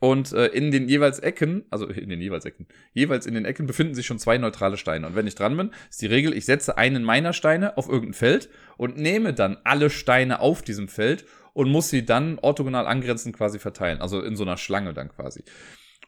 Und 0.00 0.32
äh, 0.32 0.48
in 0.48 0.70
den 0.70 0.88
jeweils 0.88 1.18
Ecken, 1.18 1.64
also 1.70 1.86
in 1.86 2.10
den 2.10 2.20
jeweils 2.20 2.44
Ecken, 2.44 2.66
jeweils 2.92 3.24
in 3.24 3.34
den 3.34 3.46
Ecken 3.46 3.66
befinden 3.66 3.94
sich 3.94 4.04
schon 4.04 4.18
zwei 4.18 4.36
neutrale 4.36 4.76
Steine. 4.76 5.06
Und 5.06 5.14
wenn 5.16 5.26
ich 5.26 5.34
dran 5.34 5.56
bin, 5.56 5.70
ist 5.88 6.02
die 6.02 6.06
Regel, 6.06 6.36
ich 6.36 6.44
setze 6.44 6.76
einen 6.76 7.04
meiner 7.04 7.32
Steine 7.32 7.78
auf 7.78 7.88
irgendein 7.88 8.12
Feld 8.12 8.50
und 8.76 8.98
nehme 8.98 9.32
dann 9.32 9.56
alle 9.64 9.88
Steine 9.88 10.40
auf 10.40 10.60
diesem 10.60 10.88
Feld 10.88 11.24
und 11.54 11.70
muss 11.70 11.88
sie 11.88 12.04
dann 12.04 12.38
orthogonal 12.40 12.86
angrenzend 12.86 13.34
quasi 13.34 13.58
verteilen. 13.58 14.02
Also 14.02 14.20
in 14.20 14.36
so 14.36 14.42
einer 14.44 14.58
Schlange 14.58 14.92
dann 14.92 15.08
quasi. 15.08 15.44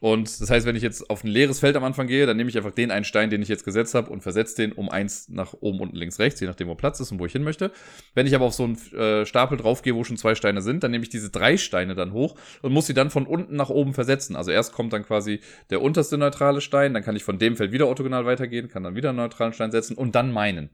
Und 0.01 0.40
das 0.40 0.51
heißt, 0.51 0.66
wenn 0.66 0.76
ich 0.76 0.82
jetzt 0.82 1.09
auf 1.09 1.24
ein 1.24 1.28
leeres 1.28 1.61
Feld 1.61 1.76
am 1.76 1.84
Anfang 1.84 2.07
gehe, 2.07 2.26
dann 2.26 2.36
nehme 2.36 2.51
ich 2.51 2.57
einfach 2.57 2.72
den 2.72 2.90
einen 2.90 3.05
Stein, 3.05 3.30
den 3.30 3.42
ich 3.42 3.49
jetzt 3.49 3.64
gesetzt 3.64 3.94
habe 3.94 4.11
und 4.11 4.22
versetze 4.22 4.57
den 4.57 4.72
um 4.72 4.88
eins 4.90 5.28
nach 5.28 5.55
oben, 5.61 5.80
unten, 5.80 5.97
links, 5.97 6.18
rechts, 6.18 6.40
je 6.40 6.47
nachdem, 6.47 6.68
wo 6.68 6.74
Platz 6.74 7.01
ist 7.01 7.12
und 7.12 7.18
wo 7.18 7.26
ich 7.26 7.32
hin 7.32 7.44
möchte. 7.44 7.70
Wenn 8.14 8.26
ich 8.26 8.34
aber 8.34 8.44
auf 8.44 8.55
so 8.55 8.64
einen 8.64 8.76
äh, 8.92 9.24
Stapel 9.24 9.57
draufgehe, 9.57 9.94
wo 9.94 10.05
schon 10.05 10.16
zwei 10.16 10.34
Steine 10.34 10.62
sind, 10.62 10.82
dann 10.82 10.90
nehme 10.90 11.05
ich 11.05 11.11
diese 11.11 11.30
drei 11.30 11.57
Steine 11.57 11.94
dann 11.94 12.12
hoch 12.12 12.36
und 12.62 12.72
muss 12.72 12.86
sie 12.86 12.94
dann 12.94 13.11
von 13.11 13.26
unten 13.26 13.57
nach 13.57 13.70
oben 13.70 13.94
versetzen. 13.94 14.36
Also 14.36 14.51
erst 14.51 14.72
kommt 14.72 14.92
dann 14.92 15.05
quasi 15.05 15.40
der 15.70 15.80
unterste 15.80 16.18
neutrale 16.18 16.61
Stein, 16.61 16.94
dann 16.94 17.03
kann 17.03 17.16
ich 17.16 17.24
von 17.24 17.38
dem 17.38 17.57
Feld 17.57 17.72
wieder 17.72 17.86
orthogonal 17.86 18.26
weitergehen, 18.26 18.68
kann 18.68 18.82
dann 18.82 18.97
wieder 18.97 19.11
einen 19.11 19.18
neutralen 19.18 19.53
Stein 19.53 19.70
setzen 19.70 19.97
und 19.97 20.14
dann 20.14 20.32
meinen. 20.32 20.70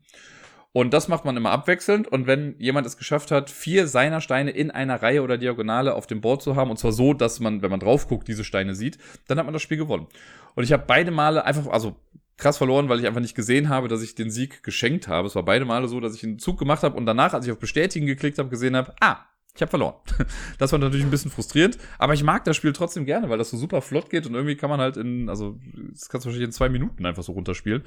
Und 0.73 0.95
das 0.95 1.09
macht 1.09 1.25
man 1.25 1.37
immer 1.37 1.51
abwechselnd. 1.51 2.09
Und 2.09 2.27
wenn 2.27 2.55
jemand 2.59 2.87
es 2.87 2.97
geschafft 2.97 3.31
hat, 3.31 3.51
vier 3.51 3.87
seiner 3.87 4.21
Steine 4.21 4.51
in 4.51 4.71
einer 4.71 5.03
Reihe 5.03 5.23
oder 5.23 5.37
Diagonale 5.37 5.95
auf 5.95 6.07
dem 6.07 6.21
Board 6.23 6.43
zu 6.43 6.57
haben, 6.57 6.71
und 6.71 6.79
zwar 6.79 6.93
so, 6.93 7.13
dass 7.13 7.41
man, 7.41 7.61
wenn 7.61 7.71
man 7.71 7.81
drauf 7.81 8.09
guckt, 8.09 8.27
diese 8.27 8.45
Steine 8.45 8.75
sieht, 8.75 8.99
dann 9.29 9.39
hat 9.39 9.45
man 9.45 9.53
das 9.53 9.63
Spiel 9.63 9.77
gewonnen. 9.77 10.07
Und 10.55 10.65
ich 10.65 10.73
habe 10.73 10.85
beide 10.87 11.11
Male 11.11 11.45
einfach, 11.45 11.67
also 11.67 11.97
krass 12.39 12.59
verloren, 12.59 12.89
weil 12.89 13.01
ich 13.01 13.07
einfach 13.07 13.21
nicht 13.21 13.35
gesehen 13.35 13.69
habe, 13.69 13.89
dass 13.89 14.03
ich 14.03 14.15
den 14.15 14.31
Sieg 14.31 14.63
geschenkt 14.63 15.09
habe. 15.09 15.29
Es 15.29 15.35
war 15.35 15.45
beide 15.45 15.65
Male 15.65 15.89
so, 15.89 16.01
dass 16.01 16.15
ich 16.15 16.25
einen 16.25 16.39
Zug 16.39 16.59
gemacht 16.59 16.83
habe 16.83 16.97
und 16.97 17.07
danach, 17.07 17.35
als 17.35 17.47
ich 17.47 17.53
auf 17.53 17.59
Bestätigen 17.59 18.07
geklickt 18.07 18.39
habe, 18.39 18.49
gesehen 18.49 18.75
habe, 18.75 18.95
ah, 19.01 19.19
ich 19.55 19.61
habe 19.61 19.71
verloren. 19.71 19.95
Das 20.59 20.73
war 20.73 20.79
natürlich 20.79 21.05
ein 21.05 21.11
bisschen 21.11 21.31
frustrierend, 21.31 21.77
aber 21.99 22.15
ich 22.15 22.23
mag 22.23 22.45
das 22.45 22.57
Spiel 22.57 22.73
trotzdem 22.73 23.05
gerne, 23.05 23.29
weil 23.29 23.39
das 23.39 23.51
so 23.51 23.57
super 23.57 23.83
flott 23.83 24.09
geht 24.11 24.27
und 24.27 24.35
irgendwie 24.35 24.57
kann 24.57 24.71
man 24.71 24.81
halt 24.81 24.97
in, 24.97 25.29
also 25.29 25.59
das 25.91 26.09
kannst 26.09 26.25
du 26.25 26.29
wahrscheinlich 26.29 26.49
in 26.49 26.53
zwei 26.53 26.69
Minuten 26.69 27.05
einfach 27.05 27.23
so 27.23 27.33
runterspielen. 27.33 27.83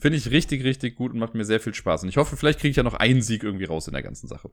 Finde 0.00 0.16
ich 0.16 0.30
richtig, 0.30 0.64
richtig 0.64 0.96
gut 0.96 1.12
und 1.12 1.18
macht 1.18 1.34
mir 1.34 1.44
sehr 1.44 1.60
viel 1.60 1.74
Spaß. 1.74 2.02
Und 2.02 2.08
ich 2.08 2.16
hoffe, 2.16 2.36
vielleicht 2.36 2.58
kriege 2.58 2.70
ich 2.70 2.76
ja 2.76 2.82
noch 2.82 2.94
einen 2.94 3.22
Sieg 3.22 3.42
irgendwie 3.42 3.66
raus 3.66 3.86
in 3.86 3.92
der 3.92 4.02
ganzen 4.02 4.28
Sache. 4.28 4.50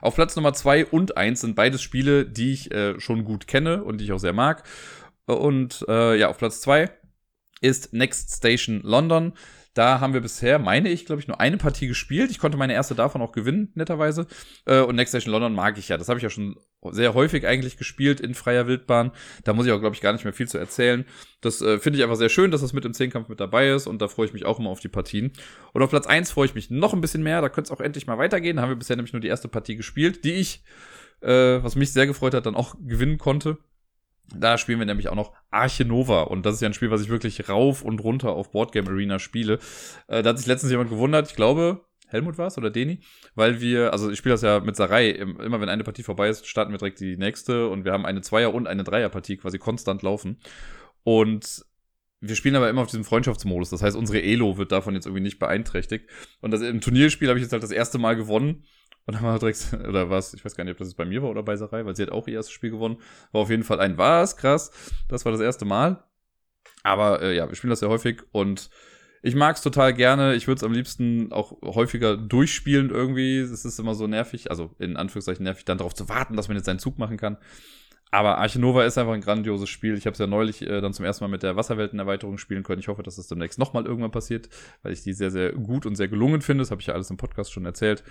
Auf 0.00 0.14
Platz 0.14 0.34
Nummer 0.34 0.54
zwei 0.54 0.86
und 0.86 1.18
eins 1.18 1.42
sind 1.42 1.54
beides 1.54 1.82
Spiele, 1.82 2.24
die 2.24 2.52
ich 2.52 2.72
äh, 2.72 2.98
schon 2.98 3.24
gut 3.24 3.46
kenne 3.46 3.84
und 3.84 3.98
die 3.98 4.04
ich 4.04 4.12
auch 4.12 4.18
sehr 4.18 4.32
mag. 4.32 4.64
Und 5.26 5.84
äh, 5.88 6.16
ja, 6.16 6.28
auf 6.28 6.38
Platz 6.38 6.62
zwei 6.62 6.90
ist 7.60 7.92
Next 7.92 8.34
Station 8.36 8.80
London. 8.82 9.34
Da 9.74 10.00
haben 10.00 10.14
wir 10.14 10.22
bisher, 10.22 10.58
meine 10.58 10.88
ich, 10.88 11.04
glaube 11.04 11.20
ich, 11.20 11.28
nur 11.28 11.40
eine 11.40 11.58
Partie 11.58 11.86
gespielt. 11.86 12.30
Ich 12.30 12.38
konnte 12.38 12.56
meine 12.56 12.72
erste 12.72 12.94
davon 12.94 13.20
auch 13.20 13.32
gewinnen, 13.32 13.70
netterweise. 13.74 14.26
Äh, 14.64 14.80
und 14.80 14.96
Next 14.96 15.10
Station 15.10 15.32
London 15.32 15.54
mag 15.54 15.76
ich 15.76 15.88
ja. 15.88 15.98
Das 15.98 16.08
habe 16.08 16.18
ich 16.18 16.22
ja 16.22 16.30
schon 16.30 16.56
sehr 16.90 17.14
häufig 17.14 17.46
eigentlich 17.46 17.76
gespielt 17.76 18.20
in 18.20 18.34
freier 18.34 18.66
Wildbahn. 18.66 19.12
Da 19.44 19.52
muss 19.52 19.66
ich 19.66 19.72
auch, 19.72 19.80
glaube 19.80 19.94
ich, 19.94 20.00
gar 20.00 20.12
nicht 20.12 20.24
mehr 20.24 20.32
viel 20.32 20.48
zu 20.48 20.58
erzählen. 20.58 21.04
Das 21.40 21.60
äh, 21.60 21.78
finde 21.78 21.98
ich 21.98 22.04
einfach 22.04 22.16
sehr 22.16 22.28
schön, 22.28 22.50
dass 22.50 22.60
das 22.60 22.72
mit 22.72 22.84
im 22.84 22.94
Zehnkampf 22.94 23.28
mit 23.28 23.40
dabei 23.40 23.70
ist 23.70 23.86
und 23.86 24.00
da 24.00 24.08
freue 24.08 24.26
ich 24.26 24.32
mich 24.32 24.44
auch 24.44 24.58
immer 24.58 24.70
auf 24.70 24.80
die 24.80 24.88
Partien. 24.88 25.32
Und 25.72 25.82
auf 25.82 25.90
Platz 25.90 26.06
eins 26.06 26.30
freue 26.30 26.46
ich 26.46 26.54
mich 26.54 26.70
noch 26.70 26.94
ein 26.94 27.00
bisschen 27.00 27.22
mehr. 27.22 27.40
Da 27.40 27.48
könnte 27.48 27.72
es 27.72 27.76
auch 27.76 27.82
endlich 27.82 28.06
mal 28.06 28.18
weitergehen. 28.18 28.56
Da 28.56 28.62
haben 28.62 28.70
wir 28.70 28.76
bisher 28.76 28.96
nämlich 28.96 29.12
nur 29.12 29.20
die 29.20 29.28
erste 29.28 29.48
Partie 29.48 29.76
gespielt, 29.76 30.24
die 30.24 30.34
ich, 30.34 30.62
äh, 31.20 31.62
was 31.62 31.76
mich 31.76 31.92
sehr 31.92 32.06
gefreut 32.06 32.34
hat, 32.34 32.46
dann 32.46 32.54
auch 32.54 32.76
gewinnen 32.80 33.18
konnte. 33.18 33.58
Da 34.34 34.58
spielen 34.58 34.78
wir 34.78 34.86
nämlich 34.86 35.08
auch 35.08 35.14
noch 35.14 35.32
Arche 35.50 35.84
Nova 35.84 36.22
und 36.22 36.44
das 36.44 36.56
ist 36.56 36.60
ja 36.60 36.68
ein 36.68 36.74
Spiel, 36.74 36.90
was 36.90 37.00
ich 37.00 37.08
wirklich 37.08 37.48
rauf 37.48 37.82
und 37.82 38.00
runter 38.00 38.32
auf 38.32 38.50
Boardgame 38.50 38.90
Arena 38.90 39.18
spiele. 39.18 39.58
Äh, 40.06 40.22
da 40.22 40.30
hat 40.30 40.38
sich 40.38 40.46
letztens 40.46 40.70
jemand 40.70 40.90
gewundert, 40.90 41.28
ich 41.30 41.36
glaube, 41.36 41.87
Helmut 42.08 42.38
war 42.38 42.48
es 42.48 42.58
oder 42.58 42.70
Deni, 42.70 43.00
weil 43.34 43.60
wir, 43.60 43.92
also 43.92 44.10
ich 44.10 44.18
spiele 44.18 44.34
das 44.34 44.42
ja 44.42 44.60
mit 44.60 44.76
Sarai, 44.76 45.10
immer 45.10 45.60
wenn 45.60 45.68
eine 45.68 45.84
Partie 45.84 46.02
vorbei 46.02 46.28
ist, 46.28 46.46
starten 46.46 46.72
wir 46.72 46.78
direkt 46.78 47.00
die 47.00 47.16
nächste 47.16 47.68
und 47.68 47.84
wir 47.84 47.92
haben 47.92 48.06
eine 48.06 48.20
Zweier- 48.20 48.54
und 48.54 48.66
eine 48.66 48.84
Dreierpartie 48.84 49.36
quasi 49.36 49.58
konstant 49.58 50.02
laufen. 50.02 50.38
Und 51.04 51.64
wir 52.20 52.34
spielen 52.34 52.56
aber 52.56 52.68
immer 52.68 52.82
auf 52.82 52.90
diesem 52.90 53.04
Freundschaftsmodus. 53.04 53.70
Das 53.70 53.82
heißt, 53.82 53.96
unsere 53.96 54.22
Elo 54.22 54.58
wird 54.58 54.72
davon 54.72 54.94
jetzt 54.94 55.06
irgendwie 55.06 55.22
nicht 55.22 55.38
beeinträchtigt. 55.38 56.08
Und 56.40 56.50
das, 56.50 56.62
im 56.62 56.80
Turnierspiel 56.80 57.28
habe 57.28 57.38
ich 57.38 57.44
jetzt 57.44 57.52
halt 57.52 57.62
das 57.62 57.70
erste 57.70 57.98
Mal 57.98 58.16
gewonnen. 58.16 58.64
Und 59.06 59.14
dann 59.14 59.22
war 59.22 59.38
direkt, 59.38 59.72
oder 59.88 60.10
was, 60.10 60.34
ich 60.34 60.44
weiß 60.44 60.56
gar 60.56 60.64
nicht, 60.64 60.72
ob 60.72 60.78
das 60.78 60.94
bei 60.94 61.04
mir 61.04 61.22
war 61.22 61.30
oder 61.30 61.42
bei 61.42 61.56
Sarai, 61.56 61.86
weil 61.86 61.94
sie 61.94 62.02
hat 62.02 62.10
auch 62.10 62.26
ihr 62.26 62.34
erstes 62.34 62.52
Spiel 62.52 62.70
gewonnen. 62.70 62.98
War 63.32 63.42
auf 63.42 63.50
jeden 63.50 63.64
Fall 63.64 63.80
ein 63.80 63.98
was, 63.98 64.36
krass. 64.36 64.70
Das 65.08 65.24
war 65.24 65.32
das 65.32 65.40
erste 65.40 65.64
Mal. 65.64 66.04
Aber 66.82 67.22
äh, 67.22 67.36
ja, 67.36 67.48
wir 67.48 67.54
spielen 67.54 67.70
das 67.70 67.80
sehr 67.80 67.88
häufig 67.88 68.22
und 68.32 68.70
ich 69.22 69.34
mag 69.34 69.56
es 69.56 69.62
total 69.62 69.94
gerne. 69.94 70.34
Ich 70.34 70.46
würde 70.46 70.58
es 70.58 70.64
am 70.64 70.72
liebsten 70.72 71.32
auch 71.32 71.60
häufiger 71.62 72.16
durchspielen 72.16 72.90
irgendwie. 72.90 73.38
Es 73.38 73.64
ist 73.64 73.78
immer 73.78 73.94
so 73.94 74.06
nervig, 74.06 74.50
also 74.50 74.70
in 74.78 74.96
Anführungszeichen 74.96 75.44
nervig, 75.44 75.64
dann 75.64 75.78
darauf 75.78 75.94
zu 75.94 76.08
warten, 76.08 76.36
dass 76.36 76.48
man 76.48 76.56
jetzt 76.56 76.66
seinen 76.66 76.78
Zug 76.78 76.98
machen 76.98 77.16
kann. 77.16 77.38
Aber 78.10 78.38
Arche 78.38 78.58
Nova 78.58 78.84
ist 78.84 78.96
einfach 78.96 79.12
ein 79.12 79.20
grandioses 79.20 79.68
Spiel. 79.68 79.94
Ich 79.94 80.06
habe 80.06 80.12
es 80.12 80.18
ja 80.18 80.26
neulich 80.26 80.62
äh, 80.62 80.80
dann 80.80 80.94
zum 80.94 81.04
ersten 81.04 81.24
Mal 81.24 81.28
mit 81.28 81.42
der 81.42 81.56
Wasserweltenerweiterung 81.56 82.38
spielen 82.38 82.62
können. 82.62 82.80
Ich 82.80 82.88
hoffe, 82.88 83.02
dass 83.02 83.16
das 83.16 83.28
demnächst 83.28 83.58
nochmal 83.58 83.84
irgendwann 83.84 84.10
passiert, 84.10 84.48
weil 84.82 84.92
ich 84.92 85.02
die 85.02 85.12
sehr, 85.12 85.30
sehr 85.30 85.52
gut 85.52 85.84
und 85.84 85.96
sehr 85.96 86.08
gelungen 86.08 86.40
finde. 86.40 86.62
Das 86.62 86.70
habe 86.70 86.80
ich 86.80 86.86
ja 86.86 86.94
alles 86.94 87.10
im 87.10 87.18
Podcast 87.18 87.52
schon 87.52 87.66
erzählt. 87.66 88.02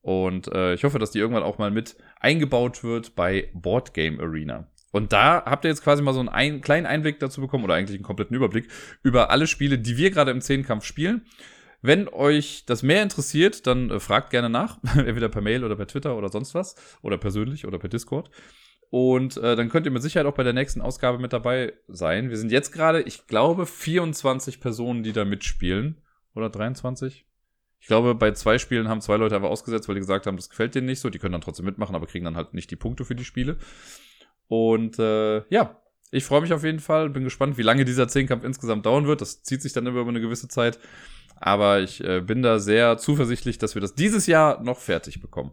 Und 0.00 0.48
äh, 0.48 0.74
ich 0.74 0.84
hoffe, 0.84 0.98
dass 0.98 1.10
die 1.10 1.18
irgendwann 1.18 1.42
auch 1.42 1.58
mal 1.58 1.70
mit 1.70 1.96
eingebaut 2.20 2.84
wird 2.84 3.14
bei 3.16 3.50
Board 3.54 3.94
Game 3.94 4.20
Arena. 4.20 4.68
Und 4.92 5.12
da 5.12 5.44
habt 5.44 5.64
ihr 5.64 5.68
jetzt 5.68 5.82
quasi 5.82 6.02
mal 6.02 6.12
so 6.12 6.20
einen 6.20 6.28
ein, 6.28 6.60
kleinen 6.60 6.86
Einblick 6.86 7.18
dazu 7.18 7.40
bekommen 7.40 7.64
oder 7.64 7.74
eigentlich 7.74 7.96
einen 7.96 8.04
kompletten 8.04 8.36
Überblick 8.36 8.68
über 9.02 9.30
alle 9.30 9.46
Spiele, 9.46 9.78
die 9.78 9.96
wir 9.96 10.10
gerade 10.10 10.30
im 10.30 10.40
Zehnkampf 10.40 10.84
spielen. 10.84 11.22
Wenn 11.80 12.08
euch 12.08 12.64
das 12.66 12.84
mehr 12.84 13.02
interessiert, 13.02 13.66
dann 13.66 13.90
äh, 13.90 13.98
fragt 13.98 14.30
gerne 14.30 14.48
nach, 14.48 14.78
entweder 14.96 15.28
per 15.28 15.42
Mail 15.42 15.64
oder 15.64 15.74
per 15.74 15.88
Twitter 15.88 16.16
oder 16.16 16.28
sonst 16.28 16.54
was 16.54 16.76
oder 17.02 17.18
persönlich 17.18 17.66
oder 17.66 17.78
per 17.78 17.88
Discord. 17.88 18.30
Und 18.90 19.38
äh, 19.38 19.56
dann 19.56 19.70
könnt 19.70 19.86
ihr 19.86 19.92
mit 19.92 20.02
Sicherheit 20.02 20.26
auch 20.26 20.34
bei 20.34 20.42
der 20.42 20.52
nächsten 20.52 20.82
Ausgabe 20.82 21.18
mit 21.18 21.32
dabei 21.32 21.72
sein. 21.88 22.28
Wir 22.28 22.36
sind 22.36 22.52
jetzt 22.52 22.72
gerade, 22.72 23.00
ich 23.00 23.26
glaube, 23.26 23.64
24 23.64 24.60
Personen, 24.60 25.02
die 25.02 25.14
da 25.14 25.24
mitspielen. 25.24 25.96
Oder 26.34 26.50
23? 26.50 27.26
Ich 27.80 27.86
glaube, 27.86 28.14
bei 28.14 28.32
zwei 28.32 28.58
Spielen 28.58 28.88
haben 28.88 29.00
zwei 29.00 29.16
Leute 29.16 29.34
einfach 29.34 29.48
ausgesetzt, 29.48 29.88
weil 29.88 29.94
die 29.94 30.02
gesagt 30.02 30.26
haben, 30.26 30.36
das 30.36 30.50
gefällt 30.50 30.74
denen 30.74 30.86
nicht 30.86 31.00
so. 31.00 31.10
Die 31.10 31.18
können 31.18 31.32
dann 31.32 31.40
trotzdem 31.40 31.64
mitmachen, 31.64 31.94
aber 31.96 32.06
kriegen 32.06 32.24
dann 32.26 32.36
halt 32.36 32.54
nicht 32.54 32.70
die 32.70 32.76
Punkte 32.76 33.04
für 33.04 33.14
die 33.14 33.24
Spiele. 33.24 33.56
Und 34.48 34.98
äh, 34.98 35.42
ja, 35.48 35.82
ich 36.10 36.24
freue 36.24 36.42
mich 36.42 36.52
auf 36.52 36.62
jeden 36.62 36.80
Fall. 36.80 37.08
Bin 37.08 37.24
gespannt, 37.24 37.56
wie 37.56 37.62
lange 37.62 37.84
dieser 37.84 38.06
Zehnkampf 38.06 38.44
insgesamt 38.44 38.84
dauern 38.84 39.06
wird. 39.06 39.20
Das 39.20 39.42
zieht 39.42 39.62
sich 39.62 39.72
dann 39.72 39.86
über 39.86 40.06
eine 40.06 40.20
gewisse 40.20 40.48
Zeit. 40.48 40.78
Aber 41.36 41.80
ich 41.80 42.04
äh, 42.04 42.20
bin 42.20 42.42
da 42.42 42.58
sehr 42.58 42.98
zuversichtlich, 42.98 43.58
dass 43.58 43.74
wir 43.74 43.80
das 43.80 43.94
dieses 43.94 44.26
Jahr 44.26 44.62
noch 44.62 44.78
fertig 44.78 45.20
bekommen. 45.20 45.52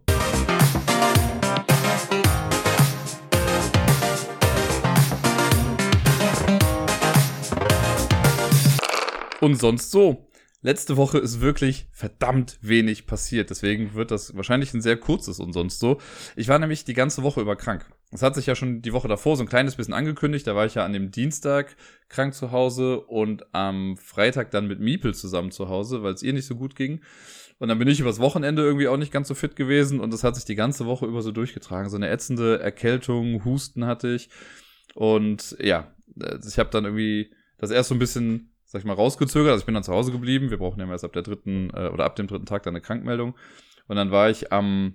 Und 9.41 9.55
sonst 9.55 9.91
so. 9.91 10.29
Letzte 10.61 10.97
Woche 10.97 11.19
ist 11.19 11.39
wirklich 11.39 11.87
verdammt 11.93 12.59
wenig 12.61 13.07
passiert. 13.07 13.49
Deswegen 13.49 13.93
wird 13.93 14.11
das 14.11 14.35
wahrscheinlich 14.35 14.73
ein 14.73 14.81
sehr 14.81 14.97
kurzes 14.97 15.39
und 15.39 15.53
sonst 15.53 15.79
so. 15.79 15.99
Ich 16.35 16.49
war 16.49 16.59
nämlich 16.59 16.83
die 16.83 16.93
ganze 16.93 17.23
Woche 17.23 17.39
über 17.39 17.55
krank. 17.55 17.85
Das 18.11 18.23
hat 18.23 18.35
sich 18.35 18.47
ja 18.47 18.55
schon 18.55 18.81
die 18.81 18.93
Woche 18.93 19.07
davor 19.07 19.37
so 19.37 19.43
ein 19.43 19.49
kleines 19.49 19.75
bisschen 19.75 19.93
angekündigt. 19.93 20.47
Da 20.47 20.55
war 20.55 20.65
ich 20.65 20.75
ja 20.75 20.83
an 20.83 20.93
dem 20.93 21.11
Dienstag 21.11 21.75
krank 22.07 22.33
zu 22.33 22.51
Hause 22.51 23.01
und 23.01 23.53
am 23.53 23.97
Freitag 23.97 24.49
dann 24.51 24.67
mit 24.67 24.79
Miepel 24.79 25.13
zusammen 25.13 25.51
zu 25.51 25.69
Hause, 25.69 26.01
weil 26.01 26.13
es 26.13 26.23
ihr 26.23 26.33
nicht 26.33 26.47
so 26.47 26.55
gut 26.55 26.75
ging. 26.75 27.01
Und 27.59 27.67
dann 27.67 27.77
bin 27.77 27.87
ich 27.87 27.99
übers 27.99 28.19
Wochenende 28.19 28.63
irgendwie 28.63 28.87
auch 28.87 28.97
nicht 28.97 29.11
ganz 29.11 29.27
so 29.27 29.35
fit 29.35 29.55
gewesen 29.55 29.99
und 29.99 30.13
das 30.13 30.23
hat 30.23 30.35
sich 30.35 30.45
die 30.45 30.55
ganze 30.55 30.85
Woche 30.85 31.05
über 31.05 31.21
so 31.21 31.31
durchgetragen. 31.31 31.89
So 31.89 31.97
eine 31.97 32.09
ätzende 32.09 32.59
Erkältung, 32.59 33.43
Husten 33.45 33.85
hatte 33.85 34.07
ich. 34.07 34.29
Und 34.95 35.55
ja, 35.59 35.93
ich 36.47 36.57
habe 36.57 36.69
dann 36.71 36.85
irgendwie 36.85 37.31
das 37.57 37.69
erst 37.69 37.89
so 37.89 37.95
ein 37.95 37.99
bisschen 37.99 38.49
sag 38.69 38.79
ich 38.79 38.85
mal, 38.85 38.93
rausgezögert. 38.93 39.51
Also 39.51 39.63
ich 39.63 39.65
bin 39.65 39.73
dann 39.73 39.83
zu 39.83 39.93
Hause 39.93 40.11
geblieben. 40.11 40.51
Wir 40.51 40.59
brauchen 40.59 40.79
ja 40.79 40.87
erst 40.87 41.03
ab 41.03 41.13
der 41.13 41.23
dritten 41.23 41.71
äh, 41.73 41.87
oder 41.87 42.05
ab 42.05 42.15
dem 42.15 42.27
dritten 42.27 42.45
Tag 42.45 42.61
dann 42.63 42.73
eine 42.75 42.81
Krankmeldung. 42.81 43.35
Und 43.87 43.95
dann 43.95 44.11
war 44.11 44.29
ich 44.29 44.53
am 44.53 44.93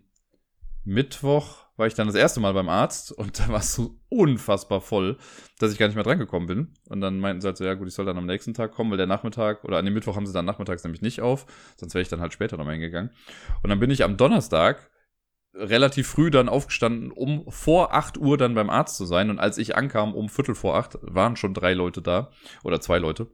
Mittwoch, 0.84 1.64
war 1.76 1.86
ich 1.86 1.94
dann 1.94 2.06
das 2.06 2.16
erste 2.16 2.40
Mal 2.40 2.52
beim 2.54 2.68
Arzt 2.68 3.10
und 3.12 3.38
da 3.38 3.48
war 3.48 3.60
es 3.60 3.74
so 3.74 3.98
unfassbar 4.08 4.80
voll, 4.80 5.16
dass 5.58 5.72
ich 5.72 5.78
gar 5.78 5.86
nicht 5.86 5.96
mehr 5.96 6.04
drangekommen 6.04 6.46
bin. 6.46 6.74
Und 6.88 7.00
dann 7.00 7.18
meinten 7.18 7.40
sie 7.40 7.48
halt 7.48 7.56
so, 7.56 7.64
ja 7.64 7.74
gut, 7.74 7.88
ich 7.88 7.94
soll 7.94 8.06
dann 8.06 8.18
am 8.18 8.26
nächsten 8.26 8.54
Tag 8.54 8.72
kommen, 8.72 8.90
weil 8.90 8.98
der 8.98 9.06
Nachmittag, 9.06 9.64
oder 9.64 9.78
an 9.78 9.84
dem 9.84 9.94
Mittwoch 9.94 10.16
haben 10.16 10.26
sie 10.26 10.32
dann 10.32 10.44
nachmittags 10.44 10.84
nämlich 10.84 11.02
nicht 11.02 11.20
auf, 11.20 11.46
sonst 11.76 11.94
wäre 11.94 12.02
ich 12.02 12.08
dann 12.08 12.20
halt 12.20 12.32
später 12.32 12.56
nochmal 12.56 12.74
hingegangen. 12.74 13.10
Und 13.62 13.70
dann 13.70 13.80
bin 13.80 13.90
ich 13.90 14.04
am 14.04 14.16
Donnerstag 14.16 14.90
relativ 15.54 16.08
früh 16.08 16.30
dann 16.30 16.48
aufgestanden, 16.48 17.10
um 17.12 17.50
vor 17.50 17.94
8 17.94 18.18
Uhr 18.18 18.36
dann 18.36 18.54
beim 18.54 18.70
Arzt 18.70 18.96
zu 18.96 19.04
sein. 19.04 19.30
Und 19.30 19.38
als 19.38 19.58
ich 19.58 19.76
ankam, 19.76 20.14
um 20.14 20.28
Viertel 20.28 20.54
vor 20.54 20.76
acht, 20.76 20.98
waren 21.00 21.36
schon 21.36 21.54
drei 21.54 21.74
Leute 21.74 22.02
da. 22.02 22.30
Oder 22.64 22.80
zwei 22.80 22.98
Leute. 22.98 23.28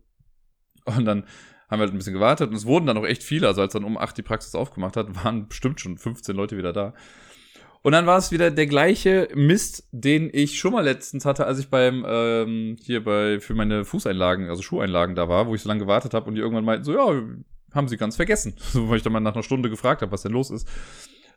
Und 0.85 1.05
dann 1.05 1.25
haben 1.71 1.79
wir 1.79 1.85
halt 1.85 1.95
ein 1.95 1.99
bisschen 1.99 2.15
gewartet 2.15 2.51
und 2.51 2.57
es 2.57 2.67
wurden 2.67 2.87
dann 2.87 2.99
auch 2.99 3.07
echt 3.07 3.23
viele. 3.23 3.47
Also 3.47 3.61
als 3.61 3.73
dann 3.73 3.85
um 3.85 3.97
acht 3.97 4.19
die 4.19 4.23
Praxis 4.23 4.55
aufgemacht 4.55 4.97
hat, 4.97 5.25
waren 5.25 5.49
bestimmt 5.49 5.81
schon 5.81 5.99
15 5.99 6.35
Leute 6.35 6.57
wieder 6.57 6.73
da. 6.73 6.95
Und 7.83 7.93
dann 7.93 8.07
war 8.07 8.18
es 8.18 8.31
wieder 8.31 8.51
der 8.51 8.66
gleiche 8.66 9.28
Mist, 9.35 9.89
den 9.91 10.28
ich 10.33 10.59
schon 10.59 10.72
mal 10.72 10.85
letztens 10.85 11.24
hatte, 11.24 11.47
als 11.47 11.59
ich 11.59 11.70
beim 11.70 12.05
ähm, 12.07 12.76
hier 12.83 13.03
bei 13.03 13.41
für 13.41 13.55
meine 13.55 13.85
Fußeinlagen, 13.87 14.51
also 14.51 14.61
Schuheinlagen 14.61 15.14
da 15.14 15.28
war, 15.28 15.47
wo 15.47 15.55
ich 15.55 15.62
so 15.62 15.68
lange 15.68 15.81
gewartet 15.81 16.12
habe 16.12 16.26
und 16.26 16.35
die 16.35 16.41
irgendwann 16.41 16.64
meinten 16.64 16.85
so, 16.85 16.93
ja, 16.93 17.22
haben 17.72 17.89
sie 17.89 17.97
ganz 17.97 18.16
vergessen. 18.16 18.55
So, 18.72 18.89
weil 18.89 18.99
ich 18.99 19.03
dann 19.03 19.12
mal 19.12 19.20
nach 19.20 19.35
einer 19.35 19.43
Stunde 19.43 19.70
gefragt 19.70 20.03
habe, 20.03 20.12
was 20.12 20.22
denn 20.22 20.33
los 20.33 20.51
ist. 20.51 20.68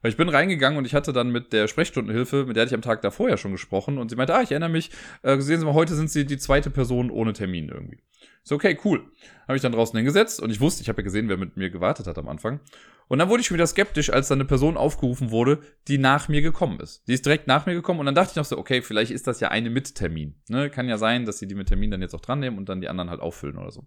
Weil 0.02 0.12
ich 0.12 0.18
bin 0.18 0.28
reingegangen 0.28 0.78
und 0.78 0.86
ich 0.86 0.94
hatte 0.94 1.14
dann 1.14 1.32
mit 1.32 1.54
der 1.54 1.70
Sprechstundenhilfe, 1.70 2.46
mit 2.46 2.58
der 2.58 2.64
hatte 2.64 2.72
ich 2.72 2.76
am 2.76 2.82
Tag 2.82 3.02
davor 3.02 3.30
ja 3.30 3.38
schon 3.38 3.54
gesprochen 3.54 3.98
und 3.98 4.10
sie 4.10 4.18
meinte, 4.18 4.36
ah, 4.36 4.42
ich 4.42 4.52
erinnere 4.52 4.70
mich, 4.70 4.92
äh, 5.22 5.40
sehen 5.40 5.62
Sie 5.62 5.66
mal, 5.66 5.74
heute 5.74 5.96
sind 5.96 6.12
Sie 6.12 6.26
die 6.26 6.38
zweite 6.38 6.70
Person 6.70 7.10
ohne 7.10 7.32
Termin 7.32 7.70
irgendwie. 7.70 8.00
So, 8.44 8.56
okay, 8.56 8.78
cool. 8.84 9.04
Habe 9.48 9.56
ich 9.56 9.62
dann 9.62 9.72
draußen 9.72 9.96
hingesetzt 9.96 10.42
und 10.42 10.50
ich 10.50 10.60
wusste, 10.60 10.82
ich 10.82 10.90
habe 10.90 11.02
ja 11.02 11.04
gesehen, 11.04 11.30
wer 11.30 11.38
mit 11.38 11.58
mir 11.58 11.70
gewartet 11.70 12.08
hat 12.08 12.18
am 12.18 12.28
Anfang. 12.28 12.60
Und 13.08 13.20
dann 13.20 13.30
wurde 13.30 13.42
ich 13.42 13.48
schon 13.48 13.56
wieder 13.56 13.68
skeptisch, 13.68 14.12
als 14.12 14.28
dann 14.28 14.38
eine 14.38 14.46
Person 14.46 14.78
aufgerufen 14.78 15.32
wurde, 15.32 15.60
die 15.88 15.98
nach 15.98 16.30
mir 16.30 16.42
gekommen 16.42 16.80
ist. 16.80 17.08
Die 17.08 17.14
ist 17.14 17.26
direkt 17.26 17.48
nach 17.48 17.66
mir 17.66 17.74
gekommen 17.74 18.00
und 18.00 18.06
dann 18.06 18.16
dachte 18.16 18.32
ich 18.32 18.36
noch 18.36 18.46
so, 18.46 18.58
okay, 18.58 18.82
vielleicht 18.82 19.12
ist 19.12 19.28
das 19.28 19.40
ja 19.40 19.50
eine 19.50 19.70
mit 19.70 19.96
Termin. 19.96 20.36
Ne? 20.50 20.70
Kann 20.70 20.88
ja 20.88 20.98
sein, 20.98 21.26
dass 21.26 21.40
sie 21.40 21.48
die 21.48 21.56
mit 21.56 21.68
Termin 21.68 21.92
dann 21.92 22.02
jetzt 22.02 22.16
auch 22.16 22.22
dran 22.22 22.40
nehmen 22.40 22.58
und 22.58 22.70
dann 22.70 22.82
die 22.82 22.90
anderen 22.90 23.10
halt 23.10 23.22
auffüllen 23.22 23.58
oder 23.58 23.72
so. 23.72 23.86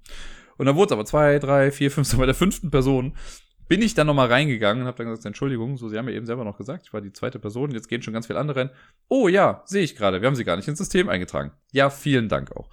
Und 0.58 0.66
dann 0.66 0.76
wurde 0.76 0.86
es 0.86 0.92
aber 0.92 1.04
zwei, 1.04 1.38
drei, 1.38 1.70
vier, 1.70 1.90
fünf, 1.90 2.06
so 2.08 2.18
bei 2.18 2.26
der 2.26 2.34
fünften 2.34 2.70
Person 2.70 3.14
bin 3.68 3.82
ich 3.82 3.94
dann 3.94 4.06
nochmal 4.06 4.28
reingegangen 4.28 4.82
und 4.82 4.86
habe 4.86 4.98
dann 4.98 5.08
gesagt, 5.08 5.26
Entschuldigung, 5.26 5.76
so, 5.76 5.88
Sie 5.88 5.98
haben 5.98 6.08
ja 6.08 6.14
eben 6.14 6.26
selber 6.26 6.44
noch 6.44 6.56
gesagt, 6.56 6.84
ich 6.86 6.92
war 6.92 7.00
die 7.00 7.12
zweite 7.12 7.38
Person, 7.38 7.72
jetzt 7.72 7.88
gehen 7.88 8.00
schon 8.00 8.14
ganz 8.14 8.28
viele 8.28 8.38
andere 8.38 8.60
rein. 8.60 8.70
Oh 9.08 9.28
ja, 9.28 9.62
sehe 9.64 9.82
ich 9.82 9.96
gerade, 9.96 10.20
wir 10.20 10.26
haben 10.28 10.36
Sie 10.36 10.44
gar 10.44 10.56
nicht 10.56 10.68
ins 10.68 10.78
System 10.78 11.08
eingetragen. 11.08 11.50
Ja, 11.72 11.90
vielen 11.90 12.28
Dank 12.28 12.52
auch. 12.52 12.70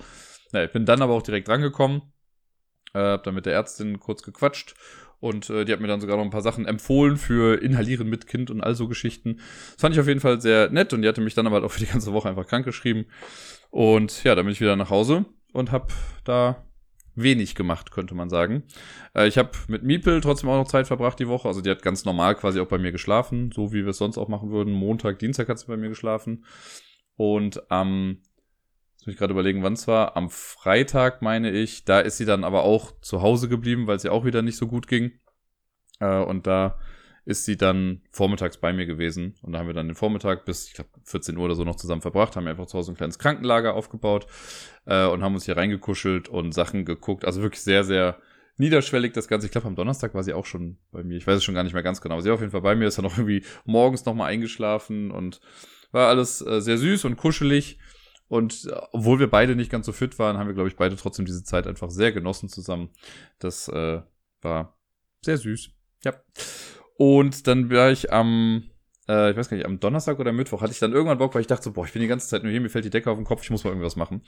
Ja, 0.54 0.64
ich 0.64 0.72
bin 0.72 0.86
dann 0.86 1.02
aber 1.02 1.14
auch 1.14 1.24
direkt 1.24 1.50
rangekommen, 1.50 2.02
äh, 2.94 3.00
habe 3.00 3.24
dann 3.24 3.36
mit 3.36 3.46
der 3.46 3.54
Ärztin 3.54 4.00
kurz 4.00 4.24
gequatscht 4.24 4.76
und 5.20 5.50
äh, 5.50 5.66
die 5.66 5.74
hat 5.74 5.80
mir 5.80 5.88
dann 5.88 6.02
sogar 6.02 6.18
noch 6.18 6.24
ein 6.24 6.30
paar 6.30 6.42
Sachen 6.42 6.66
empfohlen 6.66 7.18
für 7.18 7.62
Inhalieren 7.62 8.10
mit 8.10 8.28
Kind 8.28 8.52
und 8.52 8.62
all 8.62 8.76
so 8.76 8.88
Geschichten. 8.88 9.38
Das 9.38 9.82
fand 9.82 9.96
ich 9.96 10.02
auf 10.02 10.08
jeden 10.08 10.20
Fall 10.20 10.42
sehr 10.42 10.70
nett 10.70 10.94
und 10.94 11.02
die 11.02 11.08
hatte 11.08 11.22
mich 11.22 11.34
dann 11.34 11.48
aber 11.48 11.56
halt 11.56 11.66
auch 11.66 11.72
für 11.72 11.80
die 11.80 11.92
ganze 11.92 12.14
Woche 12.14 12.30
einfach 12.30 12.46
krank 12.46 12.66
geschrieben. 12.66 13.06
Und 13.72 14.24
ja, 14.24 14.36
dann 14.36 14.46
bin 14.46 14.54
ich 14.54 14.62
wieder 14.62 14.76
nach 14.76 14.90
Hause 14.90 15.26
und 15.54 15.72
habe 15.72 15.88
da 16.24 16.66
wenig 17.16 17.56
gemacht, 17.56 17.92
könnte 17.92 18.16
man 18.16 18.30
sagen. 18.30 18.64
Äh, 19.16 19.28
ich 19.28 19.38
habe 19.38 19.52
mit 19.68 19.84
Miepel 19.84 20.22
trotzdem 20.22 20.50
auch 20.50 20.58
noch 20.58 20.68
Zeit 20.68 20.88
verbracht 20.88 21.20
die 21.20 21.28
Woche. 21.28 21.48
Also 21.48 21.62
die 21.62 21.70
hat 21.70 21.82
ganz 21.82 22.06
normal 22.06 22.36
quasi 22.36 22.60
auch 22.60 22.68
bei 22.68 22.78
mir 22.78 22.92
geschlafen, 22.92 23.52
so 23.54 23.72
wie 23.72 23.84
wir 23.84 23.92
es 23.92 23.98
sonst 23.98 24.18
auch 24.18 24.28
machen 24.28 24.52
würden. 24.52 24.74
Montag, 24.74 25.20
Dienstag 25.20 25.50
hat 25.50 25.58
sie 25.58 25.68
bei 25.68 25.78
mir 25.78 25.90
geschlafen. 25.90 26.46
Und 27.16 27.72
am 27.72 28.18
Muss 29.06 29.14
ich 29.14 29.20
gerade 29.20 29.34
überlegen, 29.34 29.64
wann 29.64 29.74
es 29.74 29.88
war. 29.88 30.16
Am 30.16 30.30
Freitag, 30.30 31.22
meine 31.22 31.52
ich. 31.52 31.84
Da 31.84 32.00
ist 32.00 32.18
sie 32.18 32.26
dann 32.26 32.44
aber 32.44 32.64
auch 32.64 33.00
zu 33.02 33.22
Hause 33.22 33.50
geblieben, 33.50 33.88
weil 33.88 33.98
es 33.98 34.04
ihr 34.06 34.14
auch 34.14 34.26
wieder 34.26 34.42
nicht 34.42 34.58
so 34.58 34.68
gut 34.68 34.88
ging. 34.88 35.20
Äh, 36.00 36.20
und 36.20 36.48
da 36.48 36.80
ist 37.26 37.46
sie 37.46 37.58
dann 37.58 38.02
vormittags 38.12 38.58
bei 38.58 38.74
mir 38.74 38.86
gewesen. 38.86 39.36
Und 39.42 39.54
da 39.54 39.60
haben 39.60 39.68
wir 39.68 39.74
dann 39.74 39.88
den 39.88 39.96
Vormittag 39.96 40.46
bis, 40.46 40.68
ich 40.68 40.74
glaube, 40.74 40.90
14 41.04 41.38
Uhr 41.38 41.46
oder 41.46 41.56
so 41.56 41.64
noch 41.64 41.76
zusammen 41.76 42.02
verbracht, 42.02 42.36
haben 42.36 42.48
einfach 42.48 42.66
zu 42.66 42.78
Hause 42.78 42.92
ein 42.92 42.98
kleines 42.98 43.20
Krankenlager 43.20 43.74
aufgebaut 43.74 44.28
äh, 44.86 45.06
und 45.06 45.24
haben 45.24 45.34
uns 45.34 45.46
hier 45.46 45.56
reingekuschelt 45.56 46.28
und 46.28 46.54
Sachen 46.54 46.86
geguckt. 46.86 47.26
Also 47.26 47.42
wirklich 47.42 47.62
sehr, 47.62 47.84
sehr 47.84 48.18
niederschwellig 48.58 49.14
das 49.14 49.28
Ganze. 49.28 49.48
Ich 49.48 49.52
glaube, 49.52 49.68
am 49.68 49.76
Donnerstag 49.76 50.14
war 50.14 50.24
sie 50.24 50.34
auch 50.34 50.46
schon 50.46 50.78
bei 50.92 51.04
mir. 51.04 51.18
Ich 51.18 51.26
weiß 51.26 51.38
es 51.38 51.44
schon 51.44 51.56
gar 51.56 51.64
nicht 51.64 51.74
mehr 51.74 51.84
ganz 51.84 52.02
genau. 52.02 52.16
Aber 52.16 52.22
sie 52.22 52.30
war 52.30 52.36
auf 52.36 52.42
jeden 52.42 52.52
Fall 52.52 52.62
bei 52.62 52.76
mir, 52.76 52.88
ist 52.88 52.98
dann 52.98 53.06
auch 53.06 53.18
irgendwie 53.18 53.44
morgens 53.66 54.06
nochmal 54.06 54.30
eingeschlafen 54.30 55.12
und 55.12 55.40
war 55.92 56.10
alles 56.10 56.42
äh, 56.46 56.60
sehr 56.60 56.78
süß 56.78 57.06
und 57.06 57.16
kuschelig. 57.16 57.78
Und 58.34 58.66
äh, 58.66 58.82
obwohl 58.94 59.20
wir 59.20 59.30
beide 59.30 59.56
nicht 59.56 59.70
ganz 59.70 59.86
so 59.86 59.92
fit 59.92 60.18
waren, 60.18 60.40
haben 60.40 60.48
wir, 60.48 60.56
glaube 60.56 60.68
ich, 60.68 60.76
beide 60.76 60.96
trotzdem 60.96 61.24
diese 61.24 61.44
Zeit 61.44 61.68
einfach 61.68 61.92
sehr 61.92 62.12
genossen 62.12 62.50
zusammen. 62.50 62.90
Das 63.38 63.68
äh, 63.68 64.02
war 64.42 64.76
sehr 65.22 65.38
süß. 65.38 65.70
Ja. 66.04 66.16
Und 66.98 67.46
dann 67.46 67.70
war 67.70 67.92
ich 67.92 68.12
am, 68.12 68.64
äh, 69.08 69.30
ich 69.30 69.38
weiß 69.38 69.50
gar 69.50 69.58
nicht, 69.58 69.68
am 69.68 69.80
Donnerstag 69.80 70.18
oder 70.18 70.34
Mittwoch 70.34 70.64
hatte 70.64 70.72
ich 70.72 70.80
dann 70.80 70.94
irgendwann 70.94 71.20
Bock, 71.20 71.36
weil 71.36 71.42
ich 71.42 71.48
dachte 71.48 71.66
so, 71.66 71.74
boah, 71.74 71.86
ich 71.86 71.94
bin 71.94 72.02
die 72.02 72.08
ganze 72.08 72.28
Zeit 72.28 72.42
nur 72.42 72.52
hier, 72.52 72.60
mir 72.60 72.72
fällt 72.72 72.86
die 72.86 72.90
Decke 72.90 73.12
auf 73.12 73.20
den 73.20 73.24
Kopf, 73.24 73.44
ich 73.44 73.52
muss 73.52 73.66
mal 73.66 73.70
irgendwas 73.70 73.98
machen. 73.98 74.24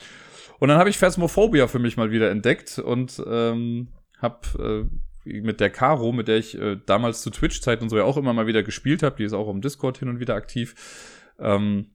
Und 0.60 0.68
dann 0.68 0.78
habe 0.78 0.92
ich 0.92 1.00
Phasmophobia 1.00 1.66
für 1.68 1.80
mich 1.80 1.98
mal 1.98 2.12
wieder 2.12 2.30
entdeckt 2.30 2.78
und 2.78 3.20
ähm, 3.26 3.88
habe 4.20 4.88
äh, 5.26 5.40
mit 5.42 5.60
der 5.60 5.72
Caro, 5.72 6.12
mit 6.12 6.28
der 6.28 6.38
ich 6.38 6.56
äh, 6.60 6.78
damals 6.86 7.24
zu 7.24 7.32
Twitch-Zeiten 7.32 7.82
und 7.82 7.90
so 7.90 7.98
ja 7.98 8.04
auch 8.04 8.18
immer 8.18 8.34
mal 8.34 8.46
wieder 8.46 8.62
gespielt 8.62 9.02
habe, 9.02 9.16
die 9.16 9.24
ist 9.24 9.34
auch 9.34 9.50
im 9.50 9.62
Discord 9.62 9.98
hin 9.98 10.10
und 10.10 10.20
wieder 10.20 10.36
aktiv, 10.36 10.76
ähm, 11.40 11.88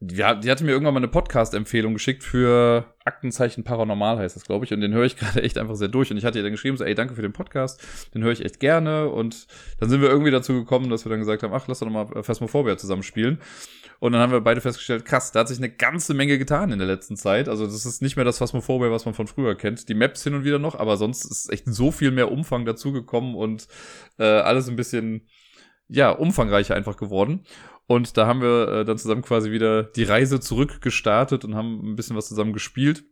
ja, 0.00 0.34
die 0.34 0.50
hatte 0.50 0.64
mir 0.64 0.72
irgendwann 0.72 0.94
mal 0.94 1.00
eine 1.00 1.08
Podcast-Empfehlung 1.08 1.94
geschickt 1.94 2.22
für 2.22 2.94
Aktenzeichen 3.04 3.64
Paranormal 3.64 4.18
heißt 4.18 4.36
das, 4.36 4.44
glaube 4.44 4.64
ich. 4.64 4.72
Und 4.72 4.80
den 4.80 4.92
höre 4.92 5.04
ich 5.04 5.16
gerade 5.18 5.42
echt 5.42 5.58
einfach 5.58 5.76
sehr 5.76 5.88
durch. 5.88 6.10
Und 6.10 6.16
ich 6.16 6.24
hatte 6.24 6.38
ihr 6.38 6.42
dann 6.42 6.52
geschrieben, 6.52 6.76
so, 6.76 6.84
ey, 6.84 6.94
danke 6.94 7.14
für 7.14 7.22
den 7.22 7.32
Podcast. 7.32 7.82
Den 8.14 8.22
höre 8.22 8.32
ich 8.32 8.44
echt 8.44 8.60
gerne. 8.60 9.08
Und 9.08 9.46
dann 9.78 9.88
sind 9.88 10.00
wir 10.00 10.08
irgendwie 10.08 10.30
dazu 10.30 10.52
gekommen, 10.54 10.90
dass 10.90 11.04
wir 11.04 11.10
dann 11.10 11.20
gesagt 11.20 11.42
haben, 11.42 11.54
ach, 11.54 11.66
lass 11.68 11.78
doch 11.78 11.86
nochmal 11.86 12.22
Phasmophobia 12.22 12.76
zusammenspielen. 12.76 13.40
Und 14.00 14.12
dann 14.12 14.20
haben 14.20 14.32
wir 14.32 14.40
beide 14.40 14.60
festgestellt, 14.60 15.04
krass, 15.04 15.32
da 15.32 15.40
hat 15.40 15.48
sich 15.48 15.58
eine 15.58 15.70
ganze 15.70 16.14
Menge 16.14 16.36
getan 16.36 16.72
in 16.72 16.78
der 16.78 16.88
letzten 16.88 17.16
Zeit. 17.16 17.48
Also 17.48 17.64
das 17.64 17.86
ist 17.86 18.02
nicht 18.02 18.16
mehr 18.16 18.24
das 18.24 18.38
Phasmophobia, 18.38 18.90
was 18.90 19.04
man 19.06 19.14
von 19.14 19.26
früher 19.26 19.54
kennt. 19.54 19.88
Die 19.88 19.94
Maps 19.94 20.24
hin 20.24 20.34
und 20.34 20.44
wieder 20.44 20.58
noch, 20.58 20.74
aber 20.74 20.96
sonst 20.96 21.24
ist 21.24 21.50
echt 21.50 21.64
so 21.66 21.90
viel 21.90 22.10
mehr 22.10 22.30
Umfang 22.30 22.64
dazugekommen 22.64 23.34
und 23.34 23.68
äh, 24.18 24.24
alles 24.24 24.68
ein 24.68 24.76
bisschen, 24.76 25.28
ja, 25.88 26.10
umfangreicher 26.10 26.74
einfach 26.74 26.96
geworden. 26.96 27.46
Und 27.86 28.16
da 28.16 28.26
haben 28.26 28.40
wir 28.40 28.68
äh, 28.68 28.84
dann 28.84 28.98
zusammen 28.98 29.22
quasi 29.22 29.50
wieder 29.50 29.82
die 29.82 30.04
Reise 30.04 30.40
zurück 30.40 30.80
gestartet 30.80 31.44
und 31.44 31.54
haben 31.54 31.92
ein 31.92 31.96
bisschen 31.96 32.16
was 32.16 32.28
zusammen 32.28 32.52
gespielt. 32.52 33.04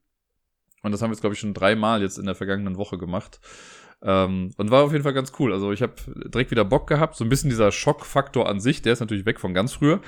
Und 0.83 0.93
das 0.93 1.03
haben 1.03 1.11
wir 1.11 1.14
jetzt, 1.14 1.20
glaube 1.20 1.35
ich, 1.35 1.41
schon 1.41 1.55
dreimal 1.55 2.03
jetzt 2.03 2.18
in 2.18 2.27
der 2.27 2.35
vergangenen 2.35 2.77
Woche 2.77 2.99
gemacht. 2.99 3.41
Ähm, 4.03 4.53
und 4.57 4.70
war 4.70 4.83
auf 4.83 4.93
jeden 4.93 5.05
Fall 5.05 5.12
ganz 5.12 5.33
cool. 5.39 5.53
Also 5.53 5.73
ich 5.73 5.83
habe 5.83 5.95
direkt 6.27 6.51
wieder 6.51 6.64
Bock 6.64 6.89
gehabt. 6.89 7.16
So 7.16 7.25
ein 7.25 7.29
bisschen 7.29 7.51
dieser 7.51 7.70
Schockfaktor 7.70 8.49
an 8.49 8.61
sich, 8.61 8.83
der 8.83 8.95
ist 8.95 9.01
natürlich 9.01 9.27
weg 9.27 9.39
von 9.39 9.55
ganz 9.55 9.75
früher. 9.75 10.01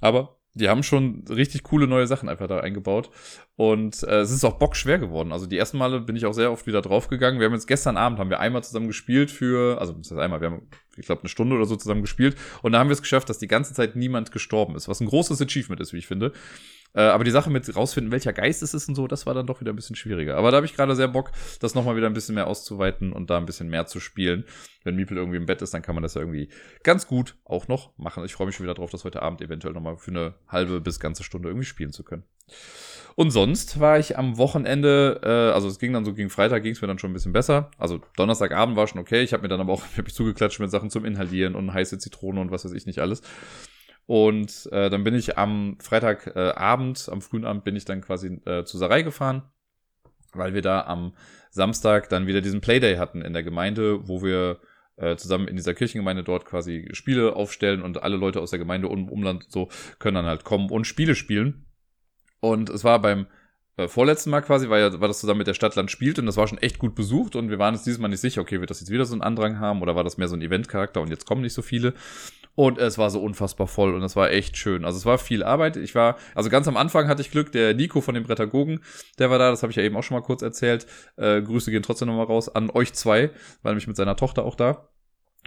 Aber 0.00 0.38
die 0.54 0.68
haben 0.68 0.82
schon 0.84 1.24
richtig 1.28 1.64
coole 1.64 1.86
neue 1.86 2.06
Sachen 2.06 2.28
einfach 2.28 2.46
da 2.46 2.60
eingebaut. 2.60 3.10
Und 3.56 4.02
äh, 4.04 4.20
es 4.20 4.30
ist 4.30 4.44
auch 4.44 4.58
bockschwer 4.58 4.98
geworden. 4.98 5.32
Also 5.32 5.46
die 5.46 5.58
ersten 5.58 5.78
Male 5.78 6.00
bin 6.00 6.16
ich 6.16 6.26
auch 6.26 6.32
sehr 6.32 6.52
oft 6.52 6.66
wieder 6.66 6.80
draufgegangen. 6.80 7.40
Wir 7.40 7.46
haben 7.46 7.54
jetzt 7.54 7.66
gestern 7.66 7.96
Abend 7.96 8.18
haben 8.18 8.30
wir 8.30 8.40
einmal 8.40 8.62
zusammen 8.62 8.86
gespielt 8.86 9.30
für, 9.30 9.80
also 9.80 9.92
das 9.92 10.10
heißt 10.10 10.20
einmal, 10.20 10.40
wir 10.40 10.50
haben, 10.50 10.68
ich 10.96 11.06
glaube, 11.06 11.22
eine 11.22 11.28
Stunde 11.28 11.56
oder 11.56 11.66
so 11.66 11.76
zusammen 11.76 12.02
gespielt. 12.02 12.36
Und 12.62 12.72
da 12.72 12.78
haben 12.78 12.88
wir 12.88 12.94
es 12.94 13.02
geschafft, 13.02 13.28
dass 13.28 13.38
die 13.38 13.48
ganze 13.48 13.74
Zeit 13.74 13.96
niemand 13.96 14.30
gestorben 14.30 14.76
ist, 14.76 14.88
was 14.88 15.00
ein 15.00 15.08
großes 15.08 15.40
Achievement 15.42 15.80
ist, 15.80 15.92
wie 15.92 15.98
ich 15.98 16.06
finde. 16.06 16.32
Äh, 16.94 17.02
aber 17.02 17.24
die 17.24 17.30
Sache 17.30 17.50
mit 17.50 17.74
rausfinden, 17.74 18.12
welcher 18.12 18.32
Geist 18.32 18.62
es 18.62 18.72
ist 18.72 18.88
und 18.88 18.94
so, 18.94 19.06
das 19.06 19.26
war 19.26 19.34
dann 19.34 19.46
doch 19.46 19.60
wieder 19.60 19.72
ein 19.72 19.76
bisschen 19.76 19.96
schwieriger. 19.96 20.36
Aber 20.36 20.50
da 20.50 20.56
habe 20.56 20.66
ich 20.66 20.74
gerade 20.74 20.94
sehr 20.94 21.08
Bock, 21.08 21.32
das 21.60 21.74
nochmal 21.74 21.96
wieder 21.96 22.06
ein 22.06 22.14
bisschen 22.14 22.34
mehr 22.34 22.46
auszuweiten 22.46 23.12
und 23.12 23.30
da 23.30 23.36
ein 23.38 23.46
bisschen 23.46 23.68
mehr 23.68 23.86
zu 23.86 24.00
spielen. 24.00 24.44
Wenn 24.84 24.96
Miepel 24.96 25.16
irgendwie 25.16 25.38
im 25.38 25.46
Bett 25.46 25.62
ist, 25.62 25.74
dann 25.74 25.82
kann 25.82 25.94
man 25.94 26.02
das 26.02 26.14
ja 26.14 26.20
irgendwie 26.20 26.48
ganz 26.82 27.06
gut 27.06 27.36
auch 27.44 27.68
noch 27.68 27.96
machen. 27.98 28.24
Ich 28.24 28.34
freue 28.34 28.46
mich 28.46 28.56
schon 28.56 28.64
wieder 28.64 28.74
drauf, 28.74 28.90
das 28.90 29.04
heute 29.04 29.22
Abend 29.22 29.40
eventuell 29.40 29.74
nochmal 29.74 29.96
für 29.96 30.10
eine 30.10 30.34
halbe 30.48 30.80
bis 30.80 31.00
ganze 31.00 31.24
Stunde 31.24 31.48
irgendwie 31.48 31.66
spielen 31.66 31.92
zu 31.92 32.04
können. 32.04 32.24
Und 33.16 33.30
sonst 33.30 33.78
war 33.78 33.98
ich 33.98 34.18
am 34.18 34.38
Wochenende, 34.38 35.20
äh, 35.22 35.54
also 35.54 35.68
es 35.68 35.78
ging 35.78 35.92
dann 35.92 36.04
so 36.04 36.14
gegen 36.14 36.30
Freitag, 36.30 36.62
ging 36.62 36.72
es 36.72 36.82
mir 36.82 36.88
dann 36.88 36.98
schon 36.98 37.10
ein 37.10 37.14
bisschen 37.14 37.32
besser. 37.32 37.70
Also 37.78 38.00
Donnerstagabend 38.16 38.76
war 38.76 38.86
schon 38.86 39.00
okay. 39.00 39.22
Ich 39.22 39.32
habe 39.32 39.42
mir 39.42 39.48
dann 39.48 39.60
aber 39.60 39.72
auch 39.72 39.82
hab 39.96 40.06
ich 40.06 40.14
zugeklatscht 40.14 40.60
mit 40.60 40.70
Sachen 40.70 40.90
zum 40.90 41.04
Inhalieren 41.04 41.54
und 41.54 41.72
heiße 41.72 41.98
Zitrone 41.98 42.40
und 42.40 42.50
was 42.50 42.64
weiß 42.64 42.72
ich 42.72 42.86
nicht 42.86 42.98
alles. 42.98 43.22
Und 44.06 44.68
äh, 44.70 44.90
dann 44.90 45.04
bin 45.04 45.14
ich 45.14 45.38
am 45.38 45.78
Freitagabend, 45.80 47.08
äh, 47.08 47.10
am 47.10 47.22
frühen 47.22 47.44
Abend 47.44 47.64
bin 47.64 47.76
ich 47.76 47.84
dann 47.84 48.02
quasi 48.02 48.40
äh, 48.44 48.64
zur 48.64 48.80
Sarai 48.80 49.02
gefahren, 49.02 49.42
weil 50.32 50.52
wir 50.52 50.62
da 50.62 50.82
am 50.82 51.14
Samstag 51.50 52.08
dann 52.08 52.26
wieder 52.26 52.40
diesen 52.40 52.60
Playday 52.60 52.96
hatten 52.96 53.22
in 53.22 53.32
der 53.32 53.42
Gemeinde, 53.42 54.06
wo 54.06 54.22
wir 54.22 54.60
äh, 54.96 55.16
zusammen 55.16 55.48
in 55.48 55.56
dieser 55.56 55.74
Kirchengemeinde 55.74 56.22
dort 56.22 56.44
quasi 56.44 56.88
Spiele 56.92 57.34
aufstellen 57.34 57.82
und 57.82 58.02
alle 58.02 58.16
Leute 58.16 58.40
aus 58.40 58.50
der 58.50 58.58
Gemeinde 58.58 58.88
und 58.88 59.08
Umland 59.08 59.46
so 59.48 59.68
können 59.98 60.16
dann 60.16 60.26
halt 60.26 60.44
kommen 60.44 60.70
und 60.70 60.86
Spiele 60.86 61.14
spielen. 61.14 61.66
Und 62.40 62.68
es 62.68 62.84
war 62.84 63.00
beim 63.00 63.26
äh, 63.76 63.88
vorletzten 63.88 64.30
Mal 64.30 64.42
quasi, 64.42 64.68
war 64.68 64.78
ja, 64.78 65.00
war 65.00 65.08
das 65.08 65.20
zusammen 65.20 65.38
mit 65.38 65.46
der 65.46 65.54
Stadtland 65.54 65.90
spielt 65.90 66.18
und 66.18 66.26
das 66.26 66.36
war 66.36 66.46
schon 66.46 66.58
echt 66.58 66.78
gut 66.78 66.94
besucht 66.94 67.34
und 67.34 67.50
wir 67.50 67.58
waren 67.58 67.74
uns 67.74 67.84
dieses 67.84 67.98
Mal 67.98 68.08
nicht 68.08 68.20
sicher, 68.20 68.40
okay, 68.40 68.60
wird 68.60 68.70
das 68.70 68.80
jetzt 68.80 68.90
wieder 68.90 69.04
so 69.04 69.16
ein 69.16 69.22
Andrang 69.22 69.58
haben 69.58 69.82
oder 69.82 69.96
war 69.96 70.04
das 70.04 70.18
mehr 70.18 70.28
so 70.28 70.36
ein 70.36 70.42
Eventcharakter 70.42 71.00
und 71.00 71.08
jetzt 71.08 71.26
kommen 71.26 71.42
nicht 71.42 71.54
so 71.54 71.62
viele. 71.62 71.94
Und 72.56 72.78
es 72.78 72.98
war 72.98 73.10
so 73.10 73.20
unfassbar 73.20 73.66
voll 73.66 73.94
und 73.94 74.02
es 74.02 74.14
war 74.14 74.30
echt 74.30 74.56
schön. 74.56 74.84
Also 74.84 74.98
es 74.98 75.06
war 75.06 75.18
viel 75.18 75.42
Arbeit. 75.42 75.76
Ich 75.76 75.94
war, 75.94 76.16
also 76.34 76.50
ganz 76.50 76.68
am 76.68 76.76
Anfang 76.76 77.08
hatte 77.08 77.20
ich 77.20 77.30
Glück, 77.30 77.50
der 77.52 77.74
Nico 77.74 78.00
von 78.00 78.14
den 78.14 78.22
Brettagogen, 78.22 78.80
der 79.18 79.30
war 79.30 79.38
da, 79.38 79.50
das 79.50 79.62
habe 79.62 79.70
ich 79.70 79.76
ja 79.76 79.82
eben 79.82 79.96
auch 79.96 80.02
schon 80.02 80.16
mal 80.16 80.22
kurz 80.22 80.42
erzählt. 80.42 80.86
Äh, 81.16 81.42
Grüße 81.42 81.70
gehen 81.70 81.82
trotzdem 81.82 82.08
nochmal 82.08 82.26
raus 82.26 82.48
an 82.48 82.70
euch 82.70 82.92
zwei, 82.92 83.30
weil 83.62 83.72
nämlich 83.72 83.88
mit 83.88 83.96
seiner 83.96 84.16
Tochter 84.16 84.44
auch 84.44 84.54
da. 84.54 84.88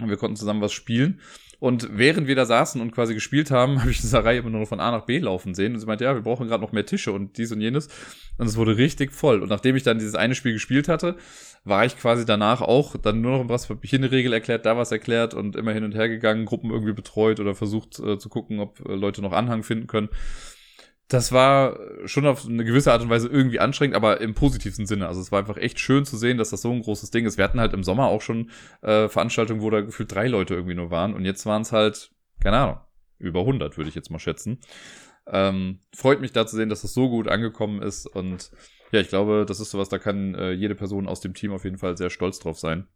Und 0.00 0.08
wir 0.08 0.16
konnten 0.16 0.36
zusammen 0.36 0.60
was 0.60 0.72
spielen. 0.72 1.20
Und 1.60 1.88
während 1.90 2.28
wir 2.28 2.36
da 2.36 2.46
saßen 2.46 2.80
und 2.80 2.92
quasi 2.92 3.14
gespielt 3.14 3.50
haben, 3.50 3.80
habe 3.80 3.90
ich 3.90 4.00
diese 4.00 4.22
Reihe 4.24 4.38
immer 4.38 4.50
nur 4.50 4.66
von 4.66 4.80
A 4.80 4.90
nach 4.90 5.06
B 5.06 5.18
laufen 5.18 5.54
sehen. 5.54 5.74
Und 5.74 5.80
sie 5.80 5.86
meinte, 5.86 6.04
ja, 6.04 6.14
wir 6.14 6.22
brauchen 6.22 6.46
gerade 6.46 6.62
noch 6.62 6.72
mehr 6.72 6.86
Tische 6.86 7.12
und 7.12 7.36
dies 7.36 7.50
und 7.50 7.60
jenes. 7.60 7.88
Und 8.38 8.46
es 8.46 8.56
wurde 8.56 8.76
richtig 8.76 9.12
voll. 9.12 9.42
Und 9.42 9.48
nachdem 9.48 9.74
ich 9.74 9.82
dann 9.82 9.98
dieses 9.98 10.14
eine 10.14 10.34
Spiel 10.34 10.52
gespielt 10.52 10.88
hatte, 10.88 11.16
war 11.64 11.84
ich 11.84 11.98
quasi 11.98 12.24
danach 12.24 12.60
auch 12.62 12.96
dann 12.96 13.20
nur 13.20 13.38
noch 13.38 13.48
was 13.48 13.68
hier 13.82 13.98
eine 13.98 14.12
Regel 14.12 14.32
erklärt, 14.32 14.64
da 14.64 14.76
was 14.76 14.92
erklärt 14.92 15.34
und 15.34 15.56
immer 15.56 15.72
hin 15.72 15.84
und 15.84 15.94
her 15.94 16.08
gegangen, 16.08 16.44
Gruppen 16.44 16.70
irgendwie 16.70 16.92
betreut 16.92 17.40
oder 17.40 17.54
versucht 17.54 17.98
äh, 17.98 18.18
zu 18.18 18.28
gucken, 18.28 18.60
ob 18.60 18.80
äh, 18.88 18.94
Leute 18.94 19.20
noch 19.20 19.32
Anhang 19.32 19.64
finden 19.64 19.88
können 19.88 20.08
das 21.08 21.32
war 21.32 21.78
schon 22.04 22.26
auf 22.26 22.46
eine 22.46 22.64
gewisse 22.64 22.92
Art 22.92 23.00
und 23.00 23.08
Weise 23.08 23.28
irgendwie 23.28 23.60
anstrengend, 23.60 23.96
aber 23.96 24.20
im 24.20 24.34
positivsten 24.34 24.86
Sinne. 24.86 25.08
Also 25.08 25.22
es 25.22 25.32
war 25.32 25.38
einfach 25.38 25.56
echt 25.56 25.80
schön 25.80 26.04
zu 26.04 26.18
sehen, 26.18 26.36
dass 26.36 26.50
das 26.50 26.60
so 26.60 26.70
ein 26.70 26.82
großes 26.82 27.10
Ding 27.10 27.24
ist. 27.24 27.38
Wir 27.38 27.44
hatten 27.44 27.60
halt 27.60 27.72
im 27.72 27.82
Sommer 27.82 28.06
auch 28.08 28.20
schon 28.20 28.50
äh, 28.82 29.08
Veranstaltungen, 29.08 29.62
wo 29.62 29.70
da 29.70 29.80
gefühlt 29.80 30.12
drei 30.12 30.28
Leute 30.28 30.54
irgendwie 30.54 30.74
nur 30.74 30.90
waren 30.90 31.14
und 31.14 31.24
jetzt 31.24 31.46
waren 31.46 31.62
es 31.62 31.72
halt, 31.72 32.10
keine 32.40 32.58
Ahnung, 32.58 32.80
über 33.18 33.40
100 33.40 33.78
würde 33.78 33.88
ich 33.88 33.94
jetzt 33.94 34.10
mal 34.10 34.18
schätzen. 34.18 34.60
Ähm, 35.26 35.80
freut 35.94 36.20
mich 36.20 36.32
da 36.32 36.46
zu 36.46 36.56
sehen, 36.56 36.68
dass 36.68 36.82
das 36.82 36.92
so 36.92 37.08
gut 37.08 37.26
angekommen 37.28 37.80
ist 37.80 38.06
und 38.06 38.50
ja, 38.92 39.00
ich 39.00 39.08
glaube, 39.08 39.44
das 39.46 39.60
ist 39.60 39.70
sowas, 39.70 39.88
da 39.88 39.98
kann 39.98 40.34
äh, 40.34 40.52
jede 40.52 40.74
Person 40.74 41.08
aus 41.08 41.20
dem 41.20 41.34
Team 41.34 41.52
auf 41.52 41.64
jeden 41.64 41.78
Fall 41.78 41.96
sehr 41.96 42.10
stolz 42.10 42.38
drauf 42.38 42.58
sein. 42.58 42.86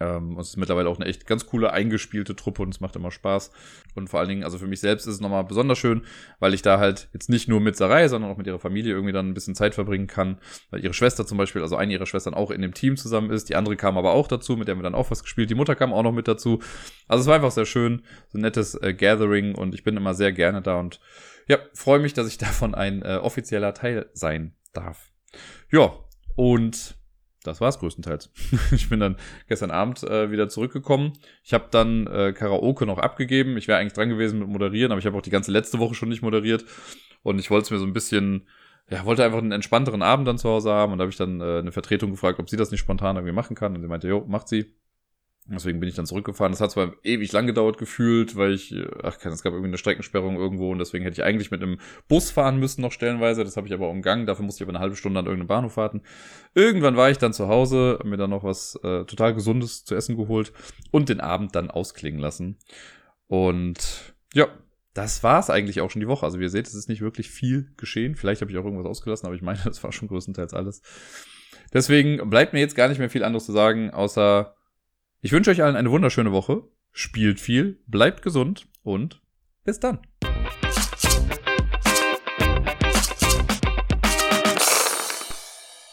Ähm, 0.00 0.36
und 0.36 0.40
es 0.40 0.50
ist 0.50 0.56
mittlerweile 0.56 0.88
auch 0.88 0.98
eine 0.98 1.08
echt 1.08 1.26
ganz 1.26 1.46
coole 1.46 1.72
eingespielte 1.72 2.34
Truppe 2.34 2.62
und 2.62 2.74
es 2.74 2.80
macht 2.80 2.96
immer 2.96 3.10
Spaß. 3.10 3.50
Und 3.94 4.08
vor 4.08 4.20
allen 4.20 4.28
Dingen, 4.28 4.44
also 4.44 4.58
für 4.58 4.66
mich 4.66 4.80
selbst 4.80 5.06
ist 5.06 5.14
es 5.14 5.20
nochmal 5.20 5.44
besonders 5.44 5.78
schön, 5.78 6.02
weil 6.38 6.54
ich 6.54 6.62
da 6.62 6.78
halt 6.78 7.08
jetzt 7.12 7.28
nicht 7.28 7.48
nur 7.48 7.60
mit 7.60 7.76
Sarai, 7.76 8.08
sondern 8.08 8.30
auch 8.30 8.36
mit 8.36 8.46
ihrer 8.46 8.58
Familie 8.58 8.94
irgendwie 8.94 9.12
dann 9.12 9.28
ein 9.28 9.34
bisschen 9.34 9.54
Zeit 9.54 9.74
verbringen 9.74 10.06
kann. 10.06 10.38
Weil 10.70 10.82
ihre 10.82 10.94
Schwester 10.94 11.26
zum 11.26 11.38
Beispiel, 11.38 11.62
also 11.62 11.76
eine 11.76 11.92
ihrer 11.92 12.06
Schwestern 12.06 12.34
auch 12.34 12.50
in 12.50 12.62
dem 12.62 12.74
Team 12.74 12.96
zusammen 12.96 13.30
ist. 13.30 13.48
Die 13.48 13.56
andere 13.56 13.76
kam 13.76 13.98
aber 13.98 14.12
auch 14.12 14.26
dazu, 14.26 14.56
mit 14.56 14.68
der 14.68 14.74
haben 14.74 14.80
wir 14.80 14.84
dann 14.84 14.94
auch 14.94 15.10
was 15.10 15.22
gespielt. 15.22 15.50
Die 15.50 15.54
Mutter 15.54 15.76
kam 15.76 15.92
auch 15.92 16.02
noch 16.02 16.12
mit 16.12 16.26
dazu. 16.26 16.60
Also 17.06 17.22
es 17.22 17.26
war 17.26 17.34
einfach 17.34 17.50
sehr 17.50 17.66
schön, 17.66 18.02
so 18.28 18.38
ein 18.38 18.42
nettes 18.42 18.74
äh, 18.74 18.94
Gathering 18.94 19.54
und 19.54 19.74
ich 19.74 19.84
bin 19.84 19.96
immer 19.96 20.14
sehr 20.14 20.32
gerne 20.32 20.62
da 20.62 20.78
und 20.78 21.00
ja, 21.48 21.58
freue 21.74 21.98
mich, 21.98 22.14
dass 22.14 22.28
ich 22.28 22.38
davon 22.38 22.74
ein 22.74 23.02
äh, 23.02 23.18
offizieller 23.20 23.74
Teil 23.74 24.08
sein 24.14 24.54
darf. 24.72 25.12
Ja, 25.70 25.92
und 26.36 26.99
das 27.42 27.60
war 27.60 27.68
es 27.68 27.78
größtenteils. 27.78 28.30
ich 28.72 28.88
bin 28.88 29.00
dann 29.00 29.16
gestern 29.48 29.70
Abend 29.70 30.02
äh, 30.02 30.30
wieder 30.30 30.48
zurückgekommen. 30.48 31.14
Ich 31.42 31.54
habe 31.54 31.68
dann 31.70 32.06
äh, 32.06 32.32
Karaoke 32.32 32.86
noch 32.86 32.98
abgegeben. 32.98 33.56
Ich 33.56 33.68
wäre 33.68 33.78
eigentlich 33.78 33.94
dran 33.94 34.08
gewesen 34.08 34.40
mit 34.40 34.48
Moderieren, 34.48 34.92
aber 34.92 34.98
ich 34.98 35.06
habe 35.06 35.16
auch 35.16 35.22
die 35.22 35.30
ganze 35.30 35.52
letzte 35.52 35.78
Woche 35.78 35.94
schon 35.94 36.08
nicht 36.08 36.22
moderiert. 36.22 36.64
Und 37.22 37.38
ich 37.38 37.50
wollte 37.50 37.64
es 37.64 37.70
mir 37.70 37.78
so 37.78 37.86
ein 37.86 37.92
bisschen, 37.92 38.46
ja, 38.90 39.04
wollte 39.04 39.24
einfach 39.24 39.38
einen 39.38 39.52
entspannteren 39.52 40.02
Abend 40.02 40.28
dann 40.28 40.38
zu 40.38 40.48
Hause 40.48 40.70
haben. 40.70 40.92
Und 40.92 40.98
da 40.98 41.02
habe 41.02 41.10
ich 41.10 41.16
dann 41.16 41.40
äh, 41.40 41.58
eine 41.58 41.72
Vertretung 41.72 42.10
gefragt, 42.10 42.38
ob 42.38 42.50
sie 42.50 42.56
das 42.56 42.70
nicht 42.70 42.80
spontan 42.80 43.16
irgendwie 43.16 43.34
machen 43.34 43.56
kann. 43.56 43.74
Und 43.74 43.82
sie 43.82 43.88
meinte, 43.88 44.08
jo, 44.08 44.24
macht 44.28 44.48
sie. 44.48 44.74
Deswegen 45.46 45.80
bin 45.80 45.88
ich 45.88 45.96
dann 45.96 46.06
zurückgefahren. 46.06 46.52
Das 46.52 46.60
hat 46.60 46.70
zwar 46.70 46.94
ewig 47.02 47.32
lang 47.32 47.46
gedauert 47.46 47.76
gefühlt, 47.78 48.36
weil 48.36 48.52
ich, 48.52 48.74
ach, 49.02 49.18
es 49.24 49.42
gab 49.42 49.52
irgendwie 49.52 49.70
eine 49.70 49.78
Streckensperrung 49.78 50.36
irgendwo 50.36 50.70
und 50.70 50.78
deswegen 50.78 51.02
hätte 51.02 51.20
ich 51.20 51.24
eigentlich 51.24 51.50
mit 51.50 51.62
einem 51.62 51.78
Bus 52.08 52.30
fahren 52.30 52.58
müssen 52.60 52.82
noch 52.82 52.92
stellenweise. 52.92 53.42
Das 53.42 53.56
habe 53.56 53.66
ich 53.66 53.72
aber 53.72 53.88
umgangen. 53.88 54.26
Dafür 54.26 54.44
musste 54.44 54.62
ich 54.62 54.68
aber 54.68 54.76
eine 54.76 54.82
halbe 54.82 54.96
Stunde 54.96 55.18
an 55.18 55.26
irgendeinem 55.26 55.48
Bahnhof 55.48 55.76
warten. 55.76 56.02
Irgendwann 56.54 56.96
war 56.96 57.10
ich 57.10 57.18
dann 57.18 57.32
zu 57.32 57.48
Hause, 57.48 57.98
mir 58.04 58.16
dann 58.16 58.30
noch 58.30 58.44
was 58.44 58.76
äh, 58.84 59.04
total 59.04 59.34
Gesundes 59.34 59.84
zu 59.84 59.96
essen 59.96 60.16
geholt 60.16 60.52
und 60.92 61.08
den 61.08 61.20
Abend 61.20 61.56
dann 61.56 61.70
ausklingen 61.70 62.20
lassen. 62.20 62.58
Und 63.26 64.14
ja, 64.34 64.48
das 64.94 65.22
war 65.22 65.40
es 65.40 65.50
eigentlich 65.50 65.80
auch 65.80 65.90
schon 65.90 66.00
die 66.00 66.08
Woche. 66.08 66.26
Also 66.26 66.38
wie 66.38 66.44
ihr 66.44 66.50
seht, 66.50 66.66
es 66.66 66.74
ist 66.74 66.88
nicht 66.88 67.00
wirklich 67.00 67.30
viel 67.30 67.72
geschehen. 67.76 68.14
Vielleicht 68.14 68.40
habe 68.40 68.50
ich 68.52 68.58
auch 68.58 68.64
irgendwas 68.64 68.86
ausgelassen, 68.86 69.26
aber 69.26 69.34
ich 69.34 69.42
meine, 69.42 69.58
das 69.64 69.82
war 69.82 69.90
schon 69.90 70.08
größtenteils 70.08 70.54
alles. 70.54 70.82
Deswegen 71.72 72.30
bleibt 72.30 72.52
mir 72.52 72.60
jetzt 72.60 72.76
gar 72.76 72.88
nicht 72.88 72.98
mehr 72.98 73.10
viel 73.10 73.24
anderes 73.24 73.46
zu 73.46 73.52
sagen, 73.52 73.90
außer 73.90 74.54
ich 75.22 75.32
wünsche 75.32 75.50
euch 75.50 75.62
allen 75.62 75.76
eine 75.76 75.90
wunderschöne 75.90 76.32
Woche. 76.32 76.62
Spielt 76.92 77.40
viel, 77.40 77.82
bleibt 77.86 78.22
gesund 78.22 78.68
und 78.82 79.22
bis 79.64 79.78
dann. 79.78 80.00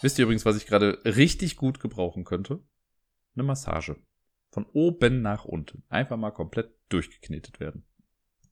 Wisst 0.00 0.18
ihr 0.18 0.24
übrigens, 0.24 0.44
was 0.44 0.56
ich 0.56 0.66
gerade 0.66 0.98
richtig 1.04 1.56
gut 1.56 1.80
gebrauchen 1.80 2.24
könnte? 2.24 2.60
Eine 3.34 3.42
Massage. 3.44 3.96
Von 4.50 4.64
oben 4.72 5.20
nach 5.22 5.44
unten. 5.44 5.84
Einfach 5.88 6.16
mal 6.16 6.30
komplett 6.30 6.72
durchgeknetet 6.88 7.60
werden. 7.60 7.84